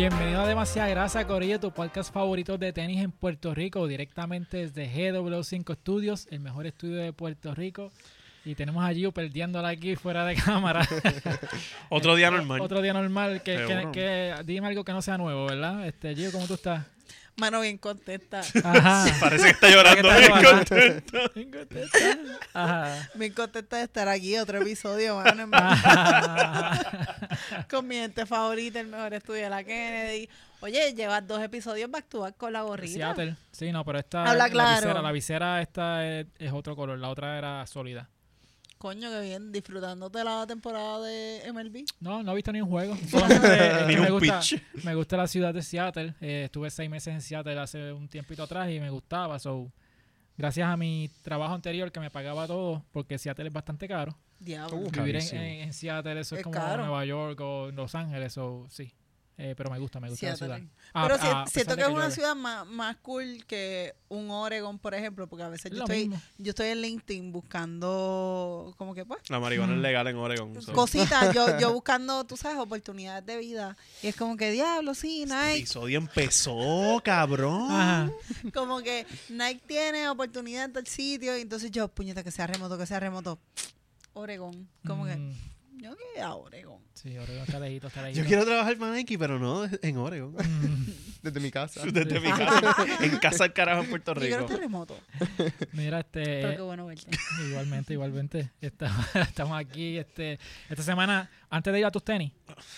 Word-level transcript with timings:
Bienvenido 0.00 0.40
a 0.40 0.46
Demasiada 0.46 0.88
Grasa, 0.88 1.26
Corillo, 1.26 1.60
tu 1.60 1.72
podcast 1.72 2.10
favorito 2.10 2.56
de 2.56 2.72
tenis 2.72 3.02
en 3.04 3.10
Puerto 3.12 3.54
Rico, 3.54 3.86
directamente 3.86 4.56
desde 4.66 4.90
GW5 4.90 5.74
Studios, 5.76 6.26
el 6.30 6.40
mejor 6.40 6.66
estudio 6.66 6.96
de 6.96 7.12
Puerto 7.12 7.54
Rico. 7.54 7.92
Y 8.46 8.54
tenemos 8.54 8.82
a 8.82 8.94
Gio 8.94 9.12
perdiéndola 9.12 9.68
aquí 9.68 9.96
fuera 9.96 10.24
de 10.24 10.36
cámara. 10.42 10.88
Otro 11.90 12.14
día 12.16 12.30
normal. 12.30 12.62
Otro 12.62 12.80
día 12.80 12.94
normal. 12.94 13.42
Que, 13.42 13.56
que- 13.56 13.66
Seguro. 13.66 13.92
que- 13.92 14.34
dime 14.46 14.68
algo 14.68 14.84
que 14.84 14.92
no 14.92 15.02
sea 15.02 15.18
nuevo, 15.18 15.44
¿verdad? 15.44 15.86
Este, 15.86 16.14
Gio, 16.14 16.32
¿cómo 16.32 16.46
tú 16.46 16.54
estás? 16.54 16.86
Mano, 17.40 17.62
bien 17.62 17.78
contenta. 17.78 18.42
Ajá. 18.64 19.06
Parece 19.18 19.44
que 19.44 19.50
está 19.50 19.70
llorando. 19.70 20.08
Que 20.10 20.20
está 20.20 20.38
bien 20.38 20.54
contento. 20.54 21.18
Bien 21.34 21.50
contenta. 21.50 21.98
Ajá. 22.52 23.08
Bien 23.14 23.32
contenta 23.32 23.76
de 23.78 23.84
estar 23.84 24.08
aquí. 24.08 24.36
Otro 24.36 24.60
episodio, 24.60 25.16
mano. 25.16 25.48
Ajá. 25.52 27.16
con 27.70 27.88
mi 27.88 27.94
gente 27.94 28.26
favorita, 28.26 28.80
el 28.80 28.88
mejor 28.88 29.14
estudio 29.14 29.44
de 29.44 29.48
la 29.50 29.64
Kennedy. 29.64 30.28
Oye, 30.60 30.92
llevas 30.92 31.26
dos 31.26 31.40
episodios 31.42 31.90
back 31.90 32.10
to 32.10 32.20
back 32.20 32.36
con 32.36 32.52
la 32.52 32.60
gorrita. 32.60 32.92
Seattle. 32.92 33.36
Sí, 33.52 33.72
no, 33.72 33.86
pero 33.86 33.98
esta. 33.98 34.20
Habla 34.20 34.44
la 34.44 34.50
claro. 34.50 34.80
visera, 34.82 35.00
la 35.02 35.12
visera 35.12 35.62
esta 35.62 36.06
es, 36.06 36.26
es 36.38 36.52
otro 36.52 36.76
color, 36.76 36.98
la 36.98 37.08
otra 37.08 37.38
era 37.38 37.66
sólida. 37.66 38.10
Coño, 38.80 39.10
que 39.10 39.20
bien. 39.20 39.52
Disfrutándote 39.52 40.24
la 40.24 40.46
temporada 40.46 41.02
de 41.02 41.42
MLB. 41.52 41.84
No, 42.00 42.22
no 42.22 42.32
he 42.32 42.34
visto 42.36 42.50
ni 42.50 42.62
un 42.62 42.70
juego. 42.70 42.96
Solamente 43.10 43.80
es 43.82 43.86
Ni 43.88 43.96
me, 43.96 44.10
gusta, 44.10 44.40
pitch. 44.40 44.62
me 44.84 44.94
gusta 44.94 45.16
la 45.18 45.26
ciudad 45.26 45.52
de 45.52 45.60
Seattle. 45.60 46.14
Eh, 46.22 46.44
estuve 46.46 46.70
seis 46.70 46.88
meses 46.88 47.12
en 47.12 47.20
Seattle 47.20 47.58
hace 47.60 47.92
un 47.92 48.08
tiempito 48.08 48.42
atrás 48.42 48.70
y 48.70 48.80
me 48.80 48.88
gustaba. 48.88 49.38
So, 49.38 49.70
gracias 50.38 50.66
a 50.66 50.78
mi 50.78 51.10
trabajo 51.22 51.52
anterior 51.52 51.92
que 51.92 52.00
me 52.00 52.10
pagaba 52.10 52.46
todo, 52.46 52.82
porque 52.90 53.18
Seattle 53.18 53.48
es 53.48 53.52
bastante 53.52 53.86
caro. 53.86 54.16
Diablo. 54.38 54.78
Uh, 54.78 54.90
Vivir 54.90 55.16
en, 55.16 55.36
en- 55.36 55.60
en 55.64 55.72
Seattle, 55.74 56.18
eso 56.18 56.34
es, 56.34 56.38
Es 56.38 56.44
como 56.44 56.54
caro. 56.54 56.86
Nueva 56.86 57.04
York 57.04 57.38
o 57.42 57.70
Los 57.72 57.94
Ángeles, 57.94 58.38
o 58.38 58.66
sí. 58.70 58.94
Eh, 59.38 59.54
pero 59.56 59.70
me 59.70 59.78
gusta, 59.78 60.00
me 60.00 60.10
gusta 60.10 60.26
la 60.28 60.36
ciudad. 60.36 60.60
Ah, 60.92 61.04
Pero 61.04 61.14
ah, 61.14 61.18
si- 61.18 61.26
a 61.26 61.30
pesar 61.44 61.48
siento 61.48 61.74
que 61.76 61.80
es 61.82 61.88
una 61.88 61.96
llueve. 62.00 62.14
ciudad 62.14 62.36
más, 62.36 62.66
más 62.66 62.96
cool 62.98 63.42
que 63.46 63.94
un 64.10 64.30
Oregon, 64.30 64.78
por 64.78 64.92
ejemplo, 64.94 65.26
porque 65.28 65.44
a 65.44 65.48
veces 65.48 65.72
Es 65.72 65.78
yo 65.78 65.84
estoy, 65.84 66.10
yo 66.36 66.50
estoy 66.50 66.66
en 66.68 66.82
LinkedIn 66.82 67.32
buscando, 67.32 68.74
como 68.76 68.94
que 68.94 69.06
pues, 69.06 69.20
La 69.30 69.40
marihuana 69.40 69.72
Mm. 69.72 69.76
es 69.76 69.82
legal 69.82 70.06
en 70.08 70.16
Oregon. 70.16 70.60
so. 70.62 70.72
cositas, 70.74 71.34
yo, 71.34 71.58
yo 71.58 71.72
buscando, 71.72 72.24
tú 72.24 72.36
sabes, 72.36 72.58
oportunidades 72.58 73.24
de 73.24 73.38
vida. 73.38 73.76
Y 74.02 74.08
es 74.08 74.16
como 74.16 74.36
que, 74.36 74.50
diablo, 74.50 74.94
sí, 74.94 75.22
Este 75.22 75.34
Nike. 75.34 75.56
episodio 75.60 75.98
empezó, 75.98 77.00
cabrón. 77.02 77.70
Ajá. 77.70 78.10
Como 78.52 78.80
que 78.82 79.06
Nike 79.30 79.62
tiene 79.66 80.08
oportunidad 80.10 80.64
en 80.66 80.72
tal 80.74 80.86
sitio. 80.86 81.38
Y 81.38 81.42
entonces 81.42 81.70
yo, 81.70 81.88
puñeta, 81.88 82.22
que 82.22 82.30
sea 82.30 82.46
remoto, 82.46 82.76
que 82.76 82.84
sea 82.86 83.00
remoto. 83.00 83.38
Oregón. 84.12 84.68
Como 84.86 85.06
que, 85.06 85.16
Mm, 85.16 85.32
yo 85.82 85.96
que 86.14 86.20
a 86.20 86.34
Oregón. 86.34 86.80
Sí, 86.94 87.16
Oregon 87.16 87.42
está 87.44 87.58
lejito, 87.60 87.86
está 87.88 88.02
lejito. 88.02 88.22
Yo 88.22 88.26
quiero 88.28 88.44
trabajar 88.44 88.76
para 88.76 88.92
Nike, 88.94 89.18
pero 89.18 89.38
no 89.38 89.64
en 89.82 89.96
Oregon. 89.96 90.32
Mm, 90.34 90.86
Desde 91.22 91.40
mi 91.40 91.50
casa. 91.50 91.82
Desde 91.92 92.20
mi 92.20 92.30
casa. 92.30 92.74
En 93.00 93.18
casa 93.18 93.44
al 93.44 93.52
carajo 93.52 93.82
en 93.82 93.90
Puerto 93.90 94.14
Yo 94.14 94.20
quiero 94.20 94.36
Rico. 94.38 94.46
estar 94.52 94.60
remoto. 94.60 94.98
Mira, 95.72 96.00
este. 96.00 96.22
Pero 96.22 96.50
qué 96.56 96.62
bueno 96.62 96.86
verte. 96.86 97.10
Igualmente, 97.48 97.92
igualmente. 97.92 98.50
Estamos, 98.60 99.58
aquí 99.58 99.98
este, 99.98 100.38
esta 100.68 100.82
semana, 100.82 101.30
antes 101.50 101.72
de 101.72 101.78
ir 101.78 101.84
a 101.86 101.90
tus 101.90 102.04
tenis, 102.04 102.32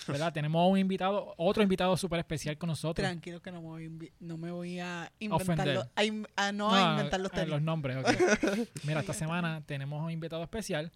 ¿verdad? 0.06 0.32
Tenemos 0.32 0.70
un 0.70 0.78
invitado, 0.78 1.34
otro 1.36 1.62
invitado 1.62 1.96
súper 1.96 2.18
especial 2.20 2.58
con 2.58 2.68
nosotros. 2.68 3.04
Tranquilo 3.04 3.40
que 3.40 3.50
no 3.52 3.60
me 3.62 3.68
voy, 3.68 4.12
no 4.20 4.36
me 4.36 4.50
voy 4.50 4.78
a 4.80 5.10
inventar 5.18 5.42
Ofender. 5.54 5.74
los, 5.74 5.86
a, 5.94 6.04
in- 6.04 6.26
a 6.36 6.52
no, 6.52 6.74
a 6.74 6.92
inventar 6.92 7.20
los 7.20 7.30
tenis. 7.32 7.48
los 7.48 7.62
nombres, 7.62 7.96
ok. 7.98 8.10
Mira, 8.84 9.00
esta 9.00 9.12
semana 9.14 9.62
tenemos 9.66 10.02
un 10.02 10.10
invitado 10.10 10.42
especial. 10.42 10.90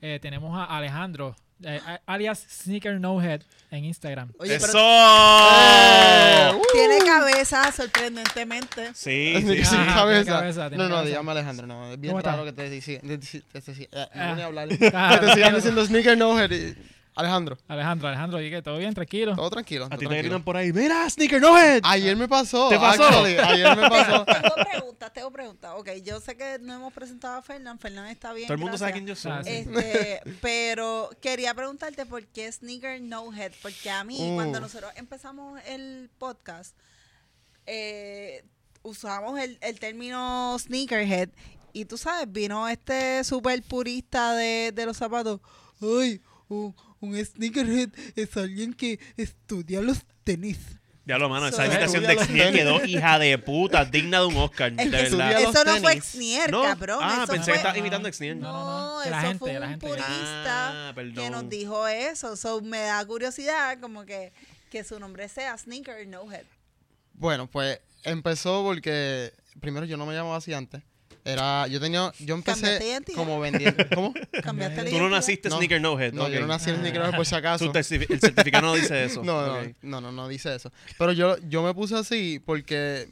Eh, 0.00 0.18
tenemos 0.20 0.56
a 0.58 0.64
Alejandro, 0.64 1.36
eh, 1.64 1.80
alias 2.06 2.44
Sneaker 2.48 3.00
No 3.00 3.20
Head 3.22 3.42
en 3.70 3.84
Instagram. 3.84 4.32
Oye, 4.38 4.56
¡Eso! 4.56 4.66
pero 4.66 4.80
¡Eh! 4.84 6.52
tiene 6.72 6.98
cabeza 7.04 7.70
sorprendentemente. 7.72 8.90
Sí, 8.94 9.34
Sin 9.38 9.48
sí, 9.48 9.64
sí. 9.64 9.76
Ah, 9.78 9.92
cabeza. 9.94 10.22
tiene 10.24 10.38
cabeza, 10.38 10.68
tiene 10.68 10.82
no, 10.84 10.88
no, 10.88 10.94
cabeza. 10.96 11.08
dígame 11.08 11.30
Alejandro, 11.32 11.66
no. 11.66 11.92
Es 11.92 12.00
bien 12.00 12.20
raro 12.22 12.44
que 12.44 12.52
te, 12.52 12.70
diga- 12.70 13.00
te, 13.00 13.18
te- 13.18 13.40
te- 13.40 13.60
te- 13.60 13.82
eh, 13.82 13.88
Ah. 14.14 14.26
no 14.28 14.32
voy 14.34 14.42
a 14.42 14.46
hablar. 14.46 14.68
Ah, 14.94 15.16
que 15.20 15.26
te 15.26 15.34
sigan 15.34 15.54
diciendo 15.54 15.84
sneaker 15.86 16.18
no 16.18 16.38
head. 16.38 16.50
y- 16.50 16.74
Alejandro, 17.14 17.58
Alejandro, 17.68 18.08
Alejandro, 18.08 18.40
¿y 18.40 18.48
qué? 18.50 18.62
¿Todo 18.62 18.78
bien? 18.78 18.94
¿Tranquilo? 18.94 19.36
todo 19.36 19.50
tranquilo. 19.50 19.86
A 19.90 19.98
ti 19.98 20.06
te 20.06 20.16
gritan 20.16 20.42
por 20.42 20.56
ahí. 20.56 20.72
¡Mira, 20.72 21.08
Sneaker 21.10 21.42
No 21.42 21.58
Head! 21.58 21.82
Ayer 21.84 22.16
me 22.16 22.26
pasó. 22.26 22.70
¿Te 22.70 22.78
pasó? 22.78 23.04
actually, 23.04 23.36
ayer 23.36 23.76
me 23.76 23.88
pasó. 23.90 24.24
Tengo 24.24 24.54
preguntas, 24.70 25.12
tengo 25.12 25.30
preguntas. 25.30 25.72
Ok, 25.76 25.90
yo 26.02 26.20
sé 26.20 26.36
que 26.38 26.58
no 26.60 26.72
hemos 26.74 26.92
presentado 26.92 27.36
a 27.36 27.42
Fernán. 27.42 27.78
Fernán 27.78 28.06
está 28.06 28.32
bien. 28.32 28.46
Todo 28.46 28.54
el 28.54 28.60
mundo 28.60 28.78
sabe 28.78 28.92
quién 28.92 29.06
yo 29.06 29.14
soy. 29.14 29.30
Ah, 29.32 29.42
sí. 29.44 29.50
Este, 29.50 30.22
pero 30.40 31.10
quería 31.20 31.52
preguntarte 31.52 32.06
por 32.06 32.24
qué 32.28 32.50
Sneaker 32.50 33.02
No 33.02 33.30
Head. 33.30 33.52
Porque 33.60 33.90
a 33.90 34.04
mí, 34.04 34.16
Uh. 34.18 34.34
cuando 34.36 34.60
nosotros 34.60 34.90
empezamos 34.96 35.60
el 35.66 36.08
podcast, 36.18 36.74
eh, 37.66 38.42
usamos 38.82 39.38
el, 39.38 39.58
el 39.60 39.78
término 39.78 40.56
Sneakerhead. 40.58 41.28
Y 41.74 41.84
tú 41.86 41.96
sabes, 41.98 42.30
vino 42.30 42.68
este 42.68 43.22
super 43.24 43.62
purista 43.62 44.34
de, 44.34 44.72
de 44.74 44.86
los 44.86 44.96
zapatos. 44.96 45.40
Ay, 45.80 46.20
un, 46.48 46.74
un 47.02 47.22
Sneakerhead 47.22 47.90
es 48.16 48.36
alguien 48.36 48.72
que 48.72 48.98
estudia 49.16 49.80
los 49.82 49.98
tenis. 50.24 50.58
Ya 51.04 51.18
lo, 51.18 51.28
mano, 51.28 51.48
esa 51.48 51.66
imitación 51.66 52.04
de 52.04 52.14
Xnier 52.16 52.46
tenis. 52.52 52.60
quedó 52.60 52.84
hija 52.84 53.18
de 53.18 53.36
puta, 53.36 53.84
digna 53.84 54.20
de 54.20 54.26
un 54.26 54.36
Oscar, 54.36 54.72
de 54.72 54.88
verdad. 54.88 55.32
eso 55.42 55.64
no 55.64 55.76
fue. 55.78 56.00
Xnier, 56.00 56.48
No, 56.50 56.62
cabrón. 56.62 57.00
ah, 57.02 57.22
eso 57.24 57.32
pensé 57.32 57.44
fue, 57.46 57.52
que 57.54 57.56
estabas 57.58 57.76
imitando 57.78 58.08
a 58.08 58.12
Xnier. 58.12 58.36
No, 58.36 58.52
No, 58.52 58.64
no, 58.64 58.92
no. 58.94 59.02
eso 59.02 59.10
La 59.10 59.20
gente, 59.22 59.38
fue 59.40 59.52
la 59.54 59.66
un 59.66 59.70
gente. 59.72 59.86
purista 59.88 60.88
Ah, 60.90 60.94
que 60.94 61.30
nos 61.30 61.48
dijo 61.48 61.88
eso. 61.88 62.36
So, 62.36 62.60
me 62.60 62.78
da 62.82 63.04
curiosidad 63.04 63.80
como 63.80 64.04
que, 64.04 64.32
que 64.70 64.84
su 64.84 65.00
nombre 65.00 65.28
sea 65.28 65.58
Sneaker 65.58 66.06
No 66.06 66.30
Head. 66.32 66.44
Bueno, 67.14 67.48
pues 67.48 67.80
empezó 68.04 68.62
porque 68.62 69.32
primero 69.60 69.84
yo 69.86 69.96
no 69.96 70.06
me 70.06 70.14
llamaba 70.14 70.36
así 70.36 70.54
antes. 70.54 70.82
Era, 71.24 71.68
yo 71.68 71.78
tenía, 71.80 72.12
yo 72.18 72.34
¿Cambiaste 72.42 72.84
de 72.84 72.94
empecé 72.96 73.14
como 73.14 73.38
vendiendo. 73.38 73.84
¿Cómo? 73.94 74.12
Cambiaste 74.42 74.90
Tú 74.90 74.98
no 74.98 75.08
naciste 75.08 75.48
No. 75.48 75.56
Sneaker 75.56 75.80
No 75.80 75.98
Head. 76.00 76.12
No, 76.14 76.28
yo 76.28 76.40
no 76.40 76.48
nací 76.48 76.70
en 76.70 76.76
sneaker 76.78 77.00
no 77.00 77.06
head 77.10 77.16
por 77.16 77.26
si 77.26 77.34
acaso. 77.34 77.64
El 77.72 77.84
certificado 78.20 78.66
no 78.66 78.74
dice 78.74 79.04
eso. 79.04 79.22
No, 79.24 79.46
no, 79.46 79.60
Ok. 79.60 79.68
no, 79.82 80.00
no, 80.00 80.10
no 80.10 80.26
dice 80.28 80.54
eso. 80.54 80.72
Pero 80.98 81.12
yo, 81.12 81.36
yo 81.48 81.62
me 81.62 81.74
puse 81.74 81.94
así 81.96 82.40
porque 82.44 83.08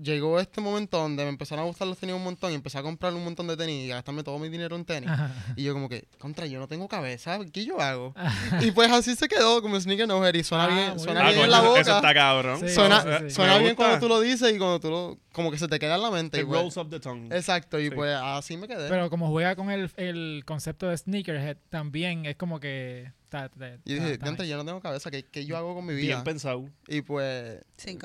llegó 0.00 0.38
este 0.40 0.60
momento 0.60 0.96
donde 0.98 1.24
me 1.24 1.28
empezaron 1.28 1.64
a 1.64 1.66
gustar 1.66 1.88
los 1.88 1.98
tenis 1.98 2.14
un 2.14 2.22
montón 2.22 2.52
y 2.52 2.54
empecé 2.54 2.78
a 2.78 2.82
comprar 2.82 3.12
un 3.14 3.24
montón 3.24 3.46
de 3.48 3.56
tenis 3.56 3.86
y 3.86 3.90
a 3.90 3.96
gastarme 3.96 4.22
todo 4.22 4.38
mi 4.38 4.48
dinero 4.48 4.76
en 4.76 4.84
tenis. 4.84 5.10
Ajá. 5.10 5.32
Y 5.56 5.64
yo 5.64 5.72
como 5.74 5.88
que, 5.88 6.06
contra, 6.18 6.46
yo 6.46 6.58
no 6.60 6.68
tengo 6.68 6.86
cabeza, 6.88 7.38
¿qué 7.52 7.64
yo 7.64 7.80
hago? 7.80 8.14
y 8.60 8.70
pues 8.70 8.90
así 8.92 9.16
se 9.16 9.26
quedó 9.28 9.60
como 9.60 9.78
sneaker 9.80 10.06
no 10.06 10.24
head 10.24 10.34
y 10.34 10.44
suena 10.44 10.64
Ah, 10.64 10.68
bien, 10.68 10.98
suena 11.00 11.20
Ah, 11.20 11.24
bien 11.24 11.34
bien 11.34 11.44
en 11.46 11.50
la 11.50 11.58
eso- 11.58 11.66
boca. 11.68 11.80
Eso 11.80 11.96
está 11.96 12.14
cabrón. 12.14 12.60
Sí, 12.60 12.68
Suena, 12.68 13.02
sí, 13.02 13.08
sí. 13.24 13.30
suena 13.30 13.58
bien 13.58 13.70
gusta. 13.74 13.76
cuando 13.84 13.98
tú 14.00 14.08
lo 14.08 14.20
dices 14.20 14.54
y 14.54 14.58
cuando 14.58 14.78
tú 14.80 14.90
lo, 14.90 15.18
como 15.32 15.50
que 15.50 15.58
se 15.58 15.68
te 15.68 15.78
queda 15.78 15.96
en 15.96 16.02
la 16.02 16.10
mente. 16.10 16.38
y 16.38 16.40
It 16.42 16.46
pues- 16.46 16.60
rolls 16.60 16.76
up 16.76 16.88
the 16.90 17.00
tongue. 17.00 17.34
exacto, 17.36 17.80
y 17.80 17.88
Sí. 17.88 17.90
pues 17.94 18.14
así 18.14 18.56
me 18.56 18.68
quedé. 18.68 18.88
Pero 18.88 19.10
como 19.10 19.28
juega 19.30 19.56
con 19.56 19.70
el, 19.70 19.90
el 19.96 20.42
concepto 20.46 20.88
de 20.88 20.96
sneakerhead, 20.96 21.56
también 21.70 22.24
es 22.26 22.36
como 22.36 22.60
que... 22.60 23.12
está- 23.28 23.46
está- 23.46 23.78
y 23.84 23.94
dije, 23.94 24.12
está 24.12 24.24
"Diantre, 24.26 24.44
nice. 24.44 24.48
yo 24.50 24.56
no 24.56 24.64
tengo 24.64 24.80
cabeza, 24.80 25.10
¿qué, 25.10 25.22
qué 25.24 25.44
yo 25.44 25.56
hago 25.56 25.74
con 25.74 25.84
mi 25.86 25.94
Bien 25.94 26.06
vida? 26.08 26.24
pensado. 26.24 26.68
Y 26.88 27.02
pues 27.02 27.60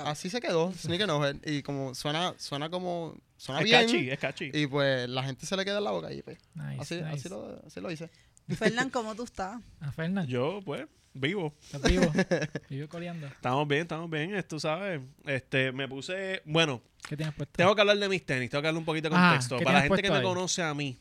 así 0.06 0.30
se 0.30 0.42
quedó, 0.42 0.72
sneaker 0.74 1.08
no 1.08 1.26
head. 1.26 1.38
Y 1.46 1.64
como 1.64 1.96
suena, 1.96 2.34
suena 2.38 2.70
como, 2.70 3.16
suena 3.38 3.60
Es 3.62 3.66
bien. 3.66 3.82
catchy, 3.86 4.10
es 4.10 4.20
catchy. 4.20 4.52
Y 4.54 4.68
pues 4.68 5.08
la 5.10 5.24
gente 5.24 5.46
se 5.46 5.56
le 5.58 5.64
queda 5.66 5.78
en 5.80 5.84
la 5.86 5.92
boca 5.92 6.12
y 6.12 6.22
pues 6.22 6.38
Nice, 6.56 6.82
así, 6.82 6.96
nice. 6.96 7.08
así, 7.10 7.30
lo, 7.30 7.62
así 7.66 7.80
lo 7.82 7.92
hice. 7.92 8.10
Fernán, 8.50 8.90
¿cómo 8.92 9.16
tú 9.16 9.24
estás? 9.24 9.62
Ah, 9.80 9.92
Fernan, 9.92 10.28
Yo, 10.28 10.60
pues, 10.66 10.86
vivo. 11.14 11.54
¿estás 11.64 11.82
vivo? 11.84 12.12
Vivo 12.70 12.88
coleando. 12.90 13.28
Estamos 13.28 13.68
bien, 13.68 13.82
estamos 13.84 14.10
bien. 14.10 14.36
Esto, 14.36 14.60
¿sabes? 14.60 15.00
Este, 15.26 15.72
me 15.72 15.88
puse... 15.88 16.42
Bueno, 16.46 16.82
¿Qué 17.08 17.16
tienes 17.16 17.34
puesto? 17.36 17.54
tengo 17.56 17.74
que 17.76 17.82
hablar 17.82 17.98
de 17.98 18.10
mis 18.10 18.26
tenis. 18.26 18.50
Tengo 18.50 18.62
que 18.62 18.68
darle 18.68 18.80
un 18.80 18.86
poquito 18.86 19.10
de 19.10 19.16
Ah, 19.18 19.30
contexto. 19.30 19.58
¿qué 19.60 19.64
Para 19.64 19.78
la 19.78 19.82
gente 19.84 19.96
que 20.02 20.08
puesto 20.10 20.14
me 20.14 20.20
ahí? 20.20 20.24
conoce 20.24 20.62
a 20.64 20.74
mí 20.74 20.98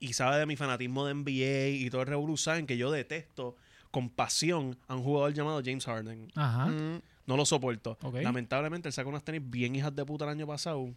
y 0.00 0.12
sabe 0.12 0.38
de 0.38 0.46
mi 0.46 0.56
fanatismo 0.56 1.06
de 1.06 1.14
NBA 1.14 1.68
y 1.84 1.90
todo 1.90 2.02
el 2.02 2.06
revolú, 2.08 2.36
saben 2.36 2.66
que 2.66 2.76
yo 2.76 2.90
detesto 2.90 3.56
con 3.90 4.08
pasión 4.10 4.76
a 4.88 4.94
un 4.96 5.02
jugador 5.02 5.32
llamado 5.32 5.60
James 5.64 5.84
Harden. 5.84 6.30
Ajá. 6.34 6.66
Mm, 6.66 7.00
No 7.26 7.36
lo 7.36 7.46
soporto. 7.46 7.96
Lamentablemente, 8.22 8.88
él 8.88 8.92
sacó 8.92 9.08
unas 9.08 9.24
tenis 9.24 9.40
bien 9.44 9.74
hijas 9.76 9.94
de 9.94 10.04
puta 10.04 10.24
el 10.24 10.30
año 10.32 10.46
pasado. 10.46 10.90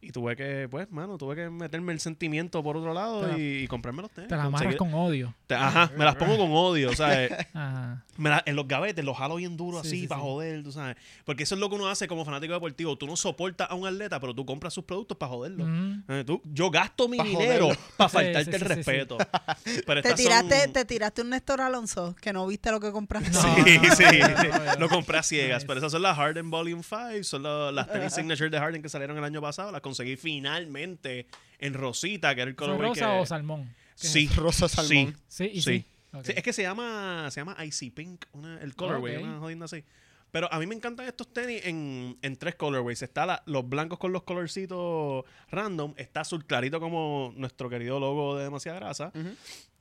Y 0.00 0.12
tuve 0.12 0.36
que, 0.36 0.68
pues, 0.70 0.88
mano, 0.92 1.18
tuve 1.18 1.34
que 1.34 1.50
meterme 1.50 1.92
el 1.92 1.98
sentimiento 1.98 2.62
por 2.62 2.76
otro 2.76 2.94
lado 2.94 3.26
la- 3.26 3.36
y, 3.36 3.64
y 3.64 3.66
comprarme 3.66 4.02
los 4.02 4.10
tenis. 4.12 4.28
Te 4.28 4.36
las 4.36 4.46
amarras 4.46 4.76
con 4.76 4.94
odio. 4.94 5.34
Te- 5.48 5.56
Ajá, 5.56 5.90
me 5.96 6.04
las 6.04 6.14
pongo 6.14 6.36
con 6.38 6.52
odio, 6.52 6.94
¿sabes? 6.94 7.32
Ajá. 7.54 8.04
Me 8.16 8.30
la- 8.30 8.42
en 8.46 8.54
los 8.54 8.68
gavetes 8.68 9.04
los 9.04 9.16
jalo 9.18 9.36
bien 9.36 9.56
duro 9.56 9.82
Sí, 9.82 9.88
así 9.88 10.00
sí, 10.02 10.06
para 10.06 10.20
sí. 10.20 10.26
joder, 10.26 10.62
tú 10.62 10.70
sabes. 10.72 10.96
Porque 11.24 11.42
eso 11.42 11.54
es 11.56 11.60
lo 11.60 11.68
que 11.68 11.74
uno 11.74 11.88
hace 11.88 12.06
como 12.06 12.24
fanático 12.24 12.52
deportivo. 12.52 12.96
Tú 12.96 13.06
no 13.08 13.16
soportas 13.16 13.68
a 13.70 13.74
un 13.74 13.86
atleta, 13.88 14.20
pero 14.20 14.34
tú 14.34 14.46
compras 14.46 14.72
sus 14.72 14.84
productos 14.84 15.16
para 15.18 15.30
joderlo. 15.32 15.64
Mm. 15.66 16.04
Eh, 16.08 16.24
tú- 16.24 16.40
yo 16.44 16.70
gasto 16.70 17.08
mi 17.08 17.16
Pa' 17.18 17.24
dinero 17.24 17.68
para 17.96 18.08
faltarte 18.08 18.44
sí, 18.44 18.50
el 18.50 18.54
sí, 18.60 18.66
sí, 18.66 18.68
sí. 18.68 18.74
respeto. 18.76 19.18
Pero 19.86 20.02
Te 20.02 20.14
tiraste, 20.14 20.62
son- 20.64 20.72
te 20.72 20.84
tiraste 20.84 21.22
un 21.22 21.30
Néstor 21.30 21.60
Alonso, 21.60 22.14
que 22.20 22.32
no 22.32 22.46
viste 22.46 22.70
lo 22.70 22.78
que 22.80 22.92
compraste. 22.92 23.30
No, 23.30 23.40
Sí, 23.42 23.78
no, 23.82 23.94
sí. 23.96 24.04
no, 24.20 24.28
no, 24.58 24.64
no. 24.64 24.74
Lo 24.78 24.88
compré 24.88 25.18
a 25.18 25.22
ciegas. 25.22 25.64
Pero 25.64 25.78
esas 25.78 25.90
son 25.92 26.02
las 26.02 26.16
Harden 26.16 26.50
Volume 26.50 26.82
5. 26.82 27.24
Son 27.24 27.42
las 27.74 27.90
tenis 27.90 28.12
Signature 28.12 28.48
de 28.50 28.58
Harden 28.58 28.80
que 28.82 28.88
salieron 28.88 29.16
el 29.18 29.24
año 29.24 29.40
pasado. 29.40 29.72
Las 29.72 29.80
conseguí 29.88 30.16
finalmente 30.16 31.26
en 31.58 31.74
Rosita, 31.74 32.34
que 32.34 32.42
era 32.42 32.50
el 32.50 32.56
¿Son 32.56 32.66
color 32.76 32.80
rosa 32.80 33.12
o 33.14 33.26
salmón? 33.26 33.74
¿Qué 34.00 34.06
es 34.06 34.12
Sí. 34.12 34.28
Rosa 34.36 34.68
salmón. 34.68 35.16
Sí, 35.28 35.50
y 35.52 35.62
sí. 35.62 35.78
Sí. 35.78 35.84
Ok. 36.12 36.24
Sí, 36.24 36.32
es 36.36 36.42
que 36.42 36.52
se 36.52 36.62
llama, 36.62 37.28
se 37.30 37.40
llama 37.40 37.56
Icy 37.64 37.90
Pink, 37.90 38.24
una- 38.32 38.60
el 38.62 38.74
colorway, 38.74 39.16
Ok. 39.16 39.22
una 39.24 39.38
jodienda 39.40 39.64
así. 39.66 39.84
Pero 40.30 40.52
a 40.52 40.58
mí 40.58 40.66
me 40.66 40.74
encantan 40.74 41.06
estos 41.06 41.32
tenis 41.32 41.62
en, 41.64 42.16
en 42.22 42.36
tres 42.36 42.54
colorways. 42.54 43.00
Está 43.02 43.24
la- 43.26 43.42
los 43.46 43.66
blancos 43.68 43.98
con 43.98 44.12
los 44.12 44.22
colorcitos 44.24 45.24
random. 45.50 45.94
Está 45.96 46.20
azul 46.20 46.44
clarito 46.44 46.80
como 46.80 47.32
nuestro 47.36 47.68
querido 47.70 47.98
logo 47.98 48.36
de 48.36 48.44
demasiada 48.44 48.78
grasa. 48.78 49.10
Ujú. 49.14 49.34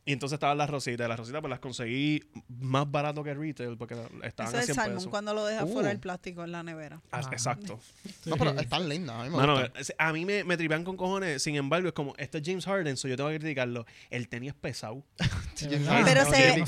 Y 0.07 0.13
entonces 0.13 0.38
estaban 0.38 0.57
las 0.57 0.69
rositas. 0.69 1.07
Las 1.09 1.19
rositas 1.19 1.42
pues 1.42 1.50
las 1.51 1.59
conseguí 1.59 2.24
más 2.48 2.89
barato 2.89 3.24
que 3.24 3.33
retail 3.33 3.77
porque 3.77 3.94
estaban 4.24 4.51
Eso 4.54 4.57
a 4.57 4.59
es 4.62 4.65
100 4.68 4.75
salmón 4.75 4.95
pesos. 4.95 5.09
cuando 5.09 5.33
lo 5.33 5.45
dejas 5.45 5.65
Uh. 5.65 5.74
fuera 5.74 5.89
del 5.89 6.00
plástico 6.00 6.44
en 6.45 6.54
la 6.54 6.63
nevera. 6.63 7.01
Ah, 7.12 7.19
Ah. 7.24 7.30
exacto. 7.31 7.80
No, 8.25 8.38
pero 8.38 8.51
están 8.59 8.88
lindas. 8.88 9.15
A 9.18 9.24
mí 9.25 9.30
me 9.30 9.71
a 9.98 10.13
mí 10.13 10.25
me, 10.25 10.44
me 10.45 10.56
tripean 10.57 10.83
con 10.86 10.95
cojones. 10.98 11.44
Sin 11.44 11.56
embargo, 11.57 11.89
es 11.89 11.94
como, 11.94 12.13
este 12.18 12.38
es 12.38 12.44
James 12.45 12.65
Harden, 12.65 12.95
so 12.95 13.07
yo 13.09 13.18
tengo 13.18 13.30
que 13.30 13.39
criticarlo. 13.39 13.86
El 14.09 14.30
tenis 14.30 14.50
es 14.50 14.56
pesado. 14.56 15.04
Pero 16.06 16.24
se 16.25 16.31
ve-. 16.56 16.63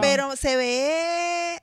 Pero 0.00 0.36
se 0.36 0.56
ve. 0.56 1.60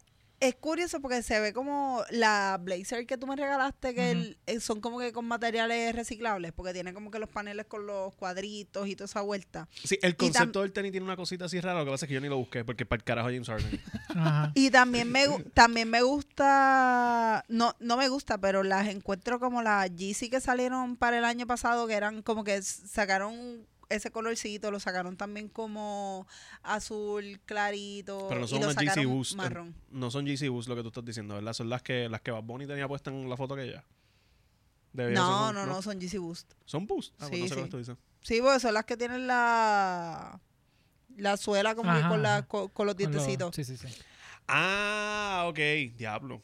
Es 0.47 0.55
curioso 0.55 0.99
porque 0.99 1.23
se 1.23 1.39
ve 1.39 1.53
como 1.53 2.03
la 2.09 2.57
blazer 2.61 3.05
que 3.05 3.17
tú 3.17 3.27
me 3.27 3.35
regalaste, 3.35 3.93
que 3.95 4.11
el- 4.11 4.37
eh, 4.45 4.59
son 4.59 4.81
como 4.81 4.99
que 4.99 5.13
con 5.13 5.25
materiales 5.25 5.95
reciclables, 5.95 6.51
porque 6.51 6.73
tiene 6.73 6.93
como 6.93 7.11
que 7.11 7.19
los 7.19 7.29
paneles 7.29 7.65
con 7.65 7.85
los 7.87 8.13
cuadritos 8.15 8.87
y 8.87 8.95
toda 8.95 9.05
esa 9.05 9.21
vuelta. 9.21 9.67
Sí, 9.83 9.97
el 10.01 10.15
concepto 10.17 10.61
del 10.61 10.73
tenis 10.73 10.91
tiene 10.91 11.05
una 11.05 11.15
cosita 11.15 11.45
así 11.45 11.61
rara. 11.61 11.79
Lo 11.79 11.85
que 11.85 11.91
pasa 11.91 12.05
es 12.05 12.07
que 12.09 12.13
yo 12.15 12.21
ni 12.21 12.27
lo 12.27 12.37
busqué 12.37 12.65
porque 12.65 12.85
para 12.85 12.97
el 12.99 13.03
carajo 13.03 13.29
James 13.29 13.47
Harden. 13.47 13.81
Y 14.55 14.69
también 14.69 15.11
me 15.11 15.27
también 15.53 15.89
me 15.89 16.01
gusta, 16.01 17.45
no 17.47 17.75
no 17.79 17.97
me 17.97 18.07
gusta, 18.09 18.37
pero 18.37 18.63
las 18.63 18.87
encuentro 18.87 19.39
como 19.39 19.61
las 19.61 19.89
Yeezy 19.95 20.29
que 20.29 20.41
salieron 20.41 20.95
para 20.97 21.17
el 21.17 21.25
año 21.25 21.47
pasado, 21.47 21.87
que 21.87 21.93
eran 21.93 22.21
como 22.21 22.43
que 22.43 22.61
sacaron 22.61 23.65
ese 23.89 24.11
colorcito, 24.11 24.71
lo 24.71 24.79
sacaron 24.79 25.17
también 25.17 25.47
como 25.49 26.27
azul 26.63 27.39
clarito 27.45 28.27
Pero 28.29 28.41
no 28.41 28.45
y 28.45 28.49
son 28.49 28.59
lo 28.61 28.65
unas 28.67 28.75
GC 28.77 28.89
sacaron 28.89 29.13
Boost. 29.13 29.33
eh, 29.33 29.35
marrón. 29.37 29.75
No 29.91 30.11
son 30.11 30.25
GC 30.25 30.49
Boost 30.49 30.69
lo 30.69 30.75
que 30.75 30.81
tú 30.81 30.87
estás 30.89 31.05
diciendo, 31.05 31.35
¿verdad? 31.35 31.53
Son 31.53 31.69
las 31.69 31.81
que, 31.83 32.07
las 32.09 32.21
que 32.21 32.31
Bad 32.31 32.43
Bunny 32.43 32.65
tenía 32.67 32.87
puestas 32.87 33.13
en 33.13 33.29
la 33.29 33.37
foto 33.37 33.55
que 33.55 33.63
ella. 33.63 33.83
No, 34.93 35.03
ser, 35.03 35.55
no, 35.55 35.65
no, 35.65 35.81
son 35.81 35.99
GC 35.99 36.17
Boost. 36.19 36.53
¿Son 36.65 36.85
Boost? 36.85 37.13
Ah, 37.19 37.27
pues 37.29 37.31
Sí, 37.31 37.41
no 37.41 37.47
sé 37.47 37.53
sí. 37.53 37.59
lo 37.59 37.65
que 37.65 37.71
tú 37.71 37.77
dices. 37.77 37.97
Sí, 38.21 38.39
porque 38.41 38.59
son 38.59 38.73
las 38.73 38.85
que 38.85 38.95
tienen 38.95 39.27
la 39.27 40.39
la 41.17 41.37
suela 41.37 41.75
como 41.75 41.91
con, 42.09 42.21
la, 42.23 42.43
con, 42.43 42.69
con 42.69 42.87
los 42.87 42.95
Con 42.95 42.97
dientecitos. 42.97 43.55
Sí, 43.55 43.63
sí, 43.63 43.77
sí. 43.77 43.87
Ah, 44.47 45.45
ok. 45.47 45.57
Diablo. 45.95 46.41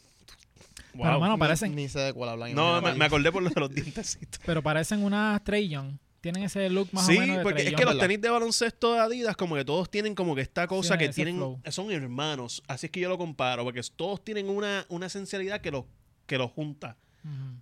Wow. 0.94 1.04
Pero, 1.06 1.20
mano, 1.20 1.38
parecen, 1.38 1.76
Ni, 1.76 1.88
sé 1.88 2.00
de 2.00 2.14
cuál 2.14 2.30
hablan. 2.30 2.54
no, 2.56 2.82
me, 2.82 3.06
acordé 3.06 3.32
por 3.32 3.44
lo 3.44 3.50
de 3.50 3.60
los 3.60 3.70
dientecitos. 3.74 4.40
pero 4.46 4.62
parecen 4.64 5.04
unas 5.04 5.44
Trey 5.44 5.70
Young. 5.70 5.98
Tienen 6.22 6.44
ese 6.44 6.70
look 6.70 6.90
más 6.92 7.06
sí, 7.06 7.16
o 7.18 7.20
menos 7.22 7.38
de 7.38 7.44
porque 7.44 7.62
es 7.62 7.70
Young. 7.72 7.78
que 7.80 7.86
los 7.86 7.98
tenis 7.98 8.20
de 8.22 8.30
baloncesto 8.30 8.94
de 8.94 9.00
Adidas, 9.00 9.36
como 9.38 9.56
que 9.56 9.64
todos 9.64 9.90
tienen 9.90 10.16
como 10.16 10.36
que 10.36 10.42
esta 10.42 10.68
cosa 10.68 10.96
Sí, 10.96 11.00
que 11.00 11.10
tienen, 11.10 11.38
flow. 11.38 11.62
son 11.70 11.92
hermanos. 11.92 12.62
Así 12.68 12.88
es 12.88 12.92
que 12.92 13.00
yo 13.00 13.08
lo 13.10 13.18
comparo, 13.18 13.64
porque 13.64 13.82
todos 13.96 14.24
tienen 14.24 14.50
una, 14.50 14.86
una 14.90 15.06
esencialidad 15.06 15.62
que 15.62 15.72
los 15.72 15.86
que 16.26 16.38
los 16.38 16.52
junta. 16.52 16.98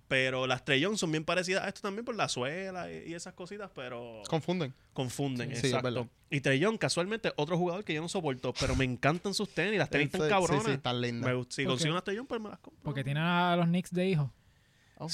Pero 0.06 0.46
las 0.46 0.64
Trellón 0.64 0.96
son 0.96 1.10
bien 1.10 1.24
parecidas 1.24 1.64
a 1.64 1.68
esto 1.68 1.80
también 1.82 2.04
por 2.04 2.14
la 2.14 2.28
suela 2.28 2.90
y, 2.90 3.10
y 3.10 3.14
esas 3.14 3.34
cositas, 3.34 3.70
pero 3.74 4.22
Confunden. 4.28 4.72
confunden, 4.92 5.50
Sí, 5.50 5.60
sí, 5.62 5.66
exacto. 5.66 5.90
verdad. 5.92 6.06
y 6.30 6.40
Trellón, 6.40 6.78
casualmente, 6.78 7.32
otro 7.36 7.58
jugador 7.58 7.84
que 7.84 7.92
yo 7.92 8.00
no 8.00 8.08
soporto, 8.08 8.54
pero 8.60 8.76
me 8.76 8.84
encantan 8.84 9.34
sus 9.34 9.48
tenis, 9.50 9.78
las 9.78 9.90
tenis 9.90 10.08
Sí, 10.10 10.16
están 10.16 10.28
cabronas. 10.30 10.62
Sí, 10.64 10.70
sí, 10.70 10.74
están 10.76 11.00
lindas. 11.00 11.34
Me 11.34 11.44
si 11.50 11.64
¿Por 11.64 11.72
consigo 11.72 11.92
unas 11.92 12.04
Trellón, 12.04 12.26
pues 12.26 12.40
me 12.40 12.48
las 12.50 12.58
compro. 12.60 12.82
Porque 12.84 13.02
tienen 13.04 13.22
a 13.22 13.56
los 13.56 13.66
Knicks 13.66 13.90
de 13.92 14.08
hijo. 14.08 14.32
Oh. 14.96 15.08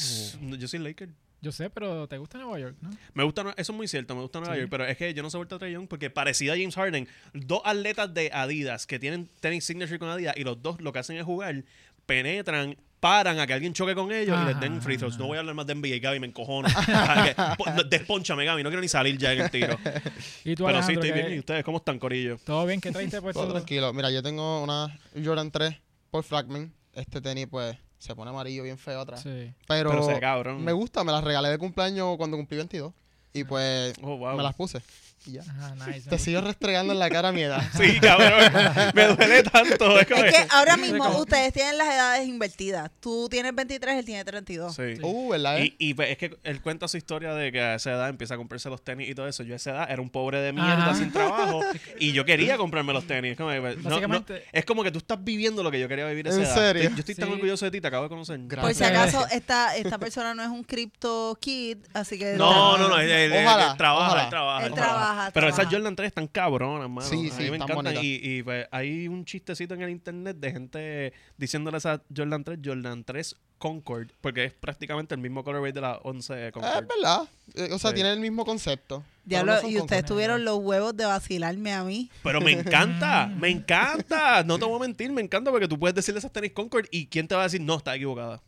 Yo 0.59 0.69
soy 0.69 0.79
Laker. 0.81 1.09
Yo 1.45 1.53
sé, 1.53 1.69
pero 1.71 2.09
te 2.09 2.17
gusta 2.19 2.39
Nueva 2.39 2.59
York, 2.59 2.77
¿no? 2.81 2.91
Me 3.13 3.23
gusta, 3.23 3.43
eso 3.57 3.73
es 3.73 3.77
muy 3.77 3.87
cierto, 3.87 4.15
me 4.15 4.23
gusta 4.23 4.41
Nueva 4.41 4.55
Sí. 4.55 4.61
York, 4.61 4.71
pero 4.71 4.87
es 4.87 4.97
que 4.97 5.13
yo 5.15 5.23
no 5.23 5.29
soporto 5.31 5.57
a 5.57 5.59
Trae 5.59 5.73
Young 5.73 5.87
porque 5.87 6.09
parecido 6.11 6.55
a 6.55 6.57
James 6.57 6.75
Harden, 6.75 7.07
dos 7.35 7.61
atletas 7.65 8.13
de 8.15 8.31
Adidas 8.33 8.87
que 8.87 8.99
tienen 8.99 9.29
tenis 9.41 9.65
signature 9.65 9.99
con 9.99 10.09
Adidas 10.09 10.35
y 10.37 10.45
los 10.45 10.61
dos 10.63 10.81
lo 10.81 10.93
que 10.93 10.99
hacen 11.01 11.17
es 11.17 11.25
jugar, 11.25 11.63
penetran, 12.07 12.77
paran 13.01 13.39
a 13.39 13.47
que 13.47 13.53
alguien 13.53 13.75
choque 13.75 13.95
con 13.95 14.11
ellos 14.13 14.39
y 14.43 14.47
les 14.47 14.59
den 14.61 14.81
free 14.81 14.97
throws. 14.97 15.19
No 15.19 15.27
voy 15.27 15.37
a 15.37 15.41
hablar 15.41 15.55
más 15.55 15.67
de 15.67 15.75
NBA, 15.75 15.99
Gaby, 16.01 16.21
me 16.21 16.27
encojono. 16.29 16.69
Despónchame, 17.91 18.45
Gaby, 18.47 18.63
no 18.63 18.71
quiero 18.71 18.81
ni 18.81 18.89
salir 18.89 19.19
ya 19.19 19.33
en 19.33 19.41
el 19.43 19.51
tiro. 19.51 19.79
Y 20.45 20.55
tú, 20.55 20.65
Pero 20.65 20.83
sí, 20.83 20.93
estoy 20.93 21.11
¿qué- 21.11 21.15
bien. 21.15 21.35
¿Y 21.35 21.39
ustedes 21.41 21.65
cómo 21.65 21.79
están, 21.79 21.99
Corillo? 21.99 22.39
¿Todo 22.45 22.65
bien? 22.67 22.81
¿Qué 22.81 22.91
traiste 22.91 23.21
por 23.21 23.33
Todo 23.35 23.53
tranquilo. 23.53 23.93
Mira, 23.93 24.11
yo 24.11 24.23
tengo 24.23 24.63
una 24.63 24.99
Jordan 25.23 25.51
3 25.51 25.75
por 26.11 26.25
Fragment. 26.25 26.73
Este 26.93 27.21
tenis, 27.21 27.47
pues, 27.51 27.77
se 28.05 28.15
pone 28.15 28.31
amarillo 28.31 28.63
bien 28.63 28.79
feo 28.79 29.01
atrás. 29.01 29.23
Sí. 29.23 29.53
Pero, 29.67 29.91
Pero 29.91 30.03
se 30.05 30.15
ve 30.15 30.21
cabrón. 30.21 30.63
me 30.63 30.73
gusta, 30.73 31.03
me 31.05 31.13
las 31.13 31.25
regalé 31.25 31.49
de 31.49 31.59
cumpleaños 31.59 32.17
cuando 32.17 32.37
cumplí 32.37 32.57
22. 32.59 32.93
Y 33.33 33.45
pues, 33.45 33.95
Oh, 34.03 34.17
wow. 34.17 34.37
me 34.37 34.43
las 34.43 34.55
puse. 34.55 34.81
Y 35.27 35.33
ya. 35.33 35.41
Ajá, 35.43 35.75
nice. 35.87 36.09
Te 36.11 36.19
sigo 36.19 36.41
restregando 36.43 36.93
en 36.93 36.99
la 36.99 37.09
cara 37.09 37.33
mi 37.33 37.43
edad. 37.43 37.63
Sí, 37.79 37.99
cabrón. 38.01 38.53
me 38.95 39.07
duele 39.07 39.43
tanto. 39.43 39.99
Es 39.99 40.07
como 40.07 40.23
Es 40.23 40.33
que 40.35 40.47
ahora 40.51 40.77
mismo 40.77 41.03
como- 41.05 41.19
ustedes 41.21 41.53
tienen 41.53 41.79
las 41.79 41.89
edades 41.89 42.29
invertidas. 42.29 42.91
Tú 43.01 43.29
tienes 43.31 43.55
23, 43.55 43.99
él 43.99 44.05
tiene 44.05 44.25
32. 44.25 44.75
Sí. 44.75 44.83
Uh, 45.03 45.31
¿verdad? 45.31 45.59
eh? 45.61 45.75
Y, 45.79 45.91
y 45.91 45.95
pues, 45.95 46.11
es 46.11 46.19
que 46.19 46.37
él 46.45 46.61
cuenta 46.61 46.89
su 46.89 46.97
historia 46.99 47.33
de 47.35 47.51
que 47.53 47.61
a 47.61 47.75
esa 47.77 47.93
edad 47.93 48.09
empieza 48.11 48.35
a 48.35 48.37
comprarse 48.37 48.69
los 48.69 48.83
tenis 48.85 49.09
y 49.09 49.15
todo 49.15 49.27
eso. 49.27 49.43
Yo 49.45 49.55
a 49.55 49.57
esa 49.57 49.71
edad 49.71 49.91
era 49.91 50.03
un 50.03 50.11
pobre 50.11 50.41
de 50.41 50.53
mierda 50.53 50.91
Ajá. 50.91 50.95
sin 50.95 51.11
trabajo 51.11 51.61
y 51.99 52.13
yo 52.13 52.25
quería 52.27 52.57
comprarme 52.59 52.93
los 52.93 53.07
tenis. 53.07 53.33
Es 53.33 53.37
como, 53.39 53.51
que, 53.51 53.61
pues, 53.61 53.77
no- 53.79 53.83
no- 53.85 53.91
Básicamente- 53.91 54.45
es 54.53 54.65
como 54.67 54.83
que 54.85 54.91
tú 54.91 54.99
estás 54.99 55.23
viviendo 55.25 55.63
lo 55.63 55.71
que 55.71 55.81
yo 55.81 55.89
quería 55.89 56.07
vivir 56.07 56.27
a 56.27 56.31
esa 56.31 56.39
¿En 56.41 56.45
edad. 56.45 56.55
serio? 56.55 56.91
Yo 56.91 56.97
estoy 56.99 57.15
tan 57.15 57.29
Sí. 57.29 57.33
orgulloso 57.33 57.65
de 57.65 57.71
ti, 57.71 57.81
te 57.81 57.87
acabo 57.89 58.03
de 58.03 58.09
conocer. 58.11 58.39
Por 58.41 58.49
Gracias. 58.49 58.77
si 58.77 58.85
acaso, 58.85 59.27
esta, 59.33 59.75
esta 59.77 59.97
persona 59.99 60.35
no 60.35 60.43
es 60.43 60.49
un 60.51 60.65
crypto 60.65 61.39
kid, 61.41 61.79
así 61.95 62.19
que... 62.19 62.35
No, 62.35 62.77
no, 62.77 62.89
no, 62.89 62.99
él, 62.99 63.11
él- 63.11 63.33
él 63.33 63.47
Ojalá, 63.47 63.75
trabaja, 63.77 64.07
ojalá. 64.07 64.23
él 64.25 64.29
trabaja, 64.75 65.14
Pero 65.33 65.49
esas 65.49 65.67
Jordan 65.71 65.97
3 65.97 66.09
están 66.09 66.27
cabronas, 66.29 66.89
mano. 66.91 67.09
Sí, 67.09 67.31
a 67.31 67.35
sí, 67.37 67.45
mí 67.45 67.51
me 67.51 67.57
están 67.59 67.71
encantan. 67.79 68.05
Y, 68.05 68.19
y, 68.23 68.43
pues, 68.43 68.67
hay 68.71 69.09
un 69.09 69.25
chistecito 69.25 69.75
en 69.75 69.83
el 69.83 69.91
internet 69.91 70.37
de 70.39 70.53
gente 70.53 71.13
diciéndole 71.37 71.77
a 71.77 71.79
esa 71.79 72.03
Jordan 72.15 72.45
3, 72.45 72.59
Jordan 72.65 73.05
3 73.05 73.37
Concord, 73.57 74.09
porque 74.21 74.45
es 74.45 74.53
prácticamente 74.53 75.15
el 75.15 75.21
mismo 75.23 75.43
colorway 75.43 75.73
de 75.73 75.81
la 75.81 75.97
11 76.03 76.49
Eh, 76.49 76.53
Concord. 76.53 76.83
es 76.83 76.89
verdad. 76.89 77.23
Eh, 77.55 77.69
o 77.73 77.79
sea, 77.79 77.91
Sí. 77.91 77.95
tiene 77.95 78.13
el 78.13 78.21
mismo 78.21 78.45
concepto. 78.45 79.03
Diablo, 79.25 79.53
no 79.55 79.69
y 79.69 79.79
ustedes 79.79 80.03
Concord. 80.03 80.07
tuvieron 80.07 80.45
los 80.45 80.59
huevos 80.59 80.95
de 80.95 81.07
vacilarme 81.07 81.73
a 81.73 81.83
mí. 81.85 82.11
Pero 82.23 82.41
me 82.43 82.53
encanta, 82.53 83.27
me 83.41 83.49
encanta. 83.49 84.43
No 84.45 84.59
te 84.59 84.67
voy 84.67 84.77
a 84.77 84.81
mentir, 84.81 85.11
me 85.13 85.23
encanta 85.23 85.51
porque 85.51 85.69
tú 85.69 85.79
puedes 85.79 85.95
decirle 85.95 86.19
esas 86.19 86.33
tenis 86.33 86.53
Concord 86.53 86.87
y 86.91 87.07
quién 87.07 87.27
te 87.27 87.35
va 87.35 87.43
a 87.43 87.45
decir, 87.45 87.61
no, 87.63 87.77
está 87.77 87.95
equivocada. 87.95 88.43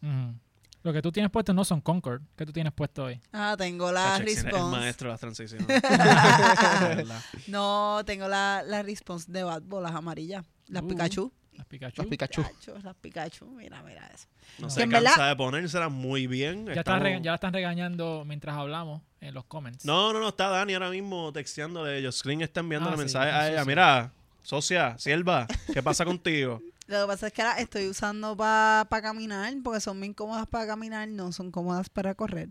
Lo 0.86 0.92
que 0.92 1.02
tú 1.02 1.10
tienes 1.10 1.32
puesto 1.32 1.52
no 1.52 1.64
son 1.64 1.80
Concord. 1.80 2.22
¿Qué 2.36 2.46
tú 2.46 2.52
tienes 2.52 2.72
puesto 2.72 3.06
hoy? 3.06 3.20
Ah, 3.32 3.56
tengo 3.58 3.90
la 3.90 4.18
eres 4.18 4.38
el 4.38 4.44
response. 4.44 4.76
maestro 4.76 5.08
de 5.08 5.12
las 5.14 5.20
transiciones. 5.20 5.66
No, 7.48 8.02
tengo 8.06 8.28
la, 8.28 8.62
la 8.64 8.82
response 8.84 9.30
de 9.32 9.42
Bad 9.42 9.62
las 9.82 9.92
amarillas. 9.92 10.44
Las 10.68 10.84
Uh. 10.84 10.88
Pikachu. 10.88 11.32
Las 11.54 11.66
Pikachu. 11.66 12.02
Los 12.02 12.06
Pikachu. 12.10 12.44
Las 12.84 12.94
Pikachu. 12.94 13.46
Mira, 13.46 13.82
mira 13.82 14.06
eso. 14.14 14.28
No 14.58 14.68
Que 14.68 14.74
se 14.74 14.80
cansa 14.88 15.00
verdad- 15.00 15.28
de 15.30 15.36
ponérselas 15.36 15.90
muy 15.90 16.28
bien. 16.28 16.66
ya, 16.66 16.72
Estamos- 16.74 16.98
están 16.98 17.00
rega- 17.02 17.18
ya 17.22 17.30
la 17.32 17.34
están 17.34 17.52
regañando 17.52 18.24
mientras 18.24 18.56
hablamos 18.56 19.02
en 19.20 19.34
los 19.34 19.44
comments. 19.46 19.84
No, 19.84 20.12
no, 20.12 20.20
no, 20.20 20.28
está 20.28 20.48
Dani 20.50 20.74
ahora 20.74 20.90
mismo 20.90 21.32
texteándole. 21.32 22.00
Jocelyn 22.04 22.42
está 22.42 22.60
enviándole 22.60 22.94
Ah, 22.94 22.96
sí, 22.98 23.02
mensajes 23.02 23.28
eso 23.34 23.38
a 23.40 23.48
ella. 23.48 23.62
sí. 23.62 23.66
Mira, 23.68 24.12
socia, 24.42 24.96
sierva, 24.98 25.48
¿qué 25.72 25.82
pasa 25.82 26.04
contigo? 26.04 26.60
Lo 26.86 27.00
que 27.00 27.06
pasa 27.06 27.26
es 27.26 27.32
que 27.32 27.42
las 27.42 27.58
estoy 27.58 27.88
usando 27.88 28.36
para 28.36 28.86
caminar, 29.02 29.52
porque 29.64 29.80
son 29.80 30.00
bien 30.00 30.14
cómodas 30.14 30.46
para 30.46 30.66
caminar, 30.66 31.08
no 31.08 31.32
son 31.32 31.50
cómodas 31.50 31.88
para 31.88 32.14
correr. 32.14 32.50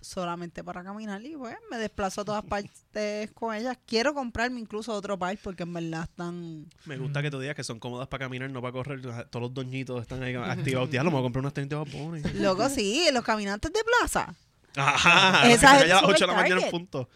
Solamente 0.00 0.62
para 0.62 0.84
caminar 0.84 1.24
y 1.24 1.34
pues 1.34 1.56
me 1.70 1.78
desplazo 1.78 2.22
a 2.22 2.24
todas 2.24 2.44
partes 2.48 3.30
con 3.32 3.54
ellas. 3.54 3.78
Quiero 3.86 4.14
comprarme 4.14 4.60
incluso 4.60 4.92
otro 4.92 5.18
par 5.18 5.36
porque 5.42 5.62
en 5.62 5.72
verdad 5.72 6.02
están... 6.02 6.66
Me 6.84 6.98
gusta 6.98 7.22
que 7.22 7.30
tú 7.30 7.40
digas 7.40 7.56
que 7.56 7.64
son 7.64 7.78
cómodas 7.78 8.08
para 8.08 8.24
caminar, 8.24 8.50
no 8.50 8.60
para 8.60 8.72
correr. 8.72 9.00
Todos 9.30 9.42
los 9.42 9.54
doñitos 9.54 10.00
están 10.02 10.22
ahí 10.22 10.34
activados. 10.34 10.90
Diablo, 10.90 11.10
me 11.10 11.16
voy 11.16 11.22
a 11.22 11.24
comprar 11.24 11.40
unas 11.40 11.54
tenis 11.54 11.70
de 11.70 11.76
Bad 11.76 11.88
Bunny. 11.90 12.22
Loco, 12.34 12.68
sí, 12.68 13.08
los 13.12 13.24
caminantes 13.24 13.72
de 13.72 13.80
plaza. 13.82 14.34
Ajá, 14.76 15.50
Esa 15.50 15.86
ya 15.86 15.98
a 15.98 16.00
las 16.00 16.00
super 16.00 16.14
8 16.16 16.26
de 16.26 16.32
la 16.32 16.38
mañana 16.38 16.62
en 16.62 16.70
punto. 16.70 17.08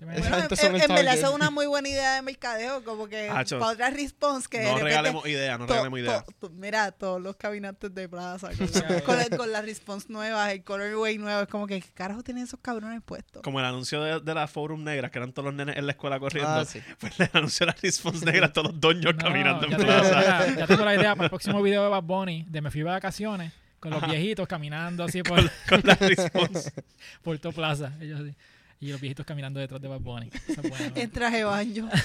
Bueno, 0.00 0.22
gente 0.22 0.54
en, 0.54 0.56
son 0.60 0.76
el 0.76 0.82
en 0.82 0.88
verdad 0.94 1.14
eso 1.14 1.28
es 1.28 1.34
una 1.34 1.50
muy 1.50 1.66
buena 1.66 1.88
idea 1.88 2.14
de 2.14 2.22
mercadeo, 2.22 2.84
como 2.84 3.08
que 3.08 3.28
Hacho, 3.28 3.58
para 3.58 3.72
otra 3.72 3.90
response 3.90 4.48
que 4.48 4.58
No 4.58 4.64
repente 4.68 4.84
regalemos 4.84 5.26
ideas, 5.26 5.58
no 5.58 5.66
to- 5.66 5.72
regalemos 5.72 5.98
ideas. 5.98 6.24
to- 6.24 6.32
to- 6.38 6.50
mira, 6.50 6.92
todos 6.92 7.20
los 7.20 7.34
caminantes 7.36 7.92
de 7.94 8.08
plaza 8.08 8.50
con, 8.56 8.68
la, 8.96 9.00
con, 9.28 9.36
con 9.38 9.52
las 9.52 9.64
response 9.64 10.06
nuevas, 10.08 10.52
el 10.52 10.62
colorway 10.62 11.18
nuevo, 11.18 11.40
es 11.42 11.48
como 11.48 11.66
que 11.66 11.80
¿qué 11.80 11.88
carajo 11.94 12.22
tienen 12.22 12.44
esos 12.44 12.60
cabrones 12.60 13.02
puestos? 13.04 13.42
Como 13.42 13.58
el 13.58 13.66
anuncio 13.66 14.00
de, 14.02 14.20
de 14.20 14.34
las 14.34 14.50
Forum 14.50 14.84
Negras, 14.84 15.10
que 15.10 15.18
eran 15.18 15.32
todos 15.32 15.46
los 15.46 15.54
nenes 15.54 15.76
en 15.76 15.86
la 15.86 15.92
escuela 15.92 16.20
corriendo. 16.20 16.50
Ah, 16.50 16.64
sí. 16.64 16.80
Pues 17.00 17.18
el 17.18 17.30
anuncio 17.32 17.66
de 17.66 17.72
las 17.72 17.80
Response 17.82 18.24
Negras, 18.24 18.52
todos 18.52 18.68
los 18.72 18.80
doños 18.80 19.14
No, 19.14 19.20
caminando 19.20 19.64
en 19.66 19.70
tengo, 19.72 19.82
plaza. 19.84 20.16
mira, 20.20 20.56
ya 20.60 20.66
tengo 20.68 20.84
la 20.84 20.94
idea 20.94 21.14
para 21.16 21.24
el 21.24 21.30
próximo 21.30 21.60
video 21.62 21.82
de 21.82 21.88
Bad 21.90 22.02
Bunny 22.04 22.44
de 22.48 22.60
me 22.60 22.70
fui 22.70 22.80
de 22.82 22.84
vacaciones 22.86 23.52
con 23.80 23.90
los 23.92 24.04
viejitos 24.06 24.46
caminando 24.48 25.02
así 25.04 25.22
por, 25.24 25.40
Con 25.68 25.80
las 25.84 25.98
Response. 25.98 26.72
por 27.22 27.38
toda 27.38 27.54
plaza. 27.54 27.92
Ellos 28.00 28.20
así. 28.20 28.34
Y 28.80 28.90
los 28.92 29.00
viejitos 29.00 29.26
caminando 29.26 29.58
detrás 29.60 29.80
de 29.80 29.88
Bad 29.88 30.00
Bunny. 30.00 30.30
Eso 30.46 30.60
es 30.60 30.68
bueno. 30.70 30.92
En 30.94 31.10
traje 31.10 31.42
baño. 31.44 31.88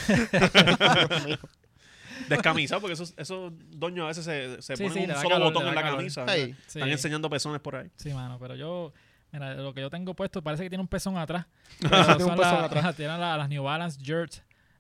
Descamisado, 2.29 2.79
porque 2.81 2.93
esos, 2.93 3.13
esos 3.17 3.51
doños 3.71 4.05
a 4.05 4.07
veces 4.07 4.23
se, 4.25 4.61
se 4.61 4.75
Sí, 4.75 4.83
ponen 4.83 4.93
sí, 4.97 4.99
un 5.03 5.07
da 5.09 5.15
solo 5.17 5.29
calor, 5.29 5.47
botón 5.53 5.63
le 5.63 5.69
en 5.69 5.75
da 5.75 5.81
la 5.81 5.87
calor. 5.87 5.97
camisa. 5.99 6.25
Sí. 6.27 6.55
Están 6.67 6.89
enseñando 6.89 7.29
pezones 7.29 7.59
por 7.61 7.75
ahí. 7.75 7.89
Sí, 7.95 8.13
mano, 8.13 8.37
pero 8.39 8.55
yo, 8.55 8.93
mira, 9.31 9.55
lo 9.55 9.73
que 9.73 9.81
yo 9.81 9.89
tengo 9.89 10.13
puesto 10.15 10.41
parece 10.41 10.63
que 10.63 10.69
tiene 10.69 10.81
un 10.81 10.87
pezón 10.87 11.17
atrás. 11.17 11.45
Tiene 11.79 11.95
un 11.97 12.19
son 12.19 12.37
pezón 12.37 12.39
la- 12.39 12.63
atrás. 12.65 12.83
ajá, 12.85 12.93
tienen 12.93 13.19
la- 13.19 13.37
las 13.37 13.49
New 13.49 13.63
Balance 13.63 13.99
Jurt, 14.05 14.33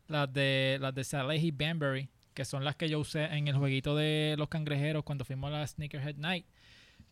las 0.07 0.31
de 0.31 0.77
las 0.79 0.93
de 0.93 1.03
Salehi 1.03 1.51
Banbury. 1.51 2.07
que 2.33 2.45
son 2.45 2.63
las 2.63 2.75
que 2.75 2.87
yo 2.89 2.99
usé 2.99 3.25
en 3.25 3.47
el 3.47 3.55
jueguito 3.57 3.95
de 3.95 4.35
los 4.37 4.47
cangrejeros 4.47 5.03
cuando 5.03 5.25
fuimos 5.25 5.49
a 5.51 5.59
la 5.59 5.67
Sneakerhead 5.67 6.15
Night. 6.17 6.45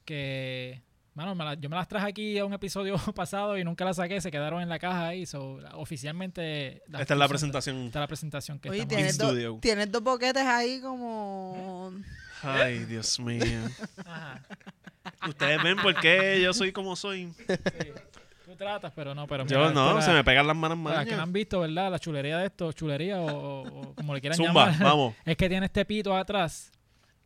Que, 0.05 0.81
mano, 1.13 1.35
me 1.35 1.43
la- 1.45 1.53
yo 1.55 1.69
me 1.69 1.75
las 1.75 1.87
traje 1.87 2.07
aquí 2.07 2.37
a 2.37 2.45
un 2.45 2.53
episodio 2.53 2.95
pasado 3.15 3.57
y 3.57 3.63
nunca 3.63 3.85
las 3.85 3.97
saqué, 3.97 4.19
se 4.21 4.31
quedaron 4.31 4.61
en 4.61 4.69
la 4.69 4.79
caja 4.79 5.07
ahí. 5.07 5.25
So, 5.25 5.59
oficialmente. 5.73 6.81
Esta 6.99 7.13
es 7.13 7.19
la 7.19 7.27
presentación. 7.27 7.77
Esta 7.85 7.99
es 7.99 8.01
la 8.03 8.07
presentación 8.07 8.59
que 8.59 8.69
Oye, 8.69 8.85
tienes, 8.85 9.19
In 9.19 9.27
do- 9.43 9.59
tienes 9.59 9.91
dos 9.91 10.01
boquetes 10.03 10.43
ahí 10.43 10.79
como... 10.81 11.91
Ay, 12.43 12.79
Dios 12.85 13.19
mío. 13.19 13.43
Ajá. 14.05 14.41
Ustedes 15.27 15.61
ven 15.63 15.77
por 15.77 15.93
qué 15.99 16.41
yo 16.41 16.53
soy 16.53 16.71
como 16.71 16.95
soy. 16.95 17.31
Sí. 17.47 17.89
Tú 18.45 18.55
tratas, 18.55 18.91
pero 18.95 19.13
no, 19.15 19.27
pero 19.27 19.45
Yo 19.45 19.71
no, 19.71 20.01
se 20.01 20.09
la- 20.09 20.13
me 20.15 20.23
pegan 20.23 20.45
las 20.47 20.55
manos 20.55 20.77
para 20.83 20.97
los 21.01 21.05
que 21.09 21.15
no 21.15 21.21
han 21.23 21.31
visto, 21.33 21.59
¿verdad? 21.61 21.91
La 21.91 21.99
chulería 21.99 22.37
de 22.39 22.47
esto, 22.47 22.71
chulería 22.73 23.19
o, 23.21 23.27
o- 23.61 23.81
o 23.89 23.95
como 23.95 24.13
le 24.13 24.21
quieran 24.21 24.37
Zumba, 24.37 24.71
llamar. 24.71 24.83
vamos. 24.83 25.15
Es 25.25 25.37
que 25.37 25.47
tiene 25.49 25.65
este 25.67 25.85
pito 25.85 26.15
atrás. 26.15 26.71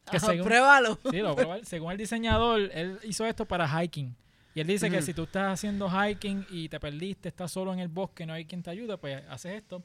Que 0.09 0.17
Ajá, 0.17 0.27
según, 0.27 0.45
Pruébalo. 0.45 0.99
sí, 1.09 1.17
lo 1.17 1.35
según 1.63 1.91
el 1.91 1.97
diseñador, 1.97 2.69
él 2.73 2.99
hizo 3.03 3.25
esto 3.25 3.45
para 3.45 3.67
hiking. 3.67 4.15
Y 4.53 4.61
él 4.61 4.67
dice 4.67 4.89
que 4.89 5.01
si 5.01 5.13
tú 5.13 5.23
estás 5.23 5.51
haciendo 5.53 5.89
hiking 5.89 6.45
y 6.49 6.69
te 6.69 6.79
perdiste, 6.79 7.27
estás 7.29 7.51
solo 7.51 7.73
en 7.73 7.79
el 7.79 7.87
bosque, 7.89 8.25
no 8.25 8.33
hay 8.33 8.45
quien 8.45 8.63
te 8.63 8.69
ayude, 8.69 8.97
pues 8.97 9.21
haces 9.29 9.53
esto. 9.55 9.83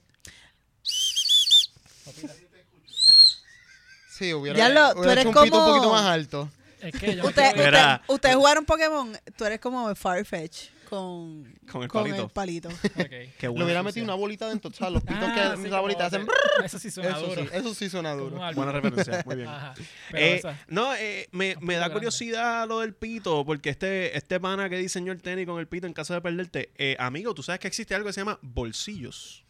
Sí, 4.08 4.32
hubiera, 4.34 4.58
Ya 4.58 4.68
lo- 4.68 4.92
tú 4.92 4.98
hubiera 5.00 5.12
eres 5.12 5.26
hecho 5.26 5.38
un 5.38 5.44
pito 5.44 5.56
un 5.56 5.62
como- 5.62 5.74
poquito 5.74 5.92
más 5.92 6.04
alto. 6.04 6.50
Es 6.80 6.92
que 6.94 7.16
yo 7.16 7.22
me 7.22 7.28
Usted, 7.28 7.48
usted, 7.56 8.00
ustedes 8.08 8.36
jugaron 8.36 8.64
Pokémon. 8.64 9.16
Tú 9.36 9.44
eres 9.44 9.60
como 9.60 9.94
Farfetch 9.94 10.68
con, 10.90 11.44
Con 11.70 11.82
el 11.84 11.88
con 11.88 12.02
palito. 12.02 12.24
el 12.24 12.30
palito. 12.30 12.68
Ok. 12.84 13.06
Qué 13.38 13.48
Le 13.48 13.64
hubiera 13.64 13.82
metido 13.82 14.04
una 14.04 14.14
bolita 14.14 14.48
dentro, 14.48 14.70
¿sabes? 14.72 14.92
Los 14.94 15.02
pitos 15.04 15.18
Ah, 15.22 15.54
que 15.56 15.62
sí, 15.62 15.68
la 15.70 15.80
bolita 15.80 16.10
de- 16.10 16.16
hacen... 16.18 16.28
Eso 16.64 16.78
sí 16.78 16.90
suena 16.90 17.10
Eso 17.10 17.26
duro. 17.26 17.42
sí, 17.42 17.48
eso 17.52 17.74
sí 17.74 17.88
suena 17.88 18.12
duro. 18.12 18.36
Buena 18.54 18.72
referencia, 18.72 19.22
muy 19.24 19.36
bien. 19.36 19.48
Ajá. 19.48 19.74
Eh, 20.12 20.42
no, 20.68 20.94
eh, 20.96 21.28
me, 21.32 21.56
me 21.60 21.74
da 21.74 21.80
grande. 21.80 21.94
curiosidad 21.94 22.68
lo 22.68 22.80
del 22.80 22.92
pito, 22.94 23.44
porque 23.46 23.70
este, 23.70 24.16
este 24.18 24.38
pana 24.40 24.68
que 24.68 24.76
diseñó 24.76 25.12
el 25.12 25.22
tenis 25.22 25.46
con 25.46 25.58
el 25.58 25.68
pito 25.68 25.86
en 25.86 25.92
caso 25.94 26.12
de 26.12 26.20
perderte, 26.20 26.72
eh, 26.76 26.96
amigo, 26.98 27.32
tú 27.34 27.42
sabes 27.42 27.60
que 27.60 27.68
existe 27.68 27.94
algo 27.94 28.08
que 28.08 28.12
se 28.12 28.20
llama 28.20 28.38
bolsillos. 28.42 29.44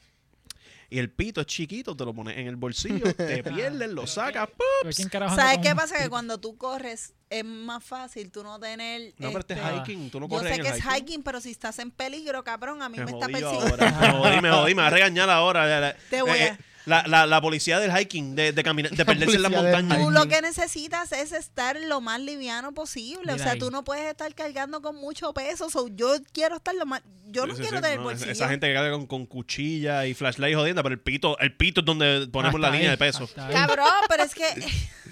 Y 0.93 0.99
el 0.99 1.09
pito 1.11 1.41
es 1.41 1.47
chiquito, 1.47 1.97
te 1.97 2.05
lo 2.05 2.13
pones 2.13 2.37
en 2.37 2.49
el 2.49 2.57
bolsillo, 2.57 3.15
te 3.15 3.43
pierdes, 3.45 3.91
lo 3.91 4.07
sacas, 4.07 4.49
¡pum! 4.49 4.67
pero 4.83 4.95
¿quién 4.95 5.09
carajo 5.09 5.33
anda 5.33 5.45
¿Sabes 5.45 5.59
qué 5.67 5.75
pasa? 5.75 5.97
Que 6.03 6.09
cuando 6.09 6.39
tú 6.41 6.57
corres 6.57 7.15
es 7.31 7.45
más 7.45 7.83
fácil 7.85 8.31
tú 8.31 8.43
no 8.43 8.59
tener... 8.59 9.15
No, 9.19 9.29
pero 9.29 9.39
este 9.39 9.55
es 9.55 9.61
este, 9.61 9.73
hiking, 9.93 10.11
tú 10.11 10.19
no 10.21 10.27
Yo 10.27 10.31
corres 10.37 10.49
sé 10.53 10.57
en 10.57 10.63
que 10.63 10.69
el 10.69 10.75
es 10.79 10.85
hiking, 10.85 11.23
pero 11.23 11.41
si 11.41 11.53
estás 11.53 11.79
en 11.79 11.93
peligro, 11.93 12.43
cabrón, 12.43 12.83
a 12.83 12.89
mí 12.89 12.99
Me 12.99 13.05
me, 13.05 13.13
está 13.13 13.27
persiguiendo. 13.29 13.77
me 13.79 14.11
jodí, 14.13 14.41
me 14.41 14.51
jodí, 14.51 14.75
me 14.75 14.83
va 14.83 14.89
a 14.89 14.91
regañar 14.91 15.31
ahora. 15.31 15.65
La, 15.67 15.81
la- 15.81 15.95
Te 16.11 16.23
voy 16.23 16.39
eh, 16.39 16.49
a- 16.51 16.59
la, 16.87 17.05
la, 17.07 17.27
la 17.27 17.41
policía 17.41 17.79
del 17.79 17.93
hiking, 17.97 18.35
de, 18.35 18.53
de, 18.53 18.65
caminar, 18.65 18.91
de 18.91 19.05
perderse 19.05 19.37
en 19.37 19.43
del 19.43 19.53
montañas. 19.53 19.99
Tú 19.99 20.11
lo 20.11 20.27
que 20.27 20.41
necesitas 20.43 21.13
es 21.13 21.31
estar 21.31 21.79
lo 21.81 22.01
más 22.01 22.21
liviano 22.21 22.73
posible. 22.73 23.33
o 23.35 23.39
sea, 23.39 23.53
ahí. 23.53 23.59
tú 23.61 23.71
no 23.71 23.85
puedes 23.85 24.07
estar 24.11 24.35
cargando 24.35 24.83
con 24.83 24.97
mucho 24.97 25.33
peso. 25.33 25.71
So, 25.71 25.87
yo 25.89 26.15
quiero 26.33 26.57
estar 26.57 26.75
lo 26.75 26.87
más... 26.87 27.03
Yo 27.27 27.47
no 27.47 27.55
Sí, 27.55 27.61
quiero 27.61 27.77
sí, 27.77 27.83
tener 27.83 27.99
no, 27.99 28.05
bolsillo. 28.05 28.33
Esa 28.33 28.49
gente 28.49 28.67
que 28.67 28.75
carga 28.75 28.91
con, 28.91 29.07
con 29.07 29.27
cuchilla 29.27 30.05
y 30.07 30.15
flashlight 30.15 30.57
jodiendo, 30.57 30.83
pero 30.83 30.95
el 30.95 31.01
pito, 31.01 31.39
el 31.39 31.55
pito 31.55 31.81
es 31.81 31.87
donde 31.87 32.27
ponemos 32.33 32.57
Hasta 32.57 32.71
la 32.71 32.75
línea 32.75 32.91
de 32.91 32.99
peso. 32.99 33.29
Cabrón, 33.37 33.87
pero 34.09 34.25
es 34.25 34.35
que... 34.35 34.47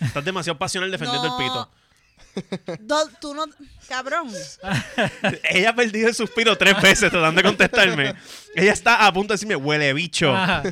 Estás 0.01 0.25
demasiado 0.25 0.59
pasional 0.59 0.91
defendiendo 0.91 1.29
no, 1.29 1.39
el 1.39 1.45
pito. 1.47 1.71
Do- 2.81 3.09
tú 3.21 3.35
no... 3.35 3.45
Cabrón. 3.89 4.31
Ella 5.51 5.71
ha 5.71 5.75
perdido 5.75 6.09
el 6.09 6.15
suspiro 6.15 6.57
tres 6.57 6.81
veces 6.81 7.11
tratando 7.11 7.41
de 7.41 7.49
contestarme. 7.49 8.15
Ella 8.55 8.73
está 8.73 9.07
a 9.07 9.13
punto 9.13 9.33
de 9.33 9.35
decirme, 9.37 9.57
huele 9.57 9.93
bicho, 9.95 10.35
Ajá. 10.35 10.63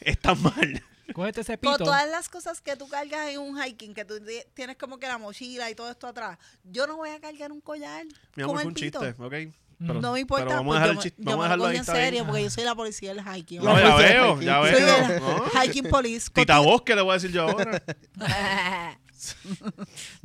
está 0.00 0.34
mal. 0.34 0.82
Cógete 1.12 1.42
ese 1.42 1.58
Con 1.58 1.72
pito. 1.74 1.84
todas 1.84 2.08
las 2.08 2.28
cosas 2.28 2.60
que 2.62 2.74
tú 2.76 2.88
cargas 2.88 3.28
en 3.28 3.40
un 3.40 3.60
hiking, 3.62 3.92
que 3.92 4.04
tú 4.04 4.18
ti- 4.20 4.42
tienes 4.54 4.76
como 4.76 4.98
que 4.98 5.06
la 5.08 5.18
mochila 5.18 5.68
y 5.70 5.74
todo 5.74 5.90
esto 5.90 6.06
atrás, 6.06 6.38
yo 6.64 6.86
no 6.86 6.96
voy 6.96 7.10
a 7.10 7.20
cargar 7.20 7.52
un 7.52 7.60
collar 7.60 8.04
Mi 8.34 8.44
amor, 8.44 8.54
con 8.56 8.62
el 8.62 8.68
un 8.68 8.74
pito. 8.74 9.00
chiste, 9.04 9.22
¿ok? 9.22 9.34
No 9.78 10.12
me 10.12 10.20
importa, 10.20 10.44
pero 10.46 10.56
vamos 10.58 10.76
pues 10.76 10.78
a 10.78 10.80
dejar 10.82 10.94
yo, 10.94 11.00
el 11.00 11.02
chiste, 11.02 11.22
me- 11.22 11.24
yo 11.24 11.30
vamos 11.32 11.44
a 11.44 11.48
dejarlo 11.48 11.66
ahí, 11.66 11.76
en 11.76 11.84
serio 11.84 12.24
porque 12.24 12.42
yo 12.44 12.50
soy 12.50 12.64
la 12.64 12.74
policía 12.76 13.12
del 13.14 13.24
hiking. 13.24 13.62
No, 13.64 13.78
ya 13.78 13.96
veo, 13.96 14.40
ya 14.40 14.60
Soy 14.62 14.70
veo. 14.70 14.96
el 15.06 15.20
¿no? 15.20 15.44
hiking 15.62 15.90
police. 15.90 16.30
Tita 16.32 16.60
Bosque 16.60 16.94
le 16.94 17.02
voy 17.02 17.10
a 17.10 17.14
decir 17.14 17.32
yo 17.32 17.42
ahora. 17.42 17.82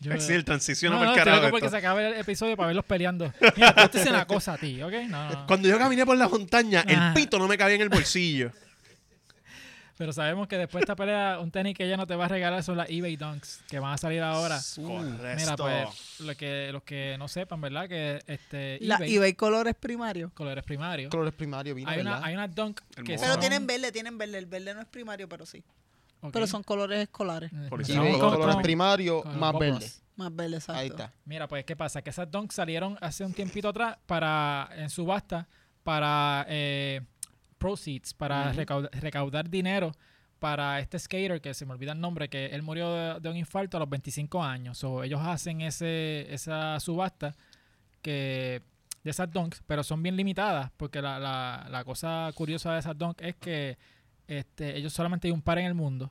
Yo- 0.00 0.20
Sí, 0.20 0.32
el 0.32 0.44
transiciono 0.44 0.96
no, 0.96 1.00
por 1.00 1.06
no, 1.08 1.12
estoy 1.16 1.24
carajo. 1.32 1.50
porque 1.50 1.66
esto. 1.66 1.70
se 1.76 1.78
acabe 1.78 2.06
el 2.08 2.14
episodio 2.14 2.56
para 2.56 2.68
verlos 2.68 2.84
peleando. 2.84 3.32
Mira, 3.56 3.68
estoy 3.70 4.00
diciendo 4.00 4.14
una 4.14 4.26
cosa 4.26 4.54
a 4.54 4.58
ti, 4.58 4.82
¿ok? 4.82 4.92
No, 5.08 5.30
no. 5.30 5.46
Cuando 5.46 5.68
yo 5.68 5.78
caminé 5.78 6.04
por 6.06 6.16
la 6.16 6.28
montaña, 6.28 6.84
Ah. 6.86 7.08
el 7.08 7.14
pito 7.14 7.38
no 7.38 7.48
me 7.48 7.56
cabía 7.58 7.76
en 7.76 7.82
el 7.82 7.88
bolsillo. 7.88 8.50
Pero 9.98 10.12
sabemos 10.12 10.46
que 10.46 10.58
después 10.58 10.80
de 10.82 10.84
esta 10.84 10.94
pelea, 10.94 11.38
un 11.40 11.50
tenis 11.50 11.74
que 11.74 11.82
ella 11.86 11.96
no 11.96 12.06
te 12.06 12.14
va 12.14 12.26
a 12.26 12.28
regalar 12.28 12.62
son 12.62 12.76
las 12.76 12.90
eBay 12.90 13.16
Dunks, 13.16 13.62
que 13.66 13.78
van 13.78 13.94
a 13.94 13.96
salir 13.96 14.20
ahora. 14.22 14.60
Correcto. 14.74 15.36
Mira, 15.40 15.56
pues, 15.56 16.20
lo 16.20 16.34
que, 16.36 16.68
los 16.70 16.82
que 16.82 17.16
no 17.18 17.28
sepan, 17.28 17.62
¿verdad? 17.62 17.88
Que 17.88 18.22
este 18.26 18.76
La 18.82 18.96
eBay, 18.96 19.14
eBay 19.16 19.32
colores 19.32 19.74
primarios. 19.74 20.30
colores 20.34 20.62
primarios. 20.64 21.10
Colores 21.10 21.32
primarios, 21.32 21.74
vino, 21.74 21.88
Hay 21.88 21.96
¿verdad? 21.96 22.18
una, 22.18 22.26
hay 22.26 22.34
una 22.34 22.46
Dunk 22.46 22.78
que. 22.94 23.16
Pero 23.16 23.26
son- 23.32 23.40
tienen 23.40 23.66
verde, 23.66 23.90
tienen 23.90 24.18
verde. 24.18 24.36
El 24.36 24.44
verde 24.44 24.74
no 24.74 24.82
es 24.82 24.86
primario, 24.86 25.30
pero 25.30 25.46
sí. 25.46 25.64
Pero 26.32 26.46
son 26.46 26.62
colores 26.62 27.00
escolares. 27.00 27.52
Eh, 27.52 27.66
Por 27.68 27.80
Y 27.80 27.84
eso 27.84 27.94
son 27.94 28.18
colores 28.18 28.56
primarios 28.56 29.24
más 29.36 29.52
bubbles. 29.52 29.72
verde. 29.72 29.90
Más 30.16 30.34
verde, 30.34 30.56
exacto. 30.56 30.80
Ahí 30.80 30.88
está. 30.88 31.12
Mira, 31.24 31.46
pues, 31.46 31.64
¿qué 31.64 31.76
pasa? 31.76 32.02
Que 32.02 32.10
esas 32.10 32.30
Dunks 32.30 32.54
salieron 32.54 32.96
hace 33.00 33.24
un 33.24 33.32
tiempito 33.34 33.68
atrás 33.68 33.98
para 34.06 34.68
en 34.76 34.88
subasta 34.90 35.46
para 35.82 36.44
eh, 36.48 37.00
proceeds, 37.58 38.12
para 38.14 38.52
recaudar, 38.52 38.90
recaudar 39.00 39.48
dinero 39.48 39.92
para 40.38 40.80
este 40.80 40.98
skater, 40.98 41.40
que 41.40 41.54
se 41.54 41.64
me 41.64 41.72
olvida 41.72 41.92
el 41.92 42.00
nombre, 42.00 42.28
que 42.28 42.46
él 42.46 42.62
murió 42.62 42.92
de, 42.92 43.20
de 43.20 43.28
un 43.28 43.36
infarto 43.36 43.76
a 43.76 43.80
los 43.80 43.88
25 43.88 44.42
años. 44.42 44.78
So, 44.78 45.02
ellos 45.04 45.20
hacen 45.22 45.60
ese, 45.60 46.26
esa 46.32 46.80
subasta 46.80 47.34
que 48.02 48.62
de 49.04 49.10
esas 49.10 49.30
Dunks, 49.30 49.62
pero 49.66 49.84
son 49.84 50.02
bien 50.02 50.16
limitadas, 50.16 50.70
porque 50.76 51.00
la, 51.00 51.18
la, 51.20 51.66
la 51.70 51.84
cosa 51.84 52.30
curiosa 52.34 52.72
de 52.72 52.80
esas 52.80 52.98
Dunks 52.98 53.22
es 53.22 53.36
que 53.36 53.78
este, 54.28 54.76
ellos 54.76 54.92
solamente 54.92 55.28
hay 55.28 55.32
un 55.32 55.42
par 55.42 55.58
en 55.58 55.66
el 55.66 55.74
mundo. 55.74 56.10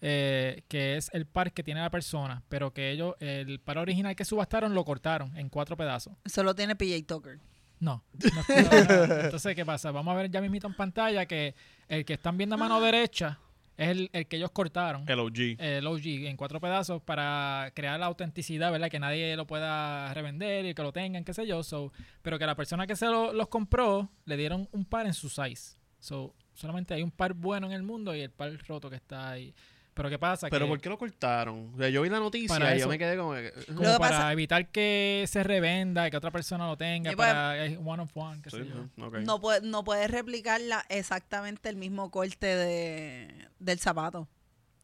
eh, 0.00 0.62
que 0.68 0.96
es 0.96 1.10
el 1.12 1.26
par 1.26 1.52
que 1.52 1.64
tiene 1.64 1.80
la 1.80 1.90
persona, 1.90 2.42
pero 2.48 2.72
que 2.72 2.90
ellos, 2.92 3.16
el 3.18 3.58
par 3.58 3.78
original 3.78 4.14
que 4.14 4.24
subastaron 4.24 4.72
lo 4.72 4.84
cortaron 4.84 5.36
en 5.36 5.48
cuatro 5.48 5.76
pedazos. 5.76 6.14
Solo 6.24 6.54
tiene 6.54 6.76
PJ 6.76 7.02
Tucker. 7.06 7.38
No. 7.80 8.02
Entonces, 8.48 9.54
¿qué 9.54 9.64
pasa? 9.64 9.90
Vamos 9.92 10.12
a 10.12 10.16
ver 10.16 10.30
ya 10.30 10.40
mismito 10.40 10.66
en 10.66 10.74
pantalla 10.74 11.26
que 11.26 11.54
el 11.88 12.04
que 12.04 12.14
están 12.14 12.36
viendo 12.36 12.54
a 12.56 12.58
mano 12.58 12.80
derecha 12.80 13.38
es 13.76 13.88
el, 13.90 14.10
el 14.12 14.26
que 14.26 14.36
ellos 14.36 14.50
cortaron. 14.50 15.04
El 15.08 15.20
OG. 15.20 15.38
El 15.60 15.86
OG 15.86 16.06
en 16.26 16.36
cuatro 16.36 16.60
pedazos 16.60 17.00
para 17.02 17.70
crear 17.74 17.98
la 18.00 18.06
autenticidad, 18.06 18.72
¿verdad? 18.72 18.90
Que 18.90 18.98
nadie 18.98 19.36
lo 19.36 19.46
pueda 19.46 20.12
revender 20.12 20.66
y 20.66 20.74
que 20.74 20.82
lo 20.82 20.92
tengan, 20.92 21.22
qué 21.24 21.32
sé 21.32 21.46
yo. 21.46 21.62
So, 21.62 21.92
pero 22.22 22.38
que 22.38 22.46
la 22.46 22.56
persona 22.56 22.86
que 22.86 22.96
se 22.96 23.06
lo- 23.06 23.32
los 23.32 23.46
compró 23.48 24.10
le 24.24 24.36
dieron 24.36 24.68
un 24.72 24.84
par 24.84 25.06
en 25.06 25.14
su 25.14 25.28
size. 25.28 25.76
So, 26.00 26.34
solamente 26.58 26.92
hay 26.94 27.02
un 27.02 27.10
par 27.10 27.32
bueno 27.34 27.66
en 27.66 27.72
el 27.72 27.82
mundo 27.82 28.14
y 28.14 28.20
el 28.20 28.30
par 28.30 28.52
roto 28.66 28.90
que 28.90 28.96
está 28.96 29.30
ahí. 29.30 29.54
Pero 29.94 30.10
¿qué 30.10 30.18
pasa? 30.18 30.48
Pero 30.48 30.66
que, 30.66 30.68
¿por 30.70 30.80
qué 30.80 30.88
lo 30.88 30.96
cortaron? 30.98 31.72
O 31.74 31.76
sea, 31.78 31.88
yo 31.88 32.02
vi 32.02 32.08
la 32.08 32.20
noticia 32.20 32.56
Para 32.56 32.76
y 32.76 32.78
yo 32.78 32.86
me 32.88 32.98
quedé 32.98 33.16
como 33.16 33.32
que... 33.32 33.52
como 33.66 33.82
para 33.82 33.98
pasa- 33.98 34.32
evitar 34.32 34.68
que 34.68 35.24
se 35.28 35.42
revenda 35.42 36.06
y 36.06 36.10
que 36.12 36.16
otra 36.16 36.30
persona 36.30 36.68
lo 36.68 36.76
tenga 36.76 37.10
pues, 37.10 37.16
para 37.16 37.64
es 37.64 37.76
one 37.84 38.02
of 38.02 38.10
one, 38.16 38.40
qué 38.40 38.50
Sí, 38.50 38.58
sé 38.58 38.66
yo. 38.66 38.86
no, 38.96 39.40
puede, 39.40 39.60
no 39.62 39.82
puedes 39.82 40.08
replicar 40.08 40.60
la- 40.60 40.84
exactamente 40.88 41.68
el 41.68 41.74
mismo 41.76 42.10
corte 42.12 42.46
de, 42.46 43.48
del 43.58 43.78
zapato. 43.80 44.20
O 44.20 44.28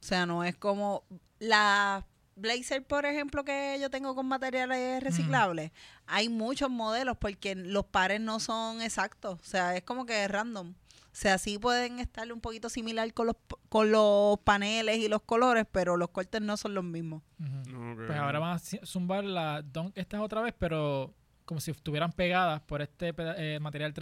sea, 0.07 0.26
no 0.26 0.43
es 0.43 0.57
como 0.57 1.04
la 1.38 2.04
blazer, 2.37 2.85
por 2.85 3.07
ejemplo, 3.07 3.45
que 3.45 3.78
yo 3.81 3.90
tengo 3.90 4.16
con 4.16 4.26
materiales 4.26 5.00
reciclables. 5.00 5.71
Hay 6.07 6.28
muchos 6.28 6.71
modelos 6.71 7.16
porque 7.19 7.54
los 7.54 7.85
pares 7.85 8.21
no 8.21 8.40
son 8.40 8.83
exactos. 8.83 9.38
O 9.40 9.45
sea, 9.45 9.76
es 9.76 9.85
como 9.85 10.07
que 10.07 10.25
es 10.25 10.31
random. 10.31 10.75
O 11.14 11.16
sea, 11.16 11.38
sí 11.38 11.59
pueden 11.61 12.00
estar 12.00 12.30
un 12.33 12.40
poquito 12.40 12.68
similar 12.68 13.14
con 13.14 13.28
los, 13.28 13.37
con 13.68 13.92
los 13.92 14.37
paneles 14.40 14.99
y 14.99 15.06
los 15.09 15.23
colores, 15.23 15.64
pero 15.71 15.97
los 15.97 16.11
cortes 16.11 16.40
no 16.42 16.56
son 16.56 16.75
los 16.75 16.83
mismos. 16.83 17.23
Ujú. 17.40 17.92
Ok. 17.92 18.06
Pues 18.09 18.18
ahora 18.18 18.40
van 18.40 18.56
a 18.56 18.59
zumbar 18.59 19.23
la 19.23 19.62
Dunk 19.62 19.97
estas 19.97 20.21
otra 20.21 20.42
vez, 20.42 20.54
pero 20.59 21.14
como 21.44 21.61
si 21.61 21.71
estuvieran 21.71 22.11
pegadas 22.11 22.61
por 22.62 22.83
este 22.83 23.14
eh, 23.16 23.59
material 23.61 23.94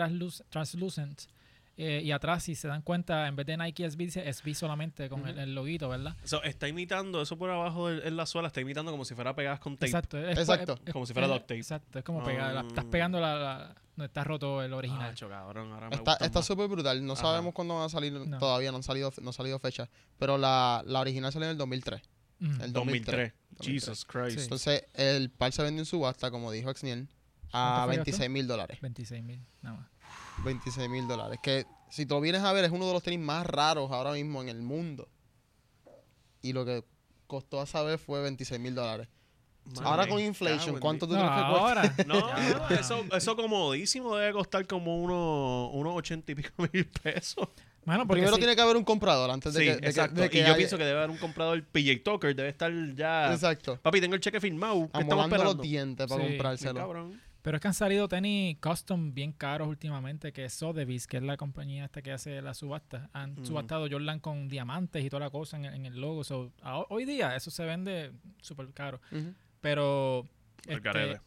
translucent. 0.49 1.23
Eh, 1.79 2.03
y 2.05 2.13
atrás, 2.13 2.45
si 2.45 2.55
se 2.55 2.69
dan 2.69 2.83
cuenta, 2.83 3.27
en 3.27 3.35
vez 3.35 3.47
de 3.47 3.57
Nike 3.57 3.91
SB, 3.91 3.99
dice 3.99 4.33
SB 4.33 4.55
solamente 4.55 5.09
con 5.09 5.27
el, 5.27 5.39
el 5.39 5.55
loguito, 5.55 5.89
¿verdad? 5.89 6.15
So, 6.25 6.43
está 6.43 6.69
imitando, 6.69 7.23
eso 7.23 7.39
por 7.39 7.49
abajo 7.51 7.91
en 7.91 8.15
la 8.17 8.27
suela, 8.27 8.49
está 8.49 8.61
imitando 8.61 8.91
como 8.91 9.05
si 9.07 9.15
fuera 9.15 9.35
pegadas 9.35 9.59
con 9.59 9.75
tape. 9.77 9.87
Exacto. 9.87 10.19
es- 10.19 10.39
Exacto. 10.39 10.79
es- 10.85 10.93
Como 10.93 11.07
si 11.07 11.13
fuera 11.15 11.29
duct 11.29 11.43
tape. 11.43 11.57
Exacto, 11.57 11.99
es 11.99 12.05
como 12.05 12.23
pegar, 12.23 12.53
la- 12.53 12.61
estás 12.61 12.85
Ah. 12.87 12.91
pegando 12.91 13.21
la, 13.21 13.35
la- 13.37 13.75
donde 13.97 14.07
está 14.07 14.25
roto 14.25 14.63
el 14.63 14.73
original. 14.73 15.11
Macho, 15.11 15.29
cabrón, 15.29 15.73
ahora 15.73 15.91
me 15.91 15.97
Está 15.97 16.43
súper 16.43 16.69
brutal. 16.69 17.05
No 17.05 17.13
Ajá. 17.13 17.23
sabemos 17.23 17.53
cuándo 17.55 17.75
van 17.77 17.85
a 17.85 17.89
salir. 17.89 18.13
No. 18.13 18.39
Todavía 18.39 18.71
no 18.71 18.79
han 18.79 18.83
salido, 18.83 19.13
no 19.21 19.33
salido 19.33 19.59
fecha. 19.59 19.89
Pero 20.19 20.39
la, 20.39 20.83
la 20.87 21.01
original 21.01 21.33
salió 21.33 21.47
en 21.47 21.53
el 21.53 21.59
2003. 21.59 22.01
Ujú. 22.41 22.63
El 22.63 22.73
2003. 22.73 23.33
2003. 23.59 23.67
Jesus 23.67 24.05
Christ. 24.05 24.37
Sí. 24.39 24.43
Entonces, 24.45 24.85
el 24.95 25.31
par 25.31 25.53
se 25.53 25.63
vendió 25.63 25.83
en 25.83 25.87
subasta, 25.87 26.31
como 26.31 26.51
dijo 26.51 26.71
Exniel, 26.71 27.09
a 27.53 27.83
¿Cuánto 27.85 27.87
fue, 27.87 27.97
26 27.97 28.31
mil 28.31 28.47
dólares. 28.47 28.79
26 28.81 29.23
mil, 29.23 29.45
nada 29.61 29.77
más. 29.77 29.89
26 30.45 30.89
mil 30.89 31.07
dólares. 31.07 31.39
Que 31.43 31.67
si 31.91 32.07
tú 32.07 32.15
lo 32.15 32.21
vienes 32.23 32.43
a 32.43 32.53
ver, 32.53 32.65
es 32.65 32.71
uno 32.71 32.87
de 32.87 32.95
los 32.95 33.03
tenis 33.03 33.21
más 33.21 33.47
raros 33.47 33.91
ahora 33.93 34.13
mismo 34.13 34.41
en 34.43 34.49
el 34.49 34.63
mundo. 34.63 35.09
y 36.41 36.53
lo 36.53 36.65
que 36.65 36.83
costó 37.27 37.61
a 37.61 37.67
saber 37.67 37.99
fue 37.99 38.21
26 38.23 38.61
mil 38.61 38.75
dólares. 38.75 39.09
Madre, 39.65 39.85
Ahora 39.89 40.07
con 40.09 40.21
inflation, 40.21 40.79
¿cuánto 40.81 41.07
tú 41.07 41.15
No, 41.15 41.21
crees 41.21 41.33
que 41.33 41.51
cuesta? 41.51 41.61
ahora. 41.61 41.95
No, 42.07 42.29
Ya, 42.29 42.59
no, 42.69 42.69
eso, 42.77 43.05
eso 43.17 43.37
comodísimo 43.37 44.17
debe 44.17 44.33
costar 44.33 44.67
como 44.67 44.97
unos 45.03 45.71
unos 45.75 45.95
ochenta 45.97 46.33
y 46.33 46.35
pico 46.35 46.51
mil 46.73 46.85
pesos. 46.87 47.49
Mano, 47.85 48.07
porque 48.07 48.21
Primero 48.21 48.37
sí- 48.37 48.41
tiene 48.41 48.55
que 48.55 48.63
haber 48.63 48.77
un 48.77 48.85
comprador 48.85 49.31
antes 49.31 49.55
de 49.55 49.61
Sí, 49.61 49.67
que, 49.67 49.75
de 49.75 49.81
que- 49.81 49.87
exacto. 49.89 50.21
de 50.21 50.31
que 50.31 50.39
y 50.39 50.41
yo 50.41 50.47
haya- 50.49 50.57
pienso 50.57 50.79
que 50.79 50.85
debe 50.85 50.99
haber 50.99 51.11
un 51.11 51.17
comprador, 51.17 51.65
PJ 51.65 52.01
Tucker, 52.05 52.35
debe 52.37 52.49
estar 52.49 52.73
ya... 52.95 53.33
Exacto. 53.33 53.79
Papi, 53.83 54.01
tengo 54.01 54.15
el 54.15 54.21
cheque 54.21 54.41
firmado. 54.41 54.89
¿Qué 54.93 55.01
estamos 55.01 55.17
los 55.17 55.33
esperando? 55.33 55.63
dientes 55.63 56.07
para 56.07 56.23
Sí, 56.23 56.29
comprárselo. 56.29 57.11
Pero 57.43 57.57
es 57.57 57.61
que 57.61 57.67
han 57.67 57.75
salido 57.75 58.07
tenis 58.07 58.57
custom 58.61 59.13
bien 59.15 59.33
caros 59.33 59.67
últimamente, 59.67 60.33
que 60.33 60.45
es 60.45 60.55
Sotheby's, 60.55 61.09
que 61.09 61.17
es 61.17 61.25
la 61.25 61.37
compañía 61.37 61.85
esta 61.87 62.01
que 62.03 62.13
hace 62.13 62.41
la 62.41 62.55
subasta. 62.55 63.11
Han 63.13 63.45
subastado 63.45 63.89
Jordan 63.91 64.21
con 64.21 64.49
diamantes 64.49 65.05
y 65.05 65.11
toda 65.11 65.25
la 65.25 65.31
cosa 65.31 65.57
en, 65.57 65.65
en 65.65 65.85
el 65.87 66.01
logo. 66.01 66.23
So, 66.23 66.53
a- 66.63 66.85
hoy 66.89 67.05
día 67.05 67.35
eso 67.35 67.51
se 67.51 67.65
vende 67.65 68.13
súper 68.41 68.73
caro. 68.73 69.01
Ujú. 69.11 69.35
Pero, 69.63 70.27
este, 70.67 70.81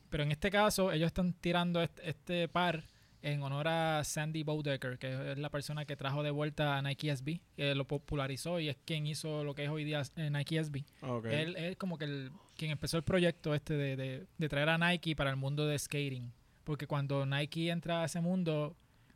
pero 0.10 0.24
en 0.24 0.32
este 0.32 0.52
caso 0.52 0.92
ellos 0.92 1.08
están 1.08 1.34
tirando 1.34 1.82
este, 1.82 2.08
este 2.10 2.48
par 2.48 2.84
en 3.24 3.42
honor 3.42 3.68
a 3.68 4.04
Sandy 4.04 4.44
Bowdecker, 4.44 5.00
que 5.00 5.32
es 5.32 5.38
la 5.40 5.50
persona 5.50 5.86
que 5.86 5.96
trajo 5.96 6.22
de 6.22 6.30
vuelta 6.30 6.78
a 6.78 6.82
Nike 6.84 7.10
SB, 7.16 7.40
que 7.56 7.74
lo 7.74 7.86
popularizó 7.88 8.60
y 8.60 8.70
es 8.70 8.78
quien 8.86 9.08
hizo 9.08 9.44
lo 9.44 9.56
que 9.56 9.64
es 9.64 9.70
hoy 9.72 9.84
día 9.84 10.04
eh, 10.16 10.30
Nike 10.30 10.64
SB. 10.64 10.84
Ok. 11.02 11.26
Él 11.26 11.56
es 11.56 11.76
como 11.78 11.98
que 11.98 12.06
el, 12.06 12.32
quien 12.56 12.70
empezó 12.70 12.98
el 12.98 13.04
proyecto 13.04 13.56
este 13.56 13.74
de, 13.74 13.96
de- 13.96 14.28
de 14.38 14.50
traer 14.50 14.70
a 14.70 14.78
Nike 14.78 15.16
para 15.16 15.32
el 15.32 15.38
mundo 15.38 15.66
de 15.66 15.80
skating. 15.80 16.32
Porque 16.64 16.86
cuando 16.86 17.26
Nike 17.26 17.70
entra 17.72 18.04
a 18.04 18.06
ese 18.06 18.22
mundo, 18.22 18.76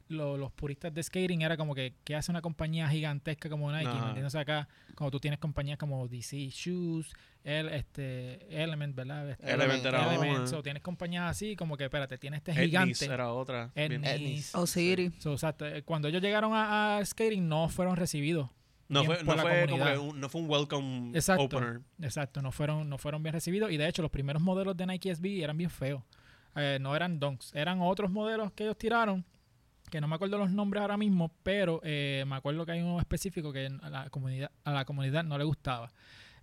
lo- 0.10 0.38
los 0.38 0.52
puristas 0.52 0.94
de 0.94 1.02
skating 1.02 1.42
era 1.44 1.56
como 1.56 1.74
que, 1.74 1.94
¿qué 2.04 2.16
hace 2.16 2.32
una 2.32 2.42
compañía 2.42 2.88
gigantesca 2.90 3.50
como 3.50 3.72
Nike? 3.72 3.88
Ajá. 3.88 4.02
¿Me 4.02 4.08
entiendes? 4.10 4.36
Acá, 4.36 4.68
como 4.96 5.10
tú 5.12 5.20
tienes 5.20 5.40
compañías 5.40 5.78
como 5.78 6.08
DC 6.08 6.50
Shoes, 6.50 7.14
el, 7.44 7.70
este, 7.70 8.62
Element, 8.64 8.96
¿verdad? 8.96 9.30
Este, 9.30 9.52
Element 9.52 9.86
era 9.86 10.14
Element. 10.16 10.48
So, 10.48 10.62
tienes 10.62 10.82
compañías 10.84 11.30
así, 11.30 11.56
como 11.56 11.78
que, 11.78 11.86
espérate, 11.86 12.18
tienes 12.18 12.40
este 12.40 12.52
Etnis 12.52 12.66
gigante. 12.66 13.06
era 13.06 13.32
otra. 13.32 13.72
Etnis. 13.76 14.08
Etnis. 14.10 14.56
O 14.56 14.68
Siri. 14.68 15.12
So, 15.20 15.34
exacto. 15.34 15.66
Eh, 15.66 15.84
Cuando 15.84 16.08
ellos 16.08 16.22
llegaron 16.22 16.54
a, 16.54 16.98
a 16.98 17.06
skating, 17.06 17.48
no 17.48 17.70
fueron 17.70 17.96
recibidos. 17.96 18.50
No 18.90 19.04
fue, 19.04 19.24
no 19.24 19.34
fue 19.34 19.36
como 19.44 19.66
comunidad. 19.68 19.94
que 19.94 20.00
un, 20.00 20.20
no 20.20 20.30
fue 20.30 20.42
un 20.42 20.50
welcome 20.50 21.12
Exacto. 21.14 21.44
opener. 21.44 21.82
Exacto, 22.02 22.42
no 22.42 22.52
fueron, 22.52 22.90
no 22.90 22.98
fueron 22.98 23.22
bien 23.22 23.34
recibidos 23.34 23.72
y 23.72 23.78
de 23.78 23.88
hecho 23.88 24.02
los 24.02 24.10
primeros 24.10 24.42
modelos 24.42 24.76
de 24.76 24.88
Nike 24.88 25.14
SB 25.14 25.44
eran 25.44 25.56
bien 25.56 25.70
feos. 25.70 26.02
Eh, 26.56 26.80
no 26.82 26.96
eran 26.96 27.20
donks, 27.20 27.54
eran 27.54 27.82
otros 27.82 28.10
modelos 28.10 28.52
que 28.52 28.64
ellos 28.64 28.76
tiraron, 28.80 29.24
que 29.90 30.00
no 30.02 30.08
me 30.08 30.16
acuerdo 30.16 30.38
los 30.38 30.52
nombres 30.52 30.82
ahora 30.82 30.98
mismo, 30.98 31.32
pero 31.44 31.80
eh, 31.84 32.24
me 32.28 32.36
acuerdo 32.36 32.66
que 32.66 32.72
hay 32.74 32.82
uno 32.82 33.00
específico 33.00 33.52
que 33.54 33.68
a 33.82 33.90
la 33.90 34.10
comunidad, 34.10 34.52
a 34.64 34.72
la 34.72 34.86
comunidad 34.86 35.24
no 35.24 35.38
le 35.38 35.44
gustaba. 35.44 35.92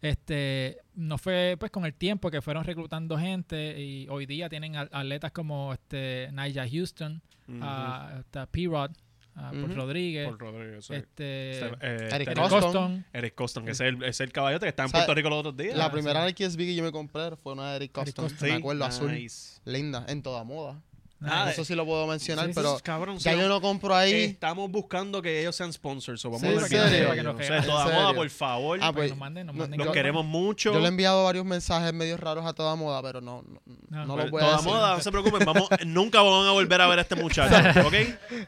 Este, 0.03 0.79
no 0.95 1.17
fue 1.19 1.57
pues 1.59 1.71
con 1.73 1.87
el 1.87 1.95
tiempo 1.95 2.31
que 2.31 2.43
fueron 2.43 2.65
reclutando 2.65 3.19
gente 3.19 3.81
y 3.81 4.07
hoy 4.09 4.27
día 4.27 4.49
tienen 4.49 4.77
atletas 4.77 5.33
como 5.33 5.73
este 5.73 6.29
Nigel 6.33 6.71
Houston, 6.71 7.23
a, 7.63 8.19
hasta 8.19 8.47
P-Rod, 8.47 8.91
a 9.35 9.51
Paul 9.51 9.65
Ujú. 9.65 9.75
Rodríguez, 9.75 10.29
Por 10.29 10.39
Rodríguez, 10.39 10.85
sí. 10.85 10.95
este, 10.95 11.51
Este, 11.53 11.67
eh, 11.81 12.09
Eric 12.13 12.29
Eric 12.29 12.39
Coston. 12.39 12.61
Coston. 12.61 13.05
Eric 13.13 13.35
Coston, 13.35 13.65
que 13.65 13.71
es 13.73 13.81
el, 13.81 14.03
es 14.03 14.21
el 14.21 14.33
caballote 14.33 14.67
que 14.67 14.71
está 14.71 14.85
en. 14.85 14.91
Puerto 14.91 15.15
Rico 15.15 15.29
los 15.31 15.39
otros 15.41 15.57
días. 15.57 15.77
La 15.77 15.87
Ah, 15.87 15.93
primera 15.93 16.21
sí. 16.21 16.27
Nike 16.27 16.51
SB 16.51 16.59
que 16.59 16.75
yo 16.75 16.85
me 16.85 16.93
compré 16.93 17.35
fue 17.37 17.53
una 17.55 17.71
de 17.71 17.77
Eric 17.77 17.97
Eric 17.99 18.15
Coston. 18.17 18.25
Coston. 18.29 18.49
Me 18.49 18.55
acuerdo, 18.55 18.85
azul. 18.85 19.27
Linda, 19.65 20.05
en 20.09 20.23
toda 20.23 20.45
moda. 20.45 20.83
Ah, 21.23 21.51
Eso 21.51 21.65
sí 21.65 21.75
lo 21.75 21.87
puedo 21.87 22.07
mencionar, 22.07 22.47
sí, 22.47 22.53
pero 22.55 22.79
Cabrón, 22.83 23.17
ya 23.19 23.33
yo 23.35 23.49
no 23.49 23.59
compro 23.63 23.97
ahí. 23.97 24.13
Estamos 24.25 24.71
buscando 24.71 25.23
que 25.23 25.41
ellos 25.41 25.57
sean 25.57 25.73
sponsors. 25.73 26.23
o 26.27 26.31
vamos 26.31 26.43
Sí, 26.43 26.47
a 26.47 26.51
¿en 26.51 26.57
ver 26.57 26.69
serio? 26.69 27.13
que- 27.15 27.23
nos 27.23 27.37
toda 27.67 27.89
¿En 27.89 27.95
moda, 27.95 28.13
por 28.15 28.29
favor. 28.29 28.79
Ah, 28.83 28.93
pues, 28.93 29.09
nos 29.11 29.19
manden, 29.19 29.47
nos 29.47 29.55
no- 29.57 29.63
manden 29.63 29.79
los 29.81 29.93
queremos 29.95 30.27
mucho. 30.27 30.75
Yo 30.75 30.79
le 30.79 30.85
he 30.85 30.89
enviado 30.89 31.25
varios 31.25 31.47
mensajes 31.47 31.95
medios 31.95 32.21
raros 32.21 32.45
a 32.45 32.53
toda 32.53 32.77
moda, 32.77 33.01
pero 33.03 33.23
no, 33.23 33.43
no, 33.49 33.61
No, 33.89 34.05
no 34.05 34.15
Pues, 34.15 34.25
los 34.25 34.31
voy 34.31 34.43
a 34.43 34.45
toda 34.45 34.57
decir. 34.59 34.71
moda, 34.73 34.95
no 34.97 35.01
se 35.03 35.11
preocupen, 35.11 35.47
vamos, 35.47 35.69
nunca 35.87 36.21
van 36.21 36.47
a 36.49 36.53
volver 36.53 36.81
a 36.83 36.87
ver 36.87 36.99
a 36.99 37.03
este 37.03 37.15
muchacho, 37.15 37.55
¿ok? 37.89 37.95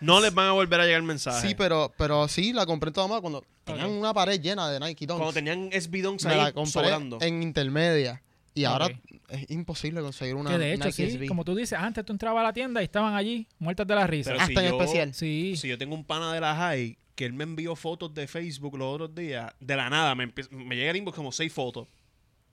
No 0.02 0.20
les 0.20 0.34
van 0.34 0.48
a 0.48 0.52
volver 0.52 0.80
a 0.80 0.84
llegar 0.84 1.00
mensajes. 1.02 1.40
Sí, 1.40 1.54
pero, 1.54 1.90
pero 1.96 2.28
sí, 2.28 2.52
la 2.52 2.66
compré 2.66 2.88
en 2.88 2.94
toda 2.94 3.06
moda 3.06 3.20
cuando 3.22 3.44
tenían 3.64 3.88
una 3.90 4.12
pared 4.12 4.38
llena 4.40 4.68
de 4.70 4.78
Nike 4.78 5.06
Dunks. 5.06 5.18
Cuando 5.20 5.32
tenían 5.32 5.70
SB 5.72 6.02
la 6.24 6.46
ahí 6.46 6.52
compré 6.52 6.70
sobrando. 6.72 7.18
en 7.22 7.42
intermedia. 7.42 8.22
Y 8.54 8.64
ahora. 8.64 8.88
Es 9.28 9.50
imposible 9.50 10.00
conseguir 10.00 10.34
una 10.34 10.50
Que 10.50 10.58
de 10.58 10.72
hecho, 10.74 10.84
Nike 10.86 11.10
sí, 11.10 11.16
SB. 11.18 11.26
como 11.26 11.44
tú 11.44 11.54
dices, 11.54 11.78
antes 11.78 12.04
tú 12.04 12.12
entrabas 12.12 12.40
a 12.40 12.44
la 12.44 12.52
tienda 12.52 12.80
y 12.80 12.84
estaban 12.84 13.14
allí, 13.14 13.46
muertas 13.58 13.86
de 13.86 13.94
la 13.94 14.06
risa. 14.06 14.30
Pero 14.30 14.42
Hasta 14.42 14.60
si 14.60 14.66
en 14.66 14.72
yo- 14.72 14.80
especial. 14.80 15.14
sí, 15.14 15.54
Si 15.56 15.68
yo 15.68 15.78
tengo 15.78 15.94
un 15.94 16.04
pana 16.04 16.32
de 16.32 16.40
la 16.40 16.54
high 16.56 16.96
que 17.14 17.24
él 17.26 17.32
me 17.32 17.44
envió 17.44 17.74
fotos 17.76 18.14
de 18.14 18.26
Facebook 18.28 18.76
los 18.78 18.94
otros 18.94 19.14
días, 19.14 19.52
de 19.60 19.76
la 19.76 19.90
nada, 19.90 20.14
me, 20.14 20.32
me 20.50 20.76
llega 20.76 20.90
el 20.90 20.96
inbox 20.96 21.16
como 21.16 21.32
seis 21.32 21.52
fotos. 21.52 21.88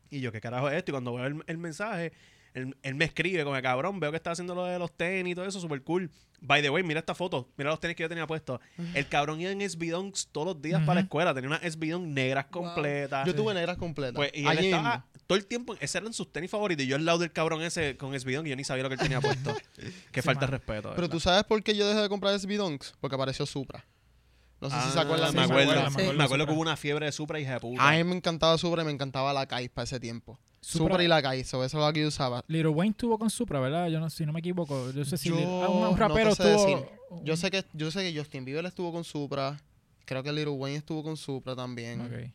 Y 0.09 0.19
yo, 0.21 0.31
¿qué 0.31 0.41
carajo 0.41 0.69
es 0.69 0.75
esto? 0.75 0.91
Y 0.91 0.93
cuando 0.93 1.13
veo 1.13 1.25
el, 1.27 1.43
el 1.47 1.57
mensaje, 1.57 2.11
él, 2.53 2.75
él 2.83 2.95
me 2.95 3.05
escribe 3.05 3.43
como, 3.43 3.61
cabrón, 3.61 3.99
veo 3.99 4.11
que 4.11 4.17
está 4.17 4.31
haciendo 4.31 4.55
lo 4.55 4.65
de 4.65 4.79
los 4.79 4.91
tenis 4.95 5.31
y 5.31 5.35
todo 5.35 5.45
eso, 5.45 5.59
súper 5.59 5.81
cool. 5.83 6.09
By 6.41 6.61
the 6.61 6.69
way, 6.69 6.83
mira 6.83 6.99
esta 6.99 7.15
foto, 7.15 7.49
mira 7.57 7.69
los 7.69 7.79
tenis 7.79 7.95
que 7.95 8.03
yo 8.03 8.09
tenía 8.09 8.27
puestos. 8.27 8.59
El 8.93 9.07
cabrón 9.07 9.39
iba 9.41 9.51
en 9.51 9.61
SB 9.61 9.89
Dunks 9.91 10.29
todos 10.31 10.47
los 10.47 10.61
días 10.61 10.81
para 10.81 10.95
la 10.95 11.01
escuela, 11.01 11.33
tenía 11.33 11.49
unas 11.49 11.61
SB 11.63 11.91
Dunks 11.91 12.07
negras 12.09 12.45
Wow. 12.51 12.63
completas. 12.63 13.25
Yo 13.27 13.33
tuve 13.35 13.53
negras 13.53 13.77
completas. 13.77 14.15
Pues, 14.15 14.31
y 14.33 14.41
él 14.41 14.47
Allí 14.47 14.65
estaba. 14.67 15.05
Todo 15.27 15.37
el 15.37 15.45
tiempo, 15.45 15.75
ese 15.79 15.97
eran 15.97 16.13
sus 16.13 16.31
tenis 16.31 16.51
favoritos. 16.51 16.85
Y 16.85 16.87
yo 16.87 16.95
al 16.95 17.05
lado 17.05 17.17
del 17.19 17.31
cabrón 17.31 17.61
ese 17.61 17.97
con 17.97 18.13
SB 18.19 18.35
Dunks, 18.35 18.49
yo 18.49 18.55
ni 18.55 18.63
sabía 18.63 18.83
lo 18.83 18.89
que 18.89 18.95
él 18.95 19.01
tenía 19.01 19.21
puesto. 19.21 19.55
Qué 20.11 20.21
Sí, 20.21 20.25
falta 20.25 20.41
de 20.45 20.51
respeto. 20.51 20.89
Pero 20.89 20.93
verdad. 20.95 21.09
tú 21.09 21.19
sabes 21.19 21.43
por 21.43 21.61
qué 21.63 21.75
yo 21.75 21.87
dejé 21.87 22.01
de 22.01 22.09
comprar 22.09 22.39
SB 22.39 22.57
Dunks. 22.57 22.93
Porque 22.99 23.15
apareció 23.15 23.45
Supra. 23.45 23.85
No 24.61 24.69
sé 24.69 24.75
si 24.81 24.91
se 24.91 24.99
Ah, 24.99 25.01
acuerdan 25.01 25.29
sí, 25.31 25.35
me 25.35 25.41
de 25.41 25.47
me 25.47 25.53
acuerdo, 25.53 25.71
acuerdo, 25.71 25.89
me 25.91 25.97
me 25.97 26.03
acuerdo, 26.03 26.23
acuerdo 26.23 26.45
que 26.47 26.51
hubo 26.53 26.61
una 26.61 26.77
fiebre 26.77 27.05
de 27.07 27.11
Supra 27.11 27.39
hija 27.39 27.53
de 27.53 27.59
puta. 27.59 27.87
A 27.87 27.91
mí 27.91 28.03
me 28.03 28.15
encantaba 28.15 28.57
Supra 28.57 28.83
y 28.83 28.85
me 28.85 28.91
encantaba 28.91 29.33
la 29.33 29.45
Kai 29.47 29.67
para 29.69 29.83
ese 29.83 29.99
tiempo. 29.99 30.39
Supra- 30.61 30.93
Supra, 30.93 31.03
y 31.03 31.07
la 31.07 31.21
Kai, 31.21 31.43
so, 31.43 31.63
eso 31.63 31.77
es 31.79 31.85
lo 31.85 31.93
que 31.93 32.01
yo 32.01 32.07
usaba. 32.07 32.43
Little 32.47 32.69
Wayne 32.69 32.95
tuvo 32.97 33.19
con 33.19 33.29
Supra, 33.29 33.59
¿verdad? 33.59 33.87
Yo 33.89 33.99
no, 33.99 34.09
si 34.09 34.25
no 34.25 34.31
me 34.33 34.39
equivoco. 34.39 34.91
Yo 34.91 35.05
sé 35.05 35.17
si 35.17 35.29
Yo 35.29 35.35
Lil- 35.35 35.43
ah, 35.63 35.69
un, 35.69 35.77
un 35.77 35.81
no 35.91 35.95
rapero 35.97 36.29
te 36.35 36.43
sé 36.43 36.55
estuvo. 36.55 36.67
decir. 36.77 36.87
Yo 37.23 37.37
sé 37.37 37.51
que 37.51 37.63
yo 37.73 37.91
sé 37.91 37.99
que 38.11 38.17
Justin 38.17 38.45
Bieber 38.45 38.65
estuvo 38.65 38.91
con 38.91 39.03
Supra. 39.03 39.57
Creo 40.05 40.23
que 40.23 40.31
Little 40.31 40.51
Wayne 40.53 40.77
estuvo 40.77 41.03
con 41.03 41.17
Supra 41.17 41.55
también. 41.55 42.01
Ok. 42.01 42.31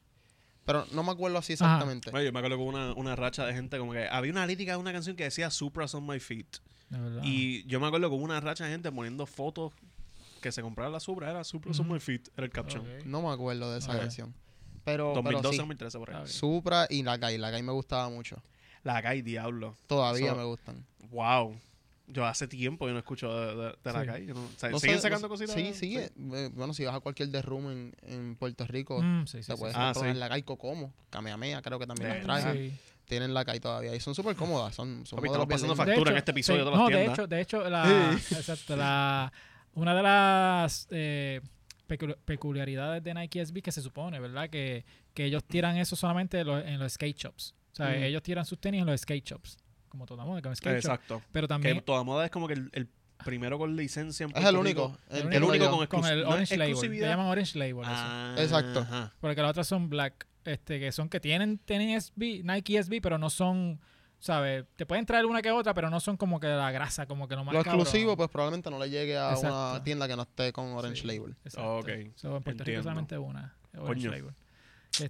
Pero 0.65 0.87
no 0.93 1.03
me 1.03 1.11
acuerdo 1.13 1.39
así 1.39 1.55
exactamente. 1.55 2.11
Bueno, 2.11 2.25
yo 2.27 2.33
me 2.33 2.39
acuerdo 2.39 2.57
hubo 2.59 2.67
una, 2.67 2.93
una 2.95 3.17
racha 3.17 3.45
de 3.47 3.53
gente 3.55 3.79
como 3.79 3.93
que 3.93 4.07
había 4.09 4.31
una 4.31 4.47
lírica 4.47 4.73
de 4.73 4.79
una 4.79 4.93
canción 4.93 5.17
que 5.17 5.25
decía 5.25 5.51
Supras 5.51 5.95
on 5.95 6.07
my 6.07 6.21
feet. 6.21 6.59
Y 7.23 7.65
yo 7.67 7.81
me 7.81 7.87
acuerdo 7.87 8.09
hubo 8.09 8.17
una 8.23 8.41
racha 8.41 8.65
de 8.65 8.71
gente 8.71 8.91
poniendo 8.93 9.27
fotos 9.27 9.73
que 10.41 10.53
se 10.53 10.63
compraba 10.63 10.91
la 10.91 11.01
Supra, 11.01 11.31
era 11.31 11.45
Supras 11.45 11.79
on 11.81 11.87
Ujú. 11.87 11.95
my 11.95 12.01
feet, 12.01 12.29
era 12.37 12.45
el 12.47 12.51
caption. 12.53 12.85
No 13.05 13.23
me 13.23 13.31
acuerdo 13.31 13.73
de 13.73 13.79
esa 13.79 13.99
canción. 13.99 14.35
Pero, 14.85 15.13
pero 15.13 15.43
2012, 15.43 15.51
sí, 15.53 15.59
2013 15.59 15.99
por 15.99 16.11
ahí. 16.11 16.17
Ah. 16.23 16.27
Supra 16.27 16.87
y 16.89 17.03
la 17.03 17.19
Kai. 17.19 17.37
La 17.39 17.51
Kai 17.51 17.63
me 17.63 17.73
gustaba 17.73 18.09
mucho. 18.09 18.43
La 18.83 19.03
Kai 19.03 19.21
Diablo. 19.23 19.77
Todavía 19.87 20.31
So- 20.31 20.37
me 20.37 20.45
gustan. 20.45 20.87
Wow. 21.11 21.55
Yo 22.13 22.27
hace 22.27 22.49
tiempo 22.49 22.87
yo 22.87 22.93
no 22.93 22.99
escucho 22.99 23.29
de, 23.35 23.55
de- 23.57 23.75
de 23.85 23.93
la 23.93 24.01
Sí. 24.01 24.07
Kai. 24.07 24.27
yo 24.27 24.35
no- 24.35 24.45
o 24.45 24.49
sea, 24.59 24.71
No 24.71 24.79
¿Siguen 24.79 25.01
sacando 25.01 25.29
cositas? 25.29 25.55
Sí, 25.55 25.73
sigue. 25.75 26.05
Eh, 26.35 26.51
Bueno, 26.55 26.75
si 26.75 26.85
vas 26.85 26.95
a 26.95 27.01
cualquier 27.01 27.29
de 27.29 27.43
room 27.43 27.71
en, 27.71 27.95
en 28.03 28.37
Puerto 28.37 28.67
Rico, 28.67 29.01
Mm, 29.03 29.27
sí, 29.27 29.43
sí, 29.43 29.47
te 29.49 29.55
sí, 29.55 29.59
puedes 29.61 29.75
sí. 29.77 29.81
Ah, 29.83 29.93
sí. 29.95 30.13
la 30.15 30.29
Kai 30.29 30.43
Cocomo. 30.43 30.93
Kamehameha 31.11 31.63
creo 31.63 31.79
que 31.79 31.87
también 31.87 32.11
las 32.11 32.23
traen. 32.43 32.71
Sí. 32.71 32.77
Tienen 33.07 33.35
la 33.35 33.45
Kai 33.45 33.59
todavía. 33.61 33.95
Y 33.95 34.01
son 34.01 34.15
súper 34.15 34.37
cómodas. 34.37 34.75
Son, 34.75 35.05
son 35.05 35.17
Papi, 35.17 35.27
estamos 35.29 35.47
pasando 35.49 35.75
factura 35.77 36.11
en 36.11 36.17
hecho, 36.17 36.19
este 36.19 36.31
episodio 36.31 36.61
sí. 36.61 36.65
de 36.65 36.71
todas 36.71 36.79
las 36.81 36.91
No, 36.91 36.97
de 36.97 37.07
hecho, 37.07 37.27
de 37.27 37.41
hecho, 37.41 37.69
la, 37.71 38.13
exacto, 38.13 38.77
la, 38.77 39.33
una 39.75 39.95
de 39.95 40.03
las 40.03 40.87
eh, 40.91 41.41
pecu- 41.89 42.17
peculiaridades 42.25 43.03
de 43.03 43.15
Nike 43.15 43.45
SB 43.45 43.63
que 43.63 43.73
se 43.73 43.83
supone, 43.83 44.21
¿verdad? 44.21 44.49
Que, 44.49 44.85
que 45.15 45.25
ellos 45.25 45.43
tiran 45.45 45.77
eso 45.77 45.97
solamente 45.97 46.39
en 46.41 46.47
los, 46.47 46.65
en 46.65 46.79
los 46.79 46.93
skate 46.93 47.17
shops. 47.17 47.55
O 47.73 47.77
sea, 47.77 47.87
Ujú. 47.91 47.97
ellos 47.97 48.23
tiran 48.23 48.45
sus 48.47 48.59
tenis 48.61 48.81
en 48.81 48.87
los 48.87 49.01
skate 49.01 49.25
shops. 49.25 49.59
Como 49.91 50.07
toda 50.07 50.25
moda, 50.25 50.41
con 50.41 50.57
skate 50.57 50.77
shop. 50.83 50.93
Exacto. 50.93 51.23
Pero 51.33 51.47
Que 51.47 51.49
también 51.49 51.81
toda 51.83 52.03
moda 52.05 52.25
es 52.25 52.31
como 52.31 52.47
que 52.49 52.55
el, 52.55 52.71
el 52.73 52.89
primero 53.25 53.59
con 53.59 53.77
licencia 53.77 54.25
en 54.25 54.35
Es 54.35 54.45
el 54.47 54.57
único. 54.57 54.97
Rico. 55.11 55.27
El 55.27 55.33
El 55.35 55.45
único 55.45 55.69
con, 55.71 55.87
con 55.87 56.05
el 56.07 56.21
exclus- 56.23 56.25
no 56.25 56.37
es 56.39 56.53
Orange 56.53 56.57
Label. 56.57 56.91
Le 56.93 57.01
llaman 57.01 57.27
Orange 57.27 57.59
Label. 57.59 57.83
eso. 57.83 57.91
Ah, 57.93 58.35
Exacto. 58.39 58.81
ajá. 58.81 59.13
Porque 59.21 59.43
las 59.43 59.51
otras 59.51 59.67
son 59.67 59.91
black, 59.91 60.27
este, 60.45 60.81
que 60.81 60.91
son 60.93 61.09
que 61.11 61.21
tienen, 61.21 61.59
tienen 61.59 62.01
SB, 62.01 62.43
Nike 62.45 62.83
SB, 62.83 63.01
pero 63.03 63.19
no 63.19 63.29
son, 63.29 63.79
¿sabes? 64.21 64.65
Te 64.77 64.87
pueden 64.87 65.05
traer 65.05 65.27
una 65.27 65.43
que 65.43 65.51
otra, 65.51 65.75
pero 65.75 65.91
no 65.91 66.01
son 66.01 66.17
como 66.17 66.41
que 66.41 66.47
la 66.47 66.71
grasa, 66.71 67.05
como 67.07 67.29
que 67.29 67.35
lo 67.37 67.45
más 67.45 67.53
Lo 67.53 67.63
cabrón. 67.63 67.81
exclusivo, 67.83 68.17
pues 68.17 68.31
probablemente 68.31 68.71
no 68.71 68.79
le 68.79 68.89
llegue 68.89 69.19
a 69.19 69.33
Exacto. 69.33 69.71
una 69.73 69.83
tienda 69.85 70.07
que 70.09 70.17
no 70.17 70.23
esté 70.23 70.53
con 70.53 70.67
Orange 70.73 71.03
Sí. 71.03 71.07
Label. 71.09 71.37
Exacto. 71.45 71.79
Ok, 71.79 71.89
So, 72.15 72.37
en 72.37 72.43
Puerto 72.43 72.51
Rico 72.65 72.79
entiendo. 72.79 72.83
solamente 72.85 73.19
una. 73.19 73.55
Orange 73.75 74.09
Coño. 74.09 74.11
Label. 74.13 74.35
Eh. 75.01 75.09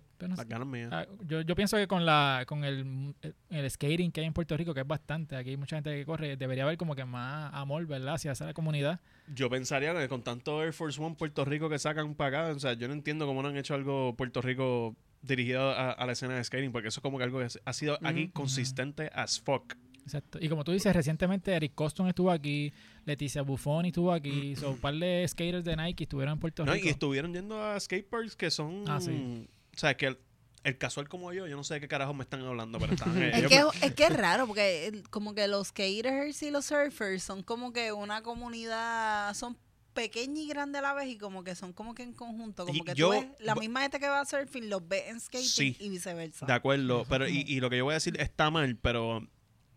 Ah, 0.91 1.07
yo, 1.27 1.41
yo 1.41 1.55
pienso 1.55 1.77
que 1.77 1.87
con 1.87 2.05
la 2.05 2.45
con 2.47 2.65
el, 2.65 3.15
el 3.49 3.71
skating 3.71 4.13
que 4.13 4.21
hay 4.21 4.27
en 4.27 4.33
Puerto 4.33 4.57
Rico, 4.57 4.75
que 4.75 4.81
es 4.81 4.87
bastante, 4.87 5.37
aquí 5.37 5.51
hay 5.51 5.57
mucha 5.57 5.77
gente 5.77 5.97
que 5.97 6.05
corre, 6.05 6.37
debería 6.37 6.65
haber 6.65 6.77
como 6.77 6.95
que 6.95 7.05
más 7.05 7.53
amor, 7.55 7.87
¿verdad? 7.87 8.15
Hacia 8.15 8.33
esa 8.33 8.53
comunidad. 8.53 9.01
Yo 9.35 9.49
pensaría 9.49 9.95
que 9.95 10.09
con 10.09 10.23
tanto 10.23 10.63
Air 10.63 10.73
Force 10.73 11.01
One 11.03 11.17
Puerto 11.17 11.45
Rico 11.45 11.69
que 11.71 11.79
sacan 11.79 12.15
para 12.15 12.43
acá, 12.43 12.53
o 12.55 12.59
sea, 12.61 12.75
yo 12.75 12.89
no 12.89 12.95
entiendo 12.95 13.27
cómo 13.27 13.43
no 13.43 13.49
han 13.49 13.57
hecho 13.57 13.75
algo 13.75 14.15
Puerto 14.17 14.43
Rico 14.43 14.95
dirigido 15.23 15.71
a, 15.71 15.93
a 15.93 16.07
la 16.07 16.13
escena 16.13 16.35
de 16.37 16.45
skating, 16.45 16.73
porque 16.73 16.89
eso 16.89 17.01
es 17.01 17.03
como 17.03 17.17
que 17.19 17.25
algo 17.25 17.39
que 17.39 17.49
ha 17.65 17.73
sido 17.73 17.99
aquí 18.03 18.29
consistente 18.29 19.11
as 19.15 19.41
fuck. 19.41 19.75
Exacto. 20.03 20.39
Y 20.41 20.49
como 20.49 20.65
tú 20.65 20.73
dices, 20.73 20.95
recientemente 20.97 21.53
Eric 21.53 21.75
Coston 21.75 22.09
estuvo 22.09 22.31
aquí, 22.31 22.73
Leticia 23.05 23.43
Buffoni 23.43 23.89
estuvo 23.89 24.11
Mm. 24.11 24.15
aquí, 24.15 24.57
so, 24.57 24.71
un 24.71 24.79
par 24.79 24.95
de 24.95 25.27
skaters 25.29 25.65
de 25.65 25.77
Nike 25.77 26.05
estuvieron 26.05 26.35
en 26.35 26.41
Puerto 26.41 26.65
No, 26.65 26.73
Rico. 26.73 26.87
y 26.87 26.91
estuvieron 26.91 27.33
yendo 27.35 27.63
a 27.63 27.79
skateparks 27.79 28.35
que 28.35 28.51
son... 28.51 28.85
Ah, 28.89 28.99
sí. 29.01 29.47
O 29.75 29.79
sea, 29.79 29.97
que 29.97 30.19
el 30.65 30.77
casual 30.79 31.09
como 31.09 31.33
yo, 31.33 31.47
yo 31.47 31.57
no 31.57 31.65
sé 31.65 31.75
de 31.75 31.81
qué 31.81 31.89
carajo 31.89 32.13
me 32.13 32.23
están 32.25 32.43
hablando, 32.43 32.79
pero 32.79 32.93
están... 32.95 33.17
eh, 33.23 33.31
Es 33.35 33.39
ellos 33.39 33.73
que, 33.73 33.81
me- 33.81 33.87
es 33.87 33.95
que 33.95 34.05
es 34.05 34.13
raro, 34.17 34.47
porque 34.47 34.87
el- 34.89 35.09
como 35.09 35.35
que 35.35 35.49
los 35.49 35.69
skaters 35.69 36.43
y 36.43 36.51
los 36.51 36.67
surfers 36.67 37.23
son 37.23 37.43
como 37.43 37.73
que 37.73 37.93
una 37.93 38.23
comunidad, 38.23 39.33
son 39.35 39.57
pequeña 39.95 40.41
y 40.43 40.47
grande 40.49 40.79
a 40.79 40.83
la 40.83 40.93
vez 40.95 41.09
y 41.09 41.19
como 41.19 41.43
que 41.45 41.55
son 41.55 41.73
como 41.73 41.95
que 41.95 42.03
en 42.03 42.13
conjunto, 42.13 42.65
como 42.67 42.77
Y 42.77 42.83
que 42.83 42.95
yo- 42.95 43.07
tú 43.09 43.13
ves 43.13 43.27
la 43.41 43.55
misma 43.55 43.81
gente 43.83 43.99
que 43.99 44.09
va 44.09 44.21
a 44.21 44.25
surfing 44.25 44.69
los 44.69 44.87
ve 44.87 45.09
en 45.09 45.19
skating 45.21 45.49
Sí. 45.49 45.77
y 45.81 45.89
viceversa. 45.89 46.47
De 46.47 46.53
acuerdo, 46.53 47.05
pero 47.09 47.27
y, 47.29 47.41
y 47.47 47.61
lo 47.61 47.71
que 47.71 47.79
yo 47.79 47.85
voy 47.85 47.93
a 47.93 47.95
decir 47.95 48.21
está 48.21 48.51
mal, 48.51 48.77
pero 48.77 49.27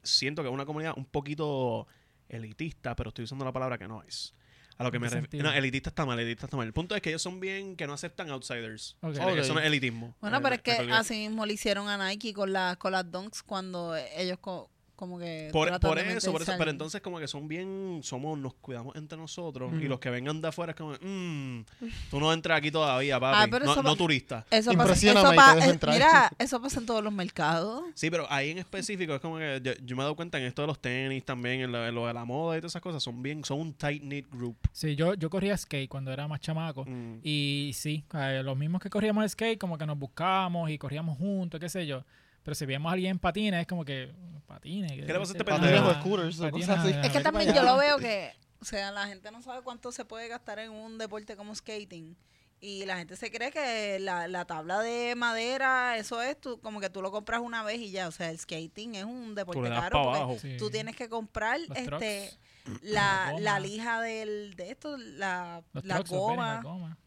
siento 0.04 0.42
que 0.44 0.50
es 0.50 0.54
una 0.54 0.66
comunidad 0.66 0.94
un 0.98 1.06
poquito 1.06 1.88
elitista, 2.30 2.96
pero 2.96 3.10
estoy 3.10 3.24
usando 3.26 3.46
la 3.46 3.52
palabra 3.54 3.78
que 3.78 3.88
no 3.88 4.04
es. 4.04 4.34
A 4.78 4.84
lo 4.84 4.92
que 4.92 4.98
¿En 4.98 5.04
me 5.04 5.10
refiero. 5.10 5.48
No, 5.50 5.54
elitista 5.56 5.90
está 5.90 6.06
mal, 6.06 6.20
elitista 6.20 6.48
está 6.48 6.58
mal. 6.58 6.66
El 6.68 6.74
punto 6.74 6.96
es 6.96 7.02
que 7.02 7.10
ellos 7.10 7.22
son 7.22 7.40
bien 7.40 7.76
que 7.76 7.86
no 7.88 7.94
aceptan 7.94 8.30
outsiders. 8.32 8.98
Ok. 9.02 9.12
O 9.12 9.14
sea, 9.16 9.28
Ok. 9.28 9.38
Eso 9.38 9.54
no 9.54 9.60
es 9.60 9.66
elitismo. 9.68 10.16
Bueno, 10.22 10.38
Eh, 10.38 10.40
pero 10.42 10.56
es 10.56 10.62
que 10.62 10.72
así 10.92 11.16
mismo 11.28 11.46
le 11.46 11.54
hicieron 11.54 11.88
a 11.90 11.98
Nike 12.10 12.34
con, 12.34 12.52
la, 12.54 12.76
con 12.78 12.92
las 12.92 13.10
dunks 13.12 13.44
cuando 13.44 13.96
ellos 13.96 14.40
co- 14.40 14.70
como 14.96 15.20
que... 15.20 15.50
Por, 15.52 15.80
por 15.80 16.00
eso, 16.00 16.32
por 16.32 16.42
eso. 16.42 16.54
Pero 16.58 16.72
entonces 16.72 17.02
como 17.02 17.20
que 17.20 17.28
son 17.28 17.48
bien, 17.48 18.00
somos, 18.04 18.38
nos 18.38 18.54
cuidamos 18.56 18.96
entre 18.96 19.18
nosotros 19.18 19.72
y 19.82 19.88
los 19.88 20.00
que 20.00 20.10
vengan 20.10 20.42
de 20.42 20.48
afuera 20.48 20.72
es 20.72 20.78
como, 20.78 20.94
mmm, 21.02 21.62
tú 22.10 22.20
no 22.20 22.32
entras 22.34 22.58
aquí 22.60 22.72
todavía, 22.72 23.20
papi. 23.20 23.38
Ah, 23.42 23.48
pero 23.50 23.66
no, 23.66 23.72
eso 23.72 23.84
no 23.84 23.96
turista. 23.96 24.46
Eso 24.52 24.72
pasa, 24.74 24.94
eso 24.94 25.34
pa- 25.36 25.58
eh, 25.60 25.80
mira, 25.92 26.32
eso 26.40 26.62
pasa 26.62 26.80
en 26.80 26.86
todos 26.86 27.04
los 27.04 27.12
mercados. 27.14 27.84
Sí, 27.96 28.10
pero 28.10 28.26
ahí 28.30 28.52
en 28.52 28.60
específico 28.60 29.16
es 29.16 29.22
como 29.22 29.38
que 29.38 29.62
yo, 29.64 29.74
yo 29.84 29.96
me 29.96 30.02
he 30.02 30.06
dado 30.06 30.16
cuenta 30.16 30.38
en 30.38 30.46
esto 30.46 30.62
de 30.62 30.68
los 30.68 30.80
tenis 30.80 31.24
también, 31.26 31.62
en 31.62 31.72
lo, 31.72 31.86
en 31.88 31.96
lo 31.96 32.08
de 32.08 32.14
la 32.14 32.26
moda 32.26 32.58
y 32.58 32.62
todas 32.62 32.72
esas 32.74 32.82
cosas, 32.82 33.02
son 33.04 33.22
bien, 33.22 33.44
son 33.44 33.60
un 33.60 33.74
tight 33.74 34.02
knit 34.02 34.30
group. 34.32 34.58
Sí, 34.72 34.96
yo, 34.96 35.14
yo 35.16 35.30
corría 35.30 35.58
skate 35.58 35.90
cuando 35.90 36.12
era 36.12 36.28
más 36.28 36.40
chamaco. 36.40 36.86
Mm. 36.86 37.20
Y 37.24 37.72
sí, 37.74 38.04
eh, 38.14 38.42
los 38.44 38.58
mismos 38.58 38.82
que 38.82 38.90
corríamos 38.90 39.30
skate, 39.32 39.60
como 39.60 39.78
que 39.78 39.86
nos 39.86 39.98
buscábamos 39.98 40.70
y 40.70 40.78
corríamos 40.78 41.18
juntos, 41.18 41.60
qué 41.60 41.70
sé 41.70 41.86
yo. 41.88 42.04
Pero 42.44 42.56
si 42.56 42.66
veíamos 42.66 42.90
a 42.90 42.94
alguien 42.94 43.12
en 43.12 43.20
patines, 43.20 43.62
es 43.62 43.68
como 43.68 43.86
que, 43.86 44.12
patines. 44.46 44.92
¿Qué 44.92 45.02
le 45.02 45.20
pasa 45.20 45.32
a 45.32 45.38
este 45.38 45.46
patines 45.46 45.72
pendejo? 45.72 45.88
o 45.88 45.94
scooters 46.02 46.40
o 46.40 46.52
cosas 46.52 46.80
así. 46.80 46.94
Es 47.04 47.10
que 47.12 47.20
también 47.22 47.54
yo 47.54 47.64
lo 47.64 47.78
veo 47.78 47.98
que, 47.98 48.34
o 48.60 48.66
sea, 48.66 48.92
la 48.92 49.08
gente 49.08 49.32
no 49.32 49.42
sabe 49.42 49.62
cuánto 49.62 49.92
se 49.92 50.06
puede 50.06 50.28
gastar 50.28 50.60
en 50.60 50.72
un 50.72 50.98
deporte 50.98 51.36
como 51.36 51.56
skating. 51.56 52.16
Y 52.60 52.86
la 52.86 52.98
gente 52.98 53.18
se 53.18 53.30
cree 53.30 53.52
que 53.52 54.00
la, 54.00 54.30
la 54.30 54.46
tabla 54.46 54.80
de 54.80 55.16
madera, 55.16 55.98
eso 55.98 56.22
es, 56.22 56.40
tú, 56.40 56.62
como 56.62 56.80
que 56.80 56.90
tú 56.90 57.02
lo 57.02 57.12
compras 57.12 57.42
una 57.42 57.62
vez 57.62 57.82
y 57.82 57.92
ya. 57.92 58.08
O 58.08 58.12
sea, 58.12 58.30
el 58.30 58.40
skating 58.40 58.96
es 58.96 59.04
un 59.04 59.36
deporte 59.36 59.68
caro. 59.68 60.02
porque 60.02 60.18
abajo. 60.18 60.38
Sí. 60.40 60.56
Tú 60.58 60.70
tienes 60.70 60.96
que 60.96 61.10
comprar 61.10 61.60
Los 61.60 61.78
este 61.78 62.30
trucks, 62.30 62.40
la, 62.82 63.34
la 63.40 63.60
lija 63.60 64.02
del, 64.02 64.54
de 64.56 64.72
esto, 64.72 64.98
la, 64.98 65.64
la 65.84 65.96
goma. 66.18 66.62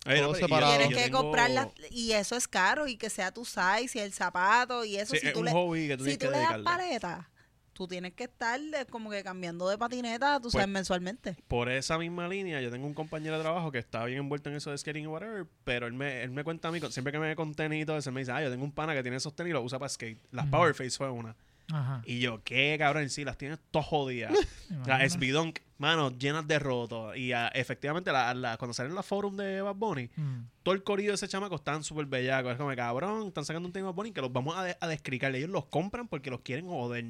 pero- 0.05 0.29
y. 0.47 0.79
Tienes 0.79 0.89
que 0.99 1.05
tengo- 1.05 1.23
comprar 1.23 1.51
las- 1.51 1.69
y 1.91 2.13
eso 2.13 2.37
es 2.37 2.47
caro 2.49 2.87
y 2.87 2.97
que 2.97 3.11
sea 3.11 3.33
tu 3.33 3.45
size 3.45 3.91
y 3.95 3.99
el 4.01 4.13
zapato 4.13 4.85
y 4.85 4.97
eso. 4.97 5.15
Sí, 5.15 5.21
si 5.21 5.27
es 5.29 5.33
tú 5.33 5.41
un 5.41 5.47
le, 5.47 5.53
hobby 5.53 5.89
que 5.89 5.97
tú 5.97 6.05
si 6.05 6.17
tienes 6.17 6.19
que 6.19 6.27
tú 6.27 6.33
le 6.33 6.39
das 6.39 6.63
paleta, 6.63 7.31
tú 7.73 7.87
tienes 7.87 8.13
que 8.15 8.25
estar 8.25 8.59
como 8.91 9.11
que 9.11 9.23
cambiando 9.23 9.69
de 9.69 9.77
patineta, 9.77 10.41
tú 10.41 10.51
sabes, 10.51 10.67
Pues- 10.67 10.73
mensualmente. 10.73 11.37
Por 11.49 11.69
esa 11.71 11.99
misma 11.99 12.27
línea, 12.29 12.61
yo 12.61 12.71
tengo 12.71 12.87
un 12.87 12.95
compañero 12.95 13.37
de 13.37 13.43
trabajo 13.43 13.71
que 13.73 13.79
está 13.79 14.05
bien 14.05 14.19
envuelto 14.21 14.49
en 14.51 14.57
eso 14.57 14.71
de 14.71 14.79
skating 14.79 15.05
y 15.05 15.07
whatever, 15.07 15.47
pero 15.65 15.87
él 15.87 15.93
me, 15.93 16.23
él 16.23 16.31
me 16.31 16.43
cuenta 16.45 16.69
a 16.69 16.71
mí, 16.73 16.81
siempre 16.91 17.13
que 17.13 17.19
me 17.19 17.29
ve 17.29 17.37
con 17.37 17.55
tenis 17.55 17.83
y 17.83 17.87
todo 17.87 17.97
eso, 17.99 18.11
él 18.11 18.15
me 18.15 18.21
dice, 18.21 18.33
ah, 18.33 18.43
yo 18.43 18.51
tengo 18.51 18.65
un 18.65 18.73
pana 18.73 18.95
que 18.95 19.03
tiene 19.03 19.17
esos 19.19 19.35
tenis 19.35 19.51
y 19.51 19.53
los 19.55 19.65
usa 19.65 19.79
para 19.79 19.89
skate. 19.89 20.19
Las 20.33 20.45
Ujú. 20.47 20.53
Power 20.53 20.75
Face 20.75 20.91
fue 20.97 21.11
una. 21.11 21.37
Ajá. 21.73 22.03
Y 22.07 22.21
yo, 22.21 22.43
¿qué 22.45 22.77
cabrón? 22.79 23.09
Sí, 23.11 23.25
las 23.25 23.37
tienes 23.39 23.59
todas 23.71 23.87
jodidas. 23.89 24.33
Las 24.87 25.13
SB 25.13 25.31
Dunk, 25.33 25.59
mano, 25.79 26.11
llenas 26.17 26.47
de 26.47 26.59
rotos. 26.59 27.17
Y 27.17 27.33
ah, 27.33 27.49
efectivamente, 27.55 28.11
la, 28.13 28.35
la- 28.35 28.57
cuando 28.57 28.73
salen 28.75 28.95
las 28.95 29.05
forum 29.07 29.37
de 29.37 29.61
Bad 29.63 29.75
Bunny, 29.77 30.11
Mm. 30.17 30.45
todo 30.63 30.75
el 30.75 30.83
corrido 30.83 31.11
de 31.11 31.17
ese 31.17 31.29
chamaco 31.29 31.57
están 31.57 31.83
súper 31.85 32.07
bellacos. 32.07 32.53
Es 32.53 32.59
como, 32.59 32.75
cabrón, 32.77 33.27
están 33.29 33.45
sacando 33.45 33.67
un 33.67 33.73
tema 33.73 33.87
de 33.87 33.91
Bad 33.93 33.97
Bunny 33.97 34.13
que 34.13 34.21
los 34.21 34.33
vamos 34.33 34.57
a, 34.57 34.63
de- 34.65 34.77
a 34.81 34.87
descricar. 34.89 35.35
Ellos 35.35 35.51
los 35.51 35.67
compran 35.67 36.07
porque 36.09 36.31
los 36.31 36.41
quieren 36.41 36.67
joder. 36.67 37.05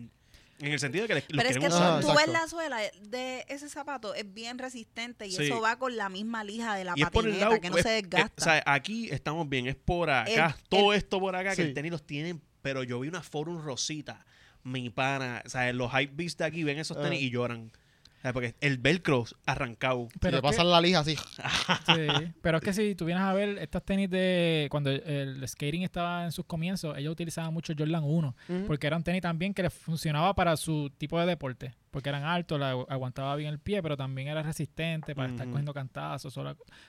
En 0.58 0.72
el 0.72 0.80
sentido 0.80 1.02
de 1.02 1.08
que 1.08 1.14
les, 1.16 1.24
los 1.28 1.36
Pero 1.44 1.48
es 1.50 1.58
que 1.58 1.66
usar. 1.68 1.98
Ah, 1.98 2.00
tú 2.00 2.06
ves 2.08 2.16
exacto. 2.16 2.32
la 2.32 2.48
suela 2.48 2.78
de 3.02 3.44
ese 3.48 3.68
zapato, 3.68 4.14
es 4.14 4.32
bien 4.32 4.58
resistente 4.58 5.26
y 5.26 5.32
Sí. 5.32 5.44
eso 5.44 5.60
va 5.60 5.78
con 5.78 5.94
la 5.98 6.08
misma 6.08 6.44
lija 6.44 6.74
de 6.76 6.84
la 6.84 6.94
y 6.96 7.02
patineta, 7.04 7.38
lado 7.50 7.60
que 7.60 7.68
no 7.68 7.76
es- 7.76 7.82
se 7.82 7.98
es- 7.98 8.02
desgasta. 8.04 8.32
o 8.42 8.44
sea, 8.44 8.62
aquí 8.64 9.10
estamos 9.10 9.46
bien, 9.50 9.66
es 9.66 9.76
por 9.76 10.08
acá. 10.08 10.46
El- 10.58 10.68
todo 10.70 10.92
el- 10.92 10.98
esto 10.98 11.20
por 11.20 11.36
acá, 11.36 11.54
que 11.54 11.60
el 11.60 11.74
tenis 11.74 11.92
los 11.92 12.06
tienen. 12.06 12.40
Pero 12.62 12.82
yo 12.82 12.98
vi 13.00 13.08
una 13.08 13.22
forum 13.22 13.62
rosita. 13.62 14.24
Mi 14.66 14.90
pana, 14.90 15.42
o 15.46 15.48
sea, 15.48 15.72
los 15.72 15.90
hype 15.92 16.12
beasts 16.14 16.38
de 16.38 16.44
aquí 16.44 16.64
ven 16.64 16.79
esos 16.79 17.00
tenis 17.00 17.20
Ah. 17.20 17.24
y 17.24 17.31
lloran. 17.31 17.70
O 18.18 18.20
sea, 18.22 18.33
porque 18.33 18.57
el 18.61 18.79
velcro 18.79 19.24
arrancado. 19.44 20.09
Pero 20.20 20.38
le 20.38 20.42
pasan 20.42 20.68
la 20.68 20.81
lija 20.81 20.98
así. 21.00 21.14
Sí, 21.87 22.33
pero 22.42 22.59
es 22.59 22.64
que 22.64 22.72
si 22.72 22.94
tú 22.96 23.05
vienes 23.05 23.22
a 23.22 23.33
ver 23.33 23.59
estas 23.59 23.85
tenis 23.85 24.11
de 24.11 24.66
cuando 24.70 24.90
el, 24.90 25.02
el 25.07 25.48
skating 25.48 25.83
estaba 25.85 26.24
en 26.24 26.33
sus 26.33 26.44
comienzos, 26.46 26.96
ellos 26.98 27.12
utilizaban 27.12 27.55
mucho 27.55 27.74
Jordan 27.79 28.02
1, 28.02 28.35
Ujú. 28.48 28.64
porque 28.66 28.87
eran 28.88 29.05
tenis 29.05 29.22
también 29.22 29.55
que 29.55 29.62
les 29.62 29.72
funcionaba 29.72 30.35
para 30.35 30.57
su 30.57 30.90
tipo 30.98 31.20
de 31.20 31.26
deporte, 31.26 31.74
porque 31.92 32.09
eran 32.09 32.24
altos, 32.24 32.59
la- 32.59 32.72
aguantaba 32.88 33.37
bien 33.37 33.50
el 33.52 33.61
pie, 33.61 33.81
pero 33.83 33.96
también 33.96 34.26
era 34.29 34.42
resistente 34.42 35.14
para 35.14 35.29
estar 35.29 35.46
cogiendo 35.48 35.72
cantazos. 35.72 36.35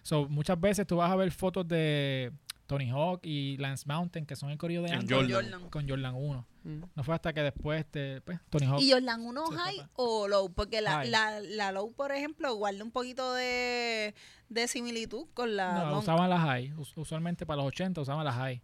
so, 0.02 0.28
muchas 0.30 0.60
veces 0.60 0.88
tú 0.88 0.96
vas 0.96 1.12
a 1.12 1.16
ver 1.16 1.30
fotos 1.32 1.68
de 1.68 2.32
Tony 2.67 2.89
Hawk 2.91 3.21
y 3.23 3.58
Lance 3.58 3.86
Mountain, 3.88 4.25
que 4.25 4.36
son 4.36 4.49
el 4.51 4.58
corrido 4.58 4.84
de 4.84 4.91
antes, 4.91 5.10
Jordan. 5.10 5.32
Jordan. 5.51 5.69
con 5.69 5.88
Jordan 5.89 6.13
1. 6.15 6.45
Mm. 6.65 6.82
No 6.95 7.03
fue 7.03 7.15
hasta 7.15 7.32
que 7.34 7.41
después 7.41 7.86
te, 7.89 8.19
pues, 8.21 8.39
Tony 8.49 8.65
Hawk. 8.65 8.82
¿Y 8.82 8.91
Jordan 8.91 9.21
1 9.25 9.45
Sí, 9.47 9.56
high 9.58 9.77
papá. 9.77 9.89
o 9.95 10.27
low? 10.27 10.51
Porque 10.53 10.82
la, 10.82 11.06
la, 11.06 11.39
la 11.39 11.71
low, 11.71 11.93
por 11.93 12.12
ejemplo, 12.12 12.53
guarda 12.56 12.84
un 12.84 12.91
poquito 12.91 13.34
de, 13.34 14.13
de 14.49 14.67
similitud 14.67 15.25
con 15.34 15.56
la 15.56 15.86
no, 15.86 15.99
usaban 15.99 16.30
las 16.30 16.41
high. 16.41 16.73
Us- 16.77 16.91
Usualmente 16.97 17.45
para 17.45 17.58
los 17.58 17.67
80 17.67 18.01
usaban 18.01 18.25
las 18.25 18.36
high. 18.36 18.62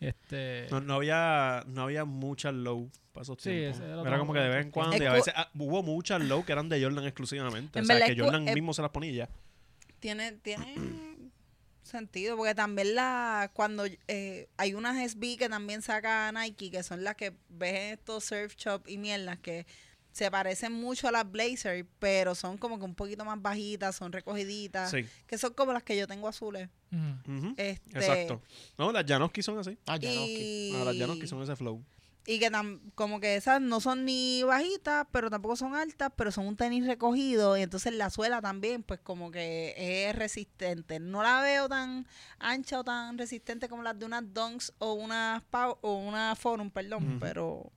Este, 0.00 0.68
No, 0.70 0.80
no 0.80 0.94
había, 0.94 1.64
no 1.66 1.82
había 1.82 2.04
muchas 2.04 2.54
low 2.54 2.88
para 3.12 3.22
esos 3.24 3.36
Sí, 3.40 3.50
tiempos. 3.50 3.80
ese 3.80 3.90
era 3.90 4.18
como 4.18 4.32
que 4.32 4.38
de 4.38 4.48
vez 4.48 4.64
en 4.64 4.70
cuando. 4.70 4.96
Y 4.96 5.00
a 5.02 5.08
Es 5.08 5.12
veces 5.12 5.34
ah, 5.36 5.50
hubo 5.58 5.82
muchas 5.82 6.22
low 6.22 6.44
que 6.44 6.52
eran 6.52 6.68
de 6.68 6.82
Jordan 6.82 7.04
exclusivamente. 7.04 7.78
En 7.78 7.84
o 7.84 7.86
sea, 7.86 8.06
que 8.06 8.18
Jordan 8.18 8.44
mismo 8.44 8.72
se 8.72 8.80
las 8.82 8.90
ponía 8.90 9.12
ya. 9.12 9.28
Tiene, 9.98 10.32
tiene 10.32 11.16
sentido, 11.88 12.36
porque 12.36 12.54
también 12.54 12.94
la 12.94 13.50
cuando 13.54 13.84
eh, 14.06 14.48
hay 14.56 14.74
unas 14.74 14.96
SB 15.12 15.36
que 15.38 15.48
también 15.48 15.82
saca 15.82 16.30
Nike, 16.32 16.70
que 16.70 16.82
son 16.82 17.02
las 17.04 17.16
que 17.16 17.32
ves 17.48 17.74
en 17.74 17.92
estos 17.98 18.24
surf 18.24 18.54
shop 18.56 18.82
y 18.86 18.98
mierdas, 18.98 19.38
que 19.40 19.66
se 20.12 20.30
parecen 20.30 20.72
mucho 20.72 21.06
a 21.08 21.12
las 21.12 21.30
Blazer, 21.30 21.86
pero 22.00 22.34
son 22.34 22.58
como 22.58 22.78
que 22.78 22.84
un 22.84 22.94
poquito 22.94 23.24
más 23.24 23.40
bajitas, 23.40 23.94
son 23.94 24.10
recogiditas, 24.12 24.90
Sí. 24.90 25.04
que 25.26 25.38
son 25.38 25.52
como 25.54 25.72
las 25.72 25.82
que 25.84 25.96
yo 25.96 26.06
tengo 26.06 26.26
azules. 26.28 26.68
ujú. 26.90 27.36
Ujú. 27.38 27.54
Este, 27.56 27.98
Exacto. 27.98 28.42
No, 28.78 28.90
las 28.90 29.04
Janoski 29.06 29.42
son 29.42 29.58
así. 29.58 29.78
Ah, 29.86 29.96
ya 29.96 30.12
no. 30.12 30.22
ok. 30.22 30.28
y, 30.28 30.72
Ah, 30.74 30.84
las 30.86 30.96
Janoski 30.96 31.26
son 31.26 31.42
ese 31.42 31.54
flow. 31.54 31.84
Y 32.30 32.38
que 32.38 32.50
tam- 32.52 32.78
como 32.94 33.20
que 33.20 33.36
esas 33.36 33.58
no 33.62 33.80
son 33.80 34.04
ni 34.04 34.42
bajitas, 34.42 35.06
pero 35.10 35.30
tampoco 35.30 35.56
son 35.56 35.74
altas, 35.74 36.12
pero 36.14 36.30
son 36.30 36.46
un 36.46 36.56
tenis 36.56 36.86
recogido 36.86 37.56
y 37.56 37.62
entonces 37.62 37.94
la 37.94 38.10
suela 38.10 38.42
también 38.42 38.82
pues 38.82 39.00
como 39.00 39.30
que 39.30 39.74
es 39.78 40.14
resistente. 40.14 41.00
No 41.00 41.22
la 41.22 41.40
veo 41.40 41.70
tan 41.70 42.06
ancha 42.38 42.80
o 42.80 42.84
tan 42.84 43.16
resistente 43.16 43.66
como 43.70 43.82
las 43.82 43.98
de 43.98 44.04
unas 44.04 44.22
Dunks 44.34 44.74
o 44.78 44.92
unas 44.92 45.42
o 45.80 45.94
una 45.96 46.36
Forum, 46.36 46.70
perdón, 46.70 47.18
pero 47.18 47.72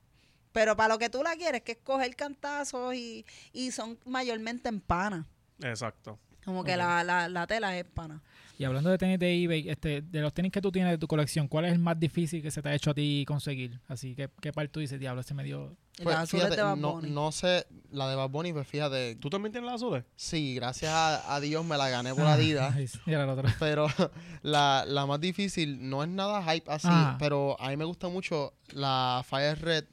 pero 0.52 0.76
para 0.76 0.92
lo 0.92 0.98
que 0.98 1.08
tú 1.08 1.22
la 1.22 1.34
quieres, 1.34 1.62
que 1.62 1.72
es 1.72 1.78
coger 1.82 2.14
cantazos 2.14 2.94
y, 2.94 3.24
y 3.54 3.70
son 3.70 3.98
mayormente 4.04 4.68
en 4.68 4.82
pana. 4.82 5.26
Exacto. 5.62 6.18
Como 6.44 6.64
que 6.64 6.76
la, 6.76 7.04
la, 7.04 7.28
la 7.28 7.46
tela 7.46 7.76
es 7.78 7.84
pana. 7.84 8.20
Y 8.58 8.64
hablando 8.64 8.90
de 8.90 8.98
tenis 8.98 9.18
de 9.18 9.42
eBay, 9.42 9.68
este, 9.70 10.02
de 10.02 10.20
los 10.20 10.32
tenis 10.32 10.52
que 10.52 10.60
tú 10.60 10.70
tienes 10.70 10.92
de 10.92 10.98
tu 10.98 11.08
colección, 11.08 11.48
¿cuál 11.48 11.64
es 11.64 11.72
el 11.72 11.78
más 11.78 11.98
difícil 11.98 12.42
que 12.42 12.50
se 12.50 12.62
te 12.62 12.68
ha 12.68 12.74
hecho 12.74 12.90
a 12.90 12.94
ti 12.94 13.24
conseguir? 13.26 13.80
Así 13.88 14.14
que, 14.14 14.28
¿qué 14.40 14.52
par 14.52 14.68
tú 14.68 14.78
dices, 14.80 15.00
diablo, 15.00 15.20
este 15.20 15.34
me 15.34 15.42
dio... 15.42 15.76
Y 15.98 16.04
Pues, 16.04 16.16
azules 16.16 16.44
fíjate, 16.46 16.56
de 16.56 16.62
Bad 16.62 16.76
no, 16.76 16.92
Bunny. 16.94 17.10
no 17.10 17.32
sé, 17.32 17.66
la 17.90 18.08
de 18.08 18.14
Bad 18.16 18.28
Bunny, 18.30 18.52
pues 18.52 18.66
fíjate, 18.68 19.16
¿Tú 19.16 19.30
también 19.30 19.52
tienes 19.52 19.66
las 19.70 19.82
azules? 19.82 20.04
sí, 20.16 20.54
gracias 20.54 20.92
a, 20.92 21.34
a 21.34 21.40
Dios 21.40 21.64
me 21.64 21.76
la 21.76 21.88
gané 21.88 22.14
por 22.14 22.24
Ah, 22.24 22.34
Adidas. 22.34 22.74
era 23.06 23.24
el 23.24 23.30
otro. 23.30 23.48
Pero 23.58 23.86
la, 24.42 24.84
la 24.86 25.06
más 25.06 25.20
difícil 25.20 25.88
no 25.88 26.02
es 26.02 26.08
nada 26.08 26.42
hype 26.52 26.70
así, 26.70 26.88
Ah. 26.90 27.16
pero 27.18 27.60
a 27.60 27.68
mí 27.70 27.76
me 27.76 27.84
gusta 27.84 28.08
mucho 28.08 28.52
la 28.72 29.24
Fire 29.28 29.58
Red, 29.60 29.84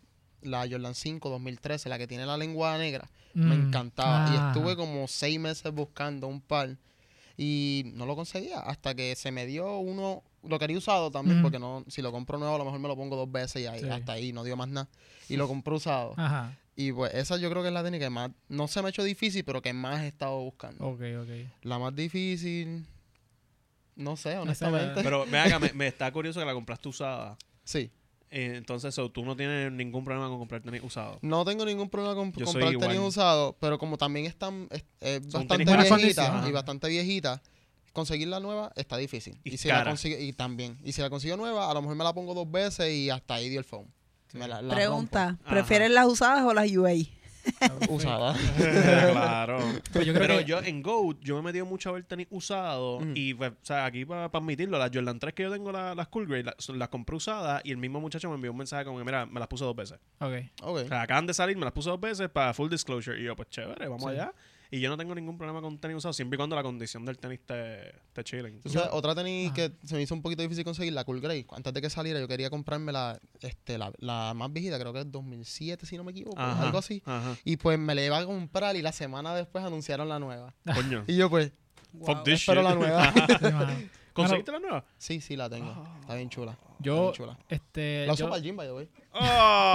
la 0.42 0.68
Jordan 0.70 0.94
5 0.96 1.30
2013, 1.30 1.90
la 1.90 1.98
que 1.98 2.08
tiene 2.08 2.26
la 2.26 2.38
lengua 2.38 2.78
negra. 2.78 3.10
Me 3.34 3.56
Mm, 3.58 3.68
encantaba. 3.68 4.30
Y 4.30 4.36
ah, 4.38 4.48
estuve 4.48 4.76
como 4.76 5.08
seis 5.08 5.40
meses 5.40 5.72
buscando 5.74 6.28
un 6.28 6.42
par 6.42 6.76
y 7.38 7.84
no 7.96 8.06
lo 8.06 8.16
conseguía 8.16 8.60
hasta 8.60 8.94
que 8.96 9.16
se 9.16 9.32
me 9.32 9.46
dio 9.46 9.78
uno. 9.80 10.24
Lo 10.44 10.58
quería 10.60 10.78
usado 10.78 11.12
también 11.12 11.40
Mm. 11.40 11.42
porque 11.42 11.60
no 11.60 11.84
si 11.88 12.02
lo 12.02 12.12
compro 12.12 12.38
nuevo 12.38 12.56
a 12.56 12.58
lo 12.58 12.66
mejor 12.66 12.80
me 12.80 12.88
lo 12.88 12.96
pongo 12.96 13.16
dos 13.16 13.32
veces 13.32 13.62
y 13.62 13.66
ahí, 13.68 13.82
Sí. 13.82 13.90
hasta 13.90 14.14
ahí 14.14 14.32
no 14.34 14.44
dio 14.44 14.56
más 14.58 14.68
nada. 14.70 14.88
Y 15.28 15.36
lo 15.38 15.48
compré 15.48 15.74
usado. 15.76 16.14
Ajá, 16.18 16.58
Y 16.76 16.92
pues 16.94 17.14
esa 17.14 17.36
yo 17.38 17.50
creo 17.50 17.62
que 17.62 17.68
es 17.68 17.74
la 17.74 17.84
técnica 17.84 18.06
que 18.06 18.10
más, 18.10 18.32
no 18.48 18.68
se 18.70 18.82
me 18.82 18.88
ha 18.88 18.90
hecho 18.90 19.04
difícil, 19.04 19.44
pero 19.44 19.62
que 19.62 19.74
más 19.74 20.02
he 20.02 20.08
estado 20.08 20.40
buscando. 20.40 20.86
ok, 20.88 21.02
ok. 21.22 21.30
La 21.64 21.78
más 21.78 21.94
difícil, 21.94 22.86
no 23.98 24.16
sé, 24.16 24.38
honestamente. 24.38 25.04
Pero 25.04 25.26
me, 25.26 25.38
haga, 25.40 25.60
me, 25.60 25.74
me 25.74 25.88
está 25.88 26.10
curioso 26.12 26.40
que 26.40 26.46
la 26.46 26.54
compraste 26.54 26.88
usada. 26.88 27.38
Sí, 27.66 27.92
Eh, 28.32 28.54
entonces, 28.58 28.94
so, 28.94 29.10
tú 29.10 29.26
no 29.26 29.36
tienes 29.36 29.72
ningún 29.72 30.04
problema 30.06 30.30
con 30.30 30.38
comprar 30.38 30.62
tenis 30.62 30.82
usado. 30.84 31.18
no 31.24 31.44
tengo 31.46 31.66
ningún 31.66 31.90
problema 31.90 32.14
con 32.16 32.32
Yo 32.34 32.46
comprar 32.46 32.70
tenis 32.70 32.84
igual. 32.94 33.00
usados, 33.08 33.56
pero 33.60 33.80
como 33.80 33.98
también 33.98 34.26
están 34.28 34.68
es, 34.72 34.84
es 35.00 35.22
Son 35.32 35.48
bastante 35.48 35.76
viejita 35.76 36.46
y 36.48 36.52
bastante 36.52 36.88
viejita, 36.90 37.42
conseguir 37.92 38.28
la 38.28 38.40
nueva 38.40 38.72
está 38.76 38.98
difícil. 38.98 39.40
Y 39.44 39.56
Y, 39.56 39.58
si 39.58 39.68
cara. 39.68 39.84
la 39.84 39.90
consigue, 39.92 40.22
y 40.22 40.32
también. 40.34 40.78
Y 40.84 40.92
si 40.92 41.02
la 41.02 41.10
consigo 41.10 41.38
nueva, 41.38 41.72
a 41.72 41.74
lo 41.74 41.82
mejor 41.82 41.98
me 41.98 42.04
la 42.04 42.14
pongo 42.14 42.34
dos 42.36 42.50
veces 42.52 42.92
y 42.94 43.10
hasta 43.10 43.34
ahí 43.36 43.50
dio 43.50 43.58
el 43.60 43.66
phone. 43.66 43.88
Me 44.34 44.48
la- 44.48 44.62
la 44.62 44.76
Pregunta, 44.76 45.40
Ajá. 45.44 45.50
¿prefieres 45.50 45.90
las 45.90 46.06
usadas 46.06 46.44
o 46.46 46.54
las 46.54 46.70
UA? 46.72 46.92
Usada. 47.90 48.34
claro. 49.12 49.60
Pues 49.92 50.06
yo 50.06 50.14
creo 50.14 50.28
Pero 50.28 50.40
que- 50.40 50.46
yo 50.46 50.60
en 50.62 50.82
Go, 50.82 51.14
yo 51.22 51.36
me 51.36 51.40
he 51.42 51.44
metido 51.44 51.66
mucho 51.66 51.90
a 51.90 51.94
ver 51.94 52.04
tenis 52.04 52.28
usado. 52.30 53.00
Y, 53.16 53.34
pues, 53.34 53.52
o 53.52 53.56
sea, 53.62 53.86
aquí 53.86 54.06
para 54.06 54.26
admitirlo, 54.26 54.78
las 54.78 54.92
Jordan 54.94 55.20
3 55.20 55.34
que 55.34 55.44
yo 55.44 55.52
tengo, 55.52 55.72
la- 55.72 55.96
las 55.96 56.08
Cool 56.08 56.28
Grade, 56.28 56.54
las, 56.74 56.90
compré 56.90 57.16
usadas. 57.16 57.62
Y 57.64 57.72
el 57.72 57.78
mismo 57.78 58.00
muchacho 58.00 58.30
me 58.30 58.36
envió 58.36 58.52
un 58.52 58.58
mensaje 58.58 58.86
como 58.86 58.98
que, 59.00 59.04
mira, 59.06 59.26
me 59.26 59.40
las 59.40 59.48
puse 59.48 59.64
dos 59.64 59.76
veces. 59.76 60.00
Ok. 60.20 60.34
Ok. 60.62 60.78
O 60.86 60.88
sea, 60.88 61.02
acaban 61.02 61.26
de 61.28 61.34
salir, 61.34 61.58
me 61.58 61.64
las 61.66 61.74
puse 61.74 61.90
dos 61.90 62.00
veces 62.00 62.30
para 62.30 62.54
full 62.54 62.70
disclosure. 62.70 63.20
Y 63.20 63.24
yo, 63.26 63.36
pues 63.36 63.50
chévere, 63.50 63.88
vamos 63.88 64.04
Sí. 64.04 64.10
allá. 64.10 64.34
Y 64.72 64.80
yo 64.80 64.90
no 64.90 64.98
tengo 64.98 65.16
ningún 65.16 65.38
problema 65.38 65.62
con 65.62 65.80
tenis 65.80 65.98
usado, 65.98 66.14
siempre 66.14 66.36
y 66.36 66.38
cuando 66.38 66.56
la 66.56 66.62
condición 66.62 67.04
del 67.04 67.18
tenis 67.18 67.40
te, 67.46 67.92
te 68.14 68.24
otra 68.92 69.16
tenis 69.16 69.48
Ajá. 69.48 69.56
que 69.56 69.72
se 69.88 69.96
me 69.96 70.02
hizo 70.04 70.14
un 70.14 70.22
poquito 70.22 70.44
difícil 70.44 70.64
conseguir, 70.64 70.94
la 70.94 71.04
Cool 71.04 71.22
Grey. 71.22 71.46
Antes 71.52 71.74
de 71.74 71.82
que 71.82 71.90
saliera, 71.90 72.20
yo 72.20 72.28
quería 72.28 72.50
comprarme 72.52 72.92
la, 72.92 73.20
este, 73.42 73.78
la, 73.80 73.92
la 73.98 74.34
más 74.36 74.54
viejita, 74.54 74.80
creo 74.80 74.94
que 74.94 75.00
es 75.00 75.12
2007, 75.12 75.86
si 75.88 75.98
no 75.98 76.04
me 76.04 76.12
equivoco, 76.12 76.40
Ajá, 76.40 76.64
algo 76.68 76.78
así. 76.78 77.02
Ajá. 77.06 77.36
Y 77.44 77.58
pues 77.58 77.80
me 77.80 77.96
la 77.96 78.06
iba 78.06 78.20
a 78.20 78.26
comprar 78.26 78.76
y 78.76 78.82
la 78.84 78.92
semana 78.92 79.34
después 79.34 79.64
anunciaron 79.64 80.08
la 80.08 80.20
nueva. 80.20 80.54
Coño. 80.76 81.04
Y 81.08 81.16
yo 81.16 81.30
pues, 81.30 81.52
Fuck 82.06 82.24
this 82.24 82.36
espero 82.42 82.62
shit. 82.62 82.70
la 82.70 82.76
nueva. 82.76 83.14
¿Conseguiste 84.14 84.52
la 84.52 84.60
nueva? 84.60 84.86
sí, 84.98 85.22
sí, 85.22 85.36
la 85.36 85.50
tengo. 85.50 85.88
Está 86.02 86.16
bien 86.16 86.30
chula. 86.30 86.52
Está 86.54 86.66
Yo, 86.80 87.02
bien 87.04 87.14
chula. 87.14 87.38
este, 87.50 88.06
La 88.08 88.14
uso 88.14 88.24
yo- 88.24 88.30
para 88.30 88.38
el 88.38 88.44
gym, 88.44 88.56
by 88.56 88.68
the 88.68 88.74
way. 88.74 88.90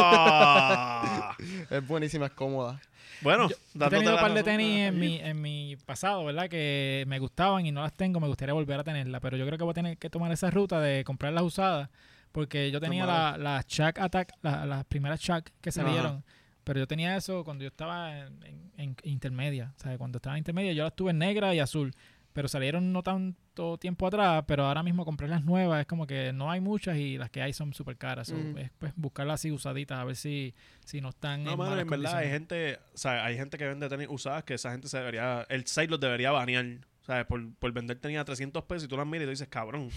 Ah. 0.08 1.36
Es 1.70 1.86
buenísima, 1.86 2.26
es 2.26 2.32
cómoda. 2.32 2.80
bueno, 3.22 3.48
Yo 3.48 3.56
he 3.56 3.78
dándote 3.78 3.96
tenido 3.96 4.10
un 4.12 4.16
la 4.16 4.22
par 4.22 4.34
de 4.34 4.42
tenis 4.42 4.80
ah, 4.80 4.86
en 4.86 4.98
mi, 4.98 5.16
en 5.18 5.40
mi 5.42 5.76
pasado, 5.84 6.24
¿verdad? 6.24 6.48
Que 6.48 7.04
me 7.08 7.18
gustaban 7.18 7.64
y 7.66 7.72
no 7.72 7.82
las 7.82 7.92
tengo. 7.94 8.20
Me 8.20 8.28
gustaría 8.28 8.52
volver 8.54 8.80
a 8.80 8.84
tenerlas. 8.84 9.20
Pero 9.20 9.36
yo 9.36 9.46
creo 9.46 9.58
que 9.58 9.64
voy 9.64 9.70
a 9.72 9.74
tener 9.74 9.98
que 9.98 10.10
tomar 10.10 10.30
esa 10.32 10.50
ruta 10.50 10.80
de 10.80 11.04
comprarlas 11.04 11.42
usadas. 11.44 11.88
Porque 12.32 12.70
yo 12.70 12.80
tenía 12.80 13.06
la- 13.06 13.36
las 13.38 13.66
Chuck 13.66 13.98
Attack, 13.98 14.32
la- 14.42 14.66
las 14.66 14.84
primeras 14.84 15.20
Chuck 15.20 15.50
que 15.60 15.70
salieron. 15.72 16.24
Pero 16.64 16.80
yo 16.80 16.86
tenía 16.86 17.14
eso 17.16 17.44
cuando 17.44 17.62
yo 17.62 17.68
estaba 17.68 18.18
en, 18.20 18.42
en- 18.42 18.62
en 18.78 18.96
intermedia. 19.04 19.72
O 19.76 19.80
sea, 19.82 19.98
cuando 19.98 20.16
estaba 20.18 20.34
en 20.36 20.38
intermedia 20.38 20.72
yo 20.72 20.84
las 20.84 20.96
tuve 20.96 21.10
en 21.10 21.18
negra 21.18 21.54
y 21.54 21.60
azul. 21.60 21.94
Pero 22.34 22.48
salieron 22.48 22.92
no 22.92 23.02
tanto 23.02 23.78
tiempo 23.78 24.06
atrás. 24.06 24.44
Pero 24.46 24.66
ahora 24.66 24.82
mismo 24.82 25.04
compré 25.06 25.28
las 25.28 25.42
nuevas. 25.44 25.80
Es 25.80 25.86
como 25.86 26.06
que 26.06 26.32
no 26.34 26.50
hay 26.50 26.60
muchas 26.60 26.98
y 26.98 27.16
las 27.16 27.30
que 27.30 27.40
hay 27.40 27.54
son 27.54 27.72
súper 27.72 27.96
caras. 27.96 28.28
So, 28.28 28.34
Mm. 28.36 28.58
Es 28.58 28.70
pues 28.78 28.92
buscarlas 28.96 29.40
así 29.40 29.50
usaditas 29.50 29.98
a 29.98 30.04
ver 30.04 30.16
si, 30.16 30.52
si 30.84 31.00
no 31.00 31.08
están 31.10 31.44
No, 31.44 31.52
en 31.52 31.58
mano, 31.58 31.70
malas 31.70 31.82
en 31.84 31.90
verdad 31.90 32.16
hay 32.18 32.28
gente, 32.28 32.78
o 32.92 32.98
sea, 32.98 33.24
hay 33.24 33.36
gente 33.36 33.56
que 33.56 33.66
vende 33.66 33.88
tenis 33.88 34.08
usadas 34.10 34.44
que 34.44 34.54
esa 34.54 34.72
gente 34.72 34.88
se 34.88 34.98
debería, 34.98 35.46
el 35.48 35.64
site 35.66 35.88
los 35.88 36.00
debería 36.00 36.32
banear, 36.32 36.66
¿sabes? 37.02 37.24
Por, 37.26 37.54
por 37.54 37.72
vender 37.72 37.98
tenis 38.00 38.18
a 38.18 38.24
300 38.24 38.64
pesos 38.64 38.84
y 38.84 38.88
tú 38.88 38.96
las 38.96 39.06
miras 39.06 39.22
y 39.22 39.26
tú 39.26 39.30
dices, 39.30 39.48
cabrón, 39.48 39.88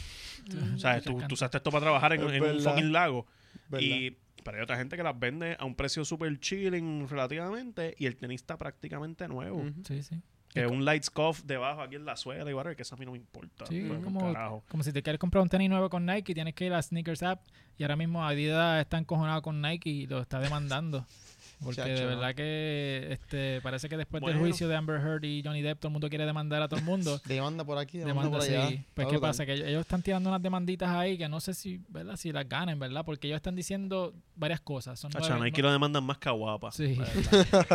Mm. 0.54 0.78
¿sabes? 0.78 1.04
Tú, 1.04 1.18
tú 1.28 1.34
usaste 1.34 1.58
esto 1.58 1.72
para 1.72 1.82
trabajar 1.82 2.14
en, 2.14 2.22
en 2.30 2.44
un 2.44 2.62
fucking 2.62 2.92
lago. 2.94 3.26
¿verdad? 3.70 3.86
Y, 3.86 4.18
pero 4.44 4.58
hay 4.58 4.64
otra 4.64 4.78
gente 4.78 4.96
que 4.96 5.04
las 5.04 5.20
vende 5.20 5.58
a 5.60 5.66
un 5.66 5.76
precio 5.76 6.06
súper 6.06 6.40
chilling 6.40 7.10
relativamente 7.10 7.96
y 7.98 8.06
el 8.06 8.16
tenis 8.16 8.42
está 8.42 8.58
prácticamente 8.58 9.28
nuevo. 9.28 9.66
Sí, 9.86 10.04
sí. 10.04 10.22
Que 10.62 10.68
un 10.68 10.86
light 10.86 11.04
scuff 11.04 11.44
debajo 11.44 11.82
aquí 11.82 11.96
en 11.96 12.06
la 12.06 12.16
suela 12.16 12.50
y 12.50 12.54
whatever, 12.54 12.76
que 12.76 12.84
eso 12.84 12.96
a 12.96 12.98
mí 12.98 13.06
no 13.06 13.12
me 13.12 13.18
importa. 13.18 13.66
Sí, 13.66 13.88
como 14.68 14.84
si 14.84 14.92
te 14.92 15.02
quieres 15.02 15.20
comprar 15.20 15.42
un 15.42 15.50
tenis 15.50 15.70
nuevo 15.70 15.90
con 15.90 16.06
Nike, 16.06 16.34
tienes 16.34 16.54
que 16.54 16.66
ir 16.66 16.74
a 16.74 16.82
Sneakers 16.82 17.24
App 17.24 17.42
y 17.78 17.84
ahora 17.84 17.96
mismo 17.96 18.26
Adidas 18.26 18.82
está 18.82 18.98
encojonado 18.98 19.42
con 19.42 19.62
Nike 19.62 19.90
y 19.90 20.08
lo 20.08 20.22
está 20.22 20.40
demandando. 20.40 21.06
Porque 21.64 21.82
de 21.82 22.02
¿no? 22.02 22.08
verdad 22.08 22.36
que 22.36 23.08
este 23.10 23.62
parece 23.62 23.90
que 23.90 23.98
después 23.98 24.24
del 24.24 24.38
juicio 24.38 24.68
de 24.68 24.76
Amber 24.76 25.02
Heard 25.02 25.24
y 25.24 25.42
Johnny 25.44 25.64
Depp 25.64 25.80
todo 25.80 25.88
el 25.90 25.94
mundo 25.94 26.08
quiere 26.08 26.26
demandar 26.26 26.62
a 26.62 26.68
todo 26.68 26.80
el 26.80 26.86
mundo. 26.86 27.20
Demanda 27.26 27.66
por 27.66 27.80
aquí, 27.80 27.98
demanda, 27.98 28.24
Demanda, 28.24 28.38
por 28.40 28.48
allá. 28.48 28.68
sí. 28.70 28.84
Pues 28.94 29.08
qué 29.08 29.18
pasa 29.20 29.46
que 29.46 29.54
ellos, 29.54 29.82
están 29.82 30.04
tirando 30.04 30.30
unas 30.30 30.42
demanditas 30.42 30.90
ahí 30.90 31.18
que 31.18 31.28
no 31.28 31.40
sé 31.40 31.56
si, 31.56 31.82
¿verdad? 31.90 32.16
Si 32.16 32.32
las 32.32 32.48
ganen, 32.48 32.78
¿verdad? 32.78 33.04
Porque 33.04 33.26
ellos 33.28 33.38
están 33.38 33.56
diciendo 33.56 34.14
varias 34.36 34.62
cosas. 34.62 35.00
Son 35.00 35.10
Chacho, 35.12 35.30
nueve- 35.30 35.46
Nike 35.46 35.62
lo 35.64 35.72
demandan 35.72 36.04
más 36.04 36.20
que 36.20 36.30
a 36.30 36.34
guapa. 36.34 36.72
Sí. 36.72 36.96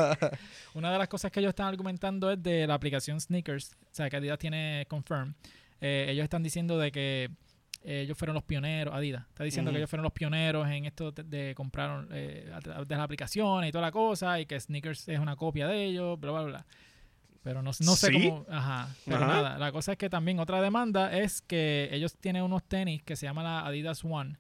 Una 0.75 0.93
de 0.93 0.99
las 0.99 1.09
cosas 1.09 1.31
que 1.31 1.41
ellos 1.41 1.51
están 1.51 1.67
argumentando 1.67 2.31
es 2.31 2.43
de 2.43 2.67
la 2.67 2.75
aplicación 2.75 3.21
Sneakers, 3.21 3.73
o 3.75 3.95
sea, 3.95 4.09
que 4.09 4.17
Adidas 4.17 4.39
tiene 4.39 4.87
Confirm. 4.89 5.35
Eh, 5.81 6.07
ellos 6.11 6.25
están 6.25 6.43
diciendo 6.43 6.79
de 6.79 6.93
que 6.93 7.31
eh, 7.85 8.03
ellos 8.03 8.17
fueron 8.17 8.35
los 8.35 8.45
pioneros, 8.45 8.95
Adidas 8.95 9.25
está 9.29 9.45
diciendo 9.45 9.71
que 9.71 9.79
ellos 9.79 9.91
fueron 9.91 10.05
los 10.05 10.13
pioneros 10.13 10.69
en 10.69 10.85
esto 10.85 11.11
de, 11.11 11.25
de 11.25 11.55
comprar 11.55 12.07
eh, 12.13 12.51
de 12.87 12.95
las 12.97 13.05
aplicaciones 13.05 13.69
y 13.69 13.73
toda 13.73 13.83
la 13.83 13.93
cosa, 13.93 14.39
y 14.41 14.47
que 14.47 14.59
Sneakers 14.59 15.09
es 15.09 15.19
una 15.19 15.37
copia 15.37 15.67
de 15.67 15.85
ellos, 15.85 16.19
bla, 16.19 16.31
bla, 16.33 16.43
bla. 16.43 16.67
Pero 17.43 17.61
no, 17.61 17.71
no 17.71 17.97
sé 17.97 18.07
¿Sí? 18.07 18.29
cómo. 18.29 18.47
Ajá. 18.49 18.89
Pero 19.05 19.17
Ajá. 19.17 19.27
nada, 19.27 19.59
la 19.59 19.73
cosa 19.73 19.93
es 19.93 19.99
que 19.99 20.09
también 20.09 20.39
otra 20.39 20.63
demanda 20.63 21.13
es 21.17 21.43
que 21.43 21.89
ellos 21.91 22.17
tienen 22.17 22.45
unos 22.45 22.63
tenis 22.63 23.03
que 23.03 23.17
se 23.17 23.27
llama 23.27 23.43
la 23.43 23.67
Adidas 23.67 24.05
One, 24.05 24.37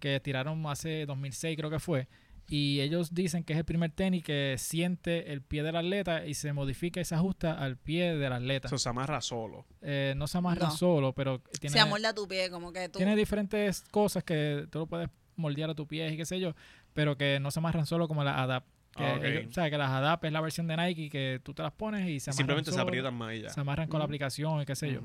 que 0.00 0.18
tiraron 0.18 0.66
hace 0.66 1.06
2006, 1.06 1.56
creo 1.56 1.70
que 1.70 1.78
fue. 1.78 2.08
Y 2.52 2.80
ellos 2.80 3.14
dicen 3.14 3.44
que 3.44 3.52
es 3.52 3.58
el 3.60 3.64
primer 3.64 3.92
tenis 3.92 4.24
que 4.24 4.56
siente 4.58 5.32
el 5.32 5.40
pie 5.40 5.62
del 5.62 5.76
atleta 5.76 6.26
y 6.26 6.34
se 6.34 6.52
modifica 6.52 7.00
y 7.00 7.04
se 7.04 7.14
ajusta 7.14 7.52
al 7.52 7.76
pie 7.76 8.16
del 8.16 8.32
atleta. 8.32 8.66
Eso 8.66 8.76
se 8.76 8.88
amarra 8.88 9.20
solo. 9.20 9.66
Eh, 9.82 10.14
no 10.16 10.26
se 10.26 10.36
amarra 10.38 10.66
No. 10.66 10.70
solo, 10.76 11.12
pero 11.14 11.40
tiene, 11.60 11.74
Se 11.74 11.80
amolda 11.80 12.12
tu 12.12 12.26
pie, 12.26 12.50
como 12.50 12.72
que 12.72 12.88
tú. 12.88 12.98
tiene 12.98 13.14
diferentes 13.14 13.82
cosas 13.92 14.24
que 14.24 14.66
tú 14.70 14.80
lo 14.80 14.86
puedes 14.86 15.08
moldear 15.36 15.70
a 15.70 15.74
tu 15.76 15.86
pie 15.86 16.12
y 16.12 16.16
qué 16.16 16.26
sé 16.26 16.40
yo, 16.40 16.54
pero 16.92 17.16
que 17.16 17.38
no 17.40 17.50
se 17.52 17.60
amarran 17.60 17.86
solo 17.86 18.08
como 18.08 18.24
las 18.24 18.36
ADAP. 18.36 18.64
Que 18.96 19.04
Ah, 19.04 19.20
ellos- 19.22 19.46
o 19.48 19.52
sea, 19.52 19.70
que 19.70 19.78
las 19.78 19.88
ADAP 19.88 20.24
es 20.24 20.32
la 20.32 20.40
versión 20.40 20.66
de 20.66 20.76
Nike 20.76 21.08
que 21.08 21.40
tú 21.44 21.54
te 21.54 21.62
las 21.62 21.70
pones 21.72 22.08
y 22.08 22.18
se 22.18 22.30
amarran 22.30 22.36
Simplemente 22.38 22.72
se 22.72 22.80
aprietan 22.80 23.14
más 23.14 23.34
y 23.36 23.42
ya. 23.42 23.50
Se 23.50 23.60
amarran 23.60 23.88
con 23.88 24.00
la 24.00 24.04
aplicación 24.06 24.60
y 24.60 24.66
qué 24.66 24.74
sé 24.74 24.92
yo. 24.92 25.00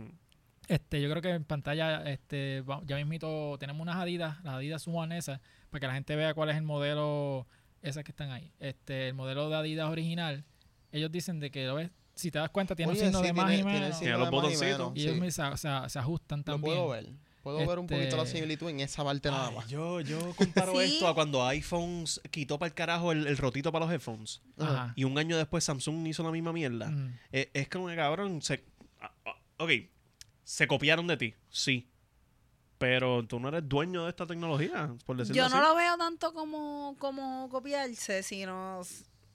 Este, 0.67 1.01
yo 1.01 1.09
creo 1.09 1.21
que 1.21 1.29
en 1.29 1.43
pantalla, 1.43 2.03
este, 2.09 2.63
ya 2.85 2.95
mismito 2.97 3.57
tenemos 3.59 3.81
unas 3.81 3.97
Adidas, 3.97 4.43
las 4.43 4.55
Adidas 4.55 4.87
One 4.87 5.17
esas, 5.17 5.39
para 5.69 5.79
que 5.81 5.87
la 5.87 5.93
gente 5.93 6.15
vea 6.15 6.33
cuál 6.33 6.49
es 6.49 6.57
el 6.57 6.63
modelo, 6.63 7.45
esas 7.81 8.03
que 8.03 8.11
están 8.11 8.31
ahí. 8.31 8.51
Este, 8.59 9.09
el 9.09 9.13
modelo 9.13 9.49
de 9.49 9.55
Adidas 9.57 9.89
original, 9.89 10.43
ellos 10.91 11.11
dicen 11.11 11.39
de 11.39 11.51
que 11.51 11.65
lo 11.67 11.75
ves, 11.75 11.91
si 12.15 12.31
te 12.31 12.39
das 12.39 12.49
cuenta, 12.49 12.75
tiene 12.75 12.91
un 12.91 12.97
Oye, 12.97 13.05
signo 13.05 13.19
sí, 13.19 13.25
de 13.27 13.33
más 13.33 13.47
tiene- 13.47 13.61
y 13.61 13.63
menos. 13.65 13.87
signo 13.97 13.99
Tiene 13.99 14.17
los 14.17 14.31
botoncitos. 14.31 14.91
Y 14.95 14.99
sí. 15.01 15.07
ellos 15.07 15.19
me- 15.19 15.31
se, 15.31 15.57
se- 15.57 15.89
se 15.89 15.99
ajustan 15.99 16.39
Lo 16.39 16.43
también. 16.45 16.75
puedo 16.75 16.89
ver. 16.89 17.09
Puedo 17.43 17.67
ver 17.67 17.77
un 17.77 17.85
poquito 17.85 18.15
la 18.17 18.23
Este- 18.23 18.37
similitud 18.37 18.69
en 18.69 18.79
esa 18.79 19.03
parte 19.03 19.29
nada 19.29 19.51
más. 19.51 19.67
yo, 19.69 20.01
yo 20.01 20.33
comparo 20.35 20.71
Sí. 20.81 20.93
esto 20.95 21.07
a 21.07 21.13
cuando 21.13 21.45
iPhones 21.45 22.19
quitó 22.31 22.57
para 22.57 22.69
el 22.69 22.73
carajo 22.73 23.11
el, 23.11 23.27
el 23.27 23.37
rotito 23.37 23.71
para 23.71 23.85
los 23.85 23.93
headphones. 23.93 24.41
Ajá. 24.57 24.93
Y 24.95 25.03
un 25.03 25.15
año 25.19 25.37
después 25.37 25.63
Samsung 25.63 26.07
hizo 26.07 26.23
la 26.23 26.31
misma 26.31 26.51
mierda. 26.53 26.89
Mm. 26.89 27.19
Eh, 27.33 27.51
es 27.53 27.69
como 27.69 27.87
que 27.87 27.95
cabrón, 27.95 28.41
se, 28.41 28.63
ah, 28.99 29.11
ah, 29.27 29.35
ok, 29.59 29.69
se 30.45 30.67
copiaron 30.67 31.07
de 31.07 31.17
ti, 31.17 31.35
sí. 31.49 31.89
Pero 32.77 33.25
tú 33.25 33.39
no 33.39 33.47
eres 33.49 33.67
dueño 33.67 34.03
de 34.03 34.09
esta 34.09 34.25
tecnología, 34.25 34.93
por 35.05 35.17
decirlo 35.17 35.37
Yo 35.37 35.45
así. 35.45 35.55
no 35.55 35.61
lo 35.61 35.75
veo 35.75 35.97
tanto 35.97 36.33
como, 36.33 36.95
como 36.99 37.49
copiarse, 37.49 38.21
sino 38.21 38.81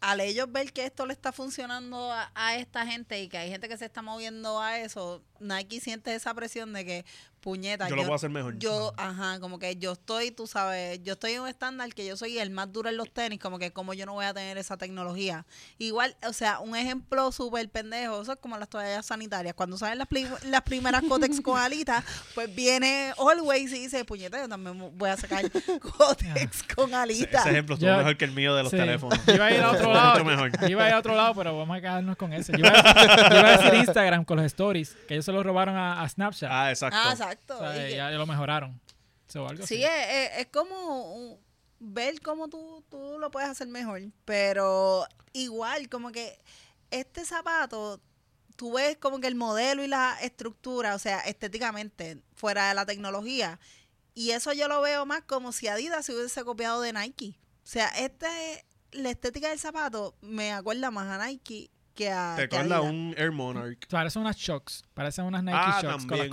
al 0.00 0.20
ellos 0.20 0.50
ver 0.50 0.72
que 0.72 0.86
esto 0.86 1.04
le 1.04 1.12
está 1.12 1.32
funcionando 1.32 2.10
a, 2.12 2.30
a 2.34 2.56
esta 2.56 2.86
gente 2.86 3.20
y 3.20 3.28
que 3.28 3.36
hay 3.38 3.50
gente 3.50 3.68
que 3.68 3.76
se 3.76 3.86
está 3.86 4.02
moviendo 4.02 4.60
a 4.60 4.78
eso, 4.78 5.22
Nike 5.40 5.80
siente 5.80 6.14
esa 6.14 6.32
presión 6.32 6.72
de 6.72 6.84
que, 6.84 7.04
puñeta, 7.40 7.88
Yo 7.88 7.96
lo 7.96 8.02
puedo 8.02 8.14
hacer 8.14 8.30
mejor. 8.30 8.58
yo, 8.58 8.92
ajá, 8.96 9.40
como 9.40 9.58
que 9.58 9.76
yo 9.76 9.92
estoy, 9.92 10.30
tú 10.30 10.46
sabes, 10.46 11.02
yo 11.02 11.14
estoy 11.14 11.32
en 11.32 11.42
un 11.42 11.48
estándar 11.48 11.92
que 11.94 12.06
yo 12.06 12.16
soy 12.16 12.38
el 12.38 12.50
más 12.50 12.72
duro 12.72 12.88
en 12.88 12.96
los 12.96 13.10
tenis, 13.12 13.38
como 13.40 13.58
que 13.58 13.72
como 13.72 13.94
yo 13.94 14.06
no 14.06 14.12
voy 14.14 14.24
a 14.26 14.34
tener 14.34 14.58
esa 14.58 14.76
tecnología. 14.76 15.46
Igual, 15.78 16.16
o 16.26 16.32
sea, 16.32 16.60
un 16.60 16.76
ejemplo 16.76 17.32
súper 17.32 17.68
pendejo, 17.70 18.22
eso 18.22 18.32
es 18.32 18.38
como 18.38 18.58
las 18.58 18.68
toallas 18.68 19.06
sanitarias. 19.06 19.54
Cuando 19.54 19.76
salen 19.78 19.98
las, 19.98 20.08
las 20.44 20.62
primeras 20.62 21.02
Cotex 21.08 21.40
con 21.40 21.58
alitas, 21.58 22.04
pues 22.34 22.54
viene 22.54 23.12
Always 23.18 23.72
y 23.72 23.80
dice, 23.80 24.04
puñeta, 24.04 24.38
yo 24.40 24.48
también 24.48 24.96
voy 24.98 25.10
a 25.10 25.16
sacar 25.16 25.44
Cotex 25.80 26.62
con 26.74 26.94
alitas. 26.94 27.40
ese 27.42 27.50
ejemplo 27.50 27.74
estuvo 27.74 27.90
Yo- 27.90 27.96
mejor 27.98 28.16
que 28.16 28.24
el 28.24 28.32
mío 28.32 28.54
de 28.54 28.62
los 28.62 28.70
Sí. 28.70 28.76
teléfonos. 28.76 29.18
Yo 29.26 29.34
iba 29.34 29.46
a 29.46 29.50
ir 29.52 29.60
a 29.60 29.70
otro 29.70 29.92
lado. 29.94 30.24
mejor. 30.24 30.52
yo 30.60 30.68
iba 30.68 30.84
a 30.84 30.88
ir 30.88 30.94
a 30.94 30.98
otro 30.98 31.14
lado, 31.14 31.34
pero 31.34 31.56
vamos 31.56 31.76
a 31.76 31.80
quedarnos 31.80 32.16
con 32.16 32.32
ese. 32.32 32.52
Yo 32.52 32.58
iba 32.58 32.68
a 32.70 32.82
decir, 32.82 33.30
yo 33.30 33.38
iba 33.38 33.48
a 33.48 33.56
decir 33.56 33.74
Instagram 33.74 34.24
con 34.24 34.36
los 34.36 34.46
stories, 34.46 34.96
que 35.08 35.14
ellos 35.14 35.24
se 35.24 35.32
los 35.32 35.44
robaron 35.44 35.76
a, 35.76 36.02
a 36.02 36.08
Snapchat. 36.08 36.50
Ah, 36.52 36.70
exacto. 36.70 36.96
Ah, 37.00 37.10
exacto. 37.12 37.29
O 37.56 37.58
sea, 37.58 37.86
Y 37.86 37.90
que- 37.90 37.96
ya, 37.96 38.10
lo 38.10 38.26
mejoraron. 38.26 38.80
So, 39.28 39.46
algo 39.48 39.66
Sí, 39.66 39.84
así. 39.84 39.84
es, 39.84 40.08
es- 40.32 40.38
es 40.40 40.46
como 40.48 41.14
un- 41.14 41.38
ver 41.78 42.20
cómo 42.20 42.48
tú, 42.48 42.84
tú 42.90 43.16
lo 43.18 43.30
puedes 43.30 43.48
hacer 43.48 43.68
mejor. 43.68 44.02
Pero 44.24 45.06
igual, 45.32 45.88
como 45.88 46.10
que 46.12 46.38
este 46.90 47.24
zapato, 47.24 48.00
tú 48.56 48.72
ves 48.74 48.96
como 48.98 49.20
que 49.20 49.26
el 49.28 49.34
modelo 49.36 49.82
y 49.84 49.86
la 49.88 50.18
estructura, 50.20 50.94
o 50.94 50.98
sea, 50.98 51.20
estéticamente, 51.20 52.22
fuera 52.34 52.68
de 52.68 52.74
la 52.74 52.84
tecnología. 52.86 53.58
Y 54.14 54.32
eso 54.32 54.52
yo 54.52 54.66
lo 54.68 54.80
veo 54.82 55.06
más 55.06 55.22
como 55.22 55.52
si 55.52 55.68
Adidas 55.68 56.04
se 56.04 56.14
hubiese 56.14 56.44
copiado 56.44 56.80
de 56.82 56.92
Nike. 56.92 57.38
O 57.62 57.66
sea, 57.66 57.88
este, 57.90 58.26
la 58.92 59.10
estética 59.10 59.48
del 59.50 59.58
zapato 59.60 60.16
me 60.20 60.52
acuerda 60.52 60.90
más 60.90 61.06
a 61.06 61.24
Nike 61.24 61.70
que 61.94 62.10
a, 62.10 62.34
Te 62.36 62.48
que 62.48 62.56
a 62.56 62.60
acuerdas 62.60 62.80
Adidas. 62.80 62.92
un 62.92 63.14
Air 63.16 63.30
Monarch. 63.32 63.86
Parecen 63.88 64.22
unas 64.22 64.36
shocks. 64.36 64.82
Parecen 64.92 65.24
unas 65.26 65.44
Nike 65.44 65.56
Ah, 65.56 65.78
shocks 65.80 66.04
con 66.06 66.18
las 66.18 66.28
también. 66.28 66.30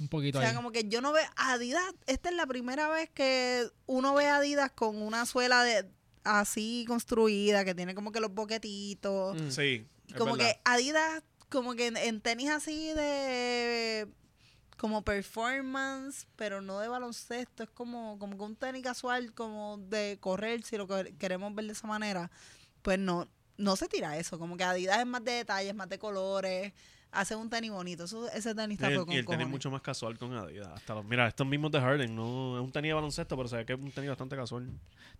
Un 0.00 0.08
poquito 0.08 0.38
O 0.38 0.40
sea, 0.40 0.50
ahí. 0.50 0.56
como 0.56 0.72
que 0.72 0.88
yo 0.88 1.00
no 1.00 1.12
veo 1.12 1.24
Adidas. 1.36 1.82
Esta 2.06 2.28
es 2.30 2.34
la 2.34 2.46
primera 2.46 2.88
vez 2.88 3.10
que 3.10 3.68
uno 3.86 4.14
ve 4.14 4.26
Adidas 4.26 4.70
con 4.72 5.00
una 5.00 5.24
suela 5.26 5.62
de 5.62 5.88
así 6.24 6.84
construida, 6.88 7.64
que 7.64 7.74
tiene 7.74 7.94
como 7.94 8.10
que 8.12 8.20
los 8.20 8.32
boquetitos. 8.34 9.40
Mm. 9.40 9.50
Sí. 9.50 9.86
Es 10.08 10.14
como 10.14 10.36
verdad. 10.36 10.52
que 10.52 10.60
Adidas 10.64 11.22
como 11.48 11.74
que 11.74 11.86
en, 11.86 11.96
en 11.96 12.20
tenis 12.20 12.50
así 12.50 12.92
de 12.94 14.08
como 14.76 15.02
performance, 15.04 16.26
pero 16.36 16.60
no 16.60 16.80
de 16.80 16.88
baloncesto, 16.88 17.62
es 17.62 17.70
como, 17.70 18.18
como 18.18 18.36
que 18.36 18.42
un 18.42 18.56
tenis 18.56 18.82
casual, 18.82 19.32
como 19.32 19.78
de 19.78 20.18
correr, 20.20 20.64
si 20.64 20.76
lo 20.76 20.86
que- 20.88 21.14
queremos 21.16 21.54
ver 21.54 21.66
de 21.66 21.72
esa 21.72 21.86
manera, 21.86 22.30
pues 22.82 22.98
no, 22.98 23.28
no 23.56 23.76
se 23.76 23.86
tira 23.88 24.18
eso, 24.18 24.38
como 24.38 24.56
que 24.56 24.64
Adidas 24.64 24.98
es 24.98 25.06
más 25.06 25.24
de 25.24 25.32
detalles, 25.32 25.74
más 25.74 25.88
de 25.88 25.98
colores, 25.98 26.72
hace 27.14 27.36
un 27.36 27.48
tenis 27.48 27.70
bonito, 27.70 28.04
eso, 28.04 28.28
ese 28.30 28.50
Y 28.50 28.76
fue 28.76 28.88
el, 28.94 29.04
con 29.04 29.14
y 29.14 29.18
el 29.18 29.26
tenis 29.26 29.48
mucho 29.48 29.70
más 29.70 29.80
casual 29.82 30.18
con 30.18 30.32
Adidas. 30.34 30.68
Hasta 30.74 30.94
los- 30.94 31.04
mira, 31.04 31.26
estos 31.28 31.46
mismos 31.46 31.70
de 31.72 31.80
Harden, 31.80 32.14
no 32.14 32.58
es 32.58 32.64
un 32.64 32.70
tenis 32.72 32.90
de 32.90 32.94
baloncesto, 32.94 33.36
pero 33.36 33.48
ve 33.48 33.64
que 33.64 33.72
es 33.72 33.78
un 33.80 33.90
tenis 33.90 34.10
bastante 34.10 34.36
casual. 34.36 34.68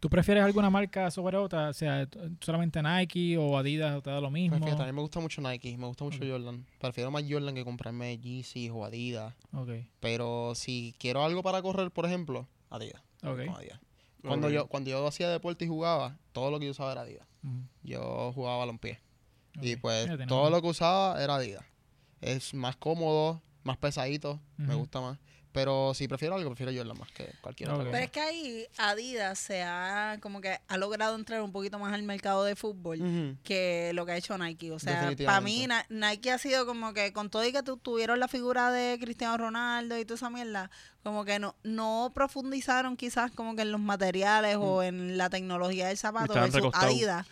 ¿Tú 0.00 0.10
prefieres 0.10 0.44
alguna 0.44 0.70
marca 0.70 1.10
sobre 1.10 1.36
otra? 1.36 1.68
O 1.68 1.72
sea, 1.72 2.08
solamente 2.40 2.82
Nike 2.82 3.38
o 3.38 3.56
Adidas, 3.56 3.96
o 3.96 4.02
te 4.02 4.10
da 4.10 4.20
lo 4.20 4.30
mismo. 4.30 4.56
Pues 4.58 4.64
fíjate, 4.70 4.82
a 4.82 4.86
mí 4.86 4.92
me 4.92 5.00
gusta 5.00 5.20
mucho 5.20 5.40
Nike, 5.40 5.76
me 5.78 5.86
gusta 5.86 6.04
mucho 6.04 6.18
Jordan. 6.26 6.66
Prefiero 6.80 7.10
más 7.10 7.24
Jordan 7.28 7.54
que 7.54 7.64
comprarme 7.64 8.18
Yeezy 8.18 8.70
o 8.70 8.84
Adidas. 8.84 9.34
Ok, 9.52 9.70
Pero 10.00 10.54
si 10.54 10.94
quiero 10.98 11.24
algo 11.24 11.42
para 11.42 11.62
correr, 11.62 11.90
por 11.90 12.06
ejemplo, 12.06 12.46
Adidas. 12.70 13.02
ok. 13.22 13.46
Con 13.46 13.56
Adidas. 13.56 13.80
Cuando, 14.22 14.48
yo, 14.48 14.66
cuando 14.68 14.88
yo 14.90 15.06
hacía 15.06 15.28
deporte 15.28 15.66
y 15.66 15.68
jugaba, 15.68 16.16
todo 16.32 16.50
lo 16.50 16.58
que 16.58 16.64
yo 16.64 16.70
usaba 16.70 16.92
era 16.92 17.02
Adidas. 17.02 17.26
Ujú, 17.42 17.62
Yo 17.82 18.32
jugaba 18.32 18.56
balompié. 18.58 18.98
Y 19.60 19.76
pues 19.76 20.08
todo 20.26 20.48
lo 20.50 20.62
que 20.62 20.68
usaba 20.68 21.22
era 21.22 21.36
Adidas. 21.36 21.62
Es 22.20 22.54
más 22.54 22.76
cómodo, 22.76 23.42
más 23.62 23.76
pesadito, 23.76 24.40
me 24.56 24.74
gusta 24.74 25.00
más. 25.00 25.18
Pero 25.52 25.94
si 25.94 26.08
prefiero 26.08 26.34
algo, 26.34 26.50
prefiero 26.50 26.72
Jordan 26.76 26.98
más 26.98 27.12
que 27.12 27.30
cualquier 27.40 27.70
Ok. 27.70 27.76
otra 27.78 27.92
Pero 27.92 28.04
es 28.04 28.10
que 28.10 28.20
ahí 28.20 28.66
Adidas 28.76 29.38
se 29.38 29.62
ha 29.62 30.18
como 30.20 30.40
que 30.40 30.58
ha 30.66 30.76
logrado 30.78 31.14
entrar 31.14 31.40
un 31.42 31.52
poquito 31.52 31.78
más 31.78 31.92
al 31.94 32.02
mercado 32.02 32.42
de 32.42 32.56
fútbol 32.56 33.38
que 33.44 33.92
lo 33.94 34.04
que 34.04 34.12
ha 34.12 34.16
hecho 34.16 34.36
Nike. 34.36 34.72
O 34.72 34.80
sea, 34.80 35.14
para 35.24 35.40
mí 35.40 35.68
Nike 35.90 36.32
ha 36.32 36.38
sido 36.38 36.66
como 36.66 36.92
que 36.92 37.12
con 37.12 37.30
todo 37.30 37.44
y 37.46 37.52
que 37.52 37.62
tu- 37.62 37.76
tuvieron 37.76 38.18
la 38.18 38.26
figura 38.26 38.72
de 38.72 38.98
Cristiano 39.00 39.36
Ronaldo 39.36 39.96
y 39.96 40.04
toda 40.04 40.16
esa 40.16 40.28
mierda, 40.30 40.72
como 41.04 41.24
que 41.24 41.38
no, 41.38 41.54
no 41.62 42.10
profundizaron 42.14 42.96
quizás 42.96 43.30
como 43.30 43.54
que 43.54 43.62
en 43.62 43.70
los 43.70 43.80
materiales 43.80 44.56
o 44.58 44.82
en 44.82 45.16
la 45.16 45.30
tecnología 45.30 45.86
del 45.88 45.98
zapato 45.98 46.32
versus. 46.50 46.72
Adidas. 46.94 47.26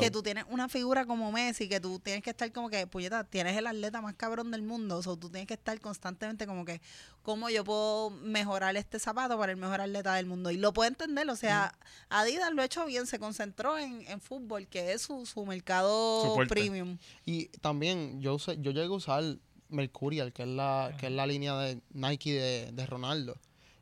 Que 0.00 0.10
tú 0.10 0.22
tienes 0.22 0.44
una 0.48 0.68
figura 0.68 1.06
como 1.06 1.30
Messi, 1.30 1.68
que 1.68 1.78
tú 1.78 2.00
tienes 2.00 2.22
que 2.24 2.30
estar 2.30 2.50
como 2.52 2.70
que, 2.70 2.86
puñeta, 2.86 3.22
tienes 3.24 3.56
el 3.56 3.66
atleta 3.66 4.00
más 4.00 4.14
cabrón 4.14 4.50
del 4.50 4.62
mundo. 4.62 4.96
O 4.96 5.02
sea, 5.02 5.14
tú 5.14 5.28
tienes 5.28 5.46
que 5.46 5.54
estar 5.54 5.78
constantemente 5.80 6.46
como 6.46 6.64
que, 6.64 6.80
¿cómo 7.22 7.50
yo 7.50 7.62
puedo 7.64 8.10
mejorar 8.10 8.76
este 8.76 8.98
zapato 8.98 9.38
para 9.38 9.52
el 9.52 9.58
mejor 9.58 9.82
atleta 9.82 10.14
del 10.14 10.24
mundo? 10.26 10.50
Y 10.50 10.56
lo 10.56 10.72
puedo 10.72 10.88
entender, 10.88 11.28
o 11.28 11.36
sea, 11.36 11.74
Adidas 12.08 12.50
lo 12.52 12.62
ha 12.62 12.64
hecho 12.64 12.86
bien, 12.86 13.06
se 13.06 13.18
concentró 13.18 13.76
en, 13.78 14.06
en 14.08 14.20
fútbol, 14.22 14.66
que 14.66 14.92
es 14.94 15.02
su, 15.02 15.26
su 15.26 15.44
mercado 15.44 16.22
Su 16.34 16.46
premium. 16.48 16.96
Y 17.26 17.48
también 17.60 18.22
yo 18.22 18.36
usé- 18.36 18.58
yo 18.62 18.70
llegué 18.70 18.86
a 18.86 18.90
usar 18.92 19.22
Mercurial, 19.68 20.32
que 20.32 20.42
es 20.42 20.48
la, 20.48 20.94
que 20.98 21.06
es 21.06 21.12
la 21.12 21.26
línea 21.26 21.56
de 21.58 21.80
Nike 21.92 22.32
de, 22.32 22.72
de 22.72 22.86
Ronaldo. 22.86 23.36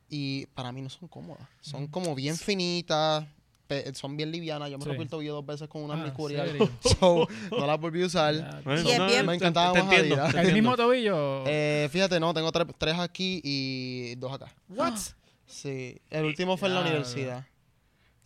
Y 0.08 0.46
para 0.46 0.72
mí 0.72 0.82
no 0.82 0.88
son 0.88 1.08
cómodas. 1.08 1.46
Son 1.60 1.86
como 1.88 2.14
bien 2.14 2.36
finitas, 2.36 3.24
pe- 3.66 3.92
son 3.94 4.16
bien 4.16 4.30
livianas. 4.30 4.70
Yo 4.70 4.78
me 4.78 4.84
Sí. 4.84 4.88
rompí 4.90 5.02
el 5.02 5.08
tobillo 5.08 5.34
dos 5.34 5.46
veces 5.46 5.68
con 5.68 5.82
una 5.82 5.94
Ah, 5.94 5.96
Mercurial. 5.96 6.56
so, 7.00 7.26
no 7.50 7.66
las 7.66 7.80
volví 7.80 8.02
a 8.02 8.06
usar. 8.06 8.62
Bueno, 8.64 8.82
Y 8.88 8.92
es 8.92 9.06
bien- 9.06 9.26
Me 9.26 9.34
encantaba 9.34 9.72
te 9.72 9.82
más 9.82 9.92
entiendo, 9.92 10.16
te 10.16 10.22
¿El 10.22 10.26
entiendo. 10.36 10.52
mismo 10.54 10.76
tobillo? 10.76 11.44
Eh, 11.46 11.88
fíjate, 11.90 12.20
no, 12.20 12.32
tengo 12.34 12.52
tres, 12.52 12.66
tres 12.78 12.94
aquí 12.98 13.40
y 13.42 14.14
dos 14.16 14.32
acá. 14.32 14.52
¿What? 14.68 14.94
Sí, 15.48 15.96
el 16.10 16.24
último 16.24 16.56
fue 16.56 16.66
en 16.68 16.74
la 16.74 16.80
universidad. 16.80 17.46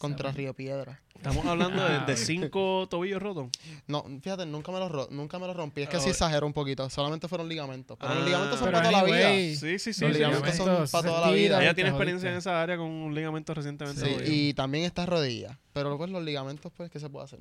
Contra 0.01 0.31
Sabe. 0.31 0.39
Río 0.39 0.55
Piedra. 0.55 0.99
Estamos 1.15 1.45
hablando 1.45 1.85
de, 2.07 2.17
cinco 2.17 2.87
tobillos 2.89 3.21
rotos. 3.21 3.49
No, 3.87 4.03
fíjate, 4.23 4.47
nunca 4.47 4.73
me 4.73 4.79
los, 4.79 4.91
ro- 4.91 5.09
nunca 5.11 5.39
me 5.39 5.47
los 5.47 5.55
rompí. 5.55 5.83
Es 5.83 5.91
que 5.91 5.99
Oh. 5.99 6.01
sí 6.01 6.09
exagero 6.09 6.47
un 6.47 6.55
poquito. 6.55 6.89
Solamente 6.89 7.29
fueron 7.29 7.51
ligamentos. 7.51 7.99
Pero 8.01 8.15
los 8.15 8.23
Ah. 8.23 8.27
ligamentos 8.27 8.59
son 8.59 8.73
para 8.73 8.89
toda 8.89 9.03
la 9.03 9.05
vida. 9.05 9.29
Sí, 9.29 9.57
sí, 9.79 9.79
sí. 9.93 10.01
Los 10.01 10.13
sí. 10.13 10.19
ligamentos 10.19 10.55
son 10.57 10.67
ligamentos 10.67 10.91
para 10.91 11.07
toda 11.09 11.21
la 11.27 11.33
vida. 11.33 11.63
Ella 11.63 11.75
tiene 11.75 11.91
experiencia 11.91 12.31
en 12.31 12.39
esa 12.39 12.63
área 12.63 12.79
con 12.79 12.87
un 12.87 13.15
ligamento 13.15 13.53
recientemente. 13.53 14.01
Sí, 14.25 14.33
y 14.49 14.55
también 14.55 14.85
estas 14.85 15.07
rodillas. 15.07 15.59
Pero 15.75 15.99
pues 15.99 16.11
los 16.11 16.25
ligamentos, 16.25 16.73
pues, 16.75 16.91
¿qué 16.91 16.99
se 16.99 17.11
puede 17.11 17.27
hacer? 17.27 17.41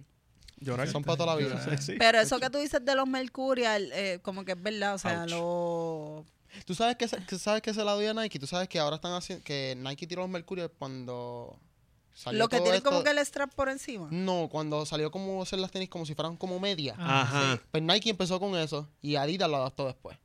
Llorar. 0.60 0.90
Son 0.90 1.02
para 1.06 1.16
toda 1.16 1.36
la 1.38 1.42
vida. 1.42 1.64
Sí, 1.64 1.78
sí. 1.94 1.96
Pero 1.98 2.20
eso 2.20 2.38
que 2.42 2.50
tú 2.50 2.58
dices 2.58 2.84
de 2.84 2.94
los 2.94 3.08
Mercurial, 3.08 3.90
eh, 3.94 4.20
como 4.22 4.44
que 4.44 4.52
es 4.52 4.62
verdad, 4.62 4.96
o 4.96 4.98
sea, 4.98 5.22
Ouch. 5.22 5.30
lo... 5.32 6.26
¿Tú 6.66 6.76
sabes 6.76 6.98
que, 6.98 7.08
se- 7.08 7.24
que 7.26 7.40
sabes 7.40 7.62
que 7.62 7.74
se 7.74 7.82
la 7.86 7.98
dio 7.98 8.12
a 8.12 8.14
Nike? 8.14 8.38
¿Tú 8.40 8.48
sabes 8.48 8.68
que 8.68 8.78
ahora 8.80 8.98
están 8.98 9.14
haciendo... 9.14 9.46
Que 9.46 9.76
Nike 9.78 10.06
tiró 10.08 10.24
los 10.24 10.30
Mercurial 10.30 10.70
cuando 10.78 11.58
salió 12.20 12.40
Lo 12.40 12.50
que 12.50 12.60
tiene 12.60 12.78
esto- 12.78 12.90
como 12.90 13.04
que 13.04 13.12
el 13.12 13.18
strap 13.20 13.54
por 13.54 13.70
encima. 13.70 14.08
No, 14.12 14.50
cuando 14.52 14.86
salió 14.86 15.10
como 15.10 15.42
hacer 15.42 15.60
las 15.60 15.72
tenis 15.72 15.90
como 15.90 16.06
si 16.06 16.16
fueran 16.16 16.36
como 16.36 16.60
media. 16.60 16.96
Ah, 16.98 17.22
Ajá. 17.22 17.62
Pues 17.72 17.82
Nike 17.82 18.10
empezó 18.10 18.40
con 18.40 18.56
eso 18.58 18.90
y 19.02 19.16
Adidas 19.16 19.50
lo 19.50 19.58
adaptó 19.58 19.86
después. 19.88 20.18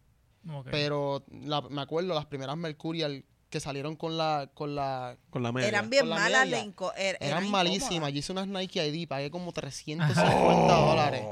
Pero 0.71 1.25
la- 1.31 1.63
me 1.63 1.81
acuerdo 1.81 2.13
las 2.15 2.27
primeras 2.27 2.57
Mercurial 2.57 3.25
que 3.49 3.61
salieron 3.61 3.95
con 3.95 4.17
la... 4.19 4.51
Con 4.55 4.75
la 4.75 5.17
Con 5.31 5.43
la 5.45 5.53
media. 5.53 5.69
Eran 5.69 5.89
bien 5.89 6.09
la 6.09 6.17
malas, 6.17 6.45
media. 6.47 6.65
er- 6.65 7.17
eran 7.21 7.45
incómodas. 7.45 7.51
malísimas. 7.51 8.13
Yo 8.13 8.19
hice 8.19 8.33
unas 8.33 8.49
Nike 8.49 8.85
ID, 8.87 9.07
pagué 9.09 9.31
como 9.31 9.53
350 9.53 10.75
dólares 10.75 11.23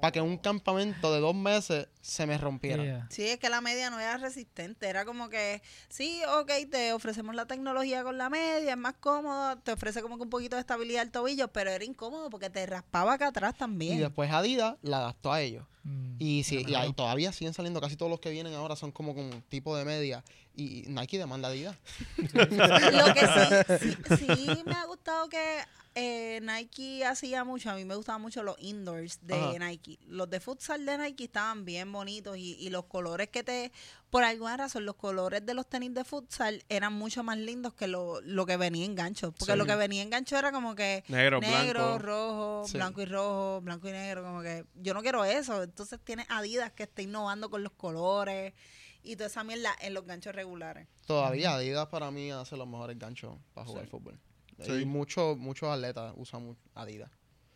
para 0.00 0.12
que 0.12 0.20
un 0.20 0.36
campamento 0.38 1.12
de 1.12 1.20
dos 1.20 1.34
meses 1.34 1.88
se 2.00 2.26
me 2.26 2.38
rompiera. 2.38 2.82
Yeah. 2.82 3.06
Sí, 3.10 3.26
es 3.26 3.38
que 3.38 3.48
la 3.50 3.60
media 3.60 3.90
no 3.90 4.00
era 4.00 4.16
resistente, 4.16 4.88
era 4.88 5.04
como 5.04 5.28
que, 5.28 5.62
sí, 5.88 6.20
ok, 6.40 6.50
te 6.70 6.92
ofrecemos 6.92 7.34
la 7.34 7.46
tecnología 7.46 8.02
con 8.02 8.16
la 8.18 8.30
media, 8.30 8.72
es 8.72 8.78
más 8.78 8.94
cómodo, 9.00 9.58
te 9.58 9.72
ofrece 9.72 10.02
como 10.02 10.16
que 10.16 10.22
un 10.22 10.30
poquito 10.30 10.56
de 10.56 10.60
estabilidad 10.60 11.02
al 11.02 11.10
tobillo, 11.10 11.48
pero 11.48 11.70
era 11.70 11.84
incómodo 11.84 12.30
porque 12.30 12.50
te 12.50 12.64
raspaba 12.66 13.14
acá 13.14 13.28
atrás 13.28 13.54
Y 13.54 13.58
también. 13.58 13.98
después 14.00 14.30
Adidas 14.30 14.76
la 14.82 14.98
adaptó 14.98 15.32
a 15.32 15.40
ellos. 15.42 15.66
Mm, 15.82 16.16
Y, 16.18 16.42
sí, 16.44 16.64
y 16.66 16.74
ahí 16.74 16.92
todavía 16.92 17.32
siguen 17.32 17.54
saliendo, 17.54 17.80
casi 17.80 17.96
todos 17.96 18.10
los 18.10 18.20
que 18.20 18.30
vienen 18.30 18.52
ahora 18.54 18.76
son 18.76 18.92
como 18.92 19.14
con 19.14 19.24
un 19.24 19.42
tipo 19.42 19.76
de 19.76 19.84
media. 19.84 20.22
Y 20.54 20.84
Nike 20.88 21.16
demanda 21.18 21.48
a 21.48 21.50
Adidas. 21.52 21.76
Lo 22.18 23.14
que 23.14 23.78
sí, 23.78 23.96
sí, 24.18 24.26
sí 24.36 24.62
me 24.66 24.74
ha 24.74 24.84
gustado 24.84 25.28
que 25.28 25.60
eh, 26.02 26.40
Nike 26.42 27.04
hacía 27.04 27.44
mucho, 27.44 27.70
a 27.70 27.74
mí 27.74 27.84
me 27.84 27.94
gustaban 27.94 28.22
mucho 28.22 28.42
los 28.42 28.56
indoors 28.60 29.18
de 29.22 29.34
Ajá. 29.34 29.58
Nike. 29.58 29.98
Los 30.06 30.30
de 30.30 30.40
futsal 30.40 30.86
de 30.86 30.96
Nike 30.96 31.24
estaban 31.24 31.64
bien 31.64 31.92
bonitos 31.92 32.36
y, 32.38 32.54
y 32.58 32.70
los 32.70 32.84
colores 32.86 33.28
que 33.28 33.42
te, 33.42 33.70
por 34.08 34.24
alguna 34.24 34.56
razón, 34.56 34.86
los 34.86 34.96
colores 34.96 35.44
de 35.44 35.52
los 35.54 35.68
tenis 35.68 35.92
de 35.92 36.04
futsal 36.04 36.64
eran 36.68 36.92
mucho 36.94 37.22
más 37.22 37.36
lindos 37.36 37.74
que 37.74 37.86
lo, 37.86 38.20
lo 38.22 38.46
que 38.46 38.56
venía 38.56 38.84
en 38.86 38.94
gancho. 38.94 39.32
Porque 39.32 39.52
Sí. 39.52 39.58
lo 39.58 39.66
que 39.66 39.76
venía 39.76 40.02
en 40.02 40.10
gancho 40.10 40.38
era 40.38 40.52
como 40.52 40.74
que 40.74 41.04
Negro, 41.08 41.38
negro, 41.40 41.80
blanco. 41.96 41.98
rojo, 41.98 42.64
Sí. 42.66 42.76
blanco 42.78 43.02
y 43.02 43.04
rojo, 43.04 43.60
blanco 43.60 43.88
y 43.88 43.92
negro, 43.92 44.22
como 44.22 44.40
que 44.42 44.64
yo 44.76 44.94
no 44.94 45.02
quiero 45.02 45.24
eso. 45.24 45.62
Entonces 45.62 46.00
tienes 46.02 46.26
Adidas 46.30 46.72
que 46.72 46.84
está 46.84 47.02
innovando 47.02 47.50
con 47.50 47.62
los 47.62 47.72
colores 47.72 48.54
y 49.02 49.16
toda 49.16 49.26
esa 49.28 49.44
mierda 49.44 49.74
en 49.80 49.94
los 49.94 50.04
ganchos 50.06 50.34
regulares. 50.34 50.86
Todavía 51.06 51.54
Adidas 51.54 51.88
para 51.88 52.10
mí 52.10 52.30
hace 52.30 52.56
los 52.56 52.66
mejores 52.68 52.98
ganchos 52.98 53.36
para 53.54 53.66
jugar 53.66 53.86
fútbol. 53.86 54.18
Sí. 54.60 54.72
Y 54.72 54.84
muchos 54.84 55.36
muchos 55.38 55.68
atletas 55.68 56.12
usan 56.16 56.56
Adidas. 56.74 57.10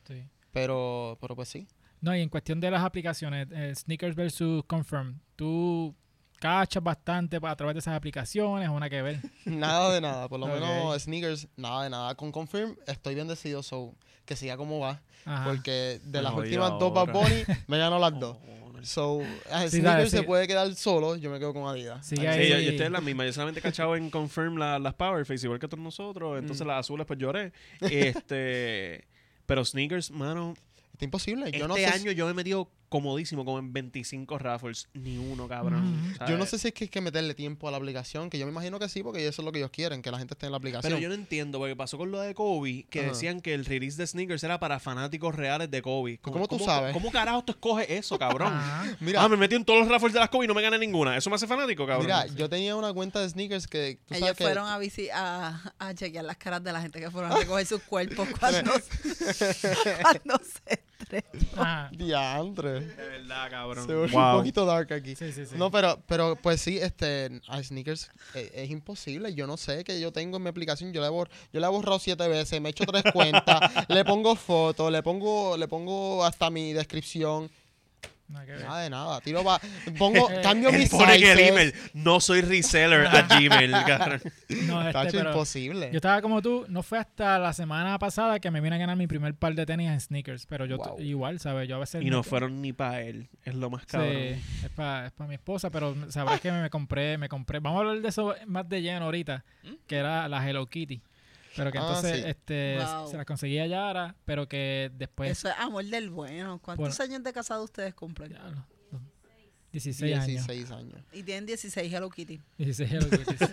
sí. 0.07 0.25
Pero, 0.53 1.19
pero 1.21 1.35
pues 1.35 1.49
sí. 1.49 1.67
No, 2.01 2.15
y 2.15 2.21
en 2.21 2.29
cuestión 2.29 2.61
de 2.61 2.71
las 2.71 2.85
aplicaciones, 2.85 3.49
eh, 3.51 3.75
Sneakers 3.75 4.15
versus 4.15 4.63
Confirm, 4.67 5.19
¿tú 5.35 5.97
cachas 6.45 6.83
bastante 6.83 7.39
a 7.43 7.57
través 7.57 7.75
de 7.75 7.79
esas 7.81 7.97
aplicaciones 7.97 8.69
o 8.69 8.75
nada 8.75 8.91
que 8.91 9.01
ver? 9.03 9.21
Nada 9.47 9.95
de 9.95 10.01
nada. 10.01 10.29
Por 10.29 10.39
lo 10.41 10.47
menos 10.55 11.03
sneakers, 11.03 11.49
nada 11.57 11.85
de 11.85 11.91
nada. 11.91 12.15
Con 12.15 12.31
Confirm 12.33 12.77
estoy 12.87 13.15
bien 13.15 13.29
decidido, 13.29 13.63
so 13.63 13.95
que 14.27 14.37
siga 14.37 14.57
como 14.59 14.79
va. 14.79 15.01
Ajá. 15.25 15.45
Porque 15.47 16.01
de 16.05 16.21
las 16.23 16.35
últimas 16.35 16.71
dos 16.79 16.93
Bad. 16.93 17.13
Bunny, 17.13 17.45
me 17.67 17.79
ganó 17.79 17.99
las 17.99 18.19
dos. 18.21 18.37
Cojones. 18.37 18.89
So, 18.89 19.21
a 19.51 19.63
Sí, 19.63 19.79
Sneakers 19.79 19.83
dale, 19.85 20.11
se 20.11 20.19
sí. 20.19 20.23
puede 20.25 20.47
quedar 20.47 20.75
solo, 20.75 21.17
yo 21.17 21.31
me 21.31 21.39
quedo 21.39 21.55
con 21.55 21.67
Adidas. 21.67 22.07
Sigue 22.07 22.29
Ahí 22.29 22.45
Sí, 22.45 22.51
yo, 22.51 22.57
estoy 22.73 22.87
en 22.87 22.93
la 22.93 23.01
misma. 23.01 23.25
Yo 23.25 23.33
solamente 23.33 23.61
he 23.61 23.63
cachado 23.63 23.97
en 23.97 24.11
Confirm 24.11 24.57
la- 24.59 24.79
las 24.79 24.93
Powerface, 24.95 25.47
igual 25.47 25.59
que 25.59 25.67
todos 25.69 25.83
nosotros. 25.83 26.39
Entonces 26.39 26.65
Mm. 26.67 26.69
las 26.69 26.81
azules, 26.81 27.07
pues 27.07 27.19
lloré. 27.19 27.53
Este. 27.81 29.05
Pero 29.47 29.65
sneakers, 29.65 30.11
mano. 30.11 30.55
Está 30.93 31.05
imposible. 31.07 31.47
Yo 31.51 31.57
este 31.57 31.69
no 31.69 31.75
sé 31.75 31.89
si- 31.89 32.01
año 32.03 32.13
yo 32.13 32.27
me 32.27 32.31
he 32.33 32.35
metido 32.35 32.69
comodísimo, 32.95 33.45
como 33.45 33.59
en 33.59 33.73
25 33.73 34.39
raffles. 34.39 34.89
Ni 34.95 35.19
uno, 35.19 35.49
cabrón. 35.49 36.15
Yo 36.29 36.39
no 36.39 36.47
sé 36.47 36.61
si 36.61 36.69
es 36.69 36.75
que 36.75 36.85
hay 36.85 36.89
que 36.89 37.01
meterle 37.01 37.35
tiempo 37.35 37.67
a 37.67 37.73
la 37.73 37.77
aplicación, 37.77 38.31
que 38.31 38.39
yo 38.39 38.47
me 38.47 38.53
imagino 38.53 38.79
que 38.79 38.89
sí, 38.89 39.03
porque 39.03 39.27
eso 39.27 39.43
es 39.43 39.45
lo 39.45 39.51
que 39.51 39.59
ellos 39.59 39.73
quieren, 39.73 40.01
que 40.01 40.13
la 40.13 40.19
gente 40.19 40.35
esté 40.35 40.47
en 40.47 40.53
la 40.53 40.59
aplicación. 40.59 40.93
Pero 40.93 41.03
yo 41.03 41.09
no 41.09 41.17
entiendo, 41.17 41.59
porque 41.59 41.75
pasó 41.75 41.99
con 41.99 42.13
lo 42.13 42.21
de 42.21 42.35
Kobe, 42.35 42.87
que 42.89 43.03
decían 43.03 43.41
que 43.41 43.53
el 43.53 43.65
release 43.65 43.97
de 43.97 44.07
sneakers 44.07 44.45
era 44.45 44.61
para 44.61 44.79
fanáticos 44.79 45.35
reales 45.35 45.73
de 45.73 45.83
Kobe. 45.83 46.21
¿Cómo 46.23 46.47
tú 46.47 46.61
sabes? 46.61 46.93
¿Cómo 46.93 47.11
carajo 47.11 47.43
tú 47.43 47.51
escoges 47.51 47.91
eso, 47.91 48.17
cabrón? 48.17 48.53
Ajá. 48.53 48.97
Mira, 49.01 49.25
ah, 49.25 49.29
me 49.29 49.37
metí 49.37 49.57
en 49.57 49.65
todos 49.65 49.81
los 49.81 49.89
raffles 49.89 50.13
de 50.13 50.21
las 50.21 50.29
Kobe 50.29 50.45
y 50.45 50.49
no 50.49 50.55
me 50.55 50.63
gané 50.63 50.79
ninguna. 50.79 51.17
¿Eso 51.17 51.29
me 51.31 51.35
hace 51.35 51.49
fanático, 51.49 51.89
cabrón? 51.89 52.07
mira, 52.07 52.27
yo 52.27 52.49
tenía 52.49 52.77
una 52.77 52.93
cuenta 52.93 53.21
de 53.21 53.29
sneakers 53.29 53.67
que 53.67 53.99
tú 54.07 54.15
Ellos 54.15 54.21
sabes 54.21 54.39
que 54.39 54.45
fueron 54.45 54.69
a, 54.69 54.79
a, 55.15 55.73
a 55.81 55.95
chequear 55.95 56.25
las 56.25 56.37
caras 56.37 56.63
de 56.63 56.73
la 56.73 56.81
gente 56.81 57.01
que 57.01 57.11
fueron 57.11 57.33
a 57.33 57.39
recoger 57.39 57.67
sus 57.67 57.83
cuerpos 57.83 58.29
cuando, 58.39 58.71
cuando 60.03 60.41
se 60.45 60.94
diantre. 61.93 62.81
De 62.81 62.95
verdad, 62.97 63.51
cabrón. 63.51 63.87
Se 63.87 63.95
volvió 63.95 64.19
un 64.19 64.25
Wow. 64.25 64.39
poquito 64.39 64.65
dark 64.65 64.93
aquí. 64.93 65.15
Sí, 65.17 65.33
sí, 65.33 65.47
sí. 65.47 65.55
No, 65.57 65.71
pero, 65.71 66.03
pero 66.07 66.37
pues 66.37 66.61
sí, 66.61 66.79
este, 66.79 67.41
a 67.49 67.63
sneakers 67.63 68.11
eh, 68.35 68.51
es 68.55 68.71
imposible. 68.71 69.35
Yo 69.35 69.47
no 69.47 69.57
sé 69.57 69.85
que 69.85 70.01
yo 70.01 70.13
tengo 70.13 70.37
en 70.37 70.43
mi 70.43 70.49
aplicación, 70.49 70.93
yo 70.93 71.01
la 71.01 71.09
he, 71.09 71.11
bor- 71.11 71.29
yo 71.53 71.61
la 71.61 71.69
he 71.69 71.71
borrado 71.71 71.99
siete 71.99 72.27
veces, 72.29 72.61
me 72.61 72.69
he 72.69 72.71
hecho 72.71 72.85
tres 72.85 73.05
cuentas, 73.13 73.61
le 73.89 74.05
pongo 74.05 74.37
fotos, 74.37 74.91
le 74.93 75.03
pongo, 75.03 75.57
le 75.57 75.69
pongo 75.69 76.25
hasta 76.25 76.51
mi 76.51 76.73
descripción. 76.73 77.51
Nada 78.27 78.47
que 78.47 78.53
ver. 78.53 78.63
Nada 78.65 78.83
de 78.83 78.91
nada. 78.91 79.21
Tiro 79.21 79.45
pa- 79.45 79.61
pongo, 79.99 80.29
cambio 80.43 80.73
mis 80.73 80.89
pone 80.89 81.15
en 81.17 81.25
el 81.25 81.39
email, 81.39 81.75
no 81.93 82.21
soy 82.21 82.41
reseller 82.41 83.07
a 83.07 83.23
Gmail. 83.39 83.71
cabrón. 83.87 84.23
No, 84.67 84.81
este, 84.81 84.93
Tacho, 84.93 85.19
pero 85.19 85.31
imposible. 85.31 85.91
yo 85.93 85.97
estaba 85.97 86.23
como 86.23 86.41
tú, 86.41 86.65
no 86.69 86.83
fue 86.83 86.99
hasta 86.99 87.39
la 87.39 87.53
semana 87.53 87.99
pasada 87.99 88.41
que 88.41 88.51
me 88.51 88.61
vine 88.63 88.77
a 88.77 88.79
ganar 88.79 88.97
mi 88.97 89.07
primer 89.07 89.35
par 89.35 89.55
de 89.55 89.67
tenis 89.67 89.91
en 89.91 90.01
sneakers, 90.01 90.47
pero 90.47 90.65
yo 90.65 90.79
Wow. 90.79 91.01
igual, 91.01 91.39
¿sabes? 91.39 91.69
Yo 91.69 91.77
a 91.77 91.81
veces... 91.81 92.03
y 92.03 92.11
no 92.11 92.23
fueron 92.23 92.61
ni 92.63 92.73
para 92.73 93.03
él. 93.03 93.29
Es 93.45 93.55
lo 93.55 93.69
más 93.71 93.83
Sí, 93.83 93.89
cabrón. 93.89 94.17
es 94.17 94.71
para 94.75 95.13
mi 95.29 95.35
esposa, 95.35 95.71
pero 95.71 95.95
sabrás 96.11 96.41
que 96.41 96.51
me 96.51 96.71
compré, 96.71 97.19
me 97.19 97.29
compré, 97.29 97.61
vamos 97.61 97.79
a 97.79 97.81
hablar 97.83 98.01
de 98.03 98.09
eso 98.09 98.35
más 98.47 98.69
de 98.69 98.81
lleno 98.83 99.05
ahorita, 99.05 99.45
que 99.87 99.97
era 99.97 100.29
la 100.29 100.49
Hello 100.49 100.67
Kitty. 100.67 101.03
Pero 101.57 101.71
que 101.73 101.79
Ah, 101.79 101.83
entonces 101.83 102.17
sí. 102.17 102.23
este, 102.29 102.79
Wow. 102.79 103.09
se 103.11 103.17
la 103.17 103.25
conseguí 103.25 103.59
a 103.59 103.67
Yara, 103.67 104.15
pero 104.25 104.49
que 104.49 104.91
después... 104.95 105.31
Eso 105.31 105.49
es 105.49 105.55
amor 105.59 105.85
del 105.85 106.11
bueno. 106.11 106.59
¿Cuántos 106.61 106.97
Bueno. 106.99 107.13
años 107.13 107.23
de 107.25 107.33
casado 107.33 107.65
ustedes 107.65 107.95
cumplen? 107.95 108.33
Ya, 108.33 108.43
los- 108.45 108.55
los 108.93 109.03
16 109.73 110.15
años. 110.15 110.27
16 110.27 110.71
años. 110.71 111.01
Y 111.13 111.23
tienen 111.25 111.47
16 111.47 111.93
Hello 111.93 112.09
Kitty. 112.11 112.41
16 112.59 112.93
Hello 112.93 113.11
Kitties. 113.11 113.51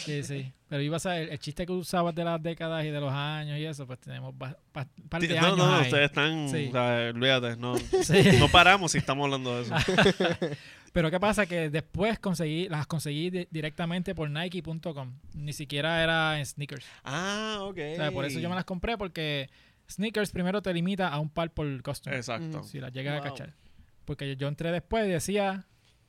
sí, 0.00 0.22
sí. 0.22 0.52
Pero 0.68 0.82
iba 0.82 0.96
a 0.96 1.00
ser 1.00 1.28
el, 1.30 1.38
chiste 1.38 1.64
que 1.64 1.72
usabas 1.72 2.14
de 2.14 2.24
las 2.24 2.42
décadas 2.42 2.84
y 2.84 2.90
de 2.90 3.00
los 3.00 3.12
años 3.12 3.58
y 3.58 3.64
eso, 3.64 3.86
pues 3.86 3.98
tenemos 4.00 4.32
un 4.32 4.38
par 4.38 5.20
de 5.20 5.26
Sí, 5.28 5.36
años 5.36 5.56
no, 5.56 5.66
no, 5.66 5.76
ahí. 5.76 5.82
ustedes 5.84 6.06
están. 6.06 6.48
Sí. 6.50 6.66
o 6.68 6.72
sea, 6.72 7.10
olvídate, 7.14 7.56
no, 7.56 7.76
Sí. 7.78 8.38
no 8.38 8.48
paramos 8.48 8.92
si 8.92 8.98
estamos 8.98 9.24
hablando 9.24 9.56
de 9.56 9.62
eso. 9.62 9.74
Pero 10.96 11.10
¿qué 11.10 11.20
pasa? 11.20 11.44
Que 11.44 11.68
después 11.68 12.18
conseguí, 12.18 12.70
las 12.70 12.86
conseguí 12.86 13.28
di- 13.28 13.46
directamente 13.50 14.14
por 14.14 14.30
Nike.com. 14.30 15.12
Ni 15.34 15.52
siquiera 15.52 16.02
era 16.02 16.38
en 16.38 16.46
sneakers. 16.46 16.86
Ah, 17.04 17.58
ok. 17.60 17.78
O 17.92 17.96
sea, 17.96 18.10
por 18.12 18.24
eso 18.24 18.40
yo 18.40 18.48
me 18.48 18.54
las 18.54 18.64
compré 18.64 18.96
porque 18.96 19.50
sneakers 19.90 20.30
primero 20.30 20.62
te 20.62 20.72
limita 20.72 21.08
a 21.08 21.20
un 21.20 21.28
par 21.28 21.52
por 21.52 21.82
customer. 21.82 22.16
Exacto. 22.18 22.62
Si 22.64 22.80
las 22.80 22.92
llegas 22.94 23.18
Wow. 23.18 23.26
a 23.26 23.30
cachar. 23.30 23.54
Porque 24.06 24.36
yo 24.36 24.48
entré 24.48 24.72
después 24.72 25.06
y 25.06 25.10
decía. 25.10 25.66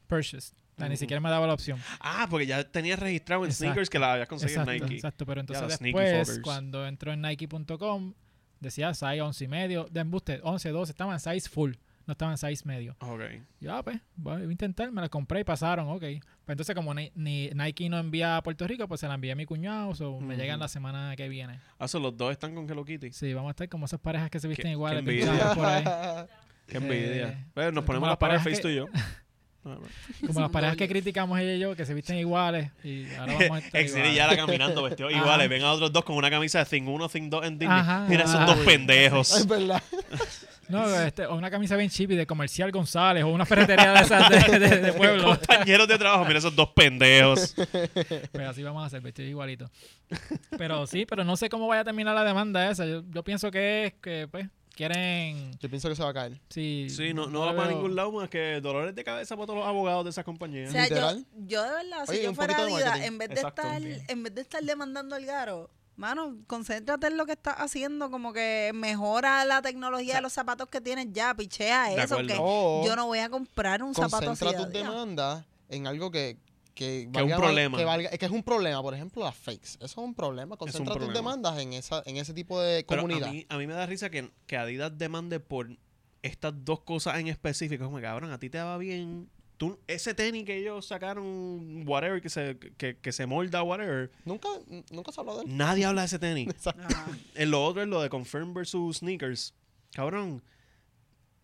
O 0.09 0.21
sea, 0.23 0.87
ni 0.87 0.95
siquiera 0.95 1.19
me 1.19 1.29
daba 1.29 1.47
la 1.47 1.53
opción. 1.53 1.79
Ah, 1.99 2.27
porque 2.29 2.45
ya 2.45 2.63
tenías 2.63 2.97
registrado 2.97 3.43
en 3.43 3.49
Exacto. 3.49 3.65
Sneakers 3.65 3.89
que 3.89 3.99
la 3.99 4.13
habías 4.13 4.27
conseguido 4.29 4.61
Exacto, 4.61 4.71
en 4.71 4.83
Nike. 4.83 4.95
exacto. 4.95 5.25
Pero 5.25 5.41
entonces 5.41 5.79
después, 5.79 6.39
cuando 6.41 6.87
entró 6.87 7.11
en 7.11 7.21
Nike.com, 7.23 8.13
decía 8.61 8.93
size 8.93 9.21
11 9.21 9.43
y 9.43 9.47
medio. 9.49 9.87
De 9.91 9.99
embuste, 9.99 10.39
11, 10.43 10.69
12. 10.69 10.91
Estaban 10.93 11.13
en 11.15 11.19
size 11.19 11.49
full. 11.49 11.73
No 12.07 12.13
estaban 12.13 12.33
en 12.33 12.37
size 12.37 12.63
medio. 12.65 12.95
Ok. 12.99 13.21
Yo, 13.59 13.75
ah, 13.75 13.83
pues, 13.83 13.99
voy 14.15 14.41
a 14.41 14.45
intentar. 14.45 14.89
Me 14.91 15.01
las 15.01 15.09
compré 15.09 15.41
y 15.41 15.43
pasaron. 15.43 15.89
Ok. 15.89 15.99
Pues 16.01 16.21
entonces, 16.47 16.73
como 16.73 16.93
ni, 16.93 17.11
ni 17.15 17.49
Nike 17.49 17.89
no 17.89 17.97
envía 17.99 18.37
a 18.37 18.41
Puerto 18.43 18.65
Rico, 18.65 18.87
pues 18.87 19.01
se 19.01 19.07
la 19.09 19.15
envié 19.15 19.33
a 19.33 19.35
mi 19.35 19.45
cuñado. 19.45 19.89
O 19.89 20.21
me 20.21 20.33
Ujú. 20.35 20.41
llegan 20.41 20.59
la 20.59 20.69
semana 20.69 21.13
que 21.17 21.27
viene. 21.27 21.59
Ah, 21.77 21.87
so, 21.89 21.99
los 21.99 22.15
dos 22.15 22.31
están 22.31 22.55
con 22.55 22.67
Hello 22.69 22.85
Kitty. 22.85 23.11
Sí, 23.11 23.33
vamos 23.33 23.49
a 23.49 23.51
estar 23.51 23.67
como 23.69 23.85
esas 23.85 23.99
parejas 23.99 24.29
que 24.29 24.39
se 24.39 24.47
visten 24.47 24.67
Qué- 24.67 24.71
iguales. 24.71 25.03
qué 25.05 25.21
envidia. 25.21 25.53
por 25.53 25.65
ahí. 25.65 25.83
Qué 26.65 26.75
Eh, 26.75 26.77
envidia. 26.77 27.45
Bueno, 27.53 27.71
nos 27.71 27.83
como 27.83 27.85
ponemos 27.87 28.07
las 28.09 28.17
parejas 28.17 28.43
face 28.43 28.61
tú 28.61 28.69
y 28.69 28.75
yo. 28.77 28.85
Como 30.25 30.39
las 30.39 30.49
parejas 30.49 30.77
que 30.77 30.87
criticamos 30.87 31.37
ella 31.39 31.55
y 31.55 31.59
yo, 31.59 31.75
que 31.75 31.85
se 31.85 31.93
visten 31.93 32.17
iguales. 32.17 32.71
Y 32.85 33.05
ahora 33.15 33.33
vamos 33.33 33.51
a 33.51 33.57
estar 33.59 33.81
Exiri 33.81 33.99
y 34.07 34.11
iguales. 34.13 34.15
Yara 34.15 34.37
caminando 34.37 34.81
vestidos 34.83 35.11
Ajá. 35.13 35.21
iguales. 35.21 35.49
Ven 35.49 35.61
a 35.63 35.73
otros 35.73 35.91
dos 35.91 36.05
con 36.05 36.15
una 36.15 36.29
camisa 36.29 36.59
de 36.59 36.65
Thing 36.65 36.83
1, 36.87 37.09
Thing 37.09 37.29
2 37.29 37.45
en 37.47 37.59
Disney. 37.59 37.77
Ajá, 37.77 38.05
Mira 38.07 38.23
esos 38.23 38.35
ajá. 38.35 38.45
dos 38.45 38.65
pendejos. 38.65 39.35
Es 39.35 39.45
verdad. 39.45 39.83
No, 40.69 40.85
este, 41.01 41.25
o 41.25 41.35
una 41.35 41.49
camisa 41.49 41.75
bien 41.77 41.89
chippy 41.89 42.15
de 42.15 42.25
Comercial 42.27 42.71
González 42.71 43.23
o 43.23 43.27
una 43.29 43.45
ferretería 43.45 43.93
de 43.93 43.99
esas 44.01 44.29
de, 44.29 44.59
de- 44.59 44.77
de 44.81 44.93
pueblo. 44.97 45.23
Compañeros 45.37 45.87
de 45.87 45.97
trabajo, 45.97 46.25
mira 46.25 46.39
esos 46.39 46.55
dos 46.55 46.69
pendejos. 46.75 47.55
Pues 48.31 48.47
así 48.47 48.63
vamos 48.63 48.83
a 48.83 48.87
hacer, 48.87 49.01
vestido 49.01 49.29
igualito. 49.29 49.69
Pero 50.57 50.85
sí, 50.87 51.05
pero 51.05 51.23
no 51.23 51.37
sé 51.37 51.49
cómo 51.49 51.67
vaya 51.67 51.81
a 51.81 51.85
terminar 51.85 52.15
la 52.15 52.23
demanda 52.23 52.69
esa. 52.69 52.85
Yo, 52.85 53.03
yo 53.09 53.23
pienso 53.23 53.49
que 53.51 53.85
es 53.87 53.93
que, 54.01 54.27
pues, 54.29 54.47
quieren... 54.75 55.51
Yo 55.59 55.69
pienso 55.69 55.89
que 55.89 55.95
se 55.95 56.03
va 56.03 56.09
a 56.09 56.13
caer. 56.13 56.39
Sí, 56.49 56.87
Sí, 56.89 57.13
no, 57.13 57.27
no 57.27 57.41
va 57.41 57.55
para 57.55 57.69
ningún 57.71 57.95
lado 57.95 58.11
más 58.11 58.29
que 58.29 58.59
dolores 58.61 58.93
de 58.93 59.03
cabeza 59.03 59.35
para 59.35 59.47
todos 59.47 59.59
los 59.59 59.67
abogados 59.67 60.03
de 60.03 60.09
esas 60.11 60.23
O 60.23 60.25
compañías. 60.25 60.71
sea, 60.71 60.87
yo, 60.87 61.63
de 61.63 61.69
verdad, 61.71 62.05
si 62.05 62.11
Oye, 62.11 62.23
yo 62.23 62.33
fuera 62.33 62.57
marketing. 62.57 63.03
en 63.03 63.17
vez 63.17 63.29
de 63.29 63.35
Exacto. 63.35 63.61
estar, 63.63 63.81
en 64.09 64.23
vez 64.23 64.35
de 64.35 64.41
estar 64.41 64.61
demandando 64.63 65.15
al 65.15 65.25
Garo, 65.25 65.69
mano, 65.97 66.37
concéntrate 66.47 67.07
en 67.07 67.17
lo 67.17 67.25
que 67.25 67.33
estás 67.33 67.55
haciendo, 67.57 68.09
como 68.09 68.31
que 68.31 68.71
mejora 68.73 69.43
la 69.45 69.61
tecnología 69.61 70.15
de 70.15 70.21
los 70.21 70.31
zapatos 70.31 70.69
que 70.69 70.79
tienes 70.79 71.07
ya, 71.11 71.33
pichea 71.35 71.91
eso, 72.03 72.17
que 72.25 72.35
O 72.39 72.83
yo 72.85 72.95
no 72.95 73.07
voy 73.07 73.19
a 73.19 73.29
comprar 73.29 73.83
un 73.83 73.93
zapato 73.93 74.17
así. 74.31 74.43
concentra 74.45 74.63
tus 74.63 74.71
demandas 74.71 75.45
en 75.69 75.87
algo 75.87 76.09
que 76.11 76.37
que, 76.73 77.09
Que 77.11 77.17
es 77.19 77.23
un 77.25 77.31
valga- 77.31 77.37
problema. 77.37 77.75
que, 77.79 77.85
valga- 77.85 78.09
que 78.11 78.23
es 78.27 78.31
un 78.31 78.43
problema 78.43 78.79
por 78.83 78.93
ejemplo 78.93 79.23
las 79.23 79.35
fakes 79.35 79.69
eso 79.79 79.85
es 79.85 79.97
un 79.97 80.13
problema 80.13 80.57
concentra 80.57 80.93
tus 80.93 81.05
problema. 81.05 81.13
demandas 81.15 81.57
en 81.57 81.73
esa 81.73 82.03
en 82.05 82.17
ese 82.17 82.35
tipo 82.35 82.61
de 82.61 82.85
Pero 82.87 83.01
comunidad 83.01 83.29
a 83.29 83.31
mí, 83.31 83.45
a 83.49 83.57
mí 83.57 83.65
me 83.65 83.73
da 83.73 83.87
risa 83.87 84.11
que, 84.11 84.29
que 84.45 84.57
Adidas 84.57 84.95
demande 84.95 85.39
por 85.39 85.75
estas 86.21 86.53
dos 86.63 86.81
cosas 86.81 87.17
en 87.19 87.27
específico. 87.29 87.85
Como 87.85 87.99
cabrón, 87.99 88.31
a 88.31 88.37
ti 88.37 88.51
te 88.51 88.59
va 88.61 88.77
bien. 88.77 89.27
Tú, 89.57 89.79
ese 89.87 90.13
tenis 90.13 90.45
que 90.45 90.55
ellos 90.57 90.85
sacaron, 90.85 91.83
whatever, 91.87 92.21
que 92.21 92.29
se, 92.29 92.57
que, 92.77 92.97
que 92.97 93.11
se 93.11 93.25
molda, 93.25 93.63
whatever. 93.63 94.11
nunca 94.23 94.47
nunca 94.91 95.11
se 95.11 95.19
habló 95.19 95.37
de 95.37 95.45
él 95.45 95.57
Nadie 95.57 95.83
habla 95.85 96.01
de 96.01 96.05
ese 96.07 96.19
tenis. 96.19 96.49
En 97.35 97.49
lo 97.51 97.63
otro 97.65 97.81
es 97.81 97.87
lo 97.87 98.01
de 98.01 98.09
Confirm 98.09 98.53
versus 98.53 98.97
Sneakers. 98.97 99.55
Cabrón, 99.93 100.43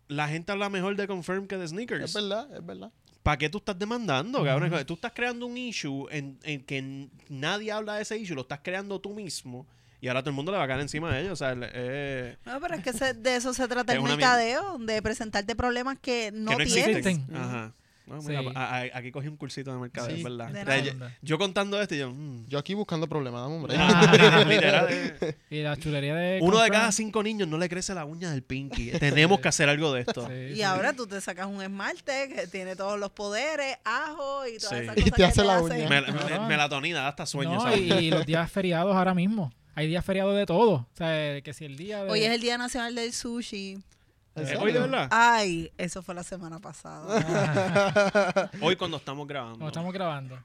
la 0.08 0.28
gente 0.28 0.52
habla 0.52 0.68
mejor 0.68 0.94
de 0.96 1.06
Confirm 1.08 1.46
que 1.48 1.56
de 1.56 1.64
es 1.64 1.70
Sneakers. 1.70 2.12
verdad 2.14 2.54
es 2.56 2.64
verdad 2.64 2.92
¿Para 3.24 3.38
qué 3.38 3.48
tú 3.48 3.56
estás 3.58 3.78
demandando, 3.78 4.44
cabrón? 4.44 4.70
Tú 4.84 4.94
estás 4.94 5.12
creando 5.14 5.46
un 5.46 5.56
issue 5.56 6.06
en, 6.10 6.38
en 6.42 6.62
que 6.62 7.08
nadie 7.30 7.72
habla 7.72 7.94
de 7.94 8.02
ese 8.02 8.18
issue, 8.18 8.34
lo 8.34 8.42
estás 8.42 8.60
creando 8.62 9.00
tú 9.00 9.14
mismo. 9.14 9.66
Y 10.02 10.08
ahora 10.08 10.20
todo 10.20 10.28
el 10.28 10.36
mundo 10.36 10.52
le 10.52 10.58
va 10.58 10.64
a 10.64 10.68
caer 10.68 10.80
encima 10.80 11.10
de 11.10 11.22
ellos. 11.22 11.32
O 11.32 11.36
sea, 11.36 11.56
eh, 11.58 12.36
No, 12.44 12.60
pero 12.60 12.74
es 12.74 12.82
que 12.84 12.92
se- 12.92 13.14
de 13.14 13.36
eso 13.36 13.54
se 13.54 13.66
trata 13.66 13.92
Es 13.94 13.98
el 13.98 14.04
mercadeo, 14.04 14.76
de 14.78 15.00
presentarte 15.00 15.56
problemas 15.56 15.98
que 15.98 16.30
no, 16.34 16.54
que 16.58 16.66
no 16.66 16.74
tienes. 16.74 16.96
existen. 16.98 17.34
Ajá. 17.34 17.72
No, 18.06 18.20
mira, 18.20 18.42
Sí. 18.42 18.48
a- 18.54 18.76
a- 18.80 18.98
aquí 18.98 19.10
cogí 19.10 19.28
un 19.28 19.36
cursito 19.38 19.72
de 19.72 19.78
mercado, 19.78 20.08
Sí, 20.08 20.16
es 20.18 20.22
verdad. 20.22 20.48
de 20.50 20.60
O 20.62 20.64
sea, 20.66 20.94
nada. 20.94 21.08
yo, 21.10 21.16
yo 21.22 21.38
contando 21.38 21.80
esto 21.80 21.94
y 21.94 21.98
yo... 22.00 22.10
mm. 22.10 22.46
yo 22.48 22.58
aquí 22.58 22.74
buscando 22.74 23.08
problemas 23.08 23.40
dame 23.42 23.58
break. 23.62 23.78
Ah. 23.80 24.44
Literal, 24.48 24.86
eh. 24.90 25.36
Y 25.50 25.62
la 25.62 25.74
chulería 25.76 26.14
de... 26.14 26.38
Uno 26.42 26.58
de 26.60 26.68
cada 26.68 26.92
cinco 26.92 27.22
niños 27.22 27.48
no 27.48 27.56
le 27.56 27.68
crece 27.68 27.94
la 27.94 28.04
uña 28.04 28.30
del 28.30 28.42
pinky. 28.42 28.90
Tenemos 28.98 29.40
que 29.40 29.48
hacer 29.48 29.68
algo 29.70 29.92
de 29.94 30.02
esto. 30.02 30.26
Sí, 30.26 30.32
Y 30.52 30.56
sí. 30.56 30.62
ahora 30.62 30.92
tú 30.92 31.06
te 31.06 31.18
sacas 31.20 31.46
un 31.46 31.62
esmalte 31.62 32.28
que 32.28 32.46
tiene 32.46 32.76
todos 32.76 32.98
los 33.00 33.10
poderes, 33.12 33.78
ajo 33.84 34.46
y 34.46 34.58
todas 34.58 34.78
Sí. 34.78 34.84
esas 34.84 34.96
Y 34.98 35.00
cosas 35.00 35.10
te 35.12 35.16
que 35.16 35.24
hace 35.24 35.44
la 35.44 35.56
hacen. 35.56 35.72
uña. 35.72 35.88
Mel- 35.88 36.46
melatonina, 36.48 37.08
hasta 37.08 37.24
sueño. 37.24 37.54
No, 37.54 37.60
¿sabes? 37.62 37.80
y, 37.80 37.90
y 37.92 38.10
los 38.10 38.26
días 38.26 38.52
feriados 38.52 38.94
ahora 38.94 39.14
mismo. 39.14 39.50
Hay 39.76 39.88
días 39.88 40.04
feriados 40.04 40.36
de 40.36 40.46
todo. 40.46 40.72
O 40.72 40.86
sea, 40.92 41.40
que 41.40 41.52
si 41.54 41.64
el 41.64 41.76
día 41.76 42.04
de... 42.04 42.10
Hoy 42.10 42.22
es 42.22 42.30
el 42.30 42.40
Día 42.40 42.56
Nacional 42.58 42.94
del 42.94 43.12
Sushi. 43.12 43.78
¿En 44.36 44.48
Eh? 44.48 44.56
Hoy 44.58 44.72
de 44.72 44.80
verdad. 44.80 45.08
Ay, 45.10 45.72
eso 45.78 46.02
fue 46.02 46.14
la 46.14 46.22
semana 46.24 46.58
pasada. 46.58 47.06
Ah, 48.24 48.50
Hoy 48.60 48.76
cuando 48.76 48.96
estamos 48.96 49.26
grabando. 49.28 49.58
como 49.58 49.68
estamos 49.68 49.92
grabando. 49.92 50.38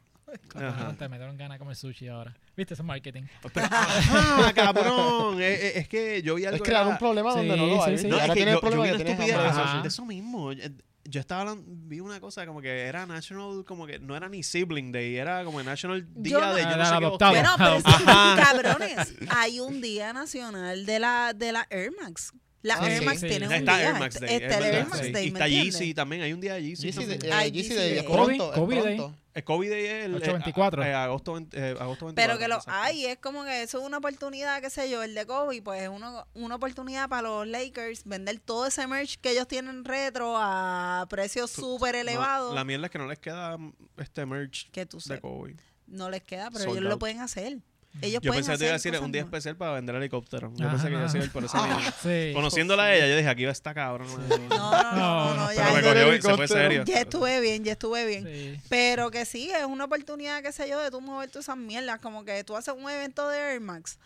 Ajá. 0.53 0.93
Te 0.93 1.09
metieron 1.09 1.35
ganas 1.37 1.55
de 1.55 1.59
comer 1.59 1.75
sushi 1.75 2.07
ahora. 2.07 2.35
¿Viste? 2.55 2.75
Eso 2.75 2.83
es 2.83 2.87
marketing. 2.87 3.23
Pero- 3.53 3.65
ajá, 3.65 4.53
cabrón. 4.53 5.41
Es, 5.41 5.59
es- 5.63 5.75
es 5.77 5.87
que 5.87 6.21
yo 6.21 6.35
vi 6.35 6.45
algo. 6.45 6.57
es 6.57 6.61
crear 6.61 6.87
un 6.87 6.97
problema 6.99 7.31
donde 7.33 7.53
Sí, 7.55 7.59
no 7.59 7.65
lo 7.65 7.83
hay 7.83 7.97
sí, 7.97 8.01
sí. 8.03 8.07
y 8.07 8.09
No, 8.11 8.15
es 8.17 8.21
ahora 8.21 8.33
que 8.35 8.37
tienes 8.39 8.53
el 8.53 8.61
yo, 8.61 8.61
yo 8.61 8.69
problema 8.69 8.83
vi 8.83 8.89
que 8.89 8.95
una 8.95 9.03
tienes 9.05 9.19
estupidez 9.19 9.47
hambre. 9.57 9.63
de 9.63 9.69
eso, 9.71 9.81
de 9.81 9.87
eso 9.87 10.05
mismo. 10.05 10.51
Yo, 10.53 10.63
yo 11.05 11.19
estaba 11.19 11.41
hablando, 11.41 11.63
vi 11.67 11.99
una 12.01 12.19
cosa 12.19 12.45
como 12.45 12.61
que 12.61 12.81
era 12.83 13.07
National, 13.07 13.63
como 13.65 13.87
que 13.87 13.97
no 13.97 14.15
era 14.15 14.29
ni 14.29 14.43
Sibling 14.43 14.91
Day, 14.91 15.15
era 15.15 15.43
como 15.43 15.63
National 15.63 16.05
Día 16.13 16.37
no- 16.39 16.53
de 16.53 16.61
yo 16.61 16.77
no 16.77 16.85
sé 16.85 16.91
qué 16.91 16.95
adoptado. 17.05 17.31
hostia. 17.31 17.41
Bueno, 17.41 17.55
pero 17.57 17.73
es 17.77 17.83
que, 17.83 18.11
Ajá. 18.11 18.35
cabrones, 18.53 19.15
hay 19.31 19.59
un 19.59 19.81
Día 19.81 20.13
Nacional 20.13 20.85
de 20.85 20.99
la, 20.99 21.33
de 21.33 21.51
la 21.53 21.65
Air 21.71 21.89
Max. 21.99 22.31
La 22.61 22.75
Ah, 22.75 22.89
Air 22.91 23.03
Max 23.03 23.21
tiene 23.21 23.47
un 23.47 23.53
Está 23.53 23.77
día. 23.77 23.87
Air 23.89 23.99
Max 23.99 24.19
Day. 24.19 24.35
Está 24.35 24.47
es 24.47 24.57
el 24.65 24.75
Air 24.75 24.85
Max 24.87 25.01
sí. 25.05 25.11
Day, 25.11 25.27
Y 25.27 25.31
¿me 25.31 25.39
está? 25.39 25.47
Yeezy 25.47 25.93
también, 25.93 26.21
hay 26.23 26.33
un 26.33 26.41
día 26.41 26.55
de 26.55 26.63
Yeezy. 26.63 26.91
Yeezy 26.91 27.05
de- 27.05 27.99
eh, 27.99 28.03
pronto, 28.03 28.51
pronto. 28.51 29.15
El 29.33 29.43
COVID 29.45 29.69
Day 29.69 29.85
es 29.85 30.05
el 30.05 30.15
824. 30.15 30.83
eh, 30.83 30.93
agosto, 30.93 31.33
20 31.33 31.57
eh, 31.57 31.69
agosto 31.79 32.07
24. 32.07 32.13
Pero 32.15 32.37
que 32.37 32.47
lo 32.49 32.59
hay, 32.67 33.05
es 33.05 33.17
como 33.19 33.45
que 33.45 33.61
eso 33.63 33.79
es 33.79 33.85
una 33.85 33.99
oportunidad, 33.99 34.59
qué 34.61 34.69
sé 34.69 34.89
yo, 34.89 35.01
el 35.03 35.15
de 35.15 35.25
Kobe, 35.25 35.61
pues 35.61 35.83
es 35.83 35.87
uno- 35.87 36.27
una 36.33 36.55
oportunidad 36.55 37.07
para 37.07 37.21
los 37.29 37.47
Lakers 37.47 38.03
vender 38.03 38.39
todo 38.39 38.65
ese 38.67 38.85
merch 38.87 39.17
que 39.21 39.31
ellos 39.31 39.47
tienen 39.47 39.85
retro 39.85 40.35
a 40.37 41.05
precios 41.09 41.51
súper 41.51 41.95
No, 41.95 42.01
elevados. 42.01 42.53
la 42.53 42.65
mierda 42.65 42.87
es 42.87 42.91
que 42.91 42.97
no 42.97 43.07
les 43.07 43.19
queda 43.19 43.57
este 43.97 44.25
merch 44.25 44.69
que 44.71 44.85
tú 44.85 44.99
de 45.05 45.21
Kobe. 45.21 45.55
no 45.87 46.09
les 46.09 46.23
queda, 46.23 46.49
pero 46.51 46.65
Sold 46.65 46.77
ellos 46.77 46.83
lo 46.83 46.91
out. 46.93 46.99
pueden 46.99 47.19
hacer. 47.21 47.59
Ellos 48.01 48.21
Yo 48.21 48.31
pensé 48.31 48.51
que 48.53 48.57
te 48.57 48.63
iba 48.65 48.69
a 48.71 48.73
decir 48.73 48.91
un 48.99 49.11
día 49.11 49.21
nuevas. 49.21 49.37
especial 49.39 49.55
para 49.57 49.73
vender 49.73 49.95
helicóptero. 49.95 50.51
Yo 50.55 50.65
Ajá. 50.67 50.75
pensé 50.75 50.87
que 50.87 50.93
iba 50.93 51.05
a 51.05 51.09
ser 51.09 51.31
por 51.31 51.43
ese. 51.43 51.57
Sí. 52.03 52.33
Conociéndola 52.33 52.83
a 52.83 52.95
ella, 52.95 53.07
yo 53.07 53.17
dije, 53.17 53.27
aquí 53.29 53.45
va 53.45 53.51
esta 53.51 53.73
cabrón. 53.73 54.07
No, 54.29 54.37
no, 54.37 54.81
no, 54.81 55.33
no, 55.35 55.35
No, 55.35 55.53
ya, 55.53 55.69
Pero 55.73 55.75
me 55.75 55.81
ya- 55.81 55.81
cogió, 55.81 55.91
se 55.91 55.91
fue 55.91 56.09
helicóptero. 56.11 56.47
serio. 56.47 56.83
ya 56.85 57.01
estuve 57.01 57.41
bien, 57.41 57.63
ya 57.63 57.71
estuve 57.73 58.05
bien. 58.05 58.25
Sí. 58.25 58.61
Pero 58.69 59.11
que 59.11 59.25
sí, 59.25 59.49
es 59.51 59.65
una 59.65 59.85
oportunidad, 59.85 60.41
qué 60.41 60.51
sé 60.51 60.69
yo, 60.69 60.79
de 60.81 60.91
tú 60.91 61.01
mover 61.01 61.29
todas 61.29 61.45
esas 61.45 61.57
mierdas. 61.57 61.99
Como 61.99 62.23
que 62.25 62.43
tú 62.43 62.55
haces 62.55 62.73
un 62.77 62.89
evento 62.89 63.27
de 63.29 63.37
Air 63.37 63.61
Max. 63.61 63.99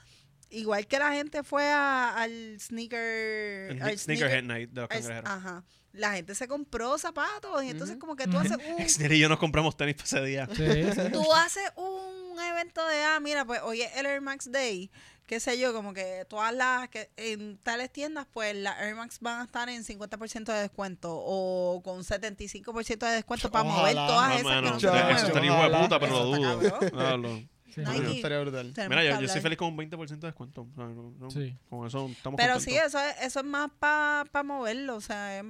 Igual 0.50 0.86
que 0.88 1.00
la 1.00 1.12
gente 1.14 1.44
fue 1.44 1.64
a- 1.70 2.16
al 2.16 2.58
sneaker... 2.60 3.82
Al 3.82 3.98
Sneakerhead 3.98 4.44
Night 4.44 4.70
de 4.72 4.82
los 4.82 4.90
cangrejeros. 4.90 5.30
ajá. 5.30 5.64
La 5.94 6.14
gente 6.14 6.34
se 6.36 6.48
compró 6.48 6.98
zapatos 6.98 7.64
y 7.64 7.70
entonces 7.70 7.98
como 7.98 8.16
que 8.16 8.28
tú 8.28 8.38
haces 8.38 8.58
un... 8.58 8.62
Exner 8.82 9.12
y 9.14 9.20
yo 9.20 9.30
nos 9.30 9.38
compramos 9.40 9.78
tenis 9.78 9.96
para 9.96 10.06
ese 10.06 10.22
día. 10.24 10.48
Sí, 10.52 10.66
sí. 10.66 11.12
Tú 11.12 11.32
haces 11.34 11.64
un 11.76 12.40
evento 12.42 12.86
de, 12.88 13.04
ah, 13.04 13.20
mira, 13.20 13.46
pues 13.46 13.62
hoy 13.64 13.82
es 13.82 13.96
el 13.96 14.08
Air 14.08 14.20
Max 14.22 14.52
Day, 14.52 14.90
qué 15.28 15.40
sé 15.40 15.60
yo, 15.60 15.72
como 15.72 15.94
que 15.94 16.26
todas 16.28 16.52
las, 16.54 16.90
que 16.90 17.12
en 17.16 17.58
tales 17.60 17.92
tiendas, 17.92 18.26
pues 18.34 18.56
las 18.56 18.80
Air 18.82 18.96
Max 18.96 19.20
van 19.22 19.42
a 19.42 19.44
estar 19.44 19.70
en 19.70 19.84
50% 19.84 20.46
de 20.52 20.62
descuento 20.62 21.10
o 21.14 21.80
con 21.84 22.00
75% 22.04 22.98
de 23.06 23.12
descuento 23.12 23.52
para 23.52 23.64
mover 23.64 23.96
Ojalá. 23.96 24.08
todas 24.08 24.30
No, 24.30 24.34
esas 24.34 24.42
que 24.42 24.50
mano, 24.50 24.70
no 24.72 24.80
se 24.80 24.88
Eso 24.88 25.28
estaría 25.28 25.52
hijo 25.54 25.70
de 25.70 25.78
puta, 25.84 26.00
pero 26.00 26.12
lo 26.14 26.26
dudo. 26.26 26.80
No, 26.94 27.18
lo- 27.18 27.54
Sí. 27.74 27.82
Nike. 27.82 28.22
Mira, 28.88 29.02
que 29.02 29.10
yo, 29.10 29.22
yo 29.22 29.28
soy 29.28 29.42
feliz 29.42 29.58
con 29.58 29.70
un 29.70 29.78
20% 29.78 30.08
de 30.20 30.28
descuento. 30.28 30.62
O 30.62 30.76
sea, 30.76 30.86
no- 30.86 31.12
no- 31.18 31.32
Sí. 31.32 31.58
Con 31.70 31.88
eso 31.88 32.08
estamos 32.08 32.38
Pero 32.38 32.54
contentos. 32.54 32.64
sí, 32.64 32.76
eso 32.76 33.00
es, 33.00 33.16
eso 33.22 33.40
es 33.40 33.46
más 33.48 33.72
para 33.80 34.44
moverlo, 34.44 34.96
o 34.96 35.02
sea, 35.02 35.40
es, 35.40 35.44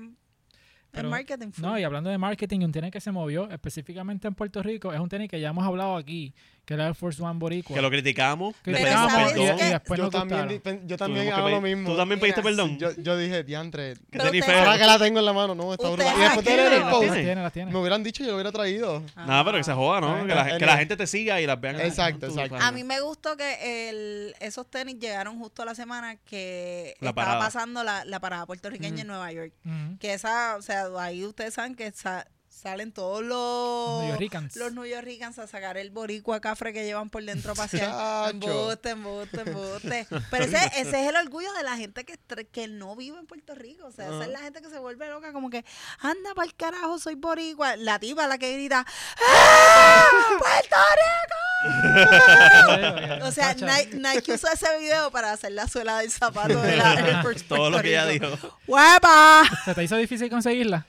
Pero- 0.94 1.10
marketing. 1.10 1.52
full. 1.52 1.64
No, 1.66 1.78
y 1.78 1.84
hablando 1.84 2.10
de 2.10 2.18
marketing, 2.18 2.62
un 2.62 2.72
tenis 2.72 2.92
que 2.92 3.02
se 3.02 3.12
movió 3.12 3.50
específicamente 3.50 4.28
en 4.28 4.36
Puerto 4.36 4.62
Rico 4.64 4.94
es 4.94 5.00
un 5.00 5.10
tenis 5.10 5.30
que 5.30 5.40
ya 5.40 5.50
hemos 5.50 5.66
hablado 5.66 5.96
aquí, 5.98 6.34
que 6.66 6.74
era 6.76 6.88
el 6.88 6.96
Force 6.96 7.22
One 7.22 7.40
Boricua. 7.40 7.76
Que 7.76 7.82
lo 7.82 7.90
criticamos, 7.90 8.56
Que 8.64 8.72
le 8.72 8.80
pedimos 8.82 9.12
¿sabes 9.12 9.34
perdón. 9.34 9.58
qué? 9.58 9.66
y 9.66 9.70
después 9.70 9.98
yo 9.98 10.04
nos 10.06 10.12
también, 10.14 10.48
gustaron. 10.48 10.88
yo 10.88 10.98
también 10.98 11.20
Tuvimos 11.26 11.36
que 11.36 11.40
hago 11.42 11.50
lo 11.50 11.62
pedir- 11.62 11.76
mismo. 11.76 11.92
¿Tú 11.92 11.98
también 11.98 12.20
pediste 12.22 12.42
Mira, 12.42 12.52
perdón? 12.56 12.78
Yo, 12.80 12.92
yo 13.04 13.18
dije, 13.18 13.44
diantre. 13.44 13.94
Que 13.96 14.00
Pero 14.12 14.24
tenis 14.26 14.42
ustedes- 14.42 14.60
feo. 14.60 14.66
Ahora 14.70 14.80
que 14.80 14.86
la 14.88 15.00
tengo 15.00 15.20
en 15.20 15.26
la 15.26 15.34
mano, 15.34 15.56
no, 15.56 15.74
está 15.74 15.90
Ustedes 15.90 16.10
brutal. 16.10 16.18
Y 16.18 16.22
después 16.24 16.46
de 16.46 16.52
aquí 16.52 16.62
leer 16.62 16.74
el 16.74 16.80
las 16.80 16.90
post, 16.94 17.14
tiene, 17.14 17.36
las 17.44 17.54
tiene. 17.54 17.72
me 17.72 17.80
hubieran 17.80 18.04
dicho, 18.04 18.24
yo 18.24 18.30
lo 18.30 18.36
hubiera 18.36 18.52
traído. 18.54 19.04
Nada, 19.18 19.44
pero 19.44 19.58
que 19.58 19.64
se 19.66 19.74
joda, 19.74 20.00
¿no? 20.02 20.14
Ah, 20.16 20.22
Que 20.26 20.36
la, 20.36 20.58
que 20.58 20.66
la 20.66 20.78
gente 20.78 20.96
te 20.96 21.06
siga 21.08 21.42
y 21.42 21.46
las 21.46 21.60
vean. 21.60 21.82
Exacto, 21.82 22.28
exacto. 22.28 22.56
A 22.56 22.72
mí 22.72 22.84
me 22.86 23.02
gustó 23.02 23.36
que 23.36 23.90
el, 23.90 24.36
esos 24.40 24.70
tenis 24.70 24.98
llegaron 25.00 25.38
justo 25.40 25.64
a 25.64 25.66
la 25.66 25.76
semana 25.76 26.16
que 26.16 26.96
La 27.02 27.10
estaba 27.10 27.14
parada. 27.28 27.40
pasando 27.40 27.84
la, 27.84 28.06
la 28.06 28.20
parada 28.22 28.46
puertorriqueña 28.46 29.02
en 29.02 29.08
Nueva 29.08 29.32
York. 29.34 29.52
Ujú. 29.66 29.98
Que 30.00 30.14
esa, 30.14 30.56
o 30.56 30.62
sea, 30.62 30.86
ahí 30.98 31.26
ustedes 31.26 31.54
saben 31.56 31.76
que 31.76 31.92
sa- 31.92 32.26
salen 32.64 32.94
todos 32.94 33.22
los... 33.22 34.04
New 34.04 34.18
Yorkers. 34.18 34.56
Los 34.56 34.74
New 34.74 34.86
Yorkers 34.86 35.38
a 35.38 35.48
sacar 35.48 35.78
el 35.78 35.92
boricua 35.92 36.40
cafre 36.40 36.72
que 36.72 36.86
llevan 36.86 37.10
por 37.10 37.24
dentro 37.24 37.54
para 37.54 37.66
hacer 37.66 37.82
Chacho. 37.82 38.30
embuste, 38.30 38.90
embuste, 38.92 39.42
embuste. 39.42 40.08
Pero 40.32 40.46
ese, 40.46 40.58
ese 40.78 41.02
es 41.02 41.10
el 41.10 41.16
orgullo 41.18 41.52
de 41.54 41.64
la 41.64 41.76
gente 41.76 42.06
que, 42.06 42.18
que 42.52 42.68
no 42.70 42.96
vive 42.96 43.20
en 43.20 43.26
Puerto 43.26 43.54
Rico. 43.54 43.86
O 43.86 43.92
sea, 43.92 44.06
esa 44.06 44.24
es 44.24 44.30
la 44.30 44.40
gente 44.40 44.62
que 44.62 44.70
se 44.70 44.80
vuelve 44.80 45.10
loca, 45.10 45.34
como 45.34 45.50
que, 45.50 45.66
anda 46.00 46.34
para 46.34 46.46
el 46.46 46.56
carajo, 46.56 46.98
soy 47.00 47.16
boricua. 47.16 47.76
La 47.76 48.00
tipa 48.00 48.28
la 48.28 48.38
que 48.38 48.54
grita, 48.54 48.86
¡Ah! 49.28 50.06
¡Puerto 50.40 50.76
Rico! 50.96 51.36
O 53.24 53.32
sea. 53.32 53.54
Nike, 53.54 53.96
Nike 53.96 54.34
usó 54.34 54.48
ese 54.52 54.78
video 54.80 55.10
para 55.12 55.32
hacer 55.32 55.52
la 55.54 55.68
suela 55.68 56.00
del 56.00 56.12
zapato 56.12 56.62
de 56.62 56.76
la 56.76 56.94
Air 56.96 57.22
Force 57.22 57.46
Todo 57.46 57.70
lo 57.70 57.82
que 57.82 57.90
ella 57.90 58.06
dijo. 58.06 58.28
¡Huepa! 58.68 59.44
¿Se 59.64 59.74
te 59.74 59.84
hizo 59.84 59.96
difícil 59.96 60.30
conseguirla? 60.30 60.86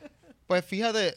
Pues 0.47 0.64
fíjate, 0.64 1.16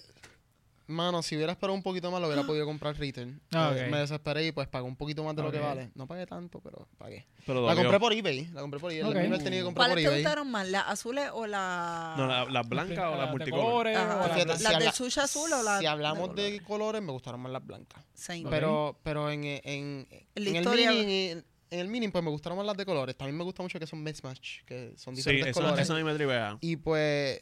mano, 0.88 1.22
si 1.22 1.36
hubiera 1.36 1.52
esperado 1.52 1.74
un 1.76 1.84
poquito 1.84 2.10
más, 2.12 2.20
lo 2.22 2.28
hubiera 2.28 2.44
podido 2.44 2.66
comprar 2.66 2.98
retail. 2.98 3.40
Ah, 3.54 3.74
Eh, 3.76 3.84
ok. 3.86 3.92
Me 3.92 3.98
desesperé 4.00 4.46
y 4.48 4.52
pues 4.52 4.68
pagué 4.68 4.86
un 4.86 4.96
poquito 4.96 5.24
más 5.24 5.36
de 5.36 5.44
lo 5.44 5.52
que 5.52 5.60
vale. 5.60 5.92
No 5.96 6.08
pagué 6.08 6.26
tanto, 6.26 6.60
pero 6.62 6.88
pagué. 6.98 7.26
Pero 7.46 7.66
La 7.68 7.76
compré 7.76 8.00
por 8.00 8.14
eBay. 8.14 8.48
La 8.54 8.62
compré 8.62 8.80
por 8.80 8.92
eBay. 8.92 9.10
Ok. 9.10 9.16
El 9.16 9.22
mismo 9.30 9.38
tenía 9.44 9.60
que 9.60 9.66
comprar 9.66 9.88
¿Cuáles 9.90 9.94
por 10.06 10.12
te 10.14 10.20
eBay. 10.20 10.24
gustaron 10.24 10.52
más, 10.52 10.68
las 10.70 10.88
azules 10.88 11.30
o 11.34 11.46
las...? 11.48 12.18
No, 12.18 12.28
la- 12.28 12.46
las 12.46 12.68
blancas 12.70 12.98
o 13.00 13.18
las 13.18 13.26
de 13.26 13.32
multicolor. 13.32 13.66
colores, 13.66 13.98
Ajá. 13.98 14.16
o 14.16 14.18
las 14.20 14.28
Fíjate, 14.28 14.44
blancas. 14.46 14.58
si 14.58 14.64
¿Las 14.74 14.84
de 14.84 14.92
sushi 14.92 15.20
azul 15.20 15.54
o 15.54 15.64
las 15.64 15.80
Si 15.80 15.86
hablamos 15.86 16.36
de 16.36 16.52
de 16.52 16.60
colores, 16.62 17.02
me 17.02 17.12
gustaron 17.12 17.40
más 17.42 17.52
las 17.52 17.66
blancas. 17.66 18.04
Pero, 18.50 18.98
pero 19.04 19.30
en, 19.30 19.44
en, 19.44 19.62
En 19.64 20.08
en 20.36 20.44
la 20.44 20.50
el 20.50 20.56
historia- 20.56 20.92
mini, 20.92 21.28
en, 21.30 21.46
en 21.70 21.80
el 21.80 21.88
mini, 21.90 22.08
pues 22.08 22.24
me 22.24 22.30
gustaron 22.30 22.58
más 22.58 22.66
las 22.66 22.78
de 22.78 22.86
colores. 22.86 23.16
También 23.18 23.38
me 23.38 23.44
gusta 23.44 23.62
mucho 23.62 23.78
que 23.80 23.86
son 23.88 24.02
mismatch, 24.04 24.64
que 24.66 24.94
son 24.98 25.16
Sí, 25.16 25.20
diferentes 25.20 25.50
eso, 25.52 25.60
colores. 25.62 25.84
eso 25.84 25.94
a 25.94 25.98
mí 25.98 26.04
me. 26.04 26.58
Y 26.62 26.78
pues, 26.78 27.42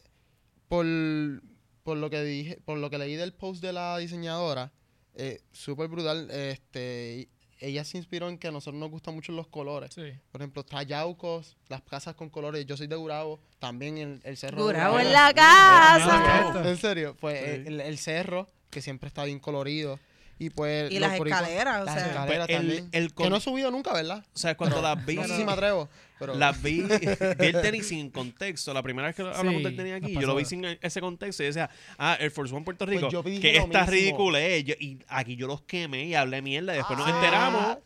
por, 0.67 0.85
por 1.85 1.97
lo 1.97 2.09
que 2.09 2.23
dije, 2.23 2.59
por 2.65 2.79
lo 2.79 2.89
que 2.89 2.97
leí 2.97 3.15
del 3.15 3.31
post 3.31 3.61
de 3.61 3.71
la 3.71 3.97
diseñadora, 3.99 4.71
eh, 5.13 5.39
súper 5.51 5.87
brutal. 5.87 6.29
Este, 6.31 7.29
ella 7.59 7.83
se 7.85 7.97
inspiró 7.99 8.27
en 8.27 8.39
que 8.39 8.47
a 8.47 8.51
nosotros 8.51 8.79
nos 8.79 8.89
gustan 8.89 9.13
mucho 9.13 9.31
los 9.31 9.47
colores. 9.47 9.91
Sí. 9.93 10.01
Por 10.31 10.41
ejemplo, 10.41 10.61
está 10.61 10.81
Yaucos, 10.81 11.55
las 11.69 11.83
casas 11.83 12.15
con 12.15 12.29
colores. 12.31 12.65
Yo 12.65 12.75
soy 12.75 12.87
de 12.87 12.95
Gurabo, 12.95 13.39
también 13.59 13.99
el, 13.99 14.19
el 14.23 14.35
cerro. 14.35 14.63
Gurabo 14.63 14.99
en 14.99 15.13
la 15.13 15.31
casa. 15.33 16.67
En 16.69 16.75
serio, 16.77 17.15
pues 17.19 17.39
Sí. 17.39 17.63
el, 17.67 17.79
el 17.81 17.97
cerro, 17.99 18.47
que 18.71 18.81
siempre 18.81 19.07
está 19.07 19.23
bien 19.23 19.39
colorido. 19.39 19.99
Y 20.37 20.49
pues. 20.49 20.91
Y 20.91 20.99
las 20.99 21.13
escaleras, 21.13 21.81
o 21.81 21.85
Las 21.85 21.95
sea. 21.95 22.07
escaleras 22.07 22.47
Pues 22.47 22.59
el- 22.59 22.65
también. 22.67 22.89
el 22.91 23.07
que 23.09 23.13
con- 23.13 23.29
no 23.29 23.37
he 23.37 23.41
subido 23.41 23.71
nunca, 23.71 23.93
¿verdad? 23.93 24.23
O 24.33 24.37
sea, 24.37 24.55
cuando 24.57 24.81
las 24.81 25.05
vi, 25.05 25.15
No 25.15 25.23
sé 25.27 25.37
si 25.37 25.45
me 25.45 25.51
atrevo. 25.53 25.87
Pero 26.19 26.35
las 26.35 26.61
vi, 26.61 26.81
vi 26.81 27.45
el 27.45 27.61
tenis 27.61 27.87
sin 27.87 28.09
contexto. 28.09 28.73
La 28.73 28.81
primera 28.83 29.07
vez 29.07 29.15
que 29.15 29.21
hablamos 29.21 29.55
Sí, 29.55 29.63
del 29.63 29.75
tenis 29.75 29.93
aquí, 29.93 30.13
yo 30.13 30.27
lo 30.27 30.35
vi 30.35 30.43
sin 30.45 30.65
ese 30.65 30.99
contexto 31.01 31.43
y 31.43 31.47
decía, 31.47 31.69
ah, 31.97 32.17
Air 32.19 32.31
Force 32.31 32.53
One 32.53 32.65
Puerto 32.65 32.85
Pues 32.85 32.97
Rico, 33.01 33.09
que 33.23 33.53
lo 33.53 33.63
esta 33.65 33.79
mismo. 33.81 33.91
ridícula 33.91 34.41
es. 34.41 34.63
Yo- 34.65 34.75
y 34.79 34.99
aquí 35.07 35.35
yo 35.37 35.47
los 35.47 35.61
quemé 35.61 36.05
y 36.05 36.15
hablé 36.15 36.41
mierda. 36.41 36.73
Y 36.73 36.77
después 36.77 36.99
nos 36.99 37.07
Ah. 37.07 37.15
enteramos 37.15 37.77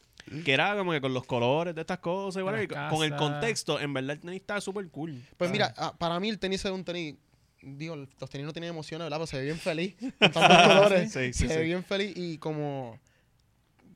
que 0.43 0.51
era 0.53 0.75
como 0.75 0.91
que 0.91 1.01
con 1.01 1.13
los 1.13 1.25
colores 1.25 1.73
de 1.75 1.81
estas 1.81 1.99
cosas, 1.99 2.43
y 2.43 2.67
con 2.89 3.03
el 3.03 3.15
contexto, 3.15 3.79
en 3.79 3.93
verdad 3.93 4.11
el 4.11 4.19
tenis 4.19 4.41
está 4.41 4.59
súper 4.61 4.87
cool. 4.89 5.21
Pues 5.37 5.49
Ah. 5.49 5.53
mira, 5.53 5.73
ah, 5.77 5.93
para 5.97 6.19
mí 6.19 6.29
el 6.29 6.39
tenis 6.39 6.63
es 6.65 6.71
un 6.71 6.83
tenis. 6.83 7.15
Digo, 7.61 7.95
los 7.95 8.29
tenis 8.29 8.45
no 8.45 8.53
tienen 8.53 8.69
emociones, 8.69 9.05
¿verdad? 9.05 9.17
Pero 9.17 9.27
se 9.27 9.37
ve 9.37 9.43
bien 9.43 9.57
feliz. 9.57 9.95
Con 10.19 10.31
tantos 10.31 10.67
colores. 10.67 11.11
Sí, 11.11 11.33
sí, 11.33 11.47
se 11.47 11.57
ve 11.57 11.63
bien 11.63 11.83
feliz 11.83 12.13
y 12.15 12.37
como. 12.37 12.99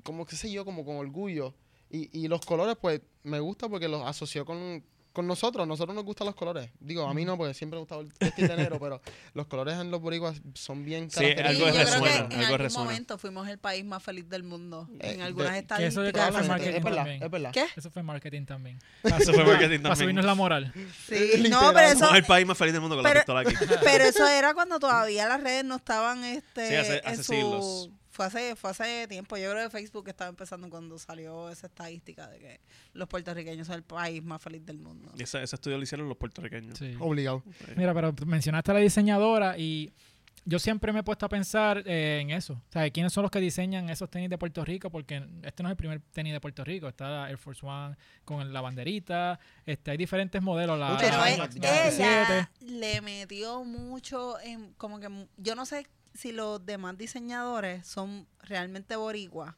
Como 0.03 0.25
qué 0.25 0.35
sé 0.35 0.51
yo, 0.51 0.65
como 0.65 0.83
con 0.83 0.97
orgullo. 0.97 1.53
Y, 1.89 2.09
y 2.11 2.27
los 2.27 2.45
colores, 2.45 2.75
pues, 2.81 2.99
me 3.23 3.39
gusta 3.39 3.69
porque 3.69 3.87
los 3.87 4.05
asoció 4.05 4.43
con, 4.43 4.83
con 5.13 5.27
nosotros. 5.27 5.67
Nosotros 5.67 5.95
nos 5.95 6.03
gustan 6.03 6.25
los 6.25 6.35
colores. 6.35 6.69
Digo, 6.79 7.07
a 7.07 7.13
mí 7.13 7.23
no, 7.23 7.37
porque 7.37 7.53
siempre 7.53 7.77
me 7.77 7.81
gustaba 7.81 8.01
el 8.01 8.11
vestir 8.19 8.49
de 8.49 8.57
negro, 8.57 8.79
pero 8.79 8.99
los 9.35 9.45
colores 9.47 9.75
en 9.79 9.91
los 9.91 10.01
boricuas 10.01 10.41
son 10.55 10.83
bien 10.83 11.09
Sí, 11.11 11.17
característicos. 11.19 11.67
algo 11.69 11.77
yo 11.77 11.85
creo 11.85 11.85
resuena, 12.01 12.27
que 12.29 12.33
en 12.35 12.39
algo 12.41 12.45
algún 12.53 12.59
resuena. 12.65 12.85
momento 12.89 13.17
fuimos 13.19 13.47
el 13.47 13.57
país 13.59 13.85
más 13.85 14.01
feliz 14.03 14.27
del 14.27 14.43
mundo. 14.43 14.89
Eh, 14.99 15.13
En 15.13 15.21
algunas 15.21 15.53
de- 15.53 15.59
eso 15.85 16.01
de 16.01 16.09
estadísticas. 16.09 16.25
que 16.27 16.31
fue 16.33 16.47
marketing 16.47 16.75
Es 16.77 16.83
verdad, 16.83 16.97
también. 16.97 17.23
es 17.23 17.29
verdad. 17.31 17.51
¿Qué? 17.53 17.65
Eso 17.75 17.91
fue 17.91 18.03
marketing 18.03 18.45
también. 18.45 18.79
Eso 19.03 19.33
fue 19.33 19.43
marketing 19.45 19.79
Para 19.79 19.81
también. 19.81 19.95
subirnos 19.97 20.25
la 20.25 20.35
moral. 20.35 20.73
Sí, 21.07 21.43
no, 21.49 21.71
pero 21.73 21.87
eso, 21.87 21.99
Somos 21.99 22.15
el 22.17 22.23
país 22.25 22.47
más 22.47 22.57
feliz 22.57 22.73
del 22.73 22.81
mundo 22.81 22.95
con 22.95 23.03
la 23.03 23.09
Pero- 23.11 23.21
pistola 23.21 23.39
aquí. 23.41 23.53
pero 23.83 24.03
eso 24.05 24.27
era 24.27 24.53
cuando 24.53 24.79
todavía 24.79 25.27
las 25.27 25.41
redes 25.43 25.63
no 25.63 25.75
estaban 25.75 26.23
este, 26.23 26.67
Sí, 26.69 26.75
hace- 26.75 27.01
en 27.05 27.17
su... 27.17 27.23
siglos. 27.23 27.89
Fue 28.13 28.27
hace, 28.27 28.55
fue 28.55 28.69
hace 28.69 29.07
tiempo. 29.07 29.35
Yo 29.37 29.49
creo 29.49 29.63
que 29.63 29.69
Facebook 29.71 30.07
estaba 30.07 30.29
empezando 30.29 30.69
cuando 30.69 30.99
salió 30.99 31.49
esa 31.49 31.65
estadística 31.65 32.27
de 32.29 32.37
que 32.37 32.59
los 32.93 33.07
puertorriqueños 33.07 33.65
son 33.65 33.77
el 33.77 33.83
país 33.83 34.23
más 34.23 34.39
feliz 34.39 34.63
del 34.63 34.77
mundo. 34.77 35.11
Y 35.17 35.23
ese, 35.23 35.41
ese 35.41 35.55
estudio 35.55 35.77
lo 35.77 35.83
hicieron 35.83 36.07
los 36.07 36.17
puertorriqueños. 36.17 36.77
Sí. 36.77 36.95
Obligado. 36.99 37.41
Mira, 37.75 37.91
pero 37.95 38.13
mencionaste 38.27 38.69
a 38.69 38.75
la 38.75 38.81
diseñadora 38.81 39.57
y 39.57 39.91
yo 40.45 40.59
siempre 40.59 40.93
me 40.93 40.99
he 40.99 41.03
puesto 41.03 41.25
a 41.25 41.29
pensar 41.29 41.81
eh, 41.87 42.19
en 42.21 42.29
eso. 42.29 42.53
O 42.53 42.71
sea, 42.71 42.87
¿quiénes 42.91 43.13
son 43.13 43.23
los 43.23 43.31
que 43.31 43.39
diseñan 43.39 43.89
esos 43.89 44.11
tenis 44.11 44.29
de 44.29 44.37
Puerto 44.37 44.63
Rico? 44.63 44.91
Porque 44.91 45.23
este 45.41 45.63
no 45.63 45.69
es 45.69 45.71
el 45.71 45.77
primer 45.77 46.01
tenis 46.11 46.33
de 46.33 46.39
Puerto 46.41 46.63
Rico. 46.63 46.87
Está 46.87 47.09
la 47.09 47.29
Air 47.29 47.39
Force 47.39 47.65
One 47.65 47.95
con 48.25 48.53
la 48.53 48.61
banderita. 48.61 49.39
Este, 49.65 49.91
hay 49.91 49.97
diferentes 49.97 50.39
modelos. 50.41 50.77
La, 50.77 50.97
Pero 50.99 51.17
la 51.17 51.31
e- 51.31 51.37
Max 51.37 51.55
Max 51.55 51.95
ella 51.97 52.47
27. 52.59 52.73
le 52.79 53.01
metió 53.01 53.63
mucho 53.63 54.39
en 54.41 54.73
como 54.73 54.99
que 54.99 55.07
yo 55.37 55.55
no 55.55 55.65
sé 55.65 55.87
si 56.13 56.31
los 56.31 56.65
demás 56.65 56.97
diseñadores 56.97 57.85
son 57.85 58.27
realmente 58.39 58.95
boricuas. 58.95 59.55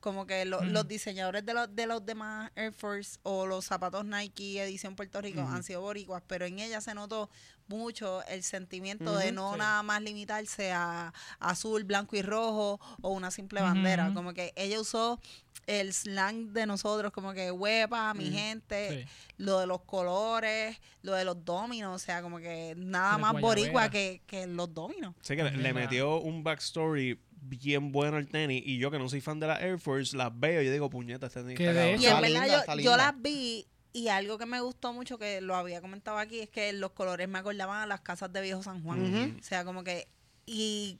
Como 0.00 0.26
que 0.26 0.44
lo- 0.46 0.62
los 0.64 0.88
diseñadores 0.88 1.44
de 1.44 1.52
los, 1.54 1.74
de 1.76 1.86
los 1.86 2.04
demás 2.04 2.50
Air 2.56 2.72
Force 2.72 3.18
o 3.22 3.46
los 3.46 3.66
zapatos 3.66 4.04
Nike 4.04 4.60
edición 4.62 4.96
Puerto 4.96 5.20
Rico 5.20 5.40
han 5.42 5.62
sido 5.62 5.82
boricuas, 5.82 6.22
pero 6.26 6.46
en 6.46 6.58
ella 6.58 6.80
se 6.80 6.94
notó 6.94 7.28
mucho 7.68 8.24
el 8.26 8.42
sentimiento 8.42 9.16
de 9.16 9.30
no 9.30 9.52
sí. 9.52 9.58
nada 9.58 9.82
más 9.84 10.02
limitarse 10.02 10.72
a 10.72 11.12
azul, 11.38 11.84
blanco 11.84 12.16
y 12.16 12.22
rojo 12.22 12.80
o 13.00 13.10
una 13.10 13.30
simple 13.30 13.60
bandera. 13.60 14.12
Como 14.12 14.32
que 14.34 14.52
ella 14.56 14.80
usó 14.80 15.20
el 15.66 15.92
slang 15.92 16.52
de 16.52 16.66
nosotros, 16.66 17.12
como 17.12 17.32
que 17.32 17.52
huepa, 17.52 18.12
mi 18.14 18.30
gente, 18.30 19.04
Sí. 19.06 19.32
lo 19.36 19.60
de 19.60 19.66
los 19.68 19.82
colores, 19.82 20.80
lo 21.02 21.12
de 21.14 21.24
los 21.24 21.44
dominos, 21.44 21.94
o 21.94 21.98
sea, 22.04 22.22
como 22.22 22.38
que 22.38 22.74
nada 22.76 23.16
Sí, 23.16 23.20
más 23.20 23.40
boricua 23.40 23.88
que, 23.88 24.22
que 24.26 24.46
los 24.48 24.72
dominos. 24.74 25.14
Sé 25.20 25.36
que 25.36 25.44
le- 25.44 25.72
metió 25.72 26.18
un 26.20 26.42
backstory 26.42 27.20
bien 27.40 27.92
bueno 27.92 28.16
al 28.16 28.28
tenis 28.28 28.62
y 28.64 28.78
yo 28.78 28.90
que 28.90 28.98
no 28.98 29.08
soy 29.08 29.20
fan 29.20 29.40
de 29.40 29.46
la 29.46 29.60
Air 29.60 29.78
Force 29.78 30.16
las 30.16 30.30
veo 30.38 30.62
y 30.62 30.66
yo 30.66 30.72
digo 30.72 30.90
puñeta 30.90 31.26
este 31.26 31.42
tenis 31.42 31.56
Que 31.56 31.68
está 31.68 31.80
cabrón". 31.80 32.02
Y 32.02 32.06
en 32.06 32.20
verdad 32.20 32.64
yo, 32.66 32.80
yo 32.80 32.96
las 32.96 33.20
vi 33.20 33.66
y 33.92 34.08
algo 34.08 34.38
que 34.38 34.46
me 34.46 34.60
gustó 34.60 34.92
mucho, 34.92 35.18
que 35.18 35.40
lo 35.40 35.56
había 35.56 35.80
comentado 35.80 36.18
aquí, 36.18 36.40
es 36.40 36.48
que 36.48 36.72
los 36.72 36.92
colores 36.92 37.28
me 37.28 37.38
acordaban 37.38 37.82
a 37.82 37.86
las 37.86 38.00
casas 38.00 38.32
de 38.32 38.40
Viejo 38.40 38.62
San 38.62 38.82
Juan. 38.84 39.36
O 39.38 39.42
sea, 39.42 39.64
como 39.64 39.82
que, 39.82 40.06
y 40.46 40.98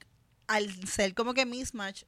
al 0.48 0.68
ser 0.88 1.14
como 1.14 1.32
que 1.32 1.46
mismatch, 1.46 2.02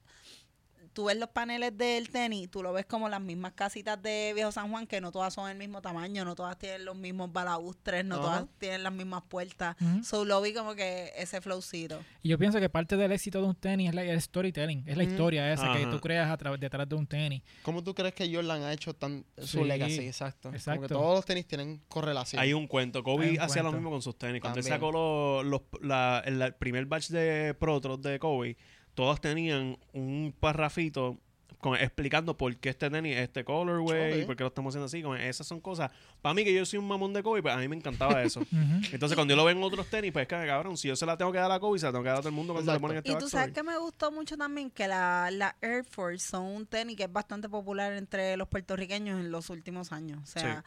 tú 0.93 1.05
ves 1.07 1.17
los 1.17 1.29
paneles 1.31 1.77
del 1.77 2.09
tenis, 2.11 2.51
tú 2.51 2.63
lo 2.63 2.73
ves 2.73 2.87
como 2.87 3.09
las 3.09 3.21
mismas 3.21 3.53
casitas 3.53 4.01
de 4.03 4.33
Viejo 4.35 4.53
San 4.53 4.71
Juan, 4.71 4.87
que 4.87 5.01
no 5.01 5.11
todas 5.13 5.33
son 5.35 5.51
el 5.51 5.57
mismo 5.57 5.81
tamaño, 5.83 6.25
no 6.25 6.35
todas 6.35 6.59
tienen 6.59 6.85
los 6.85 6.97
mismos 6.97 7.33
balaustres, 7.33 8.05
no 8.05 8.21
todas 8.21 8.45
tienen 8.59 8.83
las 8.83 8.93
mismas 8.93 9.23
puertas. 9.29 9.77
Ujú. 9.81 10.05
So 10.05 10.25
lo 10.25 10.41
vi 10.41 10.53
como 10.53 10.75
que 10.75 11.13
ese 11.17 11.41
flowcito. 11.41 12.01
Y 12.23 12.29
yo 12.31 12.39
pienso 12.39 12.61
que 12.61 12.69
parte 12.69 12.97
del 12.97 13.13
éxito 13.13 13.41
de 13.41 13.47
un 13.49 13.55
tenis 13.55 13.89
es 13.91 13.95
la- 13.95 14.05
el 14.05 14.21
storytelling. 14.21 14.85
Es 14.87 14.97
la 14.97 15.05
historia 15.05 15.53
esa 15.53 15.73
que 15.73 15.87
tú 15.87 16.01
creas 16.01 16.31
a 16.31 16.37
través 16.37 16.61
detrás 16.61 16.89
de 16.89 16.95
un 16.95 17.07
tenis. 17.07 17.43
¿Cómo 17.63 17.83
tú 17.83 17.95
crees 17.95 18.15
que 18.15 18.33
Jordan 18.35 18.63
ha 18.63 18.73
hecho 18.73 18.95
tan 18.95 19.25
su 19.39 19.59
Sí, 19.59 19.65
legacy? 19.65 20.01
Exacto. 20.07 20.49
Como 20.49 20.57
exacto. 20.57 20.83
que 20.83 20.89
todos 20.89 21.15
los 21.17 21.25
tenis 21.25 21.47
tienen 21.47 21.83
correlación. 21.89 22.41
Hay 22.43 22.53
un 22.53 22.67
cuento. 22.67 23.03
Kobe 23.03 23.39
hacía 23.41 23.63
lo 23.63 23.73
mismo 23.73 23.91
con 23.91 24.03
sus 24.03 24.17
tenis. 24.19 24.41
Cuando 24.41 24.59
él 24.61 24.65
sacó 24.65 24.93
los, 24.93 25.45
los- 25.47 25.63
la- 25.83 26.23
el, 26.25 26.41
el 26.43 26.55
primer 26.55 26.87
batch 26.87 27.09
de 27.09 27.55
Pro 27.59 27.81
Trots 27.81 28.03
de 28.03 28.19
Kobe, 28.19 28.57
todos 28.95 29.21
tenían 29.21 29.79
un 29.93 30.35
parrafito 30.39 31.19
con- 31.59 31.77
explicando 31.79 32.37
por 32.37 32.57
qué 32.57 32.71
este 32.71 32.91
tenis 32.91 33.17
es 33.17 33.23
este 33.23 33.45
colorway, 33.45 34.23
Ok. 34.23 34.27
por 34.27 34.37
qué 34.37 34.43
lo 34.43 34.49
estamos 34.49 34.73
haciendo 34.73 34.87
así. 34.87 35.01
Con, 35.01 35.17
esas 35.17 35.47
son 35.47 35.61
cosas. 35.61 35.93
Para 36.21 36.35
mí, 36.35 36.43
que 36.45 36.53
yo 36.53 36.67
soy 36.67 36.81
un 36.81 36.89
mamón 36.89 37.13
de 37.13 37.23
Kobe, 37.23 37.41
pues 37.41 37.55
a 37.55 37.59
mí 37.59 37.69
me 37.69 37.77
encantaba 37.77 38.21
eso. 38.23 38.43
Entonces, 38.93 39.15
cuando 39.15 39.33
yo 39.33 39.37
lo 39.37 39.45
veo 39.45 39.57
en 39.57 39.63
otros 39.63 39.87
tenis, 39.89 40.11
pues 40.13 40.25
es 40.25 40.29
que 40.29 40.47
cabrón, 40.47 40.77
si 40.77 40.89
yo 40.89 40.97
se 40.97 41.07
la 41.07 41.17
tengo 41.17 41.31
que 41.31 41.39
dar 41.39 41.53
a 41.53 41.61
Kobe, 41.61 41.79
se 41.79 41.87
la 41.87 41.93
tengo 41.93 42.03
que 42.03 42.09
dar 42.09 42.19
a 42.19 42.21
todo 42.21 42.31
el 42.31 42.35
mundo 42.35 42.53
cuando 42.53 42.73
le 42.73 42.81
ponen 42.81 42.97
este 42.99 43.13
Y 43.13 43.17
tú 43.17 43.29
sabes 43.29 43.53
que 43.53 43.63
me 43.63 43.79
gustó 43.79 44.11
mucho 44.11 44.37
también 44.37 44.71
que 44.71 44.89
la, 44.89 45.31
la 45.31 45.57
Air 45.63 45.85
Force 45.85 46.27
son 46.27 46.45
un 46.47 46.67
tenis 46.67 46.97
que 46.97 47.05
es 47.05 47.13
bastante 47.13 47.49
popular 47.49 47.93
entre 47.93 48.37
los 48.37 48.49
puertorriqueños 48.49 49.21
en 49.21 49.31
los 49.31 49.49
últimos 49.49 49.93
años. 49.93 50.19
O 50.25 50.27
sea, 50.27 50.65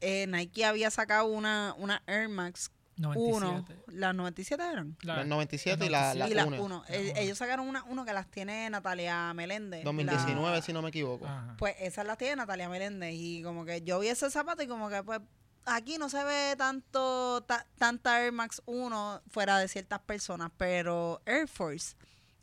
eh, 0.00 0.26
Nike 0.26 0.64
había 0.64 0.90
sacado 0.90 1.26
una, 1.28 1.72
una 1.78 2.02
Air 2.08 2.28
Max 2.28 2.70
1, 2.96 3.14
97. 3.14 3.82
las 3.88 4.14
97 4.14 4.62
eran. 4.62 4.96
La- 5.02 5.16
La 5.16 5.24
97 5.24 5.84
y 5.84 5.88
la, 5.88 6.14
la 6.14 6.28
y 6.28 6.34
las 6.34 6.46
1. 6.46 6.56
1. 6.62 6.84
La 6.88 6.96
uno. 6.98 7.12
Ellos 7.16 7.38
sacaron 7.38 7.68
una 7.68 7.84
uno 7.84 8.04
que 8.04 8.12
las 8.12 8.30
tiene 8.30 8.68
Natalia 8.70 9.32
Meléndez. 9.34 9.84
2019, 9.84 10.56
La- 10.56 10.62
si 10.62 10.72
no 10.72 10.82
me 10.82 10.88
equivoco. 10.88 11.26
Ajá. 11.26 11.54
Pues 11.58 11.74
esas 11.80 12.06
las 12.06 12.16
tiene 12.18 12.36
Natalia 12.36 12.68
Meléndez. 12.68 13.12
Y 13.14 13.42
como 13.42 13.64
que 13.64 13.82
yo 13.82 13.98
vi 14.00 14.08
ese 14.08 14.30
zapato 14.30 14.62
y 14.62 14.66
como 14.66 14.88
que 14.88 15.02
pues 15.02 15.20
aquí 15.66 15.98
no 15.98 16.08
se 16.08 16.22
ve 16.24 16.54
tanto 16.56 17.42
ta- 17.42 17.66
tanta 17.76 18.22
Air 18.22 18.32
Max 18.32 18.62
1 18.66 19.20
fuera 19.28 19.58
de 19.58 19.68
ciertas 19.68 20.00
personas, 20.00 20.50
pero 20.56 21.20
Air 21.26 21.48
Force, 21.48 21.96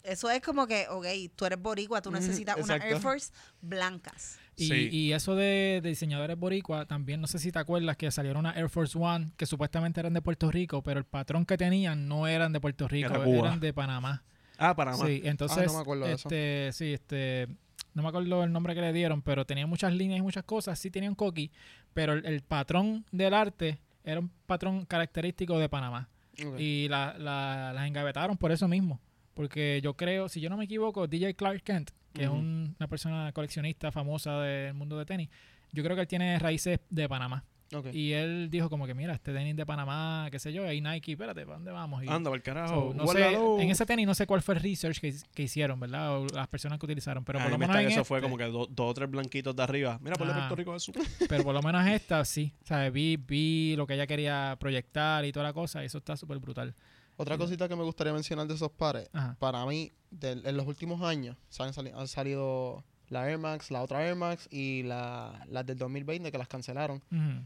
eso 0.03 0.29
es 0.29 0.41
como 0.41 0.67
que, 0.67 0.87
ok, 0.89 1.05
tú 1.35 1.45
eres 1.45 1.57
boricua, 1.61 2.01
tú 2.01 2.11
necesitas 2.11 2.55
una 2.57 2.75
exacto. 2.75 2.85
Air 2.95 3.01
Force 3.01 3.31
blancas. 3.61 4.37
Y, 4.55 4.67
Sí. 4.67 4.89
y 4.91 5.11
eso 5.13 5.35
de, 5.35 5.79
de 5.81 5.89
diseñadores 5.89 6.37
boricua, 6.37 6.85
también 6.85 7.19
no 7.21 7.27
sé 7.27 7.39
si 7.39 7.51
te 7.51 7.57
acuerdas 7.59 7.97
que 7.97 8.11
salieron 8.11 8.41
una 8.41 8.51
Air 8.51 8.69
Force 8.69 8.97
One 8.97 9.31
que 9.35 9.45
supuestamente 9.47 9.99
eran 9.99 10.13
de 10.13 10.21
Puerto 10.21 10.51
Rico, 10.51 10.83
pero 10.83 10.99
el 10.99 11.05
patrón 11.05 11.45
que 11.45 11.57
tenían 11.57 12.07
no 12.07 12.27
eran 12.27 12.53
de 12.53 12.59
Puerto 12.61 12.87
Rico, 12.87 13.13
Era 13.15 13.27
eran 13.27 13.59
de 13.59 13.73
Panamá. 13.73 14.23
Ah, 14.59 14.75
para 14.75 14.91
más. 14.91 15.01
Sí, 15.07 15.21
entonces, 15.25 15.73
me 15.73 15.79
acuerdo 15.79 16.05
de 16.05 16.13
eso. 16.13 16.27
este, 16.29 16.69
sí, 16.73 16.93
este, 16.93 17.47
no 17.95 18.03
me 18.03 18.09
acuerdo 18.09 18.43
el 18.43 18.51
nombre 18.53 18.75
que 18.75 18.81
le 18.81 18.93
dieron, 18.93 19.21
pero 19.23 19.43
tenía 19.45 19.65
muchas 19.65 19.91
líneas 19.93 20.19
y 20.19 20.21
muchas 20.21 20.43
cosas, 20.43 20.77
sí 20.77 20.91
tenían 20.91 21.15
coqui, 21.15 21.51
pero 21.95 22.13
el, 22.13 22.23
el 22.25 22.41
patrón 22.41 23.05
del 23.11 23.33
arte 23.33 23.79
era 24.03 24.19
un 24.19 24.29
patrón 24.45 24.85
característico 24.85 25.57
de 25.57 25.67
Panamá. 25.69 26.09
Y 26.57 26.87
la, 26.89 27.15
la- 27.17 27.73
las 27.73 27.87
engavetaron 27.87 28.37
por 28.37 28.51
eso 28.51 28.67
mismo. 28.67 28.99
Porque 29.33 29.79
yo 29.83 29.95
creo, 29.95 30.29
si 30.29 30.41
yo 30.41 30.49
no 30.49 30.57
me 30.57 30.65
equivoco, 30.65 31.07
DJ 31.07 31.33
Clark 31.35 31.63
Kent, 31.63 31.91
que 32.13 32.23
es 32.23 32.29
un- 32.29 32.75
una 32.79 32.87
persona 32.87 33.31
coleccionista 33.33 33.91
famosa 33.91 34.39
del 34.41 34.73
mundo 34.73 34.97
de 34.97 35.05
tenis, 35.05 35.29
yo 35.71 35.83
creo 35.83 35.95
que 35.95 36.01
él 36.01 36.07
tiene 36.07 36.37
raíces 36.39 36.79
de 36.89 37.09
Panamá. 37.09 37.43
Y 37.91 38.11
él 38.11 38.49
dijo 38.51 38.69
como 38.69 38.85
que, 38.85 38.93
mira, 38.93 39.13
este 39.15 39.33
tenis 39.33 39.55
de 39.55 39.65
Panamá, 39.65 40.27
qué 40.29 40.37
sé 40.37 40.53
yo, 40.53 40.63
ahí 40.67 40.79
Nike, 40.79 41.13
espérate, 41.13 41.41
¿para 41.43 41.55
dónde 41.55 41.71
vamos? 41.71 42.03
Y, 42.03 42.07
Anda, 42.07 42.29
por 42.29 42.39
carajo. 42.43 42.91
so, 42.91 42.93
no 42.93 43.07
sé, 43.07 43.33
en 43.33 43.71
ese 43.71 43.83
tenis 43.87 44.05
no 44.05 44.13
sé 44.13 44.27
cuál 44.27 44.43
fue 44.43 44.53
el 44.53 44.61
research 44.61 44.99
que, 44.99 45.11
que 45.33 45.41
hicieron, 45.41 45.79
¿verdad? 45.79 46.19
O 46.19 46.27
las 46.35 46.47
personas 46.49 46.77
que 46.77 46.85
utilizaron. 46.85 47.25
Pero 47.25 47.39
a 47.39 47.41
por 47.41 47.51
lo 47.51 47.57
me 47.57 47.65
menos 47.65 47.81
en 47.81 47.87
eso 47.89 48.05
fue 48.05 48.19
este- 48.19 48.25
como 48.29 48.37
que 48.37 48.43
do- 48.43 48.67
dos 48.69 48.91
o 48.91 48.93
tres 48.93 49.09
blanquitos 49.09 49.55
de 49.55 49.63
arriba. 49.63 49.97
Mira, 50.03 50.15
por 50.17 50.29
Ah. 50.29 50.33
Puerto 50.35 50.55
Rico 50.55 50.75
eso. 50.75 50.91
Pero 51.27 51.43
por 51.43 51.55
lo 51.55 51.63
menos 51.63 51.83
esta 51.87 52.23
sí. 52.25 52.53
O 52.61 52.67
sea, 52.67 52.87
vi, 52.91 53.17
vi 53.17 53.75
lo 53.75 53.87
que 53.87 53.95
ella 53.95 54.05
quería 54.05 54.55
proyectar 54.59 55.25
y 55.25 55.31
toda 55.31 55.45
la 55.45 55.53
cosa. 55.53 55.81
Y 55.81 55.87
eso 55.87 55.97
está 55.97 56.15
súper 56.15 56.37
brutal. 56.37 56.75
Otra 57.17 57.37
cosita 57.37 57.67
que 57.67 57.75
me 57.75 57.83
gustaría 57.83 58.11
mencionar 58.13 58.47
de 58.47 58.53
esos 58.55 58.71
pares. 58.71 59.09
Ajá. 59.13 59.35
Para 59.39 59.65
mí, 59.65 59.91
en 60.21 60.57
los 60.57 60.65
últimos 60.67 61.01
años, 61.01 61.37
se 61.49 61.63
han, 61.63 61.73
sali- 61.73 61.91
han 61.95 62.07
salido 62.07 62.83
la 63.09 63.29
Air 63.29 63.37
Max, 63.37 63.69
la 63.71 63.81
otra 63.83 64.03
Air 64.05 64.15
Max 64.15 64.47
y 64.51 64.83
la, 64.83 65.45
las 65.49 65.65
del 65.65 65.77
2020 65.77 66.31
que 66.31 66.37
las 66.37 66.47
cancelaron 66.47 67.01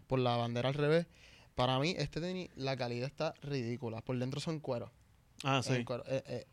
por 0.08 0.20
la 0.20 0.36
bandera 0.38 0.70
al 0.70 0.76
revés. 0.76 1.08
Para 1.56 1.80
mí, 1.80 1.96
este 1.98 2.22
tenis, 2.22 2.50
la 2.56 2.78
calidad 2.78 3.08
está 3.08 3.34
ridícula. 3.42 4.02
Por 4.02 4.18
dentro 4.20 4.40
son 4.40 4.60
cuero. 4.60 4.92
Ah, 5.44 5.62
sí. 5.64 5.84
cuero. 5.84 6.04
Eh, 6.08 6.24
eh, 6.28 6.48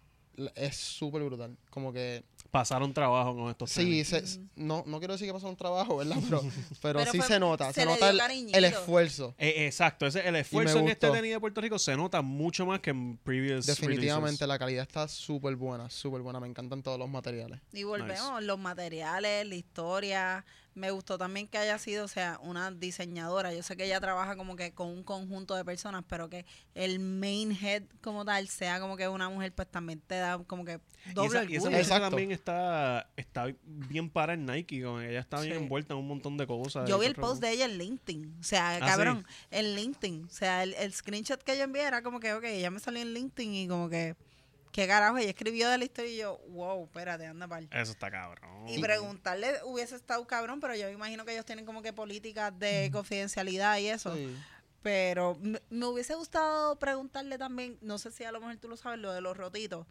es 0.55 0.77
súper 0.77 1.23
brutal. 1.23 1.57
Como 1.71 1.93
que 1.93 2.25
Pasaron 2.51 2.95
trabajo 2.95 3.35
con 3.35 3.51
estos 3.51 3.69
Sí, 3.73 4.05
tenis. 4.05 4.09
se- 4.09 4.41
no, 4.55 4.85
no 4.87 4.99
quiero 5.01 5.15
decir 5.15 5.27
que 5.27 5.33
pasó 5.33 5.49
un 5.49 5.57
trabajo, 5.57 5.97
¿verdad? 5.97 6.17
Pero, 6.25 6.41
pero, 6.83 6.99
Pero 7.01 7.11
sí 7.11 7.19
fue- 7.19 7.27
se 7.27 7.41
nota, 7.41 7.73
se 7.73 7.81
se, 7.81 7.87
nota 7.87 8.11
el, 8.11 8.21
el 8.55 8.65
esfuerzo. 8.65 9.35
Eh, 9.39 9.67
exacto, 9.67 10.07
ese, 10.07 10.21
el 10.29 10.37
esfuerzo 10.37 10.79
en 10.79 10.87
este 10.89 11.11
tenis 11.11 11.33
de 11.33 11.41
Puerto 11.41 11.61
Rico 11.61 11.81
se 11.81 11.97
nota 11.97 12.23
mucho 12.23 12.65
más 12.65 12.79
que 12.79 12.91
en 12.91 13.17
previous 13.17 13.67
Definitivamente 13.67 14.45
releases. 14.45 14.47
la 14.49 14.59
calidad 14.61 14.83
está 14.83 15.09
súper 15.09 15.57
buena, 15.57 15.91
súper 15.91 16.21
buena. 16.21 16.39
Me 16.39 16.47
encantan 16.47 16.81
todos 16.81 16.97
los 16.97 17.09
materiales. 17.09 17.59
Y 17.73 17.83
volvemos, 17.83 18.41
los 18.45 18.59
materiales, 18.61 19.45
la 19.49 19.55
historia. 19.57 20.45
Me 20.75 20.91
gustó 20.91 21.19
también 21.19 21.47
que 21.47 21.57
haya 21.57 21.79
sido, 21.79 22.05
o 22.05 22.09
sea, 22.09 22.39
una 22.43 22.73
diseñadora. 22.73 23.55
Yo 23.55 23.63
sé 23.63 23.77
que 23.77 23.85
ella 23.85 24.01
trabaja 24.01 24.37
como 24.37 24.57
que 24.57 24.73
con 24.75 24.89
un 24.89 25.05
conjunto 25.05 25.55
de 25.55 25.65
personas, 25.65 26.05
pero 26.09 26.29
que 26.29 26.45
el 26.75 26.99
main 26.99 27.53
head 27.53 27.85
como 28.01 28.25
tal 28.25 28.49
sea 28.49 28.81
como 28.81 28.97
que 28.97 29.07
una 29.07 29.29
mujer, 29.29 29.53
pues 29.55 29.69
también 29.71 30.01
te 30.01 30.17
da 30.17 30.39
como 30.45 30.65
que 30.65 30.81
Y 31.09 31.13
doble 31.13 31.39
esa, 31.43 31.51
y 31.51 31.57
esa 31.57 31.79
Exacto. 31.79 32.09
también 32.11 32.33
está, 32.33 33.09
está 33.17 33.55
bien 33.65 34.11
para 34.11 34.35
en 34.35 34.47
Nike. 34.47 34.83
Como 34.83 35.01
ella 35.01 35.21
está 35.21 35.41
bien 35.41 35.57
Sí. 35.59 35.63
envuelta 35.63 35.95
en 35.95 36.01
un 36.01 36.09
montón 36.09 36.37
de 36.37 36.47
cosas. 36.47 36.89
Yo 36.89 36.97
y 36.97 37.01
vi 37.01 37.07
el 37.07 37.15
post 37.15 37.41
de 37.41 37.53
ella 37.53 37.67
en 37.67 37.79
LinkedIn. 37.79 38.37
O 38.41 38.43
sea, 38.43 38.77
Ah, 38.77 38.81
cabrón, 38.81 39.25
en 39.53 39.75
LinkedIn. 39.77 40.25
O 40.25 40.31
sea, 40.31 40.65
el, 40.65 40.75
el 40.75 40.93
screenshot 40.93 41.41
que 41.43 41.57
yo 41.57 41.63
envié 41.65 41.83
era 41.83 42.03
como 42.03 42.19
que, 42.19 42.33
ok, 42.35 42.45
ella 42.45 42.71
me 42.71 42.81
salió 42.81 43.01
en 43.01 43.15
LinkedIn 43.15 43.55
y 43.55 43.69
como 43.69 43.89
que, 43.89 44.17
¿qué 44.75 44.89
carajo? 44.89 45.17
Ella 45.19 45.29
escribió 45.29 45.71
de 45.71 45.79
la 45.79 45.85
historia 45.85 46.11
y 46.13 46.17
yo, 46.17 46.41
wow, 46.49 46.83
espérate, 46.85 47.25
anda 47.27 47.47
pal. 47.47 47.69
Eso 47.71 47.93
está 47.93 48.11
cabrón. 48.11 48.69
Y 48.69 48.81
preguntarle 48.81 49.53
hubiese 49.65 49.95
estado 49.95 50.27
cabrón, 50.27 50.59
pero 50.59 50.75
yo 50.75 50.87
me 50.87 50.93
imagino 50.93 51.25
que 51.25 51.33
ellos 51.33 51.47
tienen 51.47 51.65
como 51.65 51.81
que 51.81 51.93
políticas 51.93 52.53
de 52.59 52.91
confidencialidad 52.93 53.79
y 53.79 53.87
eso. 53.87 54.15
Sí. 54.17 54.35
Pero 54.83 55.39
me, 55.41 55.61
me 55.71 55.87
hubiese 55.87 56.15
gustado 56.15 56.77
preguntarle 56.79 57.39
también, 57.39 57.79
no 57.81 57.97
sé 57.99 58.11
si 58.11 58.25
a 58.25 58.33
lo 58.33 58.41
mejor 58.41 58.57
tú 58.57 58.69
lo 58.69 58.77
sabes, 58.77 58.99
lo 58.99 59.13
de 59.15 59.21
los 59.23 59.35
rotitos. 59.37 59.87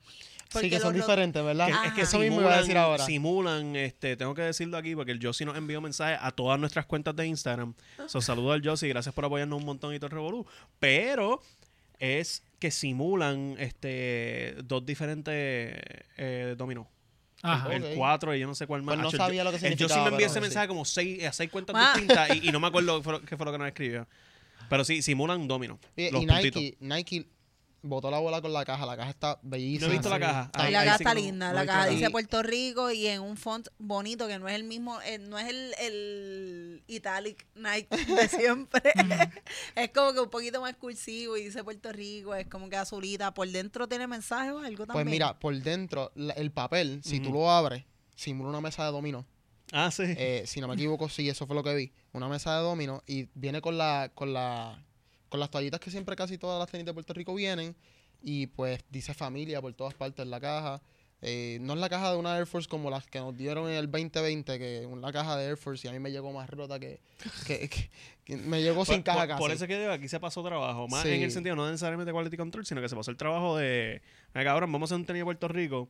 Sí, 0.50 0.70
que 0.70 0.80
son 0.80 0.94
diferentes, 0.94 1.44
¿verdad? 1.44 1.68
Que- 1.68 1.88
es 1.88 1.94
que 1.94 2.02
Eso 2.02 2.20
mismo 2.20 2.42
iba 2.42 2.54
a 2.54 2.58
decir 2.60 2.78
ahora. 2.78 3.04
Simulan, 3.06 3.76
este, 3.78 4.18
tengo 4.18 4.36
que 4.36 4.44
decirlo 4.44 4.78
aquí 4.78 4.96
porque 4.96 5.12
el 5.14 5.20
Josie 5.26 5.46
nos 5.48 5.58
envió 5.58 5.80
mensajes 5.82 6.20
a 6.22 6.30
todas 6.32 6.60
nuestras 6.60 6.86
cuentas 6.86 7.16
de 7.16 7.26
Instagram. 7.26 7.74
So, 8.08 8.22
saludo 8.22 8.52
al 8.52 8.62
Josie, 8.64 8.90
gracias 8.90 9.16
por 9.16 9.26
apoyarnos 9.26 9.58
un 9.58 9.66
montón 9.66 9.96
y 9.96 9.98
todo 9.98 10.08
el 10.08 10.12
revolú. 10.12 10.46
Pero 10.80 11.42
es 12.04 12.44
que 12.60 12.70
simulan 12.72 13.56
este 13.60 14.56
dos 14.64 14.86
diferentes 14.86 15.34
eh, 16.18 16.56
dominó. 16.58 16.90
Ajá. 17.42 17.74
El 17.76 17.84
Ok. 17.84 17.90
4 17.96 18.36
y 18.36 18.40
yo 18.40 18.48
no 18.48 18.56
sé 18.56 18.68
cuál 18.68 18.84
más. 18.84 18.96
Pues 18.96 19.04
no 19.04 19.12
sabía 19.12 19.44
lo 19.44 19.52
que 19.52 19.58
el 19.58 19.62
Josie 19.62 19.78
significaba, 19.78 20.12
me 20.12 20.18
pero 20.18 20.26
ese 20.28 20.36
sí. 20.36 20.42
mensaje 20.42 20.68
como 20.68 20.86
seis, 20.86 21.24
a 21.26 21.34
seis 21.34 21.50
cuentas 21.50 21.76
Ah. 21.78 21.92
distintas 21.96 22.36
y, 22.38 22.48
y 22.48 22.52
no 22.52 22.60
me 22.60 22.68
acuerdo 22.68 22.98
qué 22.98 23.04
fue, 23.04 23.14
lo- 23.14 23.22
qué 23.22 23.38
fue 23.38 23.46
lo 23.46 23.52
que 23.52 23.58
nos 23.58 23.68
escribió. 23.68 24.08
Pero 24.70 24.86
sí, 24.86 25.02
simulan 25.02 25.46
domino. 25.48 25.78
Y, 25.96 26.10
los 26.10 26.24
y 26.24 26.28
puntitos. 26.28 26.62
Nike, 26.62 26.78
Nike 26.80 27.26
botó 27.84 28.10
la 28.10 28.18
bola 28.18 28.42
con 28.42 28.52
la 28.52 28.66
caja. 28.66 28.86
La 28.86 28.98
caja 28.98 29.12
está 29.12 29.40
bellísima. 29.44 29.88
No 29.88 29.94
he 29.94 29.98
visto 29.98 30.10
la 30.10 30.20
caja. 30.20 30.52
Ahí- 30.54 30.72
la 30.72 30.84
caja 30.84 30.96
está 30.96 31.14
linda, 31.14 31.50
no 31.50 31.54
la 31.54 31.66
caja 31.66 31.86
dice. 31.88 32.10
Puerto 32.10 32.42
Rico 32.42 32.90
y 32.92 33.06
en 33.08 33.22
un 33.22 33.38
font 33.38 33.68
bonito 33.78 34.28
que 34.28 34.40
no 34.40 34.48
es 34.48 34.56
el 34.56 34.64
mismo, 34.64 35.00
eh, 35.02 35.20
no 35.20 35.38
es 35.38 35.48
el, 35.50 35.74
el 35.80 36.84
italic 36.88 37.46
Nike 37.56 37.88
de 37.96 38.28
siempre. 38.30 38.82
es 39.76 39.90
como 39.92 40.14
que 40.14 40.20
un 40.22 40.30
poquito 40.30 40.62
más 40.62 40.76
cursivo 40.76 41.38
y 41.38 41.46
dice 41.46 41.64
Puerto 41.64 41.92
Rico, 41.92 42.34
es 42.36 42.48
como 42.48 42.70
que 42.70 42.78
azulita. 42.78 43.34
Por 43.34 43.48
dentro 43.50 43.88
tiene 43.88 44.08
mensaje 44.08 44.52
o 44.52 44.60
algo 44.60 44.86
también. 44.88 45.06
Pues 45.06 45.06
mira, 45.06 45.40
por 45.40 45.56
dentro, 45.56 46.12
la- 46.16 46.34
el 46.34 46.52
papel, 46.52 47.02
si 47.04 47.20
tú 47.20 47.32
lo 47.32 47.52
abres, 47.52 47.84
simula 48.16 48.50
una 48.50 48.62
mesa 48.62 48.86
de 48.86 48.92
dominó. 48.92 49.26
Ah, 49.72 49.90
sí. 49.90 50.04
Eh, 50.06 50.44
si 50.46 50.62
no 50.62 50.68
me 50.68 50.76
equivoco, 50.76 51.10
sí, 51.10 51.28
eso 51.30 51.48
fue 51.48 51.56
lo 51.56 51.64
que 51.64 51.74
vi. 51.74 51.92
Una 52.12 52.28
mesa 52.28 52.56
de 52.58 52.62
dominó 52.64 53.02
y 53.08 53.28
viene 53.34 53.60
con 53.62 53.78
la, 53.78 54.12
con 54.14 54.32
la, 54.34 54.84
con 55.34 55.40
las 55.40 55.50
toallitas 55.50 55.80
que 55.80 55.90
siempre 55.90 56.16
casi 56.16 56.38
todas 56.38 56.60
las 56.60 56.70
tenis 56.70 56.86
de 56.86 56.94
Puerto 56.94 57.12
Rico 57.12 57.34
vienen. 57.34 57.76
Y 58.22 58.46
pues 58.46 58.82
dice 58.92 59.16
familia 59.16 59.60
por 59.62 59.74
todas 59.74 59.96
partes 59.96 60.24
en 60.24 60.30
la 60.30 60.40
caja. 60.40 60.80
Eh, 61.24 61.58
no 61.60 61.74
es 61.74 61.80
la 61.80 61.90
caja 61.90 62.12
de 62.12 62.18
una 62.20 62.38
Air 62.38 62.46
Force 62.46 62.70
como 62.70 62.92
las 62.92 63.08
que 63.08 63.18
nos 63.20 63.36
dieron 63.36 63.68
en 63.68 63.76
el 63.78 63.90
2020, 63.90 64.60
que 64.60 64.86
una 64.86 65.12
caja 65.12 65.36
de 65.36 65.46
Air 65.48 65.58
Force 65.58 65.88
y 65.88 65.90
a 65.90 65.94
mí 65.94 65.98
me 66.00 66.12
llegó 66.12 66.32
más 66.32 66.48
rota 66.52 66.80
que, 66.80 67.00
que, 67.48 67.68
que- 67.68 67.90
que 68.24 68.38
me 68.38 68.62
llegó 68.62 68.86
sin 68.86 68.98
por, 68.98 69.04
caja 69.06 69.20
por- 69.22 69.28
casi. 69.30 69.40
por 69.40 69.52
eso 69.52 69.64
es 69.64 69.68
que 69.68 69.80
digo, 69.80 69.92
aquí 69.92 70.08
se 70.08 70.20
pasó 70.20 70.44
trabajo. 70.44 70.88
Más 70.88 71.02
Sí. 71.02 71.10
en 71.10 71.24
el 71.24 71.32
sentido, 71.32 71.56
no 71.56 71.66
necesariamente 71.66 72.12
quality 72.14 72.38
control, 72.38 72.64
sino 72.68 72.80
que 72.80 72.90
se 72.90 72.96
pasó 72.96 73.10
el 73.10 73.18
trabajo 73.18 73.58
de. 73.58 74.04
"Mira, 74.36 74.46
cabrón, 74.46 74.72
vamos 74.72 74.92
a 74.92 74.94
hacer 74.94 75.00
un 75.02 75.06
tenis 75.08 75.22
de 75.22 75.26
Puerto 75.26 75.48
Rico. 75.48 75.90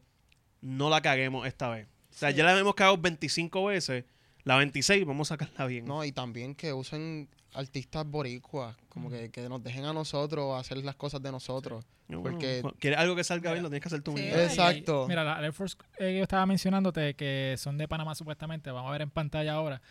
No 0.62 0.90
la 0.90 1.02
caguemos 1.02 1.46
esta 1.46 1.68
vez. 1.70 1.88
O 2.12 2.18
sea, 2.18 2.32
Sí. 2.32 2.38
ya 2.38 2.46
la 2.46 2.58
hemos 2.58 2.76
cagado 2.76 2.98
25 2.98 3.66
veces. 3.66 4.06
La 4.46 4.56
26, 4.56 5.06
vamos 5.06 5.30
a 5.30 5.36
sacarla 5.36 5.66
bien. 5.66 5.84
No, 5.86 6.06
y 6.06 6.12
también 6.14 6.56
que 6.56 6.72
usen 6.74 7.28
artistas 7.56 8.06
boricuas, 8.06 8.76
como 8.90 9.10
que, 9.10 9.30
que 9.32 9.48
nos 9.50 9.64
dejen 9.64 9.86
a 9.86 9.94
nosotros 9.94 10.60
hacer 10.60 10.78
las 10.78 10.96
cosas 10.96 11.22
de 11.22 11.32
nosotros. 11.32 11.86
No, 12.08 12.22
porque- 12.22 12.62
bueno, 12.62 12.78
¿Quieres 12.80 13.00
algo 13.00 13.16
que 13.16 13.24
salga 13.24 13.52
bien? 13.52 13.64
Lo 13.64 13.70
tienes 13.70 13.82
que 13.82 13.88
hacer 13.90 14.02
tú 14.02 14.16
Sí. 14.16 14.24
mismo. 14.24 14.38
Eh, 14.38 14.46
Exacto. 14.46 15.06
Y, 15.06 15.10
mira, 15.10 15.24
la 15.24 15.42
Air 15.42 15.54
Force 15.54 15.76
eh, 15.94 15.98
que 16.12 16.18
yo 16.18 16.24
estaba 16.24 16.46
mencionándote 16.46 17.14
que 17.16 17.56
son 17.58 17.78
de 17.78 17.88
Panamá 17.88 18.14
supuestamente, 18.16 18.70
vamos 18.72 18.90
a 18.90 18.92
ver 18.92 19.02
en 19.04 19.10
pantalla 19.10 19.54
ahora. 19.54 19.82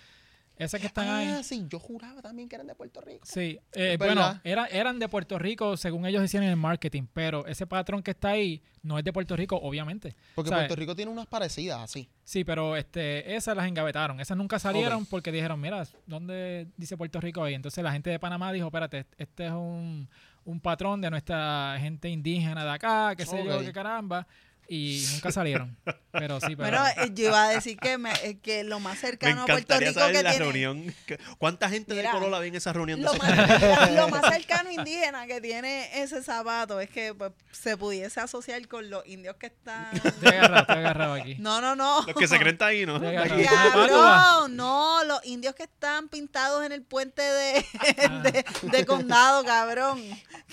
Esas 0.56 0.80
que 0.80 0.86
están 0.86 1.08
ahí. 1.08 1.28
Ah, 1.28 1.42
sí, 1.42 1.64
yo 1.68 1.78
juraba 1.78 2.22
también 2.22 2.48
que 2.48 2.54
eran 2.56 2.66
de 2.66 2.74
Puerto 2.74 3.00
Rico. 3.00 3.24
Sí, 3.24 3.58
eh, 3.72 3.96
bueno, 3.98 4.40
era, 4.44 4.66
eran 4.66 4.98
de 4.98 5.08
Puerto 5.08 5.38
Rico 5.38 5.76
según 5.76 6.06
ellos 6.06 6.22
decían 6.22 6.42
en 6.44 6.50
el 6.50 6.56
marketing, 6.56 7.04
pero 7.12 7.46
ese 7.46 7.66
patrón 7.66 8.02
que 8.02 8.12
está 8.12 8.30
ahí 8.30 8.62
no 8.82 8.98
es 8.98 9.04
de 9.04 9.12
Puerto 9.12 9.36
Rico, 9.36 9.56
obviamente. 9.56 10.14
Porque 10.34 10.50
¿Sabes? 10.50 10.66
Puerto 10.66 10.80
Rico 10.80 10.94
tiene 10.96 11.10
unas 11.10 11.26
parecidas 11.26 11.80
así. 11.80 12.08
Sí, 12.24 12.44
pero 12.44 12.76
este, 12.76 13.34
esas 13.34 13.56
las 13.56 13.66
engavetaron. 13.66 14.20
Esas 14.20 14.36
nunca 14.36 14.58
salieron 14.58 15.06
porque 15.06 15.32
dijeron, 15.32 15.60
mira, 15.60 15.86
¿dónde 16.06 16.68
dice 16.76 16.96
Puerto 16.96 17.20
Rico 17.20 17.42
ahí? 17.42 17.54
Entonces 17.54 17.82
la 17.82 17.92
gente 17.92 18.10
de 18.10 18.18
Panamá 18.18 18.52
dijo, 18.52 18.66
espérate, 18.66 19.06
este 19.18 19.46
es 19.46 19.52
un, 19.52 20.08
un 20.44 20.60
patrón 20.60 21.00
de 21.00 21.10
nuestra 21.10 21.76
gente 21.78 22.08
indígena 22.08 22.64
de 22.64 22.70
acá, 22.70 23.14
qué 23.16 23.26
sé 23.26 23.44
yo, 23.44 23.60
qué 23.60 23.72
caramba. 23.72 24.26
Y 24.68 25.04
nunca 25.12 25.32
salieron. 25.32 25.76
Pero 26.12 26.40
sí, 26.40 26.56
pero... 26.56 26.78
Bueno, 26.80 26.84
eh, 26.96 27.10
yo 27.14 27.28
iba 27.28 27.44
a 27.44 27.48
decir 27.50 27.76
que, 27.78 27.98
me- 27.98 28.12
eh, 28.22 28.38
que 28.42 28.64
lo 28.64 28.80
más 28.80 28.94
Me 28.94 29.00
cercano 29.00 29.42
a 29.42 29.46
Puerto 29.46 29.60
encantaría 29.74 29.88
Rico 29.88 30.00
saber 30.00 30.16
que 30.16 30.22
la 30.22 30.30
tiene. 30.30 30.44
reunión. 30.44 30.94
que- 31.06 31.18
¿Cuánta 31.38 31.68
gente 31.68 31.94
Mira, 31.94 32.10
de 32.10 32.14
Corolla 32.18 32.36
había 32.38 32.48
en 32.48 32.54
esa 32.54 32.72
reunión? 32.72 33.00
de 33.00 33.06
Lo 33.06 33.14
más, 33.14 33.30
mira, 33.30 33.90
lo 33.92 34.08
más 34.08 34.32
cercano 34.32 34.70
indígena 34.70 35.26
que 35.26 35.40
tiene 35.40 36.02
ese 36.02 36.22
zapato 36.22 36.80
es 36.80 36.90
que 36.90 37.14
pues, 37.14 37.32
se 37.50 37.76
pudiese 37.76 38.20
asociar 38.20 38.66
con 38.68 38.88
los 38.90 39.04
indios 39.06 39.36
que 39.36 39.46
están. 39.46 39.88
Estoy 40.04 40.28
agarrado, 40.28 40.60
estoy 40.62 40.76
agarrado 40.76 41.14
aquí. 41.14 41.36
No, 41.38 41.60
no, 41.60 41.74
no. 41.76 42.02
Los 42.06 42.16
que 42.16 42.28
se 42.28 42.38
creen 42.38 42.58
taínos. 42.58 43.00
Cabrón, 43.02 44.56
no, 44.56 45.04
los 45.04 45.24
indios 45.24 45.54
que 45.54 45.64
están 45.64 46.08
pintados 46.08 46.64
en 46.64 46.72
el 46.72 46.82
puente 46.82 47.22
de, 47.22 47.66
Ah. 48.08 48.22
de, 48.22 48.44
de 48.70 48.86
condado, 48.86 49.44
cabrón. 49.44 50.02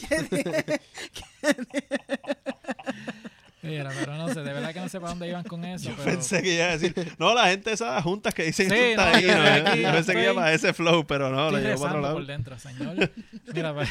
Mira, 3.61 3.89
pero 3.99 4.15
no 4.15 4.29
sé, 4.29 4.41
de 4.41 4.53
verdad 4.53 4.73
que 4.73 4.79
no 4.79 4.87
sé 4.87 4.99
para 4.99 5.09
dónde 5.11 5.27
iban 5.27 5.43
con 5.43 5.65
eso. 5.65 5.91
pero... 5.97 6.11
Pensé 6.11 6.41
que 6.41 6.55
iba 6.55 6.65
a 6.65 6.77
decir, 6.77 6.93
no, 7.17 7.33
la 7.33 7.47
gente 7.47 7.69
de 7.71 7.73
esas 7.73 8.01
juntas 8.03 8.33
que 8.33 8.43
dicen 8.43 8.69
Sí, 8.69 8.75
que 8.75 8.95
no, 8.95 9.19
yo 9.19 9.75
Yo 9.75 9.91
pensé 9.91 10.13
que 10.13 10.23
iba 10.23 10.33
para 10.33 10.53
ese 10.53 10.73
flow, 10.73 11.05
pero 11.05 11.29
no, 11.29 11.51
lo 11.51 11.57
llevo 11.59 11.79
para 11.81 11.89
otro 11.91 12.01
lado. 12.01 12.13
por 12.15 12.25
dentro, 12.25 12.57
señor. 12.57 13.11
Mira, 13.53 13.73
pues, 13.73 13.89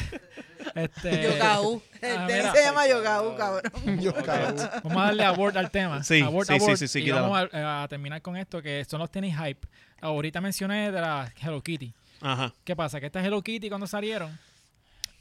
este... 0.75 1.23
Yogaú. 1.23 1.81
El 2.01 2.17
Ah, 2.17 2.53
se 2.55 2.63
llama 2.63 2.87
Yogaú, 2.87 3.35
cabrón. 3.35 3.71
Yo, 4.01 4.13
cabrón. 4.15 4.55
Vamos 4.83 5.01
a 5.01 5.05
darle 5.05 5.23
abort 5.25 5.55
al 5.55 5.69
tema. 5.69 6.03
Sí, 6.03 6.21
Abort, 6.21 6.47
sí, 6.47 6.55
sí, 6.57 6.63
abort, 6.63 6.77
sí, 6.79 6.87
sí, 6.87 6.99
y 6.99 7.03
quítalo. 7.03 7.29
vamos 7.29 7.49
a, 7.53 7.83
a 7.83 7.87
terminar 7.87 8.21
con 8.21 8.37
esto, 8.37 8.61
que 8.61 8.83
son 8.85 8.99
los 8.99 9.11
tenis 9.11 9.35
hype. 9.37 9.67
Ahorita 10.01 10.41
mencioné 10.41 10.91
de 10.91 10.99
la 11.01 11.31
Hello 11.41 11.61
Kitty. 11.61 11.93
Ajá. 12.21 12.53
¿Qué 12.63 12.75
pasa? 12.75 12.99
Que 12.99 13.05
estas 13.05 13.23
Hello 13.25 13.41
Kitty 13.41 13.69
cuando 13.69 13.85
salieron 13.85 14.37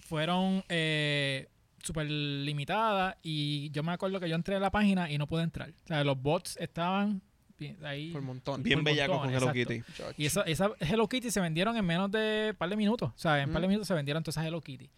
fueron 0.09 0.65
eh, 0.69 1.49
súper 1.83 2.11
limitadas 2.11 3.17
y 3.23 3.71
yo 3.71 3.83
me 3.83 3.93
acuerdo 3.93 4.21
que 4.21 4.29
yo 4.29 4.35
entré 4.35 4.57
a 4.57 4.61
la 4.61 4.71
página 4.71 5.11
y 5.11 5.19
no 5.19 5.27
pude 5.27 5.43
entrar. 5.43 5.71
O 5.71 5.87
sea, 5.87 6.05
los 6.05 6.21
bots 6.21 6.57
estaban 6.59 7.21
bien- 7.59 7.77
ahí. 7.85 8.11
Por 8.11 8.23
montón. 8.23 8.63
Bien 8.63 8.83
bellaco 8.85 9.19
con 9.19 9.29
Hello 9.31 9.51
exacto. 9.51 9.53
Kitty. 9.71 9.83
Y 10.23 10.27
esa, 10.27 10.43
esa 10.43 10.71
Hello 10.81 11.09
Kitty 11.09 11.31
se 11.31 11.41
vendieron 11.41 11.77
en 11.77 11.85
menos 11.85 12.11
de 12.11 12.49
un 12.53 12.57
par 12.57 12.69
de 12.69 12.77
minutos. 12.77 13.11
O 13.15 13.19
sea, 13.19 13.41
en 13.43 13.49
un 13.49 13.53
par 13.53 13.63
de 13.63 13.69
Mm. 13.69 13.71
minutos 13.71 13.89
se 13.89 13.95
vendieron 13.95 14.23
todas 14.23 14.37
esas 14.37 14.47
Hello 14.47 14.61
Kitty. 14.61 14.91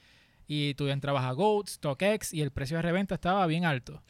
Y 0.47 0.75
tú 0.75 0.89
entrabas 0.89 1.25
a 1.25 1.33
Goat, 1.33 1.69
StockX 1.69 2.35
y 2.35 2.41
el 2.43 2.51
precio 2.51 2.77
de 2.77 2.83
reventa 2.83 3.15
estaba 3.15 3.47
bien 3.47 3.65
alto. 3.65 4.03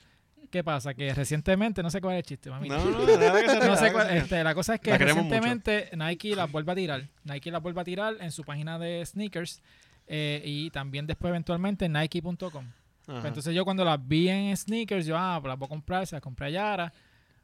¿Qué 0.50 0.64
pasa? 0.64 0.94
Que 0.94 1.14
recientemente, 1.14 1.80
no 1.80 1.90
sé 1.90 2.00
cuál 2.00 2.14
es 2.16 2.18
el 2.20 2.24
chiste, 2.24 2.50
mami. 2.50 2.68
No, 2.68 2.84
no, 2.84 2.90
No 2.90 3.06
ría, 3.06 3.76
sé 3.76 3.92
cuál- 3.92 4.10
este, 4.16 4.42
la 4.42 4.52
cosa 4.54 4.74
es 4.74 4.80
que 4.80 4.90
La 4.90 4.98
queremos 4.98 5.22
mucho. 5.24 5.36
recientemente 5.36 5.96
Nike 5.96 6.34
las 6.34 6.50
vuelve 6.50 6.72
a 6.72 6.74
tirar. 6.74 7.08
Nike 7.22 7.52
las 7.52 7.62
vuelve 7.62 7.80
a 7.80 7.84
tirar 7.84 8.16
en 8.20 8.32
su 8.32 8.42
página 8.42 8.76
de 8.78 9.04
sneakers 9.06 9.62
eh, 10.12 10.42
y 10.44 10.70
también 10.70 11.06
después 11.06 11.30
eventualmente 11.30 11.84
en 11.84 11.92
Nike.com. 11.92 12.66
Pues 13.06 13.24
Entonces 13.24 13.54
yo 13.54 13.64
cuando 13.64 13.84
las 13.84 14.04
vi 14.04 14.28
en 14.28 14.56
sneakers, 14.56 15.06
yo, 15.06 15.16
ah, 15.16 15.38
pues 15.40 15.48
las 15.48 15.56
voy 15.56 15.66
a 15.66 15.68
comprar, 15.68 16.04
se 16.04 16.16
las 16.16 16.22
compré 16.22 16.48
a 16.48 16.50
Yara. 16.50 16.92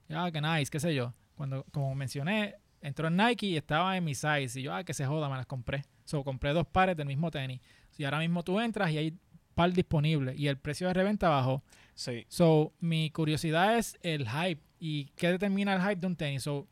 Ya, 0.08 0.32
que 0.32 0.40
nice, 0.40 0.68
qué 0.68 0.80
sé 0.80 0.92
yo. 0.92 1.14
Cuando, 1.36 1.64
como 1.70 1.94
mencioné, 1.94 2.56
entró 2.80 3.06
en 3.06 3.16
Nike 3.16 3.46
y 3.46 3.56
estaba 3.56 3.96
en 3.96 4.02
mi 4.02 4.16
size. 4.16 4.58
Y 4.58 4.64
yo, 4.64 4.74
ah, 4.74 4.82
que 4.82 4.94
se 4.94 5.06
joda, 5.06 5.28
me 5.28 5.36
las 5.36 5.46
compré. 5.46 5.84
So, 6.04 6.24
compré 6.24 6.52
dos 6.52 6.66
pares 6.66 6.96
del 6.96 7.06
mismo 7.06 7.30
tenis. 7.30 7.60
Y 7.96 8.02
ahora 8.02 8.18
mismo 8.18 8.42
tú 8.42 8.58
entras 8.58 8.90
y 8.90 8.98
hay 8.98 9.18
par 9.54 9.72
disponible. 9.72 10.34
Y 10.36 10.48
el 10.48 10.58
precio 10.58 10.88
de 10.88 10.94
reventa 10.94 11.28
bajó. 11.28 11.62
Sí. 11.94 12.26
So, 12.28 12.72
mi 12.80 13.10
curiosidad 13.10 13.78
es 13.78 13.96
el 14.02 14.28
hype. 14.28 14.60
¿Y 14.80 15.04
qué 15.14 15.30
determina 15.30 15.76
el 15.76 15.82
hype 15.82 15.96
de 15.96 16.06
un 16.08 16.16
tenis? 16.16 16.42
So, 16.42 16.66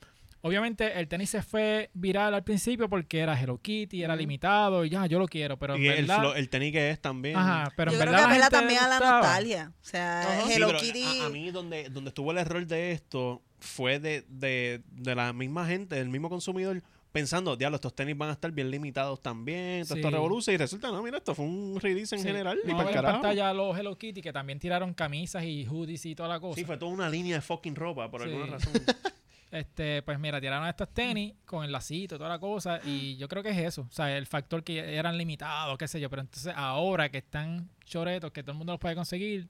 obviamente 0.46 1.00
el 1.00 1.08
tenis 1.08 1.30
se 1.30 1.42
fue 1.42 1.90
viral 1.94 2.34
al 2.34 2.44
principio 2.44 2.88
porque 2.88 3.18
era 3.20 3.40
Hello 3.40 3.58
Kitty, 3.58 4.02
era 4.02 4.14
limitado 4.14 4.84
y 4.84 4.90
ya, 4.90 5.06
yo 5.06 5.18
lo 5.18 5.26
quiero. 5.26 5.58
Pero 5.58 5.74
en 5.74 5.82
Y 5.82 5.86
el, 5.88 6.02
verdad... 6.06 6.18
flow- 6.20 6.36
el 6.36 6.48
tenis 6.48 6.72
que 6.72 6.90
es 6.90 7.00
también. 7.00 7.36
Ajá, 7.36 7.72
pero 7.76 7.90
Yo 7.90 7.96
en 7.98 8.02
creo 8.02 8.12
verdad 8.12 8.32
que 8.32 8.38
la 8.38 8.46
apela 8.46 8.46
gente 8.46 8.56
también 8.56 8.80
a 8.80 8.88
la 8.88 8.94
gustaba. 8.98 9.18
nostalgia. 9.20 9.72
O 9.80 9.84
sea. 9.84 10.40
Sí, 10.46 10.52
Hello 10.52 10.66
pero 10.68 10.78
Kitty. 10.78 11.20
A, 11.22 11.26
a 11.26 11.28
mí 11.30 11.50
donde, 11.50 11.88
donde 11.88 12.08
estuvo 12.10 12.30
el 12.30 12.38
error 12.38 12.66
de 12.66 12.92
esto 12.92 13.42
fue 13.58 13.98
de, 13.98 14.24
de, 14.28 14.82
de 14.92 15.14
la 15.14 15.32
misma 15.32 15.66
gente, 15.66 15.96
del 15.96 16.10
mismo 16.10 16.28
consumidor, 16.28 16.82
pensando, 17.12 17.56
diablo, 17.56 17.76
estos 17.76 17.94
tenis 17.94 18.18
van 18.18 18.28
a 18.30 18.32
estar 18.32 18.50
bien 18.50 18.70
limitados 18.72 19.22
también, 19.22 19.84
todo 19.86 19.94
Sí. 19.94 20.00
esto 20.00 20.10
revoluciona 20.10 20.54
y 20.54 20.58
resulta, 20.58 20.88
no, 20.90 21.00
mira, 21.00 21.18
esto 21.18 21.32
fue 21.34 21.44
un 21.46 21.78
release 21.80 22.14
en 22.16 22.20
Sí. 22.22 22.26
general 22.26 22.58
y 22.64 22.72
para 22.72 22.88
en 22.88 22.94
carajo. 22.94 23.20
pantalla 23.22 23.54
los 23.54 23.78
Hello 23.78 23.96
Kitty 23.96 24.20
que 24.20 24.32
también 24.32 24.58
tiraron 24.58 24.92
camisas 24.94 25.44
y 25.44 25.64
hoodies 25.64 26.04
y 26.06 26.14
toda 26.16 26.28
la 26.28 26.40
cosa. 26.40 26.56
Sí, 26.58 26.64
fue 26.64 26.76
toda 26.76 26.90
una 26.92 27.08
línea 27.08 27.36
de 27.36 27.40
fucking 27.40 27.76
ropa 27.76 28.10
por 28.10 28.22
Sí. 28.22 28.28
alguna 28.28 28.46
razón. 28.58 28.72
Este, 29.54 30.02
pues 30.02 30.18
mira, 30.18 30.40
tiraron 30.40 30.66
estos 30.66 30.92
tenis 30.92 31.32
con 31.46 31.64
el 31.64 31.70
lacito 31.70 32.16
y 32.16 32.18
toda 32.18 32.28
la 32.28 32.40
cosa 32.40 32.80
y 32.84 33.16
yo 33.18 33.28
creo 33.28 33.40
que 33.42 33.50
es 33.50 33.58
eso, 33.58 33.82
o 33.82 33.92
sea, 33.92 34.16
el 34.16 34.26
factor 34.26 34.64
que 34.64 34.96
eran 34.96 35.16
limitados, 35.16 35.78
qué 35.78 35.86
sé 35.86 36.00
yo, 36.00 36.10
pero 36.10 36.22
entonces 36.22 36.52
ahora 36.56 37.08
que 37.08 37.18
están 37.18 37.68
choretos, 37.84 38.32
que 38.32 38.42
todo 38.42 38.50
el 38.50 38.58
mundo 38.58 38.72
los 38.72 38.80
puede 38.80 38.96
conseguir, 38.96 39.46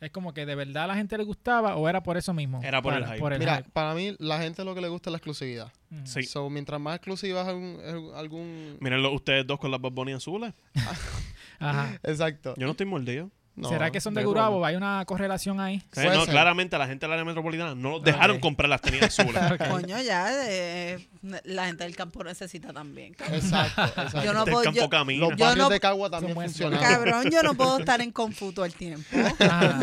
es 0.00 0.12
como 0.12 0.32
que 0.32 0.46
de 0.46 0.54
verdad 0.54 0.84
a 0.84 0.86
la 0.86 0.94
gente 0.94 1.18
le 1.18 1.24
gustaba 1.24 1.74
o 1.74 1.88
era 1.88 2.04
por 2.04 2.16
eso 2.16 2.32
mismo. 2.32 2.60
Era 2.62 2.80
por 2.80 2.94
el 2.94 3.04
hype. 3.04 3.38
Mira, 3.40 3.56
hype. 3.56 3.70
para 3.70 3.94
mí 3.94 4.14
la 4.20 4.38
gente 4.40 4.64
lo 4.64 4.76
que 4.76 4.80
le 4.80 4.86
gusta 4.88 5.10
es 5.10 5.12
la 5.12 5.16
exclusividad. 5.18 5.72
Ujú. 5.90 6.06
Sí. 6.06 6.22
So, 6.22 6.48
mientras 6.48 6.80
más 6.80 6.94
exclusiva 6.94 7.40
es 7.42 7.48
algún... 7.48 7.80
algún- 8.14 8.76
Mírenlo 8.80 9.12
ustedes 9.12 9.44
dos 9.44 9.58
con 9.58 9.72
las 9.72 9.80
Bad 9.80 9.90
Bunny 9.90 10.12
azules. 10.12 10.54
Ajá. 11.58 11.98
Exacto. 12.04 12.54
Yo 12.56 12.66
no 12.66 12.70
estoy 12.72 12.86
mordido. 12.86 13.28
No, 13.58 13.68
¿Será 13.70 13.90
que 13.90 14.00
son 14.00 14.14
de 14.14 14.24
Gurabo? 14.24 14.64
Hay 14.64 14.76
una 14.76 15.04
correlación 15.04 15.58
ahí. 15.58 15.82
No, 15.96 16.20
ser. 16.24 16.30
claramente 16.30 16.76
a 16.76 16.78
la 16.78 16.86
gente 16.86 17.06
del 17.06 17.12
área 17.12 17.24
metropolitana 17.24 17.74
no 17.74 17.90
los 17.90 18.02
dejaron 18.04 18.38
comprar 18.38 18.68
las 18.68 18.80
tenis 18.80 19.02
azules. 19.02 19.34
Coño, 19.70 20.00
ya 20.00 20.28
eh, 20.48 21.08
la 21.44 21.66
gente 21.66 21.82
del 21.84 21.96
campo 21.96 22.22
necesita 22.22 22.72
también. 22.72 23.14
cabrón. 23.14 23.36
Exacto, 23.40 23.82
exacto. 23.84 24.24
Yo 24.24 24.32
no 24.32 24.44
puedo- 24.44 24.62
campo 24.62 24.80
yo- 24.80 24.88
camina. 24.88 25.20
Los 25.26 25.36
Yo 25.36 25.44
barrios 25.44 25.66
no- 25.66 25.70
de 25.70 25.80
Cagua 25.80 26.08
también 26.08 26.34
buenos. 26.34 26.52
funcionaban. 26.52 26.88
Cabrón, 26.92 27.30
yo 27.30 27.42
no 27.42 27.54
puedo 27.54 27.78
estar 27.80 28.00
en 28.00 28.12
Confuto 28.12 28.64
el 28.64 28.72
tiempo. 28.74 29.08
Ajá. 29.40 29.78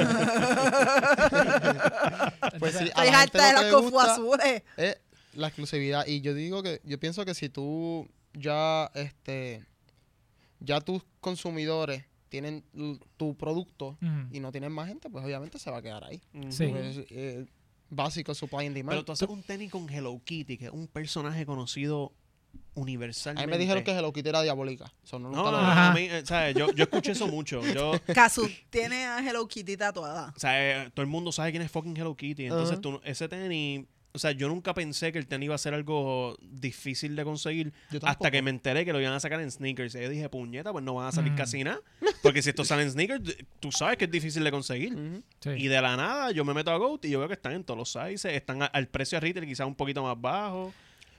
Pues 2.59 2.75
sí, 2.75 2.85
Estoy 2.85 3.07
harta 3.09 3.47
de 3.47 3.53
las 3.53 3.65
Confu 3.73 3.99
azules. 3.99 4.63
es 4.77 4.97
la 5.33 5.47
exclusividad. 5.47 6.05
Y 6.07 6.21
yo 6.21 6.33
digo 6.33 6.63
que, 6.63 6.81
yo 6.83 6.99
pienso 6.99 7.25
que 7.25 7.33
si 7.33 7.49
tú 7.49 8.07
ya, 8.33 8.89
este, 8.93 9.63
ya 10.59 10.79
tus 10.81 11.01
consumidores 11.19 12.05
tienen 12.41 12.63
tu 13.17 13.35
producto 13.37 13.97
y 14.31 14.39
no 14.39 14.51
tienen 14.51 14.71
más 14.71 14.87
gente, 14.87 15.09
pues 15.09 15.23
obviamente 15.23 15.57
se 15.59 15.71
va 15.71 15.77
a 15.77 15.81
quedar 15.81 16.03
ahí. 16.03 16.21
Sí. 16.49 16.65
Eh, 17.09 17.45
básico 17.89 18.33
supply 18.33 18.65
and 18.65 18.75
demand. 18.75 18.95
Pero 18.95 19.05
tú 19.05 19.11
haces 19.13 19.29
un 19.29 19.41
tenis 19.43 19.71
con 19.71 19.89
Hello 19.89 20.19
Kitty, 20.23 20.57
que 20.57 20.65
es 20.65 20.71
un 20.71 20.87
personaje 20.87 21.45
conocido 21.45 22.11
a 22.75 22.79
universalmente. 22.79 23.47
mí 23.47 23.51
me 23.51 23.57
dijeron 23.57 23.83
que 23.83 23.91
Hello 23.91 24.11
Kitty 24.11 24.29
era 24.29 24.41
diabólica. 24.41 24.91
Eso 25.03 25.17
no, 25.19 25.29
No, 25.29 25.49
no, 25.51 25.57
a 25.57 25.93
mí, 25.93 26.01
eh, 26.09 26.23
¿sabes? 26.25 26.55
Yo, 26.55 26.71
yo 26.73 26.83
escuché 26.83 27.11
eso 27.13 27.27
mucho. 27.27 27.61
Yo, 27.73 27.91
o 28.07 28.13
Casu 28.13 28.49
tiene 28.69 29.05
a 29.05 29.19
Hello 29.19 29.47
Kitty 29.47 29.77
tatuada. 29.77 30.33
sea, 30.35 30.85
eh, 30.85 30.89
todo 30.93 31.01
el 31.03 31.09
mundo 31.09 31.31
sabe 31.31 31.51
quién 31.51 31.63
es 31.63 31.71
fucking 31.71 31.95
Hello 31.95 32.15
Kitty. 32.15 32.45
Entonces, 32.45 32.73
Ajá. 32.73 32.81
tú, 32.81 32.99
ese 33.03 33.27
tenis, 33.29 33.85
o 34.15 34.19
sea, 34.19 34.31
yo 34.31 34.47
nunca 34.47 34.73
pensé 34.73 35.11
que 35.11 35.19
el 35.19 35.27
tenis 35.27 35.45
iba 35.45 35.55
a 35.55 35.59
ser 35.59 35.73
algo 35.73 36.37
difícil 36.41 37.15
de 37.15 37.23
conseguir 37.23 37.73
hasta 38.01 38.31
que 38.31 38.41
me 38.41 38.49
enteré 38.49 38.85
que 38.85 38.93
lo 38.93 38.99
iban 38.99 39.13
a 39.13 39.19
sacar 39.19 39.39
en 39.41 39.51
sneakers. 39.51 39.93
Y 39.95 40.01
yo 40.01 40.09
dije, 40.09 40.29
puñeta, 40.29 40.71
pues 40.71 40.83
no 40.83 40.93
van 40.95 41.07
a 41.07 41.11
salir 41.11 41.33
Mm. 41.33 41.35
casi 41.35 41.63
nada. 41.63 41.79
Porque 42.23 42.41
si 42.41 42.49
esto 42.49 42.63
sale 42.65 42.83
en 42.83 42.91
sneakers, 42.91 43.37
tú 43.59 43.71
sabes 43.71 43.97
que 43.97 44.05
es 44.05 44.11
difícil 44.11 44.43
de 44.43 44.51
conseguir. 44.51 44.97
Sí. 45.41 45.49
Y 45.51 45.67
de 45.67 45.81
la 45.81 45.95
nada, 45.95 46.31
yo 46.31 46.43
me 46.45 46.53
meto 46.53 46.71
a 46.71 46.77
GOAT 46.77 47.05
y 47.05 47.09
yo 47.11 47.19
veo 47.19 47.27
que 47.27 47.35
están 47.35 47.53
en 47.53 47.63
todos 47.63 47.77
los 47.77 47.91
sizes, 47.91 48.33
están 48.33 48.63
a- 48.63 48.65
al 48.67 48.87
precio 48.87 49.17
de 49.17 49.27
retail 49.27 49.45
quizás 49.45 49.67
un 49.67 49.75
poquito 49.75 50.01
más 50.01 50.19
bajo. 50.19 50.73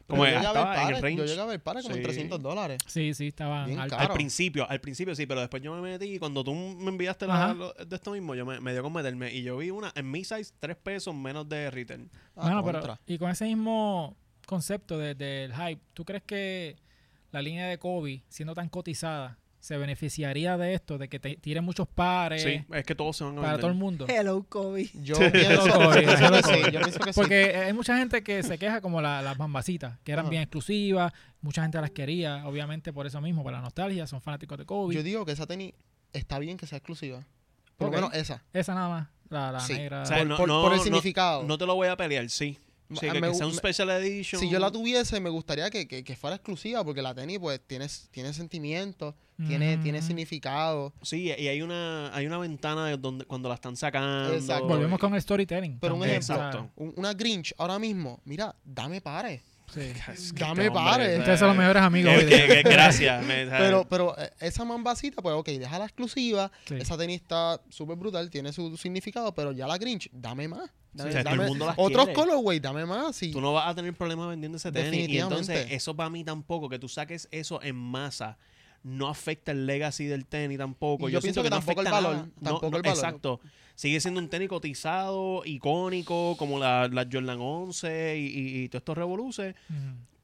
Como 0.06 0.24
yo 0.24 0.30
llegué 0.32 0.46
a 0.46 0.52
ver 0.52 0.56
estaba 0.60 0.74
en 0.74 0.80
el 0.80 0.86
pares- 0.86 1.00
range. 1.02 1.16
Yo 1.16 1.24
llegué 1.24 1.40
a 1.40 1.44
ver 1.46 1.62
pares 1.62 1.82
como 1.82 1.94
en 1.96 2.00
Sí. 2.00 2.04
300 2.04 2.42
dólares. 2.42 2.82
Sí, 2.86 3.12
sí, 3.14 3.34
altos. 3.38 3.98
Al 3.98 4.12
principio, 4.12 4.68
al 4.70 4.80
principio 4.80 5.14
sí, 5.14 5.26
pero 5.26 5.40
después 5.40 5.62
yo 5.62 5.74
me 5.74 5.80
metí 5.82 6.14
y 6.14 6.18
cuando 6.18 6.44
tú 6.44 6.54
me 6.54 6.88
enviaste 6.90 7.26
la- 7.26 7.44
Ajá. 7.44 7.54
lo- 7.54 7.72
de 7.74 7.96
esto 7.96 8.12
mismo, 8.12 8.34
yo 8.34 8.46
me, 8.46 8.60
me 8.60 8.72
dio 8.72 8.82
con 8.82 8.92
meterme 8.92 9.32
y 9.34 9.42
yo 9.42 9.56
vi 9.56 9.70
una 9.70 9.92
en 9.96 10.10
mi 10.10 10.22
size, 10.24 10.52
tres 10.60 10.76
pesos 10.76 11.14
menos 11.14 11.48
de 11.48 11.70
retail. 11.70 12.08
Ah, 12.36 12.60
Bueno, 12.60 12.80
pero 12.82 12.98
y 13.06 13.18
con 13.18 13.30
ese 13.30 13.46
mismo 13.46 14.16
concepto 14.46 14.96
de- 14.98 15.14
del 15.16 15.52
hype, 15.54 15.80
¿tú 15.92 16.04
crees 16.04 16.22
que 16.22 16.76
la 17.32 17.42
línea 17.42 17.66
de 17.66 17.78
Kobe, 17.78 18.22
siendo 18.28 18.54
tan 18.54 18.68
cotizada, 18.68 19.38
se 19.66 19.76
beneficiaría 19.76 20.56
de 20.56 20.74
esto, 20.74 20.96
de 20.96 21.08
que 21.08 21.18
te 21.18 21.34
tiren 21.38 21.64
muchos 21.64 21.88
pares 21.88 22.40
sí, 22.44 22.64
es 22.72 22.84
que 22.84 22.94
todos 22.94 23.16
se 23.16 23.24
van 23.24 23.32
a 23.32 23.36
para 23.40 23.46
vender. 23.54 23.60
todo 23.62 23.70
el 23.72 23.76
mundo? 23.76 24.06
Hello 24.08 24.46
Kobe. 24.48 24.88
Yo 25.02 25.16
pienso, 25.32 25.66
hello, 25.66 25.90
que 25.90 26.06
sí. 26.16 26.42
Kobe. 26.42 26.72
Yo 26.72 26.80
pienso 26.80 27.00
que 27.00 27.12
sí. 27.12 27.20
Porque 27.20 27.56
hay 27.56 27.72
mucha 27.72 27.98
gente 27.98 28.22
que 28.22 28.44
se 28.44 28.58
queja 28.58 28.80
como 28.80 29.00
la- 29.00 29.22
las 29.22 29.36
bambacitas, 29.36 29.98
que 30.04 30.12
eran 30.12 30.26
Ajá. 30.26 30.30
bien 30.30 30.42
exclusivas, 30.42 31.12
mucha 31.40 31.62
gente 31.62 31.80
las 31.80 31.90
quería, 31.90 32.46
obviamente 32.46 32.92
por 32.92 33.06
eso 33.08 33.20
mismo, 33.20 33.42
por 33.42 33.52
la 33.52 33.60
nostalgia, 33.60 34.06
son 34.06 34.20
fanáticos 34.20 34.56
de 34.56 34.66
Kobe. 34.66 34.94
Yo 34.94 35.02
digo 35.02 35.24
que 35.26 35.32
esa 35.32 35.46
tenis 35.48 35.74
está 36.12 36.38
bien 36.38 36.56
que 36.58 36.66
sea 36.68 36.78
exclusiva. 36.78 37.26
Por 37.76 37.88
lo 37.88 37.92
menos 37.96 38.14
esa. 38.14 38.44
Esa 38.52 38.72
nada 38.74 38.88
más, 38.88 39.08
la, 39.30 39.50
la 39.50 39.60
Sí. 39.60 39.72
negra. 39.74 40.02
O 40.02 40.06
sea, 40.06 40.18
por, 40.18 40.26
no- 40.28 40.36
por- 40.36 40.48
no- 40.48 40.62
por 40.62 40.72
el 40.72 40.78
no- 40.78 40.84
significado. 40.84 41.42
No 41.42 41.58
te 41.58 41.66
lo 41.66 41.74
voy 41.74 41.88
a 41.88 41.96
pelear, 41.96 42.30
sí. 42.30 42.56
Sí, 42.88 43.06
Ah, 43.08 43.12
que, 43.12 43.20
me 43.20 43.28
que 43.28 43.34
sea 43.34 43.46
un 43.46 43.52
me- 43.52 43.58
special 43.58 43.90
edition. 43.90 44.40
Si 44.40 44.48
yo 44.48 44.58
la 44.58 44.70
tuviese, 44.70 45.18
me 45.20 45.28
gustaría 45.30 45.68
que, 45.70 45.88
que- 45.88 46.04
que 46.04 46.14
fuera 46.16 46.36
exclusiva, 46.36 46.84
porque 46.84 47.02
la 47.02 47.14
tenis, 47.14 47.38
pues, 47.40 47.60
tiene, 47.66 47.86
tiene 48.12 48.32
sentimiento, 48.32 49.14
tiene, 49.46 49.76
tiene 49.78 50.00
Mm. 50.00 50.06
significado. 50.06 50.92
Sí, 51.02 51.24
y 51.36 51.48
hay 51.48 51.62
una, 51.62 52.14
hay 52.14 52.26
una 52.26 52.38
ventana 52.38 52.86
de 52.86 52.96
donde 52.96 53.24
cuando 53.24 53.48
la 53.48 53.56
están 53.56 53.76
sacando. 53.76 54.32
Exacto. 54.34 54.68
Volvemos 54.68 54.98
con 55.00 55.14
el 55.14 55.20
storytelling. 55.20 55.78
Pero 55.80 55.96
un 55.96 56.04
ejemplo, 56.04 56.34
Exacto. 56.36 56.70
Una 56.76 57.12
Grinch 57.12 57.52
ahora 57.58 57.78
mismo, 57.78 58.20
mira, 58.24 58.54
dame 58.64 59.00
pares. 59.00 59.42
Sí. 59.72 59.80
Es 60.12 60.32
que 60.32 60.40
Dame. 60.40 60.68
¿sabes? 60.68 61.18
Ustedes 61.18 61.38
son 61.38 61.48
los 61.48 61.56
mejores 61.56 61.82
amigos 61.82 62.14
hoy 62.16 62.26
que- 62.26 62.46
que- 62.46 62.62
Gracias. 62.62 63.24
Pero, 63.50 63.86
pero 63.88 64.16
eh, 64.18 64.30
esa 64.40 64.64
mambacita, 64.64 65.20
pues 65.22 65.34
ok, 65.34 65.46
deja 65.48 65.78
la 65.78 65.84
exclusiva. 65.86 66.50
Sí. 66.66 66.74
Esa 66.78 66.96
tenis 66.96 67.20
está 67.20 67.60
súper 67.68 67.96
brutal, 67.96 68.30
tiene 68.30 68.52
su 68.52 68.76
significado, 68.76 69.34
pero 69.34 69.52
ya 69.52 69.66
la 69.66 69.76
Grinch, 69.78 70.08
dame 70.12 70.48
más. 70.48 70.70
Dame, 70.92 71.10
O 71.10 71.12
sea, 71.12 71.22
todo 71.24 71.32
el 71.34 71.38
dame 71.38 71.48
mundo 71.50 71.66
las 71.66 71.74
otros 71.78 72.08
colorways, 72.14 72.62
dame 72.62 72.86
más. 72.86 73.14
Sí. 73.16 73.30
Tú 73.32 73.40
no 73.40 73.52
vas 73.52 73.68
a 73.68 73.74
tener 73.74 73.92
problemas 73.94 74.28
vendiendo 74.28 74.56
ese 74.56 74.72
tenis. 74.72 75.08
Y 75.08 75.18
entonces, 75.18 75.66
eso 75.70 75.94
para 75.94 76.08
mí 76.10 76.24
tampoco, 76.24 76.68
que 76.68 76.78
tú 76.78 76.88
saques 76.88 77.28
eso 77.30 77.60
en 77.62 77.76
masa, 77.76 78.38
no 78.82 79.08
afecta 79.08 79.52
el 79.52 79.66
legacy 79.66 80.06
del 80.06 80.26
tenis 80.26 80.58
tampoco. 80.58 81.08
Y 81.08 81.12
yo 81.12 81.20
siento 81.20 81.42
pienso 81.42 81.42
que 81.42 81.50
tampoco 81.50 81.80
el 81.82 81.90
valor, 81.90 82.12
nada. 82.14 82.26
No, 82.40 82.50
tampoco 82.50 82.70
no, 82.70 82.76
el 82.76 82.82
valor. 82.82 82.96
Exacto. 82.96 83.40
Sigue 83.76 84.00
siendo 84.00 84.20
un 84.20 84.28
tenis 84.28 84.48
cotizado, 84.48 85.42
icónico, 85.44 86.36
como 86.36 86.58
la, 86.58 86.88
la 86.88 87.06
Jordan 87.10 87.38
11 87.40 88.18
y, 88.18 88.26
y, 88.26 88.62
y 88.64 88.68
todos 88.68 88.80
estos 88.80 88.98
revoluces. 88.98 89.54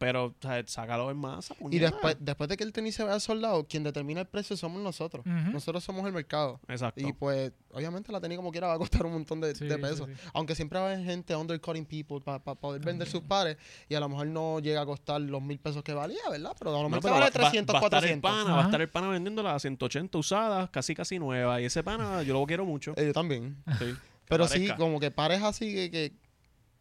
Pero, 0.05 0.25
o 0.27 0.35
sea, 0.41 0.63
sácalo 0.67 1.11
en 1.11 1.17
masa. 1.17 1.55
Y 1.55 1.63
puñeta. 1.63 1.91
después, 1.91 2.17
después 2.19 2.49
de 2.51 2.57
que 2.57 2.65
el 2.65 2.73
tenis 2.73 2.95
se 2.97 3.05
vea 3.05 3.21
soldado, 3.21 3.65
quien 3.69 3.85
determina 3.85 4.21
el 4.23 4.27
precio 4.27 4.57
somos 4.57 4.83
nosotros. 4.83 5.25
Nosotros 5.27 5.85
somos 5.85 6.05
el 6.07 6.13
mercado. 6.13 6.61
Exacto. 6.69 7.01
Y 7.07 7.13
pues, 7.13 7.53
obviamente 7.71 8.11
la 8.11 8.21
tenis 8.21 8.37
como 8.37 8.51
quiera 8.51 8.67
va 8.67 8.75
a 8.75 8.79
costar 8.79 9.07
un 9.07 9.13
montón 9.13 9.41
de, 9.41 9.55
Sí, 9.55 9.67
de 9.67 9.77
sí, 9.77 9.81
pesos. 9.81 10.09
sí. 10.09 10.29
Aunque 10.35 10.55
siempre 10.55 10.79
va 10.81 10.89
a 10.89 10.93
haber 10.93 11.05
gente 11.05 11.37
undercutting 11.37 11.87
people 11.87 12.21
para 12.21 12.41
poder 12.41 12.83
vender 12.85 13.09
sus 13.09 13.23
pares 13.23 13.57
y 13.89 13.95
a 13.95 14.01
lo 14.01 14.09
mejor 14.09 14.27
no 14.27 14.59
llega 14.59 14.81
a 14.83 14.87
costar 14.87 15.21
los 15.21 15.41
mil 15.41 15.59
pesos 15.61 15.83
que 15.85 15.95
valía, 15.95 16.19
¿verdad? 16.31 16.55
Pero 16.59 16.71
a 16.71 16.75
lo 16.75 16.83
No, 16.83 16.89
mejor 16.89 17.03
pero 17.03 17.15
vale 17.15 17.25
va- 17.27 17.31
va- 17.31 17.51
300, 17.51 17.75
va, 17.75 17.79
a 17.79 17.83
estar 17.85 18.05
el 18.05 18.21
400. 18.21 18.31
pana, 18.31 18.55
va 18.57 18.63
a 18.63 18.65
estar 18.65 18.81
el 18.81 18.89
pana 18.89 19.09
vendiéndola 19.09 19.55
a 19.55 19.59
180 19.61 20.19
usadas, 20.19 20.69
casi 20.71 20.95
casi 20.95 21.19
nueva. 21.19 21.61
Y 21.61 21.67
ese 21.67 21.83
pana 21.85 22.23
yo 22.25 22.35
lo 22.35 22.45
quiero 22.47 22.65
mucho. 22.65 22.93
Eh, 22.97 23.07
yo 23.07 23.13
también. 23.13 23.57
Sí. 23.79 23.95
Pero 24.29 24.49
sí, 24.49 24.69
como 24.77 24.99
que 24.99 25.11
pares 25.11 25.43
así 25.43 25.73
que, 25.75 25.91
que, 25.91 26.13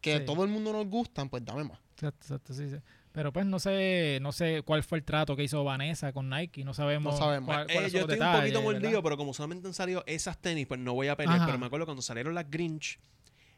que 0.00 0.18
Sí. 0.18 0.24
todo 0.24 0.42
el 0.42 0.50
mundo 0.50 0.72
nos 0.72 0.86
gustan, 0.86 1.28
pues 1.28 1.44
dame 1.44 1.64
más. 1.64 1.78
Exacto, 1.94 2.18
exacto, 2.24 2.54
sí, 2.54 2.68
sí. 2.70 2.76
Pero 3.12 3.32
pues 3.32 3.44
no 3.44 3.58
sé, 3.58 4.18
no 4.22 4.32
sé 4.32 4.62
cuál 4.64 4.82
fue 4.82 4.98
el 4.98 5.04
trato 5.04 5.36
que 5.36 5.44
hizo 5.44 5.62
Vanessa 5.64 6.12
con 6.12 6.30
Nike, 6.30 6.64
no 6.64 6.72
sabemos. 6.72 7.12
No 7.14 7.18
sabemos. 7.18 7.46
cuál- 7.46 7.66
Eh, 7.70 7.74
yo 7.90 8.00
estoy 8.00 8.00
un 8.00 8.32
poquito 8.32 8.58
¿verdad? 8.58 8.62
mordido, 8.62 9.02
pero 9.02 9.16
como 9.18 9.34
solamente 9.34 9.68
han 9.68 9.74
salido 9.74 10.02
esas 10.06 10.38
tenis, 10.40 10.66
pues 10.66 10.80
no 10.80 10.94
voy 10.94 11.08
a 11.08 11.16
pelear. 11.16 11.36
Ajá. 11.36 11.46
Pero 11.46 11.58
me 11.58 11.66
acuerdo 11.66 11.84
cuando 11.84 12.00
salieron 12.02 12.34
las 12.34 12.50
Grinch, 12.50 12.98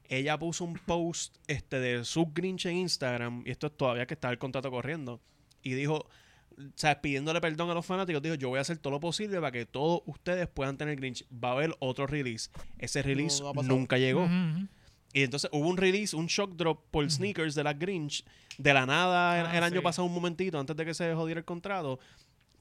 ella 0.09 0.37
puso 0.39 0.65
un 0.65 0.75
post 0.75 1.37
este 1.47 1.79
de 1.79 2.05
su 2.05 2.27
Grinch 2.35 2.67
en 2.67 2.77
Instagram, 2.79 3.43
y 3.47 3.51
esto 3.53 3.69
es 3.69 3.77
todavía 3.77 4.07
que 4.07 4.15
está 4.15 4.29
el 4.31 4.39
contrato 4.39 4.71
corriendo, 4.73 5.21
y 5.63 5.75
dijo, 5.75 5.95
o 6.57 6.63
sea, 6.75 7.01
pidiéndole 7.01 7.41
perdón 7.41 7.71
a 7.71 7.75
los 7.75 7.87
fanáticos, 7.87 8.23
dijo, 8.23 8.35
yo 8.35 8.49
voy 8.49 8.59
a 8.59 8.63
hacer 8.63 8.79
todo 8.79 8.91
lo 8.93 9.01
posible 9.01 9.37
para 9.41 9.53
que 9.53 9.67
todos 9.67 10.03
ustedes 10.07 10.47
puedan 10.49 10.77
tener 10.77 10.97
Grinch. 10.97 11.25
Va 11.33 11.51
a 11.51 11.53
haber 11.53 11.75
otro 11.79 12.07
release. 12.07 12.51
Ese 12.79 13.03
release 13.03 13.41
no 13.43 13.53
nunca 13.63 13.99
llegó. 13.99 14.25
Ujú. 14.25 14.67
Y 15.15 15.23
entonces 15.23 15.49
hubo 15.53 15.69
un 15.69 15.77
release, 15.79 16.15
un 16.15 16.27
shock 16.27 16.51
drop 16.57 16.81
por 16.91 17.09
sneakers 17.11 17.55
de 17.55 17.65
las 17.65 17.79
Grinch. 17.79 18.25
De 18.59 18.75
la 18.75 18.85
nada, 18.85 19.41
el, 19.41 19.47
Ah, 19.47 19.57
el 19.59 19.63
año 19.65 19.77
sí. 19.77 19.83
pasado, 19.83 20.07
un 20.07 20.13
momentito, 20.13 20.59
antes 20.61 20.77
de 20.77 20.85
que 20.85 20.93
se 20.93 21.15
jodiera 21.15 21.39
el 21.39 21.45
contrato. 21.47 21.99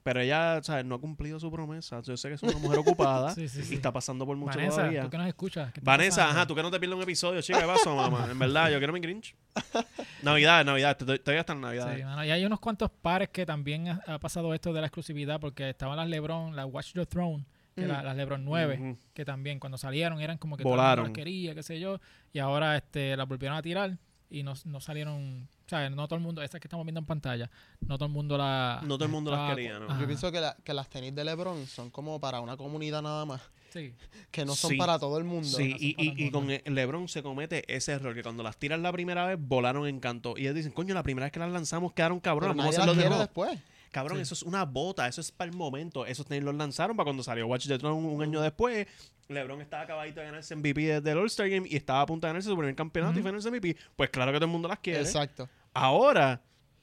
Pero 0.04 0.20
ella, 0.20 0.60
¿sabes? 0.62 0.84
No 0.84 0.96
ha 0.96 1.00
cumplido 1.00 1.40
su 1.40 1.50
promesa. 1.50 2.00
Yo 2.02 2.14
sé 2.16 2.28
que 2.28 2.34
es 2.34 2.42
una 2.42 2.58
mujer 2.58 2.78
ocupada 2.78 3.30
Sí, 3.34 3.48
sí, 3.48 3.62
y 3.70 3.74
está 3.76 3.90
pasando 3.90 4.26
por 4.26 4.36
mucho 4.36 4.56
Vanessa, 4.58 4.76
todavía. 4.76 5.02
tú 5.02 5.10
que 5.10 5.16
nos 5.18 5.26
escuchas. 5.28 5.72
¿qué 5.72 5.80
está 5.80 5.90
Vanessa, 5.90 6.16
pasando? 6.22 6.38
ajá, 6.40 6.46
tú 6.46 6.54
que 6.54 6.62
no 6.62 6.70
te 6.70 6.78
pierdas 6.78 6.96
un 6.98 7.02
episodio, 7.02 7.40
chica, 7.40 7.60
¿qué 7.60 7.66
pasó, 7.66 7.96
mamá? 7.96 8.28
En 8.30 8.38
verdad, 8.38 8.70
yo 8.70 8.76
quiero 8.78 8.92
mi 8.92 9.00
Grinch. 9.00 9.34
Navidad, 10.22 10.64
Navidad, 10.64 10.96
todavía 10.98 11.40
está 11.40 11.54
en 11.54 11.60
Navidad. 11.62 11.96
Sí, 11.96 12.02
mano, 12.04 12.24
y 12.24 12.30
hay 12.30 12.44
unos 12.44 12.60
cuantos 12.60 12.90
pares 12.90 13.30
que 13.30 13.46
también 13.46 13.88
ha, 13.88 14.02
ha 14.06 14.18
pasado 14.18 14.52
esto 14.54 14.72
de 14.72 14.80
la 14.80 14.86
exclusividad, 14.88 15.40
porque 15.40 15.70
estaban 15.70 15.96
las 15.96 16.08
LeBron, 16.08 16.54
las 16.54 16.66
Watch 16.66 16.92
the 16.92 17.06
Throne, 17.06 17.44
que 17.74 17.82
Mm. 17.82 17.88
la- 17.88 18.02
las 18.02 18.16
LeBron 18.16 18.44
9, 18.44 18.78
Ujú. 18.80 18.98
que 19.12 19.24
también 19.24 19.58
cuando 19.58 19.78
salieron 19.78 20.20
eran 20.20 20.38
como 20.38 20.56
que 20.56 20.62
Volaron. 20.64 20.86
todo 20.86 20.90
el 20.92 21.08
mundo 21.08 21.18
las 21.18 21.24
quería, 21.24 21.54
qué 21.54 21.62
sé 21.62 21.80
yo, 21.80 22.00
y 22.32 22.38
ahora 22.38 22.76
este 22.76 23.16
las 23.16 23.26
volvieron 23.28 23.56
a 23.58 23.62
tirar 23.62 23.98
y 24.30 24.42
no, 24.42 24.54
no 24.64 24.80
salieron, 24.80 25.48
o 25.66 25.68
sea, 25.68 25.88
no 25.90 26.06
todo 26.08 26.16
el 26.16 26.22
mundo, 26.22 26.42
estas 26.42 26.60
que 26.60 26.66
estamos 26.68 26.84
viendo 26.86 27.00
en 27.00 27.06
pantalla, 27.06 27.50
no 27.80 27.96
todo 27.98 28.06
el 28.06 28.12
mundo 28.12 28.36
la 28.38 28.80
No 28.82 28.96
todo 28.96 29.04
el 29.06 29.10
mundo 29.12 29.30
las 29.30 29.54
quería, 29.54 29.78
¿no? 29.78 29.86
Ajá, 29.90 30.00
Yo 30.00 30.06
pienso 30.06 30.30
que, 30.32 30.40
la- 30.40 30.56
que 30.64 30.74
las 30.74 30.88
tenis 30.88 31.14
de 31.14 31.24
LeBron 31.24 31.66
son 31.66 31.90
como 31.90 32.18
para 32.20 32.40
una 32.40 32.56
comunidad 32.56 33.02
nada 33.02 33.24
más, 33.24 33.40
sí. 33.72 33.92
que 34.30 34.44
no 34.44 34.54
son 34.54 34.70
Sí. 34.70 34.76
para 34.76 34.98
todo 34.98 35.18
el 35.18 35.24
mundo. 35.24 35.46
Sí, 35.48 35.70
no 35.70 35.76
y, 35.78 35.94
y, 35.98 36.08
el 36.10 36.20
y 36.20 36.30
con 36.30 36.46
mundo. 36.46 36.60
LeBron 36.66 37.08
se 37.08 37.22
comete 37.22 37.64
ese 37.74 37.92
error 37.92 38.14
que 38.14 38.22
cuando 38.22 38.42
las 38.42 38.56
tiras 38.56 38.80
la 38.80 38.92
primera 38.92 39.26
vez 39.26 39.36
volaron 39.40 39.86
en 39.86 40.00
canto. 40.00 40.34
Y 40.36 40.42
ellos 40.42 40.54
dicen, 40.54 40.72
coño, 40.72 40.94
la 40.94 41.02
primera 41.02 41.26
vez 41.26 41.32
que 41.32 41.38
las 41.40 41.50
lanzamos 41.50 41.92
quedaron 41.92 42.18
cabronas, 42.20 42.56
vamos 42.56 42.76
a 42.76 42.86
las 42.86 42.88
hacerlo 42.96 43.14
de 43.16 43.20
después. 43.20 43.60
Cabrón, 43.94 44.18
Sí. 44.18 44.22
eso 44.22 44.34
es 44.34 44.42
una 44.42 44.64
bota, 44.64 45.06
eso 45.08 45.20
es 45.20 45.30
para 45.30 45.50
el 45.50 45.56
momento. 45.56 46.04
Esos 46.04 46.26
tenis 46.26 46.42
los 46.44 46.54
lanzaron 46.54 46.96
para 46.96 47.04
cuando 47.04 47.22
salió 47.22 47.46
Watch 47.46 47.68
the 47.68 47.78
Throne 47.78 47.94
un, 47.96 48.04
un 48.06 48.22
año 48.22 48.40
después. 48.40 48.86
LeBron 49.28 49.60
estaba 49.62 49.84
acabadito 49.84 50.20
de 50.20 50.26
ganarse 50.26 50.54
MVP 50.56 50.80
desde 50.82 51.10
el 51.12 51.18
All-Star 51.18 51.48
Game 51.48 51.66
y 51.70 51.76
estaba 51.76 52.00
a 52.02 52.06
punto 52.06 52.26
de 52.26 52.30
ganarse 52.30 52.48
su 52.48 52.56
primer 52.56 52.74
campeonato 52.74 53.18
y 53.18 53.22
fue 53.22 53.30
en 53.30 53.36
el 53.36 53.50
MVP. 53.50 53.76
Pues 53.96 54.10
claro 54.10 54.32
que 54.32 54.38
todo 54.38 54.46
el 54.46 54.50
mundo 54.52 54.68
las 54.68 54.80
quiere. 54.80 55.00
Exacto. 55.00 55.48
Ahora, 55.72 56.42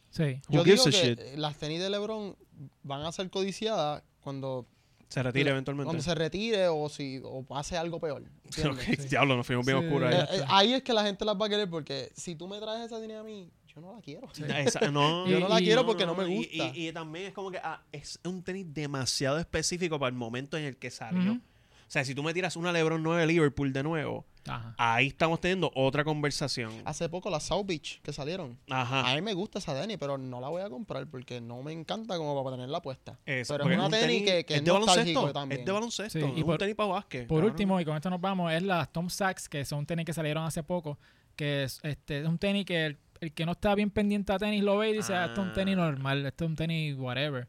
Sí. 0.09 0.41
Yo 0.49 0.63
digo 0.65 0.83
que 0.83 0.91
shit? 0.91 1.19
eh, 1.19 1.33
las 1.37 1.55
tenis 1.57 1.79
de 1.79 1.89
LeBron 1.89 2.35
van 2.83 3.03
a 3.03 3.11
ser 3.13 3.29
codiciadas 3.29 4.03
cuando, 4.19 4.67
se 5.07 5.23
retira 5.23 5.51
eventualmente. 5.51 5.85
cuando 5.85 6.03
se 6.03 6.13
retire 6.15 6.67
o 6.67 6.89
si 6.89 7.21
o 7.23 7.43
pase 7.43 7.77
algo 7.77 7.99
peor. 7.99 8.23
¿entiendes? 8.43 8.99
Ok, 8.99 9.09
Diablo, 9.09 9.37
nos 9.37 9.47
fuimos 9.47 9.65
bien 9.65 9.79
Sí. 9.79 9.85
oscuros 9.85 10.13
Eh, 10.13 10.17
ahí. 10.17 10.39
eh, 10.39 10.43
ahí 10.49 10.73
es 10.73 10.83
que 10.83 10.91
la 10.93 11.03
gente 11.05 11.23
las 11.23 11.35
va 11.39 11.45
a 11.45 11.49
querer 11.49 11.69
porque 11.69 12.11
si 12.13 12.35
tú 12.35 12.47
me 12.47 12.59
traes 12.59 12.85
esa 12.87 12.99
tenis 12.99 13.15
a 13.17 13.23
mí, 13.23 13.49
yo 13.75 13.81
no 13.81 13.93
la 13.95 14.01
quiero. 14.01 14.27
Esa- 14.57 14.91
no, 14.91 15.27
Yo 15.27 15.39
no 15.39 15.47
la 15.47 15.61
Y- 15.61 15.65
quiero 15.65 15.85
porque 15.85 16.05
no, 16.05 16.15
me 16.15 16.27
y- 16.29 16.35
gusta. 16.37 16.71
Y, 16.77 16.87
y 16.87 16.91
también 16.93 17.27
es 17.27 17.33
como 17.33 17.51
que 17.51 17.59
ah, 17.63 17.81
es 17.91 18.19
un 18.23 18.43
tenis 18.43 18.65
demasiado 18.73 19.37
específico 19.39 19.99
para 19.99 20.09
el 20.09 20.15
momento 20.15 20.57
en 20.57 20.65
el 20.65 20.77
que 20.77 20.89
salió. 20.91 21.33
O 21.33 21.93
sea, 21.93 22.05
si 22.05 22.15
tú 22.15 22.23
me 22.23 22.33
tiras 22.33 22.55
una 22.55 22.71
LeBron 22.71 23.03
9 23.03 23.25
Liverpool 23.27 23.73
de 23.73 23.83
nuevo, 23.83 24.25
Ajá. 24.47 24.73
ahí 24.77 25.07
estamos 25.07 25.41
teniendo 25.41 25.69
otra 25.75 26.05
conversación. 26.05 26.71
Hace 26.85 27.09
poco 27.09 27.29
las 27.29 27.43
South 27.43 27.65
Beach 27.65 27.99
que 28.01 28.13
salieron. 28.13 28.57
Ajá. 28.69 29.11
A 29.11 29.15
mí 29.15 29.21
me 29.21 29.33
gusta 29.33 29.59
esa 29.59 29.77
tenis, 29.79 29.97
pero 29.99 30.17
no 30.17 30.39
la 30.39 30.47
voy 30.47 30.61
a 30.61 30.69
comprar 30.69 31.05
porque 31.07 31.41
no 31.41 31.61
me 31.61 31.73
encanta 31.73 32.15
como 32.17 32.41
para 32.45 32.55
tenerla 32.55 32.81
puesta. 32.81 33.19
Eso, 33.25 33.55
pero 33.57 33.69
es 33.69 33.75
una 33.75 33.85
un 33.87 33.91
tenis 33.91 34.23
que, 34.23 34.45
que 34.45 34.53
es, 34.53 34.59
es 34.61 34.65
de 34.65 34.71
nostálgico 34.71 35.19
baloncesto. 35.19 35.33
también. 35.33 35.59
Es 35.59 35.65
de 35.65 35.71
baloncesto. 35.73 36.19
Sí, 36.19 36.25
es 36.25 36.37
y 36.37 36.43
un 36.43 36.57
tenis 36.57 36.75
para 36.75 36.89
básquet. 36.93 37.27
Por 37.27 37.39
cabrón. 37.39 37.51
último, 37.51 37.81
y 37.81 37.83
con 37.83 37.95
esto 37.97 38.09
nos 38.09 38.21
vamos, 38.21 38.53
es 38.53 38.63
las 38.63 38.89
Tom 38.93 39.09
Sachs, 39.09 39.49
que 39.49 39.65
son 39.65 39.85
tenis 39.85 40.05
que 40.05 40.13
salieron 40.13 40.45
hace 40.45 40.63
poco, 40.63 40.97
que 41.35 41.63
es, 41.63 41.81
este, 41.83 42.21
es 42.21 42.25
un 42.25 42.37
tenis 42.37 42.65
que 42.65 42.97
el, 43.21 43.31
que 43.33 43.45
no 43.45 43.53
está 43.53 43.73
bien 43.75 43.89
pendiente 43.89 44.33
a 44.33 44.37
tenis 44.37 44.63
lo 44.63 44.77
ve 44.79 44.89
y 44.89 44.93
dice, 44.97 45.13
ah, 45.15 45.25
esto 45.27 45.41
es 45.41 45.47
un 45.47 45.53
tenis 45.53 45.75
Ah. 45.77 45.81
normal, 45.89 46.25
esto 46.25 46.43
es 46.45 46.49
un 46.49 46.55
tenis 46.57 46.95
whatever. 46.97 47.47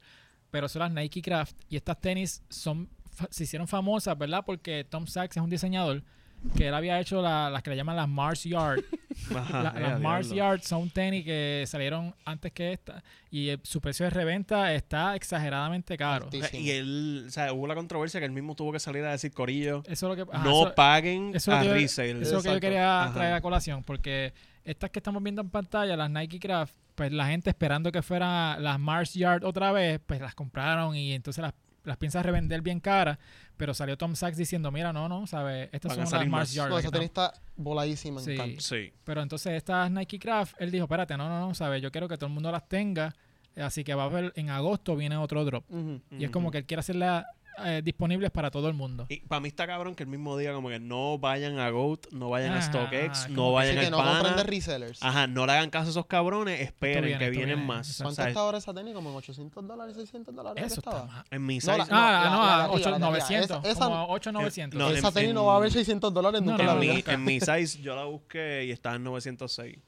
Pero 0.50 0.68
son 0.68 0.80
las 0.80 0.92
Nike 0.92 1.22
Craft 1.22 1.56
y 1.68 1.76
estas 1.76 2.00
tenis 2.00 2.42
son 2.48 2.88
se 3.30 3.44
hicieron 3.44 3.68
famosas, 3.68 4.16
¿verdad? 4.16 4.42
Porque 4.46 4.84
Tom 4.88 5.06
Sachs 5.06 5.36
es 5.36 5.42
un 5.42 5.50
diseñador 5.50 6.02
que 6.56 6.68
él 6.68 6.74
había 6.74 6.98
hecho 6.98 7.20
la- 7.22 7.50
las 7.50 7.62
que 7.62 7.70
le 7.70 7.76
llaman 7.76 7.94
las 7.94 8.08
Mars 8.08 8.42
Yard. 8.44 8.82
Ajá, 9.36 9.62
La- 9.62 9.72
las 9.80 10.00
Mars 10.00 10.30
diablo. 10.30 10.56
Yard 10.56 10.62
son 10.66 10.90
tenis 10.90 11.24
que 11.24 11.62
salieron 11.66 12.14
antes 12.24 12.52
que 12.52 12.72
esta 12.72 13.02
y 13.30 13.50
eh, 13.50 13.58
su 13.62 13.80
precio 13.80 14.04
de 14.04 14.10
reventa 14.10 14.74
está 14.74 15.14
exageradamente 15.14 15.96
caro. 15.96 16.24
Altísimo. 16.24 16.60
Y 16.62 16.70
él, 16.70 17.24
o 17.28 17.30
sea, 17.30 17.52
hubo 17.52 17.66
la 17.66 17.74
controversia 17.74 18.18
que 18.18 18.26
él 18.26 18.32
mismo 18.32 18.54
tuvo 18.56 18.72
que 18.72 18.80
salir 18.80 19.04
a 19.04 19.10
decir, 19.12 19.30
Corillo, 19.32 19.82
Eso 19.86 20.10
es 20.12 20.18
lo 20.18 20.26
que 20.26 20.30
ajá, 20.34 20.42
no 20.44 20.62
eso- 20.66 20.74
paguen 20.74 21.32
eso 21.34 21.52
a 21.52 21.62
resale. 21.62 22.10
Eso 22.22 22.22
es 22.22 22.32
lo 22.32 22.42
que 22.42 22.50
yo 22.54 22.60
quería 22.60 23.04
Ajá. 23.04 23.12
traer 23.14 23.34
a 23.34 23.40
colación, 23.40 23.84
porque 23.84 24.32
estas 24.64 24.90
que 24.90 24.98
estamos 24.98 25.22
viendo 25.22 25.42
en 25.42 25.50
pantalla, 25.50 25.96
las 25.96 26.10
Nike 26.10 26.38
Craft, 26.38 26.74
pues 26.94 27.12
la 27.12 27.26
gente 27.26 27.50
esperando 27.50 27.90
que 27.90 28.02
fueran 28.02 28.62
las 28.62 28.78
Mars 28.78 29.14
Yard 29.14 29.44
otra 29.44 29.72
vez, 29.72 30.00
pues 30.06 30.20
las 30.20 30.34
compraron 30.34 30.94
y 30.94 31.12
entonces 31.14 31.42
las, 31.42 31.54
las 31.84 31.96
piensa 31.96 32.22
revender 32.22 32.60
bien 32.62 32.78
caras, 32.80 33.18
pero 33.56 33.74
salió 33.74 33.96
Tom 33.98 34.14
Sachs 34.14 34.36
diciendo, 34.36 34.70
mira, 34.70 34.92
no, 34.92 35.08
no, 35.08 35.26
¿sabes? 35.26 35.68
Estas 35.72 35.96
Van 35.96 36.06
son 36.06 36.18
las 36.20 36.28
Mars. 36.28 36.52
Yard. 36.52 36.70
No, 36.70 36.78
esa 36.78 36.90
tenis 36.90 37.06
está 37.06 37.32
voladísima 37.56 38.20
en 38.20 38.24
Sí. 38.26 38.36
canto. 38.36 38.60
Sí. 38.60 38.92
pero 39.04 39.22
entonces 39.22 39.52
estas 39.54 39.90
Nike 39.90 40.18
Craft, 40.18 40.54
él 40.60 40.70
dijo, 40.70 40.84
espérate, 40.84 41.16
no, 41.16 41.28
no, 41.28 41.40
no, 41.48 41.54
¿sabes? 41.54 41.82
Yo 41.82 41.90
quiero 41.90 42.08
que 42.08 42.16
todo 42.16 42.26
el 42.28 42.32
mundo 42.34 42.52
las 42.52 42.68
tenga, 42.68 43.14
así 43.56 43.82
que 43.84 43.94
va 43.94 44.04
a 44.04 44.06
haber, 44.06 44.32
en 44.36 44.50
agosto 44.50 44.94
viene 44.96 45.16
otro 45.16 45.44
drop. 45.44 45.64
Y 46.10 46.24
es 46.24 46.30
como 46.30 46.50
que 46.50 46.58
él 46.58 46.66
quiere 46.66 46.80
hacerlas 46.80 47.24
eh, 47.64 47.82
disponibles 47.84 48.30
para 48.30 48.50
todo 48.50 48.68
el 48.68 48.74
mundo. 48.74 49.06
Y 49.08 49.20
para 49.20 49.40
mí 49.40 49.48
está 49.48 49.66
cabrón 49.66 49.94
que 49.94 50.02
el 50.04 50.08
mismo 50.08 50.36
diga 50.36 50.52
como 50.54 50.68
que 50.68 50.78
no 50.80 51.18
vayan 51.18 51.58
a 51.58 51.68
GOAT, 51.70 52.06
no 52.12 52.30
vayan 52.30 52.52
a 52.54 52.62
StockX, 52.62 53.28
no 53.30 53.52
vayan 53.52 53.76
Así 53.78 53.84
que 53.86 53.90
no 53.90 53.98
compren 53.98 54.36
de 54.36 54.42
resellers. 54.44 55.02
Ajá, 55.02 55.26
no 55.26 55.44
le 55.46 55.52
hagan 55.52 55.70
caso 55.70 55.88
a 55.88 55.90
esos 55.90 56.06
cabrones, 56.06 56.60
esperen 56.60 57.18
que 57.18 57.30
vienen 57.30 57.56
viene, 57.56 57.56
más. 57.66 57.96
¿Cuánto 57.98 58.14
sea, 58.16 58.28
está 58.28 58.40
ahora 58.40 58.58
esa 58.58 58.72
tenis? 58.72 58.94
Como 58.94 59.10
en 59.10 59.16
800 59.16 59.66
dólares, 59.66 59.94
600 59.96 60.34
dólares. 60.34 60.64
Eso 60.64 60.80
está 60.80 60.90
estaba. 60.90 61.24
en 61.30 61.46
mi 61.46 61.56
No, 61.56 61.60
size, 61.60 61.76
la- 61.78 61.84
Ah, 61.90 62.24
la- 62.24 62.30
no, 62.30 62.36
la 62.46 62.54
a 62.54 62.68
de 62.68 62.74
arriba, 62.74 62.90
la 62.90 62.96
de 62.96 63.00
900, 63.00 63.50
arriba. 63.58 63.70
Esa- 63.72 63.84
como 63.84 63.94
esa- 64.02 64.12
8900. 64.12 64.78
no, 64.78 64.88
esa 64.90 65.08
en- 65.08 65.14
tenis 65.14 65.28
en- 65.30 65.34
no 65.34 65.44
va 65.44 65.52
a 65.52 65.56
haber 65.56 65.72
600 65.72 66.14
dólares 66.14 66.40
No, 66.42 66.50
nunca 66.52 66.62
no, 66.64 66.70
en 66.72 66.78
la 66.78 66.84
en, 66.84 66.96
vida. 66.96 67.04
mi, 67.06 67.14
en 67.14 67.24
mi 67.24 67.40
size 67.40 67.82
yo 67.82 67.94
la 67.96 68.04
busqué 68.04 68.64
y 68.66 68.70
estaba 68.70 68.96
en 68.96 69.04
906. 69.04 69.78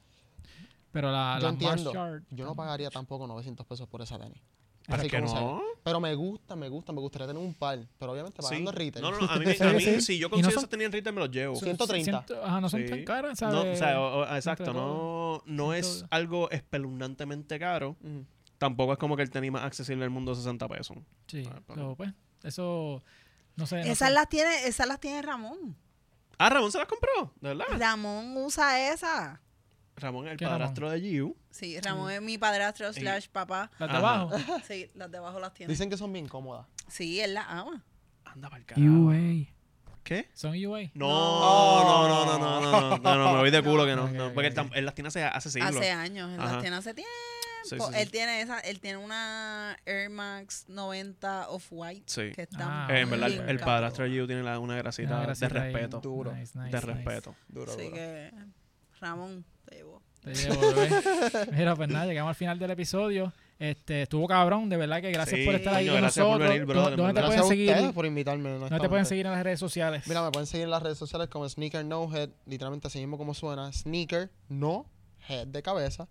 Pero 0.91 1.11
la, 1.11 1.39
Yo 1.41 1.49
entiendo. 1.49 1.91
Yo 2.29 2.45
no 2.45 2.55
pagaría 2.55 2.89
tampoco 2.89 3.27
900 3.27 3.65
pesos 3.65 3.87
por 3.87 4.01
esa 4.01 4.17
tenis. 4.17 4.41
¿Para 4.87 5.01
Así 5.01 5.09
se 5.09 5.19
no? 5.21 5.61
Pero 5.83 5.99
me 5.99 6.13
gusta, 6.15 6.55
me 6.55 6.69
gusta, 6.69 6.91
me 6.93 6.99
gustaría 7.01 7.27
tener 7.27 7.41
un 7.41 7.53
par. 7.53 7.79
Pero 7.97 8.11
obviamente 8.11 8.41
Sí. 8.41 8.47
pagando 8.49 8.71
retail. 8.71 9.03
No, 9.03 9.11
no, 9.11 9.19
no, 9.19 9.27
a 9.31 9.37
mí, 9.39 9.45
Sí, 9.53 9.63
a 9.63 9.73
mí 9.73 9.79
sí. 9.81 10.01
si 10.01 10.19
yo 10.19 10.27
Y 10.27 10.29
no 10.29 10.29
consigo 10.31 10.51
son- 10.51 10.57
esas 10.59 10.69
tenis 10.69 10.85
en 10.87 10.91
retail 10.91 11.15
me 11.15 11.21
los 11.21 11.31
llevo. 11.31 11.55
Sí. 11.55 11.61
130. 11.65 12.11
Ciento- 12.25 12.43
ajá, 12.45 12.61
no 12.61 12.69
son 12.69 12.81
Sí. 12.81 12.89
tan 12.89 13.03
caras, 13.03 13.41
No, 13.41 13.51
¿sabes? 13.51 13.75
o 13.75 13.83
sea, 13.83 13.99
o- 14.01 14.19
o- 14.21 14.35
exacto, 14.35 14.73
no, 14.73 15.41
no 15.45 15.73
es 15.73 16.05
algo 16.11 16.49
espeluznantemente 16.51 17.57
caro. 17.59 17.95
Tampoco 18.57 18.93
es 18.93 18.99
como 18.99 19.15
que 19.17 19.23
el 19.23 19.29
tenis 19.29 19.51
más 19.51 19.63
accesible 19.63 20.01
del 20.03 20.11
mundo 20.11 20.33
60 20.35 20.67
pesos. 20.67 20.97
Sí, 21.27 21.43
Ah, 21.51 21.59
pa- 21.65 21.75
so, 21.75 21.95
pues, 21.95 22.11
eso, 22.43 23.03
no 23.55 23.65
sé. 23.67 23.77
no 23.77 23.81
Esas 23.83 24.07
sé. 24.09 24.13
las 24.13 24.29
tiene, 24.29 24.67
esas 24.67 24.87
las 24.87 24.99
tiene 24.99 25.21
Ramón. 25.21 25.75
Ah, 26.37 26.49
Ramón 26.49 26.71
se 26.71 26.77
las 26.77 26.87
compró, 26.87 27.33
de 27.41 27.49
verdad. 27.55 27.65
Ramón 27.77 28.35
usa 28.37 28.91
esa. 28.91 29.41
Ramón 29.97 30.25
es 30.27 30.33
el 30.33 30.37
¿Qué 30.37 30.45
padrastro 30.45 30.89
de 30.89 30.99
Giu. 31.01 31.35
Sí, 31.49 31.79
Ramón 31.79 32.11
es 32.11 32.21
mi 32.21 32.37
padrastro 32.37 32.91
slash 32.91 33.27
papá. 33.29 33.71
Las 33.79 33.89
de 33.91 33.97
abajo. 33.97 34.31
Sí, 34.67 34.89
las 34.95 35.09
de 35.11 35.17
abajo 35.17 35.39
las 35.39 35.53
tiene. 35.53 35.71
Dicen 35.71 35.89
que 35.89 35.97
son 35.97 36.11
bien 36.11 36.27
cómodas. 36.27 36.65
Sí, 36.87 37.19
él 37.21 37.33
las 37.33 37.45
ama. 37.47 37.83
Anda 38.25 38.49
para 38.49 38.59
el 38.59 38.65
carajo. 38.65 38.87
UA. 38.87 39.47
¿Qué? 40.03 40.29
Son 40.33 40.51
UA. 40.51 40.91
No, 40.93 41.07
no, 41.07 42.07
no, 42.07 42.25
no, 42.25 42.25
no, 42.25 42.61
no, 42.61 42.61
no, 42.61 42.97
no, 42.99 43.15
no, 43.17 43.33
me 43.33 43.39
voy 43.39 43.49
de 43.51 43.63
culo 43.63 43.85
que 43.85 43.95
no, 43.95 44.07
porque 44.33 44.53
él, 44.73 44.85
las 44.85 44.93
tiene 44.93 45.07
hace, 45.07 45.23
hace 45.23 45.49
siglos. 45.49 45.75
Hace 45.75 45.91
años, 45.91 46.31
él 46.31 46.39
Ajá. 46.39 46.51
las 46.53 46.61
tiene 46.61 46.75
hace 46.75 46.93
tiempo. 46.93 47.11
Sí, 47.63 47.77
sí, 47.79 47.85
sí. 47.93 47.99
Él 47.99 48.11
tiene 48.11 48.41
esa, 48.41 48.59
él 48.59 48.79
tiene 48.79 48.97
una 48.97 49.75
Air 49.87 50.11
Max 50.11 50.65
90 50.67 51.49
of 51.49 51.65
white 51.71 52.03
Sí. 52.05 52.31
que 52.35 52.43
está 52.43 52.85
Ah, 52.85 52.87
Eh, 52.95 52.99
en 52.99 53.09
verdad, 53.09 53.49
el, 53.49 53.59
padrastro 53.59 54.03
de 54.03 54.11
Giu 54.11 54.27
tiene 54.27 54.43
la- 54.43 54.59
una 54.59 54.75
grasita 54.75 55.09
Una 55.09 55.19
de 55.21 55.25
grasita 55.25 55.47
respeto. 55.47 55.99
Duro. 56.01 56.31
Nice, 56.35 56.55
nice, 56.59 56.69
De 56.69 56.77
nice. 56.77 56.85
respeto. 56.85 57.35
Duro, 57.47 57.71
Así 57.71 57.83
duro. 57.85 57.95
que 57.95 58.31
Ramón 59.05 59.45
te 59.65 59.75
llevó. 59.75 60.01
Te 60.21 60.33
llevo, 60.33 60.59
bebé. 60.73 60.89
Mira, 61.51 61.75
pues 61.75 61.87
nada, 61.89 62.05
llegamos 62.07 62.29
al 62.29 62.35
final 62.35 62.57
del 62.57 62.71
episodio. 62.71 63.31
Este, 63.59 64.01
estuvo 64.01 64.27
cabrón, 64.27 64.67
de 64.67 64.75
verdad 64.77 64.99
que 64.99 65.11
gracias 65.11 65.39
Sí, 65.39 65.45
por 65.45 65.55
estar 65.55 65.75
ahí 65.75 65.87
con 65.87 65.97
gracias 65.97 66.25
por 66.25 66.31
nosotros. 66.39 66.49
venir, 66.49 66.65
brother, 66.65 66.97
¿Dónde 66.97 67.13
te 67.13 67.21
pueden 67.21 67.37
Gracias 67.39 67.45
a 67.45 67.47
seguir? 67.77 67.93
por 67.93 68.05
invitarme. 68.05 68.49
¿Dónde 68.49 68.79
te 68.79 68.89
pueden 68.89 69.05
seguir 69.05 69.25
en 69.27 69.31
las 69.33 69.43
redes 69.43 69.59
sociales? 69.59 70.03
Mira, 70.07 70.23
me 70.23 70.31
pueden 70.31 70.47
seguir 70.47 70.65
en 70.65 70.71
las 70.71 70.81
redes 70.83 70.97
sociales 70.97 71.27
como 71.29 71.47
Sneaker 71.47 71.85
No 71.85 72.13
Head, 72.13 72.29
literalmente 72.47 72.87
así 72.87 72.99
mismo 72.99 73.17
como 73.17 73.33
suena. 73.33 73.71
Sneaker 73.71 74.29
No 74.49 74.85
Head 75.29 75.47
de 75.47 75.61
cabeza. 75.61 76.07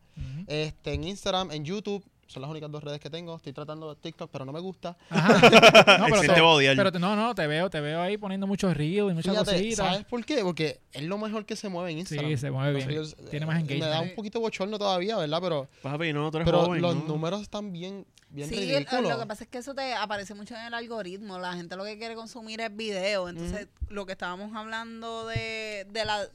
Este, 0.46 0.94
en 0.94 1.04
Instagram, 1.04 1.50
en 1.50 1.64
YouTube, 1.64 2.02
son 2.26 2.42
las 2.42 2.50
únicas 2.50 2.70
dos 2.70 2.82
redes 2.82 3.00
que 3.00 3.10
tengo. 3.10 3.36
Estoy 3.36 3.52
tratando 3.52 3.94
de 3.94 4.00
TikTok, 4.00 4.30
pero 4.30 4.44
no 4.44 4.52
me 4.52 4.60
gusta. 4.60 4.96
Ajá. 5.10 5.34
No, 5.98 6.06
pero, 6.06 6.20
te, 6.60 6.76
pero 6.76 6.92
te- 6.92 6.98
no, 6.98 7.14
no, 7.16 7.34
te 7.34 7.46
veo, 7.46 7.70
te 7.70 7.80
veo 7.80 8.00
ahí 8.00 8.16
poniendo 8.16 8.46
muchos 8.46 8.76
reels 8.76 9.10
y 9.10 9.14
muchas 9.14 9.32
Fíjate, 9.32 9.52
cositas. 9.52 9.76
¿sabes 9.86 10.04
por 10.04 10.24
qué? 10.24 10.38
Porque 10.42 10.80
es 10.92 11.02
lo 11.02 11.18
mejor 11.18 11.44
que 11.46 11.56
se 11.56 11.68
mueve 11.68 11.92
en 11.92 11.98
Instagram. 11.98 12.30
Sí, 12.30 12.36
se 12.36 12.50
mueve 12.50 12.72
Los 12.72 12.78
bien. 12.86 12.88
reels, 12.88 13.16
Tiene 13.30 13.44
eh, 13.44 13.46
más 13.46 13.54
Me 13.56 13.60
engagement. 13.62 13.90
da 13.92 14.00
un 14.00 14.14
poquito 14.14 14.40
bochorno 14.40 14.78
todavía, 14.78 15.16
¿verdad? 15.16 15.38
Pero, 15.42 15.68
Papi, 15.82 16.12
no, 16.12 16.30
tú 16.30 16.38
eres 16.38 16.46
pero 16.46 16.62
joven, 16.64 16.82
los 16.82 16.96
¿no? 16.96 17.04
números 17.04 17.42
están 17.42 17.72
bien, 17.72 18.06
bien 18.30 18.48
sí, 18.48 18.54
ridículos. 18.56 19.02
lo 19.10 19.18
que 19.20 19.26
pasa 19.26 19.44
es 19.44 19.50
que 19.50 19.58
eso 19.58 19.74
te 19.74 19.94
aparece 19.94 20.34
mucho 20.34 20.54
en 20.56 20.62
el 20.66 20.74
algoritmo. 20.74 21.38
La 21.38 21.54
gente 21.54 21.76
lo 21.76 21.84
que 21.84 21.98
quiere 21.98 22.14
consumir 22.14 22.60
es 22.60 22.74
video. 22.74 23.28
Entonces, 23.28 23.68
lo 23.88 24.06
que 24.06 24.12
estábamos 24.12 24.54
hablando 24.56 25.26
de, 25.26 25.86
de 25.90 26.04
la 26.04 26.26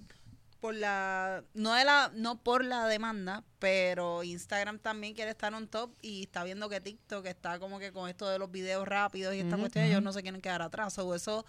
por 0.59 0.75
la 0.75 1.43
no 1.53 1.73
de 1.73 1.85
la 1.85 2.11
no 2.13 2.41
por 2.41 2.63
la 2.65 2.85
demanda, 2.87 3.43
pero 3.59 4.23
Instagram 4.23 4.79
también 4.79 5.13
quiere 5.13 5.31
estar 5.31 5.53
on 5.53 5.67
top 5.67 5.91
y 6.01 6.23
está 6.23 6.43
viendo 6.43 6.67
que 6.69 6.81
TikTok 6.81 7.25
está 7.27 7.59
como 7.59 7.79
que 7.79 7.91
con 7.91 8.09
esto 8.09 8.27
de 8.29 8.39
los 8.39 8.51
videos 8.51 8.87
rápidos 8.87 9.33
y 9.35 9.39
esta 9.39 9.57
cuestión 9.57 9.85
ellos 9.85 10.01
no 10.03 10.11
se 10.13 10.21
quieren 10.21 10.41
quedar 10.41 10.61
atrás. 10.61 10.97
O 10.99 11.15
eso 11.15 11.45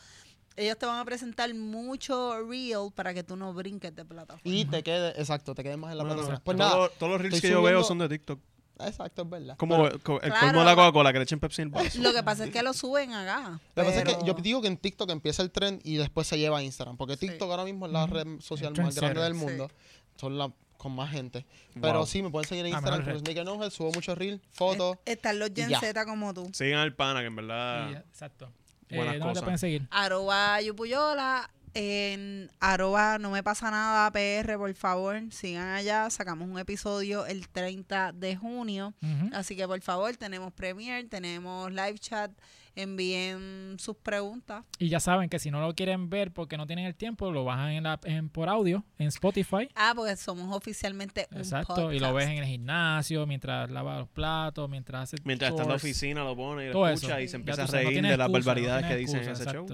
ellos 0.56 0.76
te 0.78 0.86
van 0.86 0.98
a 0.98 1.04
presentar 1.04 1.52
mucho 1.54 2.38
reel 2.46 2.90
para 2.94 3.14
que 3.14 3.22
tú 3.22 3.36
no 3.36 3.54
brinques 3.54 3.94
de 3.94 4.04
plataforma. 4.04 4.42
Y 4.44 4.64
te 4.64 4.82
quedes, 4.82 5.18
exacto, 5.18 5.54
te 5.54 5.62
quedes 5.62 5.78
más 5.78 5.92
en 5.92 5.98
la 5.98 6.04
Bueno, 6.04 6.16
plataforma. 6.22 6.44
Pues 6.44 6.56
todos, 6.56 6.70
nada, 6.70 6.82
los- 6.88 6.98
todos 6.98 7.12
los 7.12 7.20
reels 7.20 7.40
que 7.40 7.50
yo 7.50 7.62
veo 7.62 7.82
son 7.84 7.98
de 7.98 8.08
TikTok. 8.08 8.40
Exacto, 8.88 9.22
es 9.22 9.30
verdad. 9.30 9.56
Como 9.56 9.82
Pero- 9.82 9.98
co- 10.00 10.20
el 10.20 10.30
Claro. 10.30 10.46
colmo 10.46 10.60
de 10.60 10.64
la 10.66 10.74
Coca-Cola 10.74 11.12
que 11.12 11.18
le 11.18 11.24
echen 11.24 11.40
Pepsi 11.40 11.62
en 11.62 11.68
el 11.68 11.74
vaso. 11.74 12.00
Lo 12.00 12.12
que 12.12 12.22
pasa 12.22 12.44
es 12.44 12.50
que 12.50 12.62
lo 12.62 12.72
suben 12.72 13.12
acá. 13.14 13.60
Lo 13.74 13.82
que 13.82 13.88
pasa 13.90 14.02
es 14.02 14.16
que 14.16 14.24
yo 14.26 14.34
digo 14.34 14.60
que 14.62 14.68
en 14.68 14.76
TikTok 14.76 15.10
empieza 15.10 15.42
el 15.42 15.50
trend 15.50 15.80
y 15.84 15.96
después 15.96 16.26
se 16.26 16.38
lleva 16.38 16.58
a 16.58 16.62
Instagram. 16.62 16.96
Porque 16.96 17.16
Sí. 17.16 17.28
TikTok 17.28 17.50
ahora 17.50 17.64
mismo 17.64 17.86
es 17.86 17.92
la 17.92 18.06
red 18.06 18.26
social 18.40 18.72
El 18.76 18.82
más 18.84 18.94
grande 18.94 19.20
del 19.22 19.34
mundo. 19.34 19.70
Son 20.16 20.36
la 20.38 20.52
con 20.76 20.92
más 20.92 21.10
gente. 21.10 21.44
Pero 21.78 21.98
Wow. 21.98 22.06
sí, 22.06 22.22
me 22.22 22.30
pueden 22.30 22.48
seguir 22.48 22.64
en 22.64 22.72
Ah, 22.72 22.76
Instagram 22.78 23.00
mejor 23.00 23.12
como 23.12 23.24
red. 23.26 23.34
Sneaker 23.34 23.44
No 23.60 23.70
Subo 23.70 23.92
muchos 23.92 24.16
reels, 24.16 24.40
fotos. 24.50 24.96
Es- 25.04 25.16
Están 25.16 25.38
los 25.38 25.50
Gen 25.54 25.68
ya. 25.68 25.78
Z 25.78 26.06
como 26.06 26.32
tú. 26.32 26.50
Sigan 26.54 26.80
al 26.80 26.94
pana, 26.94 27.20
que 27.20 27.26
en 27.26 27.36
verdad. 27.36 27.90
Y, 27.90 27.94
exacto. 27.96 28.50
Eh, 28.88 28.96
Buenas 28.96 29.14
¿Dónde 29.18 29.18
te 29.18 29.28
cosas. 29.28 29.42
pueden 29.44 29.58
seguir? 29.58 29.86
Arroba 29.90 30.58
Yupuyola. 30.62 31.50
En 31.74 32.50
arroba 32.58 33.18
no 33.18 33.30
me 33.30 33.42
pasa 33.42 33.70
nada 33.70 34.10
PR, 34.10 34.56
por 34.56 34.74
favor. 34.74 35.20
Sigan 35.30 35.68
allá. 35.68 36.10
Sacamos 36.10 36.48
un 36.48 36.58
episodio 36.58 37.26
el 37.26 37.48
30 37.48 38.12
de 38.12 38.36
junio. 38.36 38.94
Así 39.32 39.56
que 39.56 39.66
por 39.66 39.80
favor, 39.80 40.16
tenemos 40.16 40.52
Premiere, 40.52 41.06
tenemos 41.08 41.70
live 41.70 41.98
chat. 41.98 42.30
Envíen 42.76 43.76
sus 43.78 43.96
preguntas. 43.96 44.64
Y 44.78 44.88
ya 44.88 45.00
saben 45.00 45.28
que 45.28 45.40
si 45.40 45.50
no 45.50 45.60
lo 45.60 45.74
quieren 45.74 46.08
ver 46.08 46.32
porque 46.32 46.56
no 46.56 46.66
tienen 46.66 46.86
el 46.86 46.94
tiempo, 46.94 47.30
lo 47.32 47.44
bajan 47.44 47.70
en 47.70 47.82
la, 47.82 47.98
en, 48.04 48.28
por 48.28 48.48
audio 48.48 48.84
en 48.96 49.08
Spotify. 49.08 49.68
Ah, 49.74 49.92
porque 49.94 50.16
somos 50.16 50.56
oficialmente 50.56 51.26
un 51.32 51.38
Exacto. 51.38 51.92
Y 51.92 51.98
lo 51.98 52.14
ves 52.14 52.28
en 52.28 52.38
el 52.38 52.44
gimnasio, 52.44 53.26
mientras 53.26 53.70
lava 53.70 53.98
los 53.98 54.08
platos, 54.08 54.70
mientras 54.70 55.02
hace 55.02 55.16
Mientras 55.24 55.50
está 55.50 55.64
en 55.64 55.68
la 55.68 55.74
oficina, 55.74 56.22
lo 56.22 56.36
pone 56.36 56.66
y 56.66 56.72
lo 56.72 56.86
escucha 56.88 57.18
eso. 57.18 57.24
y 57.24 57.28
se 57.28 57.36
empieza 57.36 57.64
a 57.64 57.66
sabes, 57.66 57.84
no 57.84 57.90
reír 57.90 58.02
de 58.02 58.16
las 58.16 58.28
no 58.28 58.32
barbaridades 58.32 58.86
que 58.86 58.96
dicen 58.96 59.28
en 59.28 59.34
show. 59.34 59.66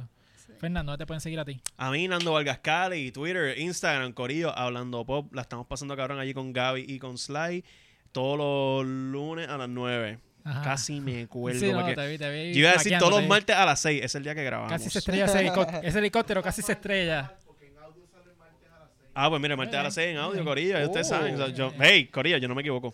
Fernando, 0.59 0.93
¿dónde 0.93 1.03
te 1.03 1.07
pueden 1.07 1.21
seguir 1.21 1.39
a 1.41 1.45
ti? 1.45 1.61
A 1.77 1.91
mí, 1.91 2.09
Nando 2.09 2.33
Vargas 2.33 2.59
Cali, 2.59 3.13
Twitter, 3.13 3.59
Instagram, 3.59 4.13
Corillo, 4.13 4.57
hablando 4.57 5.05
pop. 5.05 5.33
La 5.35 5.43
estamos 5.43 5.67
pasando 5.67 5.97
cabrón 5.97 6.19
allí 6.19 6.33
con 6.35 6.53
Gaby 6.53 6.85
y 6.89 6.99
con 6.99 7.19
Sly. 7.19 7.65
Todos 8.13 8.39
los 8.39 8.87
lunes 8.87 9.49
a 9.49 9.59
las 9.59 9.69
9. 9.69 10.19
Ajá. 10.45 10.63
Casi 10.63 11.01
me 11.01 11.23
acuerdo. 11.23 11.59
Sí, 11.67 11.71
no, 11.73 11.81
porque 11.81 11.95
te 11.95 12.09
vi, 12.09 12.19
te 12.19 12.31
vi 12.31 12.53
yo 12.55 12.61
iba 12.61 12.71
a 12.71 12.73
decir 12.75 12.97
todos 12.99 13.13
los 13.21 13.27
martes 13.29 13.55
a 13.57 13.67
las 13.67 13.81
6. 13.81 14.03
Es 14.05 14.15
el 14.15 14.23
día 14.23 14.35
que 14.35 14.45
grabamos. 14.45 14.73
Casi 14.73 14.89
se 14.91 14.99
estrella 15.01 15.25
ese 15.27 15.41
helicóptero, 15.41 15.81
ese 15.83 15.99
helicóptero, 15.99 16.43
casi 16.43 16.63
se 16.63 16.73
estrella. 16.73 17.35
Ah, 19.19 19.31
pues 19.31 19.41
mira, 19.41 19.57
martes 19.57 19.75
a 19.75 19.83
las 19.83 19.95
6 19.95 20.11
en 20.11 20.17
audio, 20.19 20.45
Corillo. 20.45 20.79
Ustedes 20.85 21.07
Oh. 21.07 21.11
saben. 21.11 21.35
O 21.35 21.39
sea, 21.39 21.49
yo- 21.49 21.73
hey, 21.81 22.07
Corillo, 22.09 22.37
yo 22.37 22.49
no 22.49 22.55
me 22.55 22.61
equivoco. 22.61 22.93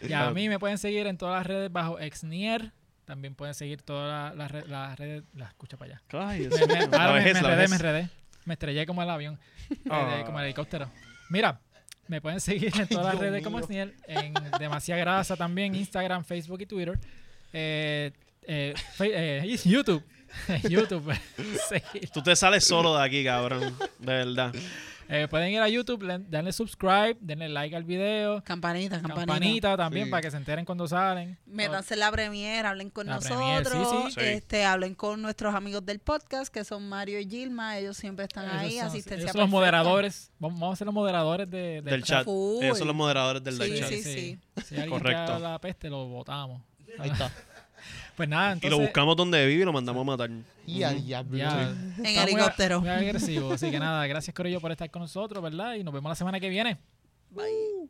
Y 0.00 0.12
a 0.12 0.30
mí 0.34 0.48
me 0.48 0.58
pueden 0.60 0.78
seguir 0.78 1.06
en 1.08 1.18
todas 1.18 1.38
las 1.38 1.46
redes 1.46 1.70
bajo 1.72 1.98
Exnier. 1.98 2.70
También 3.10 3.34
pueden 3.34 3.54
seguir 3.54 3.82
todas 3.82 4.36
las 4.36 4.36
las 4.36 4.50
re- 4.52 4.68
las 4.68 4.96
redes. 4.96 5.24
La 5.34 5.46
escucha 5.46 5.76
para 5.76 5.94
allá. 5.94 6.02
Ay, 6.12 6.48
Me, 6.48 6.66
me- 6.66 6.86
la 6.86 6.96
ahora 6.96 7.08
me- 7.08 7.14
vejez, 7.18 7.34
me 7.34 7.42
la 7.42 7.48
enredé, 7.48 7.68
me 7.68 7.74
enredé. 7.74 8.08
Me 8.44 8.54
estrellé 8.54 8.86
como 8.86 9.02
el 9.02 9.10
avión, 9.10 9.36
eh, 9.68 9.76
Ah. 9.90 10.22
como 10.24 10.38
el 10.38 10.44
helicóptero. 10.44 10.88
Mira, 11.28 11.58
me 12.06 12.20
pueden 12.20 12.40
seguir 12.40 12.72
en 12.80 12.86
todas 12.86 13.06
las 13.06 13.18
redes 13.18 13.42
como 13.42 13.56
mío. 13.56 13.64
Exnier. 13.64 13.94
En 14.06 14.32
Demasiada 14.60 15.00
Grasa 15.00 15.36
también, 15.36 15.74
Instagram, 15.74 16.22
Facebook 16.24 16.60
y 16.60 16.66
Twitter. 16.66 17.00
Eh, 17.52 18.12
eh, 18.42 18.74
eh, 19.00 19.56
YouTube. 19.64 20.04
YouTube. 20.68 21.12
Tú 22.14 22.22
te 22.22 22.36
sales 22.36 22.62
solo 22.64 22.96
de 22.96 23.04
aquí, 23.04 23.24
cabrón. 23.24 23.76
De 23.98 24.12
verdad. 24.24 24.54
Eh, 25.12 25.26
pueden 25.28 25.50
ir 25.50 25.60
a 25.60 25.68
YouTube, 25.68 26.04
le- 26.04 26.20
darle 26.20 26.52
subscribe, 26.52 27.16
denle 27.20 27.48
like 27.48 27.74
al 27.74 27.82
video. 27.82 28.44
Campanita, 28.44 29.00
campanita. 29.00 29.26
Campanita 29.26 29.76
también 29.76 30.04
Sí. 30.06 30.10
para 30.12 30.22
que 30.22 30.30
se 30.30 30.36
enteren 30.36 30.64
cuando 30.64 30.86
salen. 30.86 31.36
Métanse 31.46 31.94
en 31.94 32.00
la 32.00 32.12
premiere, 32.12 32.68
hablen 32.68 32.90
con 32.90 33.08
La 33.08 33.16
nosotros, 33.16 33.38
Premiere, 33.40 33.64
sí, 33.64 33.74
sí. 34.06 34.12
Sí. 34.12 34.20
este, 34.20 34.64
hablen 34.64 34.94
con 34.94 35.20
nuestros 35.20 35.52
amigos 35.52 35.84
del 35.84 35.98
podcast, 35.98 36.54
que 36.54 36.62
son 36.62 36.88
Mario 36.88 37.18
y 37.18 37.28
Gilma, 37.28 37.76
ellos 37.78 37.96
siempre 37.96 38.24
están 38.24 38.44
Ellos 38.44 38.56
ahí, 38.60 38.78
son- 38.78 38.86
asistencia 38.86 39.22
ellos 39.22 39.32
son 39.32 39.40
los 39.40 39.50
moderadores. 39.50 40.30
Vamos, 40.38 40.72
a 40.72 40.76
ser 40.76 40.84
los 40.86 40.94
moderadores 40.94 41.50
de, 41.50 41.82
Del 41.82 42.04
chat. 42.04 42.24
Ellos 42.28 42.78
son 42.78 42.86
los 42.86 42.96
moderadores 42.96 43.42
del 43.42 43.54
Sí, 43.56 43.62
live 43.64 43.80
chat. 43.80 43.88
sí, 43.88 44.02
sí. 44.04 44.38
Si 44.64 44.74
alguien 44.76 44.90
Correcto. 44.90 45.32
habla 45.34 45.58
peste, 45.60 45.90
lo 45.90 46.06
votamos. 46.06 46.62
Ahí 46.98 47.10
está. 47.10 47.30
Pues 48.20 48.28
nada, 48.28 48.58
Y 48.60 48.68
lo 48.68 48.78
buscamos 48.78 49.16
donde 49.16 49.46
vive 49.46 49.62
y 49.62 49.64
lo 49.64 49.72
mandamos 49.72 50.02
a 50.02 50.04
matar. 50.04 50.28
Y 50.66 50.82
al 50.82 51.02
diablo. 51.02 51.38
Ya, 51.38 51.70
En 51.70 52.04
está 52.04 52.20
muy- 52.22 52.32
helicóptero. 52.32 52.80
Muy 52.82 52.90
agresivo. 52.90 53.50
Así 53.54 53.70
que 53.70 53.78
nada, 53.78 54.06
gracias 54.06 54.34
Corillo 54.36 54.60
por 54.60 54.70
estar 54.72 54.90
con 54.90 55.00
nosotros, 55.00 55.42
¿verdad? 55.42 55.76
Y 55.76 55.84
nos 55.84 55.94
vemos 55.94 56.10
la 56.10 56.16
semana 56.16 56.38
que 56.38 56.50
viene. 56.50 56.76
Bye. 57.30 57.88